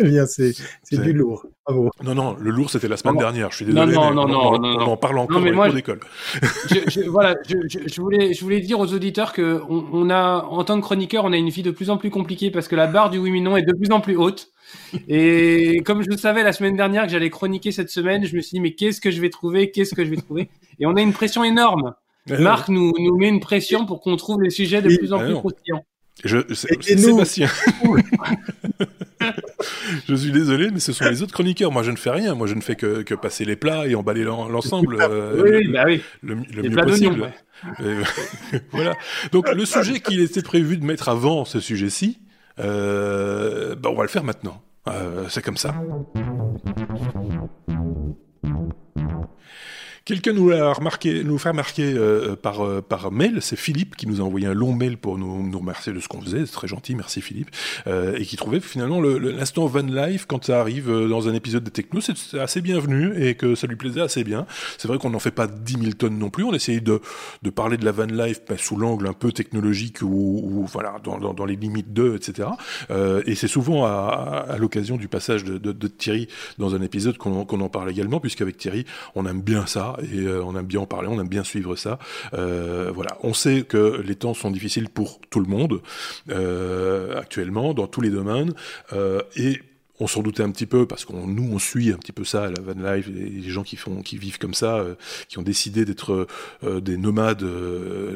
Eh 0.00 0.04
bien, 0.04 0.26
c'est 0.26 0.54
du 0.92 1.12
lourd. 1.12 1.44
Bravo. 1.66 1.90
Non, 2.04 2.14
non, 2.14 2.36
le 2.38 2.50
lourd, 2.50 2.70
c'était 2.70 2.86
la 2.86 2.96
semaine 2.96 3.16
dernière. 3.16 3.50
Je 3.50 3.56
suis 3.56 3.64
désolé. 3.64 3.94
Non, 3.94 4.14
non, 4.14 4.26
non, 4.26 4.58
non, 4.58 4.78
on, 4.78 4.92
en 4.92 4.96
parle 4.96 5.18
encore 5.18 5.40
dans 5.40 5.64
les 5.64 5.72
d'école. 5.72 6.00
voilà, 7.08 7.36
je, 7.48 7.56
je, 7.68 8.00
voulais, 8.00 8.32
je 8.32 8.40
voulais 8.42 8.60
dire 8.60 8.78
aux 8.78 8.92
auditeurs 8.92 9.32
que 9.32 9.60
on, 9.68 9.84
on, 9.92 10.10
a, 10.10 10.44
en 10.44 10.62
tant 10.62 10.76
que 10.76 10.84
chroniqueur, 10.84 11.24
on 11.24 11.32
a 11.32 11.36
une 11.36 11.50
vie 11.50 11.62
de 11.64 11.72
plus 11.72 11.90
en 11.90 11.96
plus 11.96 12.10
compliquée 12.10 12.50
parce 12.50 12.68
que 12.68 12.76
la 12.76 12.86
barre 12.86 13.10
du 13.10 13.18
oui 13.18 13.30
mais 13.32 13.40
non 13.40 13.56
est 13.56 13.62
de 13.62 13.72
plus 13.72 13.90
en 13.90 14.00
plus 14.00 14.16
haute. 14.16 14.52
Et 15.08 15.82
comme 15.84 16.02
je 16.02 16.08
le 16.08 16.16
savais 16.16 16.42
la 16.42 16.52
semaine 16.52 16.76
dernière 16.76 17.04
que 17.04 17.10
j'allais 17.10 17.30
chroniquer 17.30 17.72
cette 17.72 17.90
semaine, 17.90 18.24
je 18.24 18.36
me 18.36 18.40
suis 18.40 18.56
dit, 18.56 18.60
mais 18.60 18.74
qu'est-ce 18.74 19.00
que 19.00 19.10
je 19.10 19.20
vais 19.20 19.30
trouver? 19.30 19.70
Qu'est-ce 19.70 19.94
que 19.94 20.04
je 20.04 20.10
vais 20.10 20.16
trouver? 20.16 20.48
Et 20.78 20.86
on 20.86 20.94
a 20.94 21.00
une 21.00 21.12
pression 21.12 21.42
énorme. 21.42 21.94
Marc 22.38 22.68
nous, 22.68 22.92
nous 22.98 23.16
met 23.16 23.28
une 23.28 23.40
pression 23.40 23.86
pour 23.86 24.00
qu'on 24.00 24.16
trouve 24.16 24.42
les 24.42 24.50
sujets 24.50 24.82
de 24.82 24.94
plus 24.96 25.12
en 25.12 25.18
plus 25.18 25.34
croustillants. 25.34 25.84
Je, 26.24 26.38
c'est 26.52 26.98
Sébastien. 26.98 27.48
je 30.08 30.14
suis 30.14 30.32
désolé, 30.32 30.70
mais 30.72 30.80
ce 30.80 30.92
sont 30.92 31.04
les 31.04 31.22
autres 31.22 31.32
chroniqueurs. 31.32 31.70
Moi, 31.70 31.82
je 31.82 31.92
ne 31.92 31.96
fais 31.96 32.10
rien. 32.10 32.34
Moi, 32.34 32.46
je 32.48 32.54
ne 32.54 32.60
fais 32.60 32.74
que, 32.74 33.02
que 33.02 33.14
passer 33.14 33.44
les 33.44 33.56
plats 33.56 33.86
et 33.86 33.94
emballer 33.94 34.24
l'ensemble 34.24 34.98
euh, 35.00 35.42
oui, 35.42 35.64
le, 35.64 35.72
bah 35.72 35.84
oui. 35.86 36.02
le, 36.22 36.34
mieux 36.34 36.76
possible. 36.76 37.32
voilà. 38.72 38.94
Donc, 39.32 39.48
le 39.52 39.64
sujet 39.64 40.00
qu'il 40.00 40.20
était 40.20 40.42
prévu 40.42 40.76
de 40.76 40.84
mettre 40.84 41.08
avant 41.08 41.44
ce 41.44 41.60
sujet-ci, 41.60 42.18
euh, 42.58 43.76
bah, 43.76 43.90
on 43.92 43.96
va 43.96 44.02
le 44.02 44.08
faire 44.08 44.24
maintenant. 44.24 44.60
Euh, 44.88 45.26
c'est 45.28 45.42
comme 45.42 45.56
ça. 45.56 45.74
Quelqu'un 50.08 50.32
nous 50.32 50.50
a 50.52 50.72
remarqué, 50.72 51.22
nous 51.22 51.36
fait 51.36 51.50
remarquer 51.50 51.92
euh, 51.94 52.34
par, 52.34 52.62
euh, 52.62 52.80
par 52.80 53.12
mail, 53.12 53.42
c'est 53.42 53.56
Philippe 53.56 53.94
qui 53.94 54.06
nous 54.06 54.22
a 54.22 54.24
envoyé 54.24 54.46
un 54.46 54.54
long 54.54 54.72
mail 54.72 54.96
pour 54.96 55.18
nous, 55.18 55.46
nous 55.46 55.58
remercier 55.58 55.92
de 55.92 56.00
ce 56.00 56.08
qu'on 56.08 56.22
faisait, 56.22 56.46
c'est 56.46 56.52
très 56.52 56.66
gentil, 56.66 56.94
merci 56.94 57.20
Philippe, 57.20 57.50
euh, 57.86 58.16
et 58.16 58.24
qui 58.24 58.38
trouvait 58.38 58.60
finalement 58.60 59.02
l'instant 59.02 59.66
Van 59.66 59.82
Life, 59.82 60.24
quand 60.26 60.46
ça 60.46 60.60
arrive 60.60 60.90
euh, 60.90 61.08
dans 61.08 61.28
un 61.28 61.34
épisode 61.34 61.62
de 61.62 61.68
Techno, 61.68 62.00
c'est 62.00 62.38
assez 62.38 62.62
bienvenu 62.62 63.22
et 63.22 63.34
que 63.34 63.54
ça 63.54 63.66
lui 63.66 63.76
plaisait 63.76 64.00
assez 64.00 64.24
bien. 64.24 64.46
C'est 64.78 64.88
vrai 64.88 64.96
qu'on 64.96 65.10
n'en 65.10 65.18
fait 65.18 65.30
pas 65.30 65.46
10 65.46 65.72
000 65.78 65.92
tonnes 65.92 66.18
non 66.18 66.30
plus, 66.30 66.44
on 66.44 66.54
essaye 66.54 66.80
de, 66.80 67.02
de 67.42 67.50
parler 67.50 67.76
de 67.76 67.84
la 67.84 67.92
Van 67.92 68.06
Life 68.06 68.40
bah, 68.48 68.56
sous 68.56 68.76
l'angle 68.76 69.08
un 69.08 69.12
peu 69.12 69.30
technologique 69.30 70.00
ou, 70.00 70.40
ou 70.42 70.64
voilà, 70.64 70.96
dans, 71.04 71.18
dans, 71.18 71.34
dans, 71.34 71.44
les 71.44 71.56
limites 71.56 71.92
d'eux, 71.92 72.16
etc. 72.16 72.48
et 73.26 73.34
c'est 73.34 73.46
souvent 73.46 73.84
à, 73.84 74.46
à, 74.48 74.56
l'occasion 74.56 74.96
du 74.96 75.08
passage 75.08 75.44
de, 75.44 75.58
de, 75.58 75.72
de, 75.72 75.86
Thierry 75.86 76.28
dans 76.56 76.74
un 76.74 76.80
épisode 76.80 77.18
qu'on 77.18 77.44
qu 77.44 77.56
en 77.56 77.68
parle 77.68 77.90
également, 77.90 78.20
puisqu'avec 78.20 78.56
Thierry, 78.56 78.86
on 79.14 79.26
aime 79.26 79.42
bien 79.42 79.66
ça 79.66 79.97
et 80.02 80.20
euh, 80.20 80.42
on 80.44 80.56
aime 80.56 80.66
bien 80.66 80.80
en 80.80 80.86
parler, 80.86 81.08
on 81.08 81.20
aime 81.20 81.28
bien 81.28 81.44
suivre 81.44 81.76
ça. 81.76 81.98
Euh, 82.34 82.90
voilà, 82.94 83.18
on 83.22 83.34
sait 83.34 83.62
que 83.62 84.00
les 84.00 84.14
temps 84.14 84.34
sont 84.34 84.50
difficiles 84.50 84.88
pour 84.88 85.20
tout 85.30 85.40
le 85.40 85.46
monde 85.46 85.80
euh, 86.30 87.18
actuellement 87.18 87.74
dans 87.74 87.86
tous 87.86 88.00
les 88.00 88.10
domaines 88.10 88.54
et 89.36 89.60
on 90.00 90.06
s'en 90.06 90.22
doutait 90.22 90.42
un 90.42 90.50
petit 90.50 90.66
peu 90.66 90.86
parce 90.86 91.04
qu'on 91.04 91.26
nous 91.26 91.50
on 91.52 91.58
suit 91.58 91.90
un 91.90 91.96
petit 91.96 92.12
peu 92.12 92.24
ça 92.24 92.50
la 92.50 92.60
van 92.60 92.94
life 92.94 93.08
les, 93.08 93.42
gens 93.42 93.64
qui 93.64 93.76
font 93.76 94.02
qui 94.02 94.16
vivent 94.16 94.38
comme 94.38 94.54
ça 94.54 94.84
qui 95.28 95.38
ont 95.38 95.42
décidé 95.42 95.84
d'être 95.84 96.26
des 96.62 96.96
nomades 96.96 97.44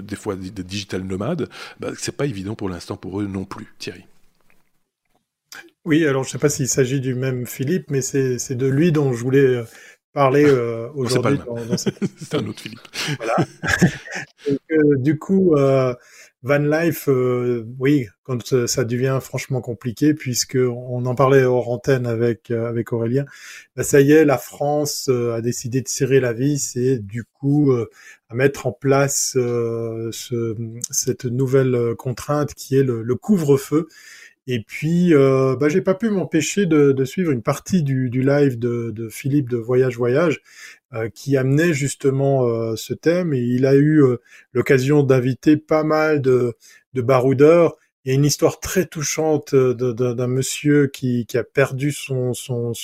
des 0.01 0.17
fois 0.17 0.37
des, 0.37 0.51
digital 0.63 1.03
nomades. 1.03 1.49
Bah, 1.81 1.91
c'est 1.99 2.17
pas 2.17 2.27
évident 2.27 2.55
pour 2.55 2.69
l'instant 2.69 2.97
pour 2.97 3.21
eux 3.21 3.27
non 3.27 3.45
plus 3.45 3.67
Thierry. 3.79 4.05
Oui 5.85 6.07
alors 6.07 6.25
je 6.25 6.31
sais 6.31 6.39
pas 6.39 6.49
s'il 6.49 6.69
s'agit 6.69 7.01
du 7.01 7.15
même 7.15 7.47
Philippe 7.47 7.91
mais 7.91 8.03
c'est 8.03 8.55
de 8.55 8.67
lui 8.67 8.93
dont 8.93 9.13
je 9.13 9.23
voulais 9.23 9.65
parler 10.13 10.45
euh, 10.47 10.89
aujourd'hui. 10.95 11.39
C'est 11.77 12.35
un 12.35 12.47
autre 12.47 12.61
Philippe. 12.61 12.81
voilà. 13.19 13.37
euh, 14.71 14.97
du 14.99 15.19
coup, 15.19 15.55
euh, 15.57 15.95
Van 16.43 16.59
Life, 16.59 17.09
euh, 17.09 17.65
oui, 17.79 18.09
quand 18.25 18.67
ça 18.67 18.85
devient 18.85 19.19
franchement 19.23 19.61
compliqué, 19.61 20.13
puisque 20.15 20.57
on 20.57 21.07
en 21.07 21.15
parlait 21.15 21.45
hors 21.45 21.71
antenne 21.71 22.07
avec 22.07 22.51
avec 22.51 22.93
Aurélien, 22.93 23.25
bah, 23.77 23.85
ça 23.85 24.01
y 24.01 24.13
est, 24.13 24.25
la 24.25 24.39
France 24.39 25.09
a 25.09 25.41
décidé 25.41 25.83
de 25.83 25.89
serrer 25.89 26.21
la 26.21 26.33
vis 26.33 26.77
et 26.77 26.99
du 26.99 27.25
coup 27.25 27.73
à 28.29 28.35
mettre 28.35 28.67
en 28.67 28.73
place 28.73 29.33
ce, 29.35 30.57
cette 30.91 31.27
nouvelle 31.27 31.95
contrainte 31.97 32.55
qui 32.55 32.77
est 32.77 32.83
le, 32.83 33.03
le 33.03 33.15
couvre-feu 33.15 33.89
et 34.49 34.61
puis, 34.61 35.15
euh, 35.15 35.57
bah, 35.57 35.69
j'ai 35.69 35.83
pas 35.83 35.95
pu 35.95 36.11
m'empêcher 36.11 36.67
de, 36.67 37.05
suivre 37.05 37.31
une 37.31 37.43
partie 37.43 37.83
du, 37.83 38.11
du 38.11 38.23
live 38.23 38.59
de, 38.59 39.09
Philippe 39.09 39.49
de 39.49 39.57
Voyage 39.57 39.97
Voyage, 39.97 40.41
euh, 40.95 41.09
qui 41.09 41.37
amenait 41.37 41.73
justement 41.73 42.47
euh, 42.47 42.75
ce 42.77 42.93
thème. 42.95 43.33
Et 43.35 43.41
il 43.41 43.67
a 43.67 43.75
eu 43.75 44.03
euh, 44.03 44.17
l'occasion 44.53 45.05
d'inviter 45.05 45.57
pas 45.57 45.85
mal 45.85 46.21
de 46.21 46.55
baroudeurs 46.95 47.77
il 48.05 48.09
y 48.09 48.13
a 48.13 48.15
une 48.17 48.25
histoire 48.25 48.59
très 48.59 48.85
touchante 48.87 49.55
euh, 49.55 49.75
d'un 49.75 50.27
monsieur 50.27 50.89
qui, 50.89 51.25
a 51.35 51.45
perdu 51.45 51.93
son, 51.93 52.33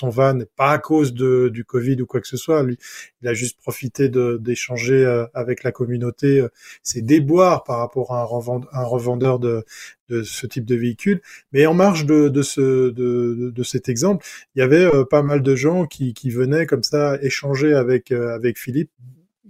van, 0.02 0.38
pas 0.56 0.70
à 0.70 0.78
cause 0.78 1.12
du 1.12 1.64
Covid 1.64 2.00
ou 2.02 2.06
quoi 2.06 2.20
que 2.20 2.28
ce 2.28 2.36
soit. 2.36 2.62
Lui, 2.62 2.78
il 3.22 3.28
a 3.28 3.34
juste 3.34 3.58
profité 3.60 4.08
d'échanger 4.08 5.04
euh, 5.04 5.26
avec 5.34 5.64
la 5.64 5.72
communauté 5.72 6.40
euh, 6.40 6.48
ses 6.84 7.02
déboires 7.02 7.64
par 7.64 7.78
rapport 7.78 8.14
à 8.14 8.20
un 8.20 8.84
revendeur, 8.84 9.40
de, 9.40 9.64
ce 10.08 10.46
type 10.46 10.64
de 10.64 10.76
véhicule. 10.76 11.20
Mais 11.52 11.66
en 11.66 11.74
marge 11.74 12.06
de, 12.06 12.28
de, 12.28 12.42
ce, 12.42 12.90
de, 12.90 13.50
de 13.54 13.62
cet 13.64 13.88
exemple, 13.88 14.24
il 14.54 14.60
y 14.60 14.62
avait 14.62 14.88
pas 15.10 15.22
mal 15.22 15.42
de 15.42 15.56
gens 15.56 15.84
qui, 15.84 16.14
qui 16.14 16.30
venaient 16.30 16.66
comme 16.66 16.84
ça 16.84 17.18
échanger 17.20 17.74
avec, 17.74 18.12
avec 18.12 18.56
Philippe, 18.58 18.90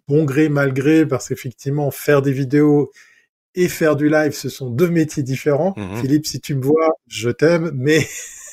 bon 0.09 0.24
gré, 0.24 0.49
mal 0.49 0.73
gré, 0.73 1.07
parce 1.07 1.28
qu'effectivement, 1.28 1.90
faire 1.90 2.23
des 2.23 2.32
vidéos 2.32 2.90
et 3.59 3.68
faire 3.68 3.97
du 3.97 4.09
live, 4.09 4.32
ce 4.32 4.48
sont 4.48 4.70
deux 4.70 4.89
métiers 4.89 5.24
différents. 5.24 5.74
Mhm. 5.76 5.97
Philippe, 6.01 6.26
si 6.26 6.40
tu 6.40 6.55
me 6.55 6.62
vois, 6.62 6.93
je 7.09 7.28
t'aime, 7.28 7.72
mais 7.74 8.06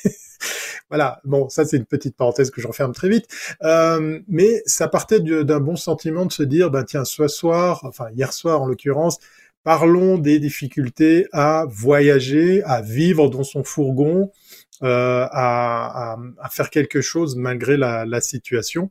voilà. 0.90 1.20
Bon, 1.24 1.48
ça 1.48 1.64
c'est 1.64 1.76
une 1.76 1.86
petite 1.86 2.16
parenthèse 2.16 2.50
que 2.50 2.60
je 2.60 2.66
referme 2.66 2.92
très 2.92 3.08
vite. 3.08 3.28
Euh, 3.62 4.18
mais 4.26 4.62
ça 4.66 4.88
partait 4.88 5.20
d'un 5.20 5.60
bon 5.60 5.76
sentiment 5.76 6.26
de 6.26 6.32
se 6.32 6.42
dire, 6.42 6.72
ben 6.72 6.82
tiens, 6.82 7.04
ce 7.04 7.28
soir, 7.28 7.80
enfin 7.84 8.06
hier 8.16 8.32
soir 8.32 8.62
en 8.62 8.66
l'occurrence, 8.66 9.18
parlons 9.62 10.18
des 10.18 10.40
difficultés 10.40 11.28
à 11.32 11.66
voyager, 11.68 12.64
à 12.64 12.82
vivre 12.82 13.30
dans 13.30 13.44
son 13.44 13.62
fourgon, 13.62 14.32
euh, 14.82 15.26
à, 15.30 16.14
à, 16.14 16.18
à, 16.42 16.48
faire 16.50 16.70
quelque 16.70 17.00
chose 17.00 17.36
malgré 17.36 17.76
la, 17.76 18.04
la 18.04 18.20
situation 18.20 18.90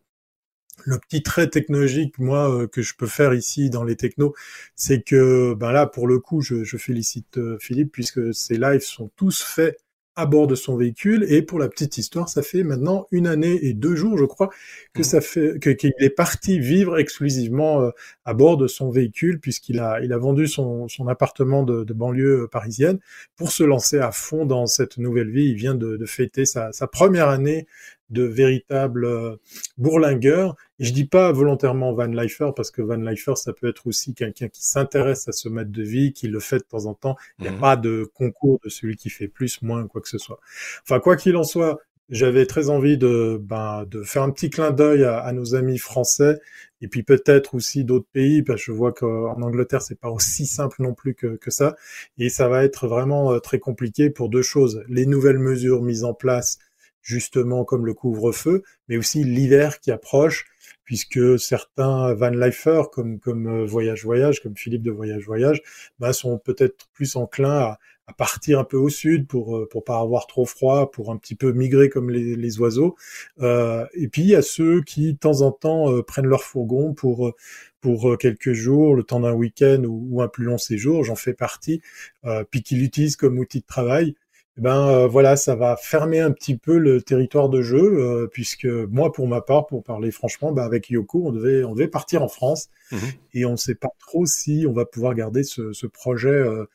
le 0.83 0.97
petit 0.99 1.23
trait 1.23 1.49
technologique, 1.49 2.19
moi, 2.19 2.49
euh, 2.51 2.67
que 2.67 2.81
je 2.81 2.95
peux 2.95 3.07
faire 3.07 3.33
ici 3.33 3.69
dans 3.69 3.83
les 3.83 3.95
technos, 3.95 4.33
c'est 4.75 5.01
que, 5.01 5.53
ben 5.53 5.71
là, 5.71 5.87
pour 5.87 6.07
le 6.07 6.19
coup, 6.19 6.41
je, 6.41 6.63
je 6.63 6.77
félicite 6.77 7.37
euh, 7.37 7.57
Philippe 7.59 7.91
puisque 7.91 8.33
ces 8.33 8.57
lives 8.57 8.81
sont 8.81 9.09
tous 9.15 9.41
faits 9.41 9.77
à 10.15 10.25
bord 10.25 10.47
de 10.47 10.55
son 10.55 10.77
véhicule. 10.77 11.25
Et 11.29 11.41
pour 11.41 11.59
la 11.59 11.67
petite 11.67 11.97
histoire, 11.97 12.29
ça 12.29 12.41
fait 12.41 12.63
maintenant 12.63 13.07
une 13.11 13.27
année 13.27 13.59
et 13.65 13.73
deux 13.73 13.95
jours, 13.95 14.17
je 14.17 14.25
crois, 14.25 14.49
que 14.93 15.01
mmh. 15.01 15.03
ça 15.03 15.21
fait 15.21 15.59
que 15.59 15.69
qu'il 15.69 15.93
est 15.99 16.09
parti 16.09 16.59
vivre 16.59 16.97
exclusivement 16.97 17.81
euh, 17.81 17.89
à 18.23 18.33
bord 18.33 18.57
de 18.57 18.67
son 18.67 18.89
véhicule, 18.89 19.39
puisqu'il 19.39 19.79
a 19.79 19.99
il 20.01 20.13
a 20.13 20.17
vendu 20.17 20.47
son, 20.47 20.87
son 20.87 21.07
appartement 21.07 21.63
de, 21.63 21.83
de, 21.83 21.93
banlieue 21.93 22.47
parisienne 22.51 22.99
pour 23.35 23.51
se 23.51 23.63
lancer 23.63 23.99
à 23.99 24.11
fond 24.11 24.45
dans 24.45 24.67
cette 24.67 24.97
nouvelle 24.97 25.29
vie. 25.29 25.45
Il 25.45 25.55
vient 25.55 25.75
de, 25.75 25.97
de 25.97 26.05
fêter 26.05 26.45
sa, 26.45 26.71
sa 26.71 26.87
première 26.87 27.29
année 27.29 27.67
de 28.09 28.23
véritables 28.23 29.05
euh, 29.05 29.35
bourlingueurs. 29.77 30.55
Et 30.79 30.85
je 30.85 30.93
dis 30.93 31.05
pas 31.05 31.31
volontairement 31.31 31.93
Van 31.93 32.05
Leifer 32.07 32.49
parce 32.55 32.71
que 32.71 32.81
Van 32.81 32.97
Leifer, 32.97 33.35
ça 33.35 33.53
peut 33.53 33.67
être 33.67 33.87
aussi 33.87 34.13
quelqu'un 34.13 34.47
qui 34.47 34.65
s'intéresse 34.65 35.27
à 35.27 35.31
ce 35.31 35.49
mode 35.49 35.71
de 35.71 35.83
vie, 35.83 36.13
qui 36.13 36.27
le 36.27 36.39
fait 36.39 36.57
de 36.59 36.63
temps 36.63 36.85
en 36.85 36.93
temps. 36.93 37.15
Il 37.39 37.43
n'y 37.43 37.47
a 37.49 37.51
Mhm. 37.51 37.59
pas 37.59 37.75
de 37.77 38.09
concours 38.13 38.59
de 38.63 38.69
celui 38.69 38.95
qui 38.95 39.09
fait 39.09 39.27
plus, 39.27 39.61
moins, 39.61 39.87
quoi 39.87 40.01
que 40.01 40.09
ce 40.09 40.17
soit. 40.17 40.39
Enfin, 40.83 40.99
quoi 40.99 41.15
qu'il 41.15 41.35
en 41.37 41.43
soit, 41.43 41.79
j'avais 42.09 42.45
très 42.45 42.69
envie 42.69 42.97
de, 42.97 43.37
ben, 43.41 43.85
de 43.89 44.03
faire 44.03 44.21
un 44.23 44.29
petit 44.31 44.49
clin 44.51 44.71
d'œil 44.71 45.03
à, 45.03 45.17
à 45.19 45.31
nos 45.33 45.55
amis 45.55 45.79
français 45.79 46.39
et 46.81 46.87
puis 46.87 47.01
peut-être 47.01 47.55
aussi 47.55 47.83
d'autres 47.83 48.05
pays 48.13 48.43
parce 48.43 48.59
que 48.61 48.65
je 48.67 48.71
vois 48.71 48.91
qu'en 48.93 49.41
Angleterre 49.41 49.81
c'est 49.81 49.99
pas 49.99 50.09
aussi 50.11 50.45
simple 50.45 50.83
non 50.83 50.93
plus 50.93 51.15
que, 51.15 51.35
que 51.37 51.49
ça 51.49 51.75
et 52.19 52.29
ça 52.29 52.47
va 52.47 52.63
être 52.63 52.87
vraiment 52.87 53.33
euh, 53.33 53.39
très 53.39 53.57
compliqué 53.59 54.11
pour 54.11 54.29
deux 54.29 54.43
choses 54.43 54.83
les 54.87 55.07
nouvelles 55.07 55.39
mesures 55.39 55.81
mises 55.81 56.03
en 56.03 56.13
place 56.13 56.59
justement 57.05 57.63
comme 57.63 57.85
le 57.85 57.93
couvre-feu 57.93 58.63
mais 58.89 58.97
aussi 58.97 59.23
l'hiver 59.23 59.79
qui 59.79 59.91
approche 59.91 60.45
puisque 60.83 61.39
certains 61.39 62.13
Van 62.15 62.31
Leifer 62.31 62.81
comme 62.91 63.19
comme 63.19 63.47
euh, 63.47 63.65
Voyage 63.65 64.03
Voyage 64.03 64.41
comme 64.41 64.57
Philippe 64.57 64.83
de 64.83 64.91
Voyage 64.91 65.25
Voyage 65.25 65.61
ben, 65.99 66.11
sont 66.11 66.39
peut-être 66.39 66.89
plus 66.93 67.15
enclins 67.15 67.59
à 67.59 67.79
à 68.07 68.13
partir 68.13 68.59
un 68.59 68.63
peu 68.63 68.77
au 68.77 68.89
sud 68.89 69.27
pour 69.27 69.57
euh, 69.57 69.67
pour 69.69 69.83
pas 69.83 69.99
avoir 69.99 70.27
trop 70.27 70.45
froid, 70.45 70.91
pour 70.91 71.11
un 71.11 71.17
petit 71.17 71.35
peu 71.35 71.51
migrer 71.51 71.89
comme 71.89 72.09
les, 72.09 72.35
les 72.35 72.59
oiseaux. 72.59 72.95
Euh, 73.41 73.85
et 73.93 74.07
puis 74.07 74.21
il 74.21 74.27
y 74.27 74.35
a 74.35 74.41
ceux 74.41 74.81
qui 74.81 75.13
de 75.13 75.17
temps 75.17 75.41
en 75.41 75.51
temps 75.51 75.91
euh, 75.91 76.03
prennent 76.03 76.27
leur 76.27 76.43
fourgon 76.43 76.93
pour 76.93 77.33
pour 77.81 78.17
quelques 78.17 78.53
jours, 78.53 78.95
le 78.95 79.03
temps 79.03 79.19
d'un 79.19 79.33
week-end 79.33 79.83
ou, 79.83 80.07
ou, 80.09 80.21
un 80.23 80.27
plus 80.27 80.43
long 80.45 80.57
séjour. 80.57 81.03
J'en 81.03 81.15
fais 81.15 81.35
partie. 81.35 81.81
Euh, 82.25 82.43
puis 82.49 82.63
qui 82.63 82.75
l'utilisent 82.75 83.15
comme 83.15 83.37
outil 83.37 83.59
de 83.59 83.65
travail. 83.65 84.15
Et 84.57 84.61
ben 84.61 84.87
euh, 84.87 85.07
voilà, 85.07 85.35
ça 85.35 85.55
va 85.55 85.75
fermer 85.75 86.19
un 86.21 86.31
petit 86.31 86.55
peu 86.57 86.77
le 86.77 87.01
territoire 87.01 87.49
de 87.49 87.61
jeu, 87.61 87.77
euh, 87.81 88.27
puisque 88.31 88.65
moi, 88.65 89.11
pour 89.11 89.27
ma 89.27 89.41
part, 89.41 89.67
pour 89.67 89.83
parler 89.83 90.11
franchement, 90.11 90.53
ben, 90.53 90.63
avec 90.63 90.89
Yoko, 90.89 91.23
on 91.25 91.31
devait 91.31 91.63
on 91.65 91.73
devait 91.73 91.89
partir 91.89 92.23
en 92.23 92.29
France 92.29 92.69
Mhm. 92.91 92.99
et 93.33 93.45
on 93.45 93.51
ne 93.53 93.57
sait 93.57 93.75
pas 93.75 93.89
trop 93.99 94.25
si 94.27 94.65
on 94.69 94.71
va 94.73 94.85
pouvoir 94.85 95.15
garder 95.15 95.43
ce, 95.43 95.73
ce 95.73 95.87
projet 95.87 96.29
euh, 96.29 96.65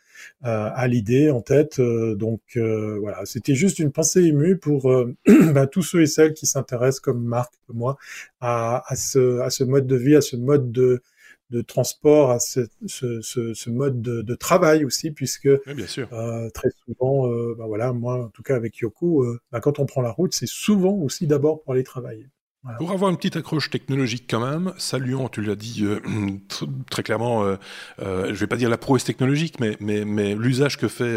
à 0.42 0.86
l'idée 0.88 1.30
en 1.30 1.40
tête. 1.40 1.78
Euh, 1.78 2.14
donc 2.14 2.40
euh, 2.56 2.98
voilà, 3.00 3.24
c'était 3.24 3.54
juste 3.54 3.78
une 3.78 3.92
pensée 3.92 4.22
émue 4.24 4.56
pour 4.58 4.90
ben, 5.26 5.66
tous 5.66 5.82
ceux 5.82 6.02
et 6.02 6.06
celles 6.06 6.34
qui 6.34 6.46
s'intéressent 6.46 7.00
comme 7.00 7.22
Marc, 7.22 7.52
comme 7.66 7.76
moi, 7.76 7.96
à, 8.40 8.82
à, 8.86 8.96
ce, 8.96 9.40
à 9.40 9.50
ce 9.50 9.64
mode 9.64 9.86
de 9.86 9.96
vie, 9.96 10.16
à 10.16 10.20
ce 10.20 10.36
mode 10.36 10.72
de, 10.72 11.02
de 11.50 11.60
transport, 11.62 12.30
à 12.30 12.38
ce, 12.38 12.60
ce, 12.86 13.20
ce, 13.20 13.54
ce 13.54 13.70
mode 13.70 14.00
de, 14.00 14.22
de, 14.22 14.34
travail 14.34 14.84
aussi, 14.84 15.10
puisque 15.10 15.48
oui, 15.66 15.74
bien 15.74 15.86
sûr. 15.86 16.08
Euh, 16.12 16.48
très 16.50 16.68
souvent, 16.86 17.30
euh, 17.30 17.54
ben 17.58 17.66
voilà, 17.66 17.92
moi 17.92 18.24
en 18.24 18.28
tout 18.28 18.42
cas 18.42 18.56
avec 18.56 18.78
Yoko, 18.78 19.24
euh, 19.24 19.40
ben, 19.52 19.60
quand 19.60 19.78
on 19.78 19.86
prend 19.86 20.02
la 20.02 20.12
route, 20.12 20.32
c'est 20.34 20.48
souvent 20.48 20.94
aussi 20.94 21.26
d'abord 21.26 21.62
pour 21.62 21.72
aller 21.72 21.84
travailler. 21.84 22.28
Voilà. 22.62 22.76
Pour 22.76 22.90
avoir 22.90 23.10
une 23.10 23.16
petite 23.16 23.36
accroche 23.36 23.70
technologique 23.70 24.24
quand 24.28 24.46
même, 24.46 24.74
saluant, 24.76 25.30
tu 25.30 25.40
l'as 25.40 25.56
dit 25.56 25.82
euh, 25.82 25.98
très 26.90 27.02
clairement, 27.02 27.42
euh, 27.42 27.56
euh, 28.02 28.26
je 28.34 28.34
vais 28.34 28.46
pas 28.46 28.56
dire 28.56 28.68
la 28.68 28.76
prouesse 28.76 29.02
technologique, 29.02 29.58
mais, 29.60 29.78
mais, 29.80 30.04
mais 30.04 30.34
l'usage 30.34 30.76
que 30.76 30.86
fait 30.86 31.16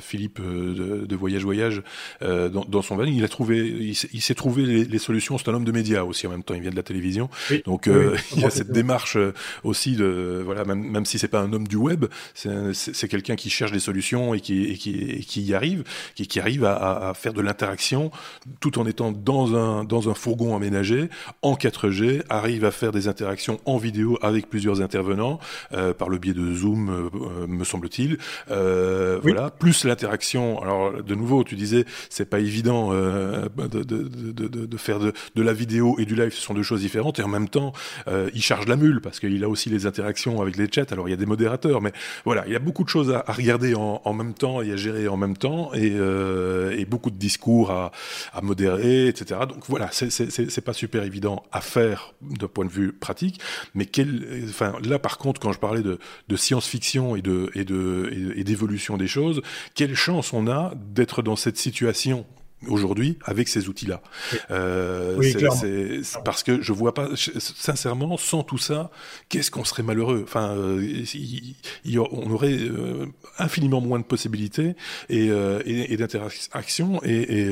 Philippe 0.00 0.40
de, 0.40 1.04
de, 1.04 1.16
Voyage 1.16 1.42
Voyage 1.42 1.82
dans, 2.20 2.64
dans, 2.64 2.82
son 2.82 2.94
van, 2.94 3.02
il 3.04 3.24
a 3.24 3.28
trouvé, 3.28 3.58
il, 3.58 3.96
il 4.12 4.20
s'est 4.20 4.36
trouvé 4.36 4.66
les, 4.66 4.84
les 4.84 4.98
solutions. 4.98 5.36
C'est 5.36 5.48
un 5.48 5.54
homme 5.54 5.64
de 5.64 5.72
médias 5.72 6.04
aussi 6.04 6.28
en 6.28 6.30
même 6.30 6.44
temps. 6.44 6.54
Il 6.54 6.60
vient 6.60 6.70
de 6.70 6.76
la 6.76 6.84
télévision, 6.84 7.28
oui, 7.50 7.62
donc 7.66 7.88
oui, 7.88 8.16
il 8.36 8.42
y 8.42 8.44
a 8.44 8.50
cette 8.50 8.70
démarche 8.70 9.18
aussi 9.64 9.96
de 9.96 10.42
voilà, 10.44 10.64
même, 10.64 10.80
même 10.80 11.04
si 11.06 11.18
c'est 11.18 11.26
pas 11.26 11.40
un 11.40 11.52
homme 11.52 11.66
du 11.66 11.76
web, 11.76 12.06
c'est 12.34 13.08
quelqu'un 13.08 13.34
qui 13.34 13.50
cherche 13.50 13.72
des 13.72 13.80
solutions 13.80 14.32
et 14.32 14.40
qui, 14.40 14.66
et 14.66 14.76
qui, 14.76 14.90
et 14.90 15.24
qui 15.24 15.42
y 15.42 15.54
arrive, 15.54 15.82
qui, 16.14 16.28
qui 16.28 16.38
arrive 16.38 16.64
à, 16.64 17.08
à 17.08 17.14
faire 17.14 17.32
de 17.32 17.40
l'interaction 17.40 18.12
tout 18.60 18.78
en 18.78 18.86
étant 18.86 19.10
dans 19.10 19.56
un 19.56 19.82
dans 19.82 20.08
un 20.08 20.14
fourgon 20.14 20.54
aménagé 20.68 21.08
en 21.42 21.54
4G, 21.54 22.22
arrive 22.28 22.64
à 22.64 22.70
faire 22.70 22.92
des 22.92 23.08
interactions 23.08 23.58
en 23.64 23.78
vidéo 23.78 24.18
avec 24.22 24.48
plusieurs 24.48 24.80
intervenants 24.80 25.40
euh, 25.72 25.94
par 25.94 26.08
le 26.08 26.18
biais 26.18 26.34
de 26.34 26.54
Zoom, 26.54 26.90
euh, 26.90 27.46
me 27.46 27.64
semble-t-il. 27.64 28.18
Euh, 28.50 29.18
oui. 29.24 29.32
Voilà, 29.32 29.50
plus 29.50 29.84
l'interaction. 29.84 30.60
Alors 30.62 31.02
de 31.02 31.14
nouveau, 31.14 31.44
tu 31.44 31.56
disais, 31.56 31.84
c'est 32.10 32.28
pas 32.28 32.40
évident 32.40 32.90
euh, 32.92 33.48
de, 33.56 33.82
de, 33.82 34.02
de, 34.02 34.66
de, 34.66 34.76
faire 34.76 34.98
de, 34.98 35.12
la 35.36 35.52
vidéo 35.52 35.96
et 35.98 36.04
du 36.04 36.14
live, 36.14 36.32
ce 36.32 36.42
sont 36.42 36.54
deux 36.54 36.62
choses 36.62 36.80
différentes. 36.80 37.18
Et 37.18 37.22
en 37.22 37.28
même 37.28 37.48
temps, 37.48 37.72
euh, 38.06 38.30
il 38.34 38.42
charge 38.42 38.66
la 38.66 38.76
mule 38.76 39.00
parce 39.00 39.20
qu'il 39.20 39.42
a 39.42 39.48
aussi 39.48 39.70
les 39.70 39.86
interactions 39.86 40.42
avec 40.42 40.56
les 40.56 40.68
chats. 40.70 40.86
Alors 40.90 41.08
il 41.08 41.12
y 41.12 41.14
a 41.14 41.18
des 41.18 41.26
modérateurs, 41.26 41.80
mais 41.80 41.92
voilà, 42.24 42.44
il 42.46 42.52
y 42.52 42.56
a 42.56 42.60
beaucoup 42.60 42.84
de 42.84 42.88
choses 42.88 43.10
à, 43.10 43.24
à 43.26 43.32
regarder 43.32 43.74
en, 43.74 44.02
en, 44.04 44.12
même 44.12 44.34
temps 44.34 44.60
et 44.60 44.72
à 44.72 44.76
gérer 44.76 45.08
en 45.08 45.16
même 45.16 45.36
temps, 45.36 45.72
et, 45.72 45.92
euh, 45.94 46.76
et 46.76 46.84
beaucoup 46.84 47.10
de 47.10 47.16
discours 47.16 47.70
à, 47.70 47.92
à 48.34 48.40
modérer, 48.42 49.08
etc. 49.08 49.40
Donc 49.48 49.64
voilà, 49.68 49.88
c'est 49.92 50.57
pas 50.60 50.72
super 50.72 51.02
évident 51.02 51.42
à 51.52 51.60
faire 51.60 52.14
d'un 52.20 52.48
point 52.48 52.64
de 52.64 52.70
vue 52.70 52.92
pratique, 52.92 53.40
mais 53.74 53.88
enfin 54.48 54.74
là 54.82 54.98
par 54.98 55.18
contre, 55.18 55.40
quand 55.40 55.52
je 55.52 55.58
parlais 55.58 55.82
de, 55.82 55.98
de 56.28 56.36
science-fiction 56.36 57.16
et 57.16 57.22
de 57.22 57.50
et 57.54 57.64
de 57.64 58.32
et 58.36 58.44
d'évolution 58.44 58.96
des 58.96 59.08
choses, 59.08 59.42
quelle 59.74 59.94
chance 59.94 60.32
on 60.32 60.48
a 60.48 60.74
d'être 60.76 61.22
dans 61.22 61.36
cette 61.36 61.56
situation 61.56 62.26
aujourd'hui 62.66 63.18
avec 63.24 63.48
ces 63.48 63.68
outils-là. 63.68 64.02
Euh, 64.50 65.14
oui, 65.16 65.34
c'est 66.02 66.22
parce 66.24 66.42
que 66.42 66.60
je 66.60 66.72
vois 66.72 66.94
pas, 66.94 67.08
sincèrement, 67.14 68.16
sans 68.16 68.42
tout 68.42 68.58
ça, 68.58 68.90
qu'est-ce 69.28 69.50
qu'on 69.50 69.64
serait 69.64 69.82
malheureux? 69.82 70.22
Enfin, 70.24 70.50
euh, 70.56 70.84
il, 71.14 71.54
il, 71.84 71.98
on 72.00 72.30
aurait 72.30 72.58
euh, 72.58 73.06
infiniment 73.38 73.80
moins 73.80 73.98
de 73.98 74.04
possibilités 74.04 74.74
et, 75.08 75.30
euh, 75.30 75.62
et, 75.64 75.92
et 75.92 75.96
d'interaction. 75.96 77.00
Et, 77.04 77.42
et, 77.42 77.50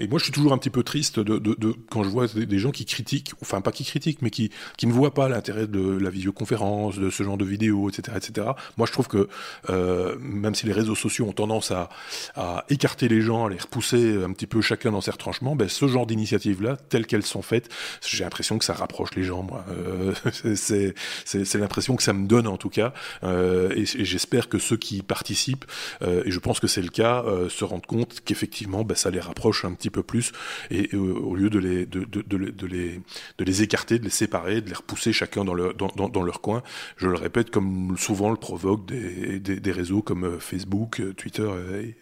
et, 0.00 0.08
moi, 0.08 0.18
je 0.18 0.24
suis 0.24 0.32
toujours 0.32 0.52
un 0.52 0.58
petit 0.58 0.70
peu 0.70 0.82
triste 0.82 1.18
de, 1.18 1.38
de, 1.38 1.54
de 1.58 1.74
quand 1.90 2.02
je 2.04 2.08
vois 2.08 2.26
des, 2.26 2.58
gens 2.58 2.70
qui 2.70 2.84
critiquent, 2.84 3.32
enfin 3.42 3.60
pas 3.60 3.72
qui 3.72 3.84
critiquent, 3.84 4.22
mais 4.22 4.30
qui, 4.30 4.50
qui 4.76 4.86
ne 4.86 4.92
voient 4.92 5.14
pas 5.14 5.28
l'intérêt 5.28 5.66
de 5.66 5.98
la 5.98 6.10
visioconférence, 6.10 6.98
de 6.98 7.10
ce 7.10 7.22
genre 7.22 7.36
de 7.38 7.44
vidéos, 7.44 7.88
etc., 7.88 8.16
etc. 8.16 8.48
Moi, 8.76 8.86
je 8.86 8.92
trouve 8.92 9.08
que 9.08 9.28
euh, 9.70 10.16
même 10.20 10.54
si 10.54 10.66
les 10.66 10.72
réseaux 10.72 10.94
sociaux 10.94 11.26
ont 11.26 11.32
tendance 11.32 11.70
à, 11.70 11.88
à 12.36 12.64
écarter 12.68 13.08
les 13.08 13.20
gens, 13.20 13.46
à 13.46 13.50
les 13.50 13.58
repousser 13.58 14.16
un 14.28 14.32
petit 14.32 14.46
peu 14.46 14.60
chacun 14.60 14.92
dans 14.92 15.00
ses 15.00 15.10
retranchements, 15.10 15.56
ben, 15.56 15.68
ce 15.68 15.88
genre 15.88 16.06
d'initiatives-là, 16.06 16.76
telles 16.88 17.06
qu'elles 17.06 17.24
sont 17.24 17.42
faites, 17.42 17.68
j'ai 18.06 18.24
l'impression 18.24 18.58
que 18.58 18.64
ça 18.64 18.74
rapproche 18.74 19.14
les 19.16 19.24
gens, 19.24 19.42
moi. 19.42 19.64
Euh, 19.70 20.14
c'est 21.24 21.54
l'impression 21.54 21.96
que 21.96 22.02
ça 22.02 22.12
me 22.12 22.26
donne, 22.26 22.46
en 22.46 22.56
tout 22.56 22.70
cas. 22.70 22.92
Euh, 23.24 23.70
et, 23.74 23.84
j'espère 23.84 24.48
que 24.48 24.58
ceux 24.58 24.76
qui 24.76 25.02
participent, 25.02 25.64
euh, 26.02 26.22
et 26.24 26.30
je 26.30 26.38
pense 26.38 26.60
que 26.60 26.66
c'est 26.66 26.82
le 26.82 26.88
cas, 26.88 27.22
euh, 27.24 27.48
se 27.48 27.64
rendent 27.64 27.86
compte 27.86 28.20
qu'effectivement, 28.24 28.84
ben, 28.84 28.94
ça 28.94 29.10
les 29.10 29.20
rapproche 29.20 29.64
un 29.64 29.72
petit 29.72 29.90
peu 29.90 30.02
plus, 30.02 30.32
et, 30.70 30.94
au 30.94 31.34
lieu 31.34 31.50
de 31.50 31.58
les, 31.58 31.86
de, 31.86 32.04
de, 32.04 32.22
de, 32.22 32.50
de, 32.50 32.66
les, 32.66 33.00
de 33.38 33.44
les 33.44 33.62
écarter, 33.62 33.98
de 33.98 34.04
les 34.04 34.10
séparer, 34.10 34.60
de 34.60 34.68
les 34.68 34.74
repousser 34.74 35.12
chacun 35.12 35.44
dans, 35.44 35.54
le, 35.54 35.72
dans, 35.74 36.08
dans, 36.08 36.22
leur 36.22 36.40
coin, 36.40 36.62
je 36.96 37.06
le 37.06 37.16
répète, 37.16 37.50
comme 37.50 37.96
souvent 37.98 38.30
le 38.30 38.36
provoquent 38.36 38.86
des, 38.86 39.38
des, 39.38 39.72
réseaux 39.72 40.02
comme 40.02 40.38
Facebook, 40.40 41.00
Twitter 41.16 41.48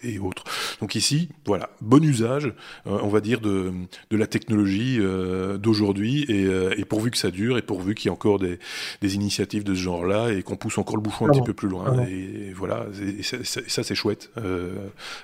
et, 0.03 0.15
et 0.15 0.19
autres. 0.19 0.45
Donc 0.81 0.95
ici, 0.95 1.29
voilà, 1.45 1.71
bon 1.81 2.03
usage, 2.03 2.16
euh, 2.23 2.51
on 2.85 3.09
va 3.09 3.21
dire, 3.21 3.41
de, 3.41 3.73
de 4.11 4.17
la 4.17 4.27
technologie 4.27 4.99
euh, 5.01 5.59
d'aujourd'hui, 5.59 6.25
et, 6.29 6.45
euh, 6.45 6.75
et, 6.77 6.85
pourvu 6.85 7.11
que 7.11 7.17
ça 7.17 7.31
dure, 7.31 7.59
et 7.59 7.63
pourvu 7.63 7.95
qu'il 7.95 8.07
y 8.07 8.09
ait 8.09 8.13
encore 8.13 8.39
des, 8.39 8.59
des 9.03 9.15
initiatives 9.15 9.65
de 9.65 9.75
ce 9.75 9.81
genre-là, 9.81 10.33
et 10.33 10.43
qu'on 10.43 10.57
pousse 10.57 10.79
encore 10.79 10.97
le 10.97 11.03
bouchon 11.03 11.27
un 11.27 11.31
petit 11.31 11.43
peu 11.43 11.55
plus 11.55 11.69
loin. 11.69 11.97
Ah 11.99 12.09
et, 12.09 12.49
et, 12.49 12.53
voilà, 12.53 12.87
et 13.19 13.23
ça, 13.23 13.39
ça 13.45 13.83
c'est 13.83 13.95
chouette, 13.95 14.31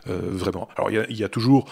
vraiment. 0.06 0.68
Alors 0.76 0.90
il 0.90 1.16
y 1.16 1.24
a, 1.24 1.28
toujours, 1.28 1.68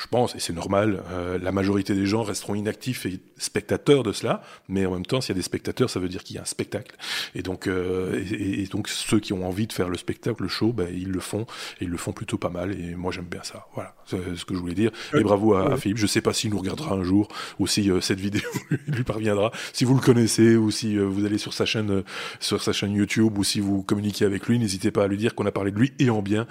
je 0.00 0.06
pense, 0.06 0.34
et 0.34 0.40
c'est 0.40 0.52
normal, 0.52 1.02
la 1.42 1.52
majorité 1.52 1.94
des 1.94 2.06
gens 2.06 2.22
resteront 2.22 2.54
inactifs 2.54 3.06
et 3.06 3.20
spectateurs 3.36 4.02
de 4.02 4.12
cela, 4.12 4.42
mais 4.68 4.86
en 4.86 4.92
même 4.92 5.06
temps, 5.06 5.20
s'il 5.20 5.34
y 5.34 5.36
a 5.36 5.40
des 5.40 5.42
spectateurs, 5.42 5.90
ça 5.90 6.00
veut 6.00 6.08
dire 6.08 6.24
qu'il 6.24 6.36
y 6.36 6.38
a 6.38 6.42
un 6.42 6.46
spectacle. 6.46 6.96
Et 7.34 7.42
donc, 7.42 7.68
et, 7.68 8.66
donc 8.70 8.88
ceux 8.88 9.20
qui 9.20 9.32
ont 9.32 9.46
envie 9.46 9.66
de 9.66 9.72
faire 9.72 9.88
le 9.88 9.96
spectacle, 9.96 10.42
le 10.42 10.48
show, 10.48 10.72
ben, 10.72 10.88
ils 10.92 11.10
le 11.10 11.20
font, 11.20 11.42
et 11.80 11.84
ils 11.84 11.90
le 11.90 11.96
font 11.96 12.12
plutôt 12.12 12.38
pas 12.38 12.50
mal, 12.50 12.72
et 12.72 12.94
moi 12.94 13.12
j'aime 13.12 13.26
bien 13.26 13.42
ça. 13.42 13.66
Voilà, 13.74 13.94
c'est 14.06 14.36
ce 14.36 14.44
que 14.44 14.54
je 14.54 14.60
voulais 14.60 14.74
dire. 14.74 14.90
Et 15.14 15.22
bravo 15.22 15.54
à, 15.54 15.72
à 15.72 15.76
Philippe. 15.76 15.98
Je 15.98 16.06
sais 16.06 16.20
pas 16.20 16.32
s'il 16.32 16.50
nous 16.50 16.58
regardera 16.58 16.94
un 16.94 17.02
jour 17.02 17.28
ou 17.58 17.66
si 17.66 17.90
euh, 17.90 18.00
cette 18.00 18.20
vidéo 18.20 18.42
lui 18.86 19.04
parviendra. 19.04 19.50
Si 19.72 19.84
vous 19.84 19.94
le 19.94 20.00
connaissez 20.00 20.56
ou 20.56 20.70
si 20.70 20.96
euh, 20.96 21.04
vous 21.04 21.24
allez 21.24 21.38
sur 21.38 21.52
sa 21.52 21.64
chaîne, 21.64 21.90
euh, 21.90 22.02
sur 22.40 22.62
sa 22.62 22.72
chaîne 22.72 22.92
YouTube 22.92 23.36
ou 23.38 23.44
si 23.44 23.60
vous 23.60 23.82
communiquez 23.82 24.24
avec 24.24 24.46
lui, 24.46 24.58
n'hésitez 24.58 24.90
pas 24.90 25.04
à 25.04 25.08
lui 25.08 25.16
dire 25.16 25.34
qu'on 25.34 25.46
a 25.46 25.52
parlé 25.52 25.70
de 25.70 25.78
lui 25.78 25.92
et 25.98 26.10
en 26.10 26.22
bien. 26.22 26.46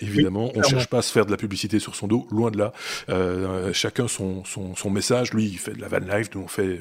évidemment, 0.00 0.50
on 0.54 0.62
cherche 0.62 0.88
pas 0.88 0.98
à 0.98 1.02
se 1.02 1.12
faire 1.12 1.26
de 1.26 1.30
la 1.30 1.36
publicité 1.36 1.78
sur 1.78 1.94
son 1.94 2.06
dos, 2.06 2.17
loin 2.30 2.50
de 2.50 2.58
là. 2.58 2.72
chacun 3.72 4.08
son, 4.08 4.42
message. 4.90 5.32
Lui, 5.32 5.46
il 5.46 5.58
fait 5.58 5.74
de 5.74 5.80
la 5.80 5.88
van 5.88 5.98
life, 5.98 6.30
nous 6.34 6.42
on 6.42 6.48
fait 6.48 6.78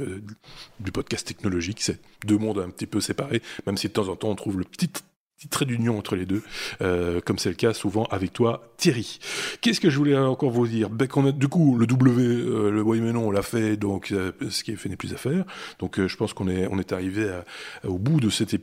du 0.80 0.92
podcast 0.92 1.28
technologique. 1.28 1.82
C'est 1.82 2.00
deux 2.26 2.38
mondes 2.38 2.60
un 2.60 2.70
petit 2.70 2.88
peu 2.88 3.02
séparés, 3.02 3.42
même 3.66 3.78
si 3.78 3.88
de 3.88 3.94
temps 3.94 4.08
en 4.08 4.16
temps 4.16 4.30
on 4.30 4.36
trouve 4.36 4.58
le 4.58 4.66
petit 4.66 4.90
petit 5.38 5.48
trait 5.50 5.66
d'union 5.66 6.00
entre 6.00 6.16
les 6.16 6.26
deux, 6.26 6.42
euh, 6.82 7.22
comme 7.24 7.38
c'est 7.38 7.50
le 7.50 7.56
cas 7.56 7.76
souvent 7.76 8.06
avec 8.06 8.34
toi, 8.34 8.72
Thierry. 8.78 9.20
Qu'est-ce 9.62 9.80
que 9.80 9.92
je 9.92 9.98
voulais 9.98 10.18
encore 10.18 10.50
vous 10.50 10.66
dire? 10.66 10.90
Ben, 10.90 11.08
qu'on 11.08 11.28
a, 11.28 11.32
Du 11.32 11.48
coup, 11.48 11.78
le 11.78 11.86
W, 11.86 12.24
euh, 12.24 12.72
le 12.72 12.82
oui 12.82 13.02
mais 13.02 13.14
non, 13.14 13.28
on 13.28 13.32
l'a 13.32 13.44
fait, 13.44 13.78
donc 13.78 14.12
euh, 14.12 14.32
ce 14.50 14.64
qui 14.64 14.72
est 14.72 14.76
fait 14.76 14.90
n'est 14.90 14.96
plus 14.96 15.14
à 15.14 15.18
faire. 15.18 15.46
Donc 15.78 16.04
je 16.04 16.18
pense 16.18 16.34
qu'on 16.34 16.48
est, 16.48 16.68
on 16.72 16.80
est 16.80 16.92
arrivé 16.92 17.30
au 17.84 18.00
bout 18.00 18.20
de 18.20 18.32
cet, 18.32 18.50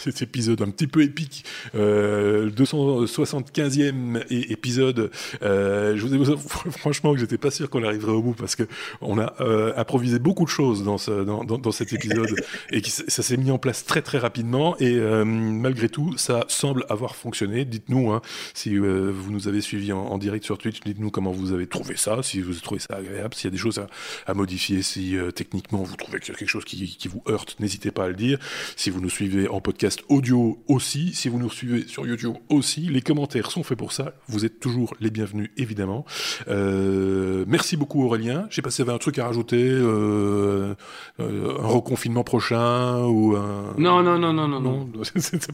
cet, 0.00 0.22
épisode 0.22 0.62
un 0.62 0.70
petit 0.70 0.86
peu 0.86 1.02
épique, 1.02 1.44
275e 1.74 4.22
épisode. 4.30 5.10
je 5.42 6.00
vous 6.00 6.14
ai 6.14 6.36
franchement 6.70 7.12
que 7.12 7.18
j'étais 7.18 7.38
pas 7.38 7.50
sûr 7.50 7.68
qu'on 7.70 7.82
arriverait 7.82 8.12
au 8.12 8.22
bout 8.22 8.34
parce 8.34 8.54
que 8.54 8.68
on 9.00 9.18
a 9.18 9.34
improvisé 9.76 10.20
beaucoup 10.20 10.44
de 10.44 10.50
choses 10.50 10.84
dans, 10.84 10.98
ce, 10.98 11.24
dans, 11.24 11.42
dans, 11.42 11.58
dans 11.58 11.72
cet 11.72 11.92
épisode 11.92 12.32
et 12.70 12.82
qui, 12.82 12.92
ça 12.92 13.24
s'est 13.24 13.36
mis 13.36 13.50
en 13.50 13.58
place 13.58 13.84
très 13.84 14.02
très 14.02 14.18
rapidement 14.18 14.76
et 14.78 14.94
malgré 15.24 15.88
tout 15.88 16.14
ça 16.20 16.44
semble 16.48 16.84
avoir 16.88 17.16
fonctionné. 17.16 17.64
Dites-nous 17.64 18.12
hein, 18.12 18.20
si 18.54 18.76
euh, 18.76 19.10
vous 19.10 19.32
nous 19.32 19.48
avez 19.48 19.60
suivis 19.60 19.92
en, 19.92 20.18
direct 20.18 20.44
sur 20.44 20.58
Twitch, 20.58 20.80
dites-nous 20.80 21.10
comment 21.10 21.32
vous 21.32 21.52
avez 21.52 21.66
trouvé 21.66 21.96
ça, 21.96 22.22
si 22.22 22.40
vous 22.40 22.54
trouvé 22.54 22.80
ça 22.80 22.96
agréable, 22.96 23.34
s'il 23.34 23.46
y 23.46 23.48
a 23.48 23.50
des 23.52 23.56
choses 23.56 23.82
à, 24.26 24.34
modifier, 24.34 24.82
si 24.82 25.16
euh, 25.16 25.30
techniquement 25.30 25.82
vous 25.82 25.96
trouvez 25.96 26.20
qu'il 26.20 26.32
y 26.32 26.36
a 26.36 26.38
quelque 26.38 26.48
chose 26.48 26.64
qui, 26.64 26.98
vous 27.08 27.22
heurte, 27.28 27.56
n'hésitez 27.58 27.90
pas 27.90 28.04
à 28.04 28.08
le 28.08 28.14
dire. 28.14 28.38
Si 28.76 28.90
vous 28.90 29.00
nous 29.00 29.08
suivez 29.08 29.48
en 29.48 29.60
podcast 29.60 30.00
audio 30.08 30.62
aussi, 30.68 31.14
si 31.14 31.28
vous 31.28 31.38
nous 31.38 31.50
suivez 31.50 31.86
sur 31.88 32.06
YouTube 32.06 32.34
aussi, 32.48 32.82
les 32.82 33.00
commentaires 33.00 33.50
sont 33.50 33.62
faits 33.62 33.78
pour 33.78 33.92
ça. 33.92 34.12
Vous 34.28 34.44
êtes 34.44 34.60
toujours 34.60 34.94
les 35.00 35.10
bienvenus, 35.10 35.50
évidemment. 35.56 36.04
Euh, 36.48 37.44
merci 37.48 37.76
beaucoup 37.76 38.04
Aurélien. 38.04 38.46
Je 38.50 38.56
sais 38.56 38.62
pas 38.62 38.70
si 38.70 38.82
vous 38.82 38.88
avez 38.88 38.96
un 38.96 38.98
truc 38.98 39.18
à 39.18 39.26
rajouter, 39.26 39.70
un 39.70 40.76
reconfinement 41.18 42.24
prochain 42.24 43.04
ou 43.04 43.36
un... 43.36 43.74
Non, 43.78 44.02
non, 44.02 44.18
non, 44.18 44.32
non, 44.32 44.48
non. 44.48 44.60
non. 44.60 44.90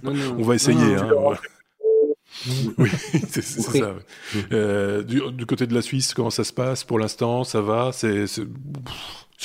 On 0.39 0.43
va 0.43 0.56
essayer. 0.57 0.97
Hein, 0.97 1.09
oui, 2.79 2.91
c'est 3.29 3.43
ça. 3.43 3.95
Euh, 4.53 5.03
du, 5.03 5.47
côté 5.47 5.67
de 5.67 5.75
la 5.75 5.83
Suisse, 5.83 6.15
comment 6.15 6.31
ça 6.31 6.45
se 6.45 6.53
passe 6.53 6.85
pour 6.85 6.99
l'instant? 6.99 7.45
Ça 7.45 7.61
va? 7.61 7.91
C'est 7.93 8.27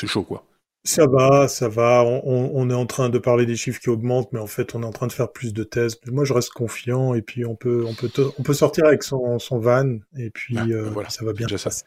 chaud, 0.07 0.23
quoi. 0.23 0.45
Ça 0.83 1.05
va, 1.05 1.47
ça 1.47 1.69
va. 1.69 2.03
On, 2.03 2.69
est 2.69 2.73
en 2.73 2.87
train 2.87 3.09
de 3.09 3.19
parler 3.19 3.45
des 3.45 3.55
chiffres 3.55 3.79
qui 3.79 3.89
augmentent, 3.89 4.33
mais 4.33 4.39
en 4.39 4.47
fait, 4.47 4.73
on 4.73 4.81
est 4.81 4.85
en 4.85 4.91
train 4.91 5.05
de 5.05 5.11
faire 5.11 5.31
plus 5.31 5.53
de 5.53 5.63
tests. 5.63 6.07
Moi, 6.07 6.25
je 6.25 6.33
reste 6.33 6.49
confiant, 6.49 7.13
et 7.13 7.21
puis 7.21 7.45
on 7.45 7.55
peut, 7.55 7.85
on 7.87 7.93
peut, 7.93 8.09
on 8.39 8.41
peut 8.43 8.53
sortir 8.53 8.85
avec 8.85 9.03
son, 9.03 9.37
son 9.37 9.59
van, 9.59 9.99
et 10.17 10.31
puis 10.31 10.57
ah, 10.57 10.65
euh, 10.67 10.89
voilà, 10.89 11.09
ça 11.09 11.23
va 11.23 11.33
bien 11.33 11.47
se 11.47 11.63
passer. 11.63 11.85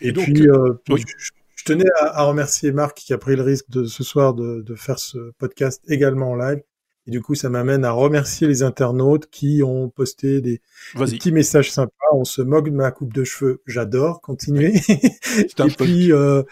Et, 0.00 0.12
donc, 0.12 0.24
puis, 0.24 0.48
euh, 0.48 0.72
je, 0.88 1.64
tenais 1.64 1.84
à, 2.00 2.22
remercier 2.22 2.72
Marc 2.72 2.96
qui 2.96 3.12
a 3.12 3.18
pris 3.18 3.36
le 3.36 3.42
risque 3.42 3.68
de 3.68 3.84
ce 3.84 4.02
soir 4.02 4.32
de, 4.32 4.62
de 4.62 4.74
faire 4.74 4.98
ce 4.98 5.32
podcast 5.38 5.82
également 5.86 6.30
en 6.30 6.36
live. 6.36 6.62
Et 7.06 7.10
du 7.10 7.22
coup, 7.22 7.34
ça 7.34 7.48
m'amène 7.48 7.84
à 7.84 7.92
remercier 7.92 8.48
les 8.48 8.62
internautes 8.62 9.28
qui 9.30 9.62
ont 9.62 9.88
posté 9.88 10.40
des, 10.40 10.60
petits 10.94 11.30
messages 11.30 11.70
sympas. 11.70 11.92
On 12.12 12.24
se 12.24 12.42
moque 12.42 12.68
de 12.68 12.74
ma 12.74 12.90
coupe 12.90 13.12
de 13.12 13.22
cheveux. 13.22 13.60
J'adore. 13.66 14.20
Continuez. 14.20 14.74
et 14.88 15.70
puis, 15.78 16.12
euh, 16.12 16.42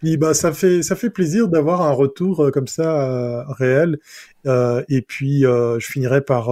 puis, 0.00 0.18
bah, 0.18 0.34
ça 0.34 0.52
fait, 0.52 0.82
ça 0.82 0.94
fait 0.94 1.08
plaisir 1.08 1.48
d'avoir 1.48 1.80
un 1.80 1.92
retour 1.92 2.44
euh, 2.44 2.50
comme 2.50 2.66
ça 2.66 3.08
euh, 3.08 3.44
réel. 3.48 3.98
Et 4.90 5.00
puis, 5.00 5.40
je 5.42 5.86
finirai 5.86 6.20
par 6.20 6.50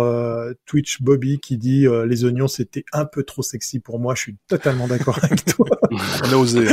Twitch 0.64 1.02
Bobby 1.02 1.38
qui 1.38 1.58
dit 1.58 1.86
les 2.06 2.24
oignons 2.24 2.48
c'était 2.48 2.84
un 2.94 3.04
peu 3.04 3.22
trop 3.22 3.42
sexy 3.42 3.80
pour 3.80 3.98
moi. 3.98 4.14
Je 4.14 4.22
suis 4.22 4.36
totalement 4.48 4.88
d'accord 4.88 5.18
avec 5.22 5.44
toi. 5.44 5.68
On 6.24 6.32
a 6.32 6.36
osé. 6.36 6.66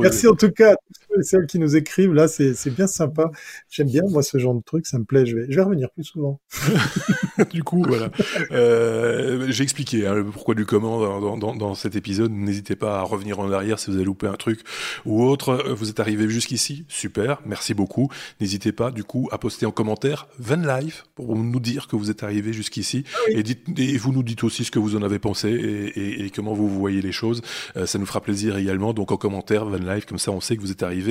Merci 0.00 0.26
en 0.26 0.34
tout 0.34 0.50
cas 0.50 0.72
à 0.72 0.74
tous 0.74 1.05
et 1.18 1.22
celles 1.22 1.46
qui 1.46 1.58
nous 1.58 1.76
écrivent. 1.76 2.12
Là, 2.12 2.28
c'est 2.28 2.70
bien 2.70 2.86
sympa. 2.86 3.30
J'aime 3.70 3.88
bien, 3.88 4.02
moi, 4.08 4.22
ce 4.22 4.38
genre 4.38 4.54
de 4.54 4.62
truc. 4.62 4.86
Ça 4.86 4.98
me 4.98 5.04
plaît. 5.04 5.26
Je 5.26 5.36
vais, 5.36 5.46
je 5.48 5.56
vais 5.56 5.62
revenir 5.62 5.90
plus 5.90 6.04
souvent. 6.04 6.40
du 7.50 7.62
coup, 7.62 7.84
voilà. 7.86 8.10
Euh, 8.50 9.46
J'ai 9.50 9.62
expliqué 9.62 10.06
hein, 10.06 10.14
le 10.14 10.24
pourquoi 10.24 10.54
du 10.54 10.66
comment 10.66 11.20
dans, 11.20 11.36
dans, 11.36 11.54
dans 11.54 11.74
cet 11.74 11.96
épisode. 11.96 12.32
N'hésitez 12.32 12.76
pas 12.76 13.00
à 13.00 13.02
revenir 13.02 13.40
en 13.40 13.50
arrière 13.50 13.78
si 13.78 13.90
vous 13.90 13.96
avez 13.96 14.04
loupé 14.04 14.26
un 14.26 14.34
truc 14.34 14.60
ou 15.04 15.22
autre. 15.24 15.64
Vous 15.76 15.90
êtes 15.90 16.00
arrivé 16.00 16.28
jusqu'ici. 16.28 16.84
Super. 16.88 17.40
Merci 17.46 17.74
beaucoup. 17.74 18.10
N'hésitez 18.40 18.72
pas, 18.72 18.90
du 18.90 19.04
coup, 19.04 19.28
à 19.32 19.38
poster 19.38 19.66
en 19.66 19.70
commentaire 19.70 20.28
Van 20.38 20.56
Life 20.56 21.04
pour 21.14 21.36
nous 21.36 21.60
dire 21.60 21.88
que 21.88 21.96
vous 21.96 22.10
êtes 22.10 22.22
arrivé 22.22 22.52
jusqu'ici. 22.52 23.04
Ah 23.14 23.30
et, 23.30 23.44
et, 23.78 23.96
vous 23.96 24.12
nous 24.12 24.22
dites 24.22 24.44
aussi 24.44 24.64
ce 24.64 24.70
que 24.70 24.78
vous 24.78 24.96
en 24.96 25.02
avez 25.02 25.18
pensé 25.18 25.48
et, 25.48 25.98
et, 25.98 26.24
et 26.26 26.30
comment 26.30 26.54
vous, 26.54 26.68
vous 26.68 26.78
voyez 26.78 27.02
les 27.02 27.12
choses. 27.12 27.42
Euh, 27.76 27.86
ça 27.86 27.98
nous 27.98 28.06
fera 28.06 28.20
plaisir 28.20 28.56
également. 28.56 28.92
Donc, 28.92 29.12
en 29.12 29.16
commentaire, 29.16 29.64
Van 29.64 29.78
Life, 29.78 30.06
comme 30.06 30.18
ça 30.18 30.30
on 30.30 30.40
sait 30.40 30.56
que 30.56 30.60
vous 30.60 30.70
êtes 30.70 30.82
arrivé 30.82 31.05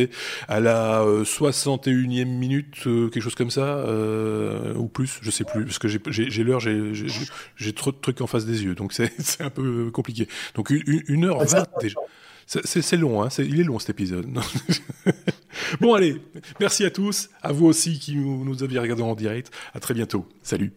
à 0.47 0.59
la 0.59 1.03
61e 1.03 1.89
euh, 1.89 2.25
minute, 2.25 2.87
euh, 2.87 3.09
quelque 3.09 3.23
chose 3.23 3.35
comme 3.35 3.51
ça, 3.51 3.77
euh, 3.77 4.73
ou 4.75 4.87
plus, 4.87 5.19
je 5.21 5.31
sais 5.31 5.43
plus, 5.43 5.65
parce 5.65 5.79
que 5.79 5.87
j'ai 5.87 6.43
l'heure, 6.43 6.59
j'ai 6.59 7.73
trop 7.73 7.91
de 7.91 7.97
trucs 7.97 8.21
en 8.21 8.27
face 8.27 8.45
des 8.45 8.63
yeux, 8.63 8.75
donc 8.75 8.93
c'est 8.93 9.11
un 9.39 9.49
peu 9.49 9.91
compliqué. 9.91 10.27
Donc 10.55 10.69
une, 10.69 11.25
heure 11.25 11.43
vingt 11.43 11.67
déjà. 11.81 11.99
C'est 12.47 12.97
long, 12.97 13.23
hein, 13.23 13.29
il 13.39 13.59
est 13.59 13.63
long 13.63 13.79
cet 13.79 13.89
épisode. 13.89 14.27
bon 15.81 15.95
allez, 15.95 16.21
merci 16.59 16.85
à 16.85 16.91
tous, 16.91 17.29
à 17.41 17.51
vous 17.51 17.65
aussi 17.65 17.97
qui 17.97 18.15
nous, 18.15 18.45
nous 18.45 18.63
aviez 18.63 18.79
regardé 18.79 19.01
en 19.01 19.15
direct. 19.15 19.51
À 19.73 19.79
très 19.79 19.95
bientôt. 19.95 20.27
Salut. 20.43 20.71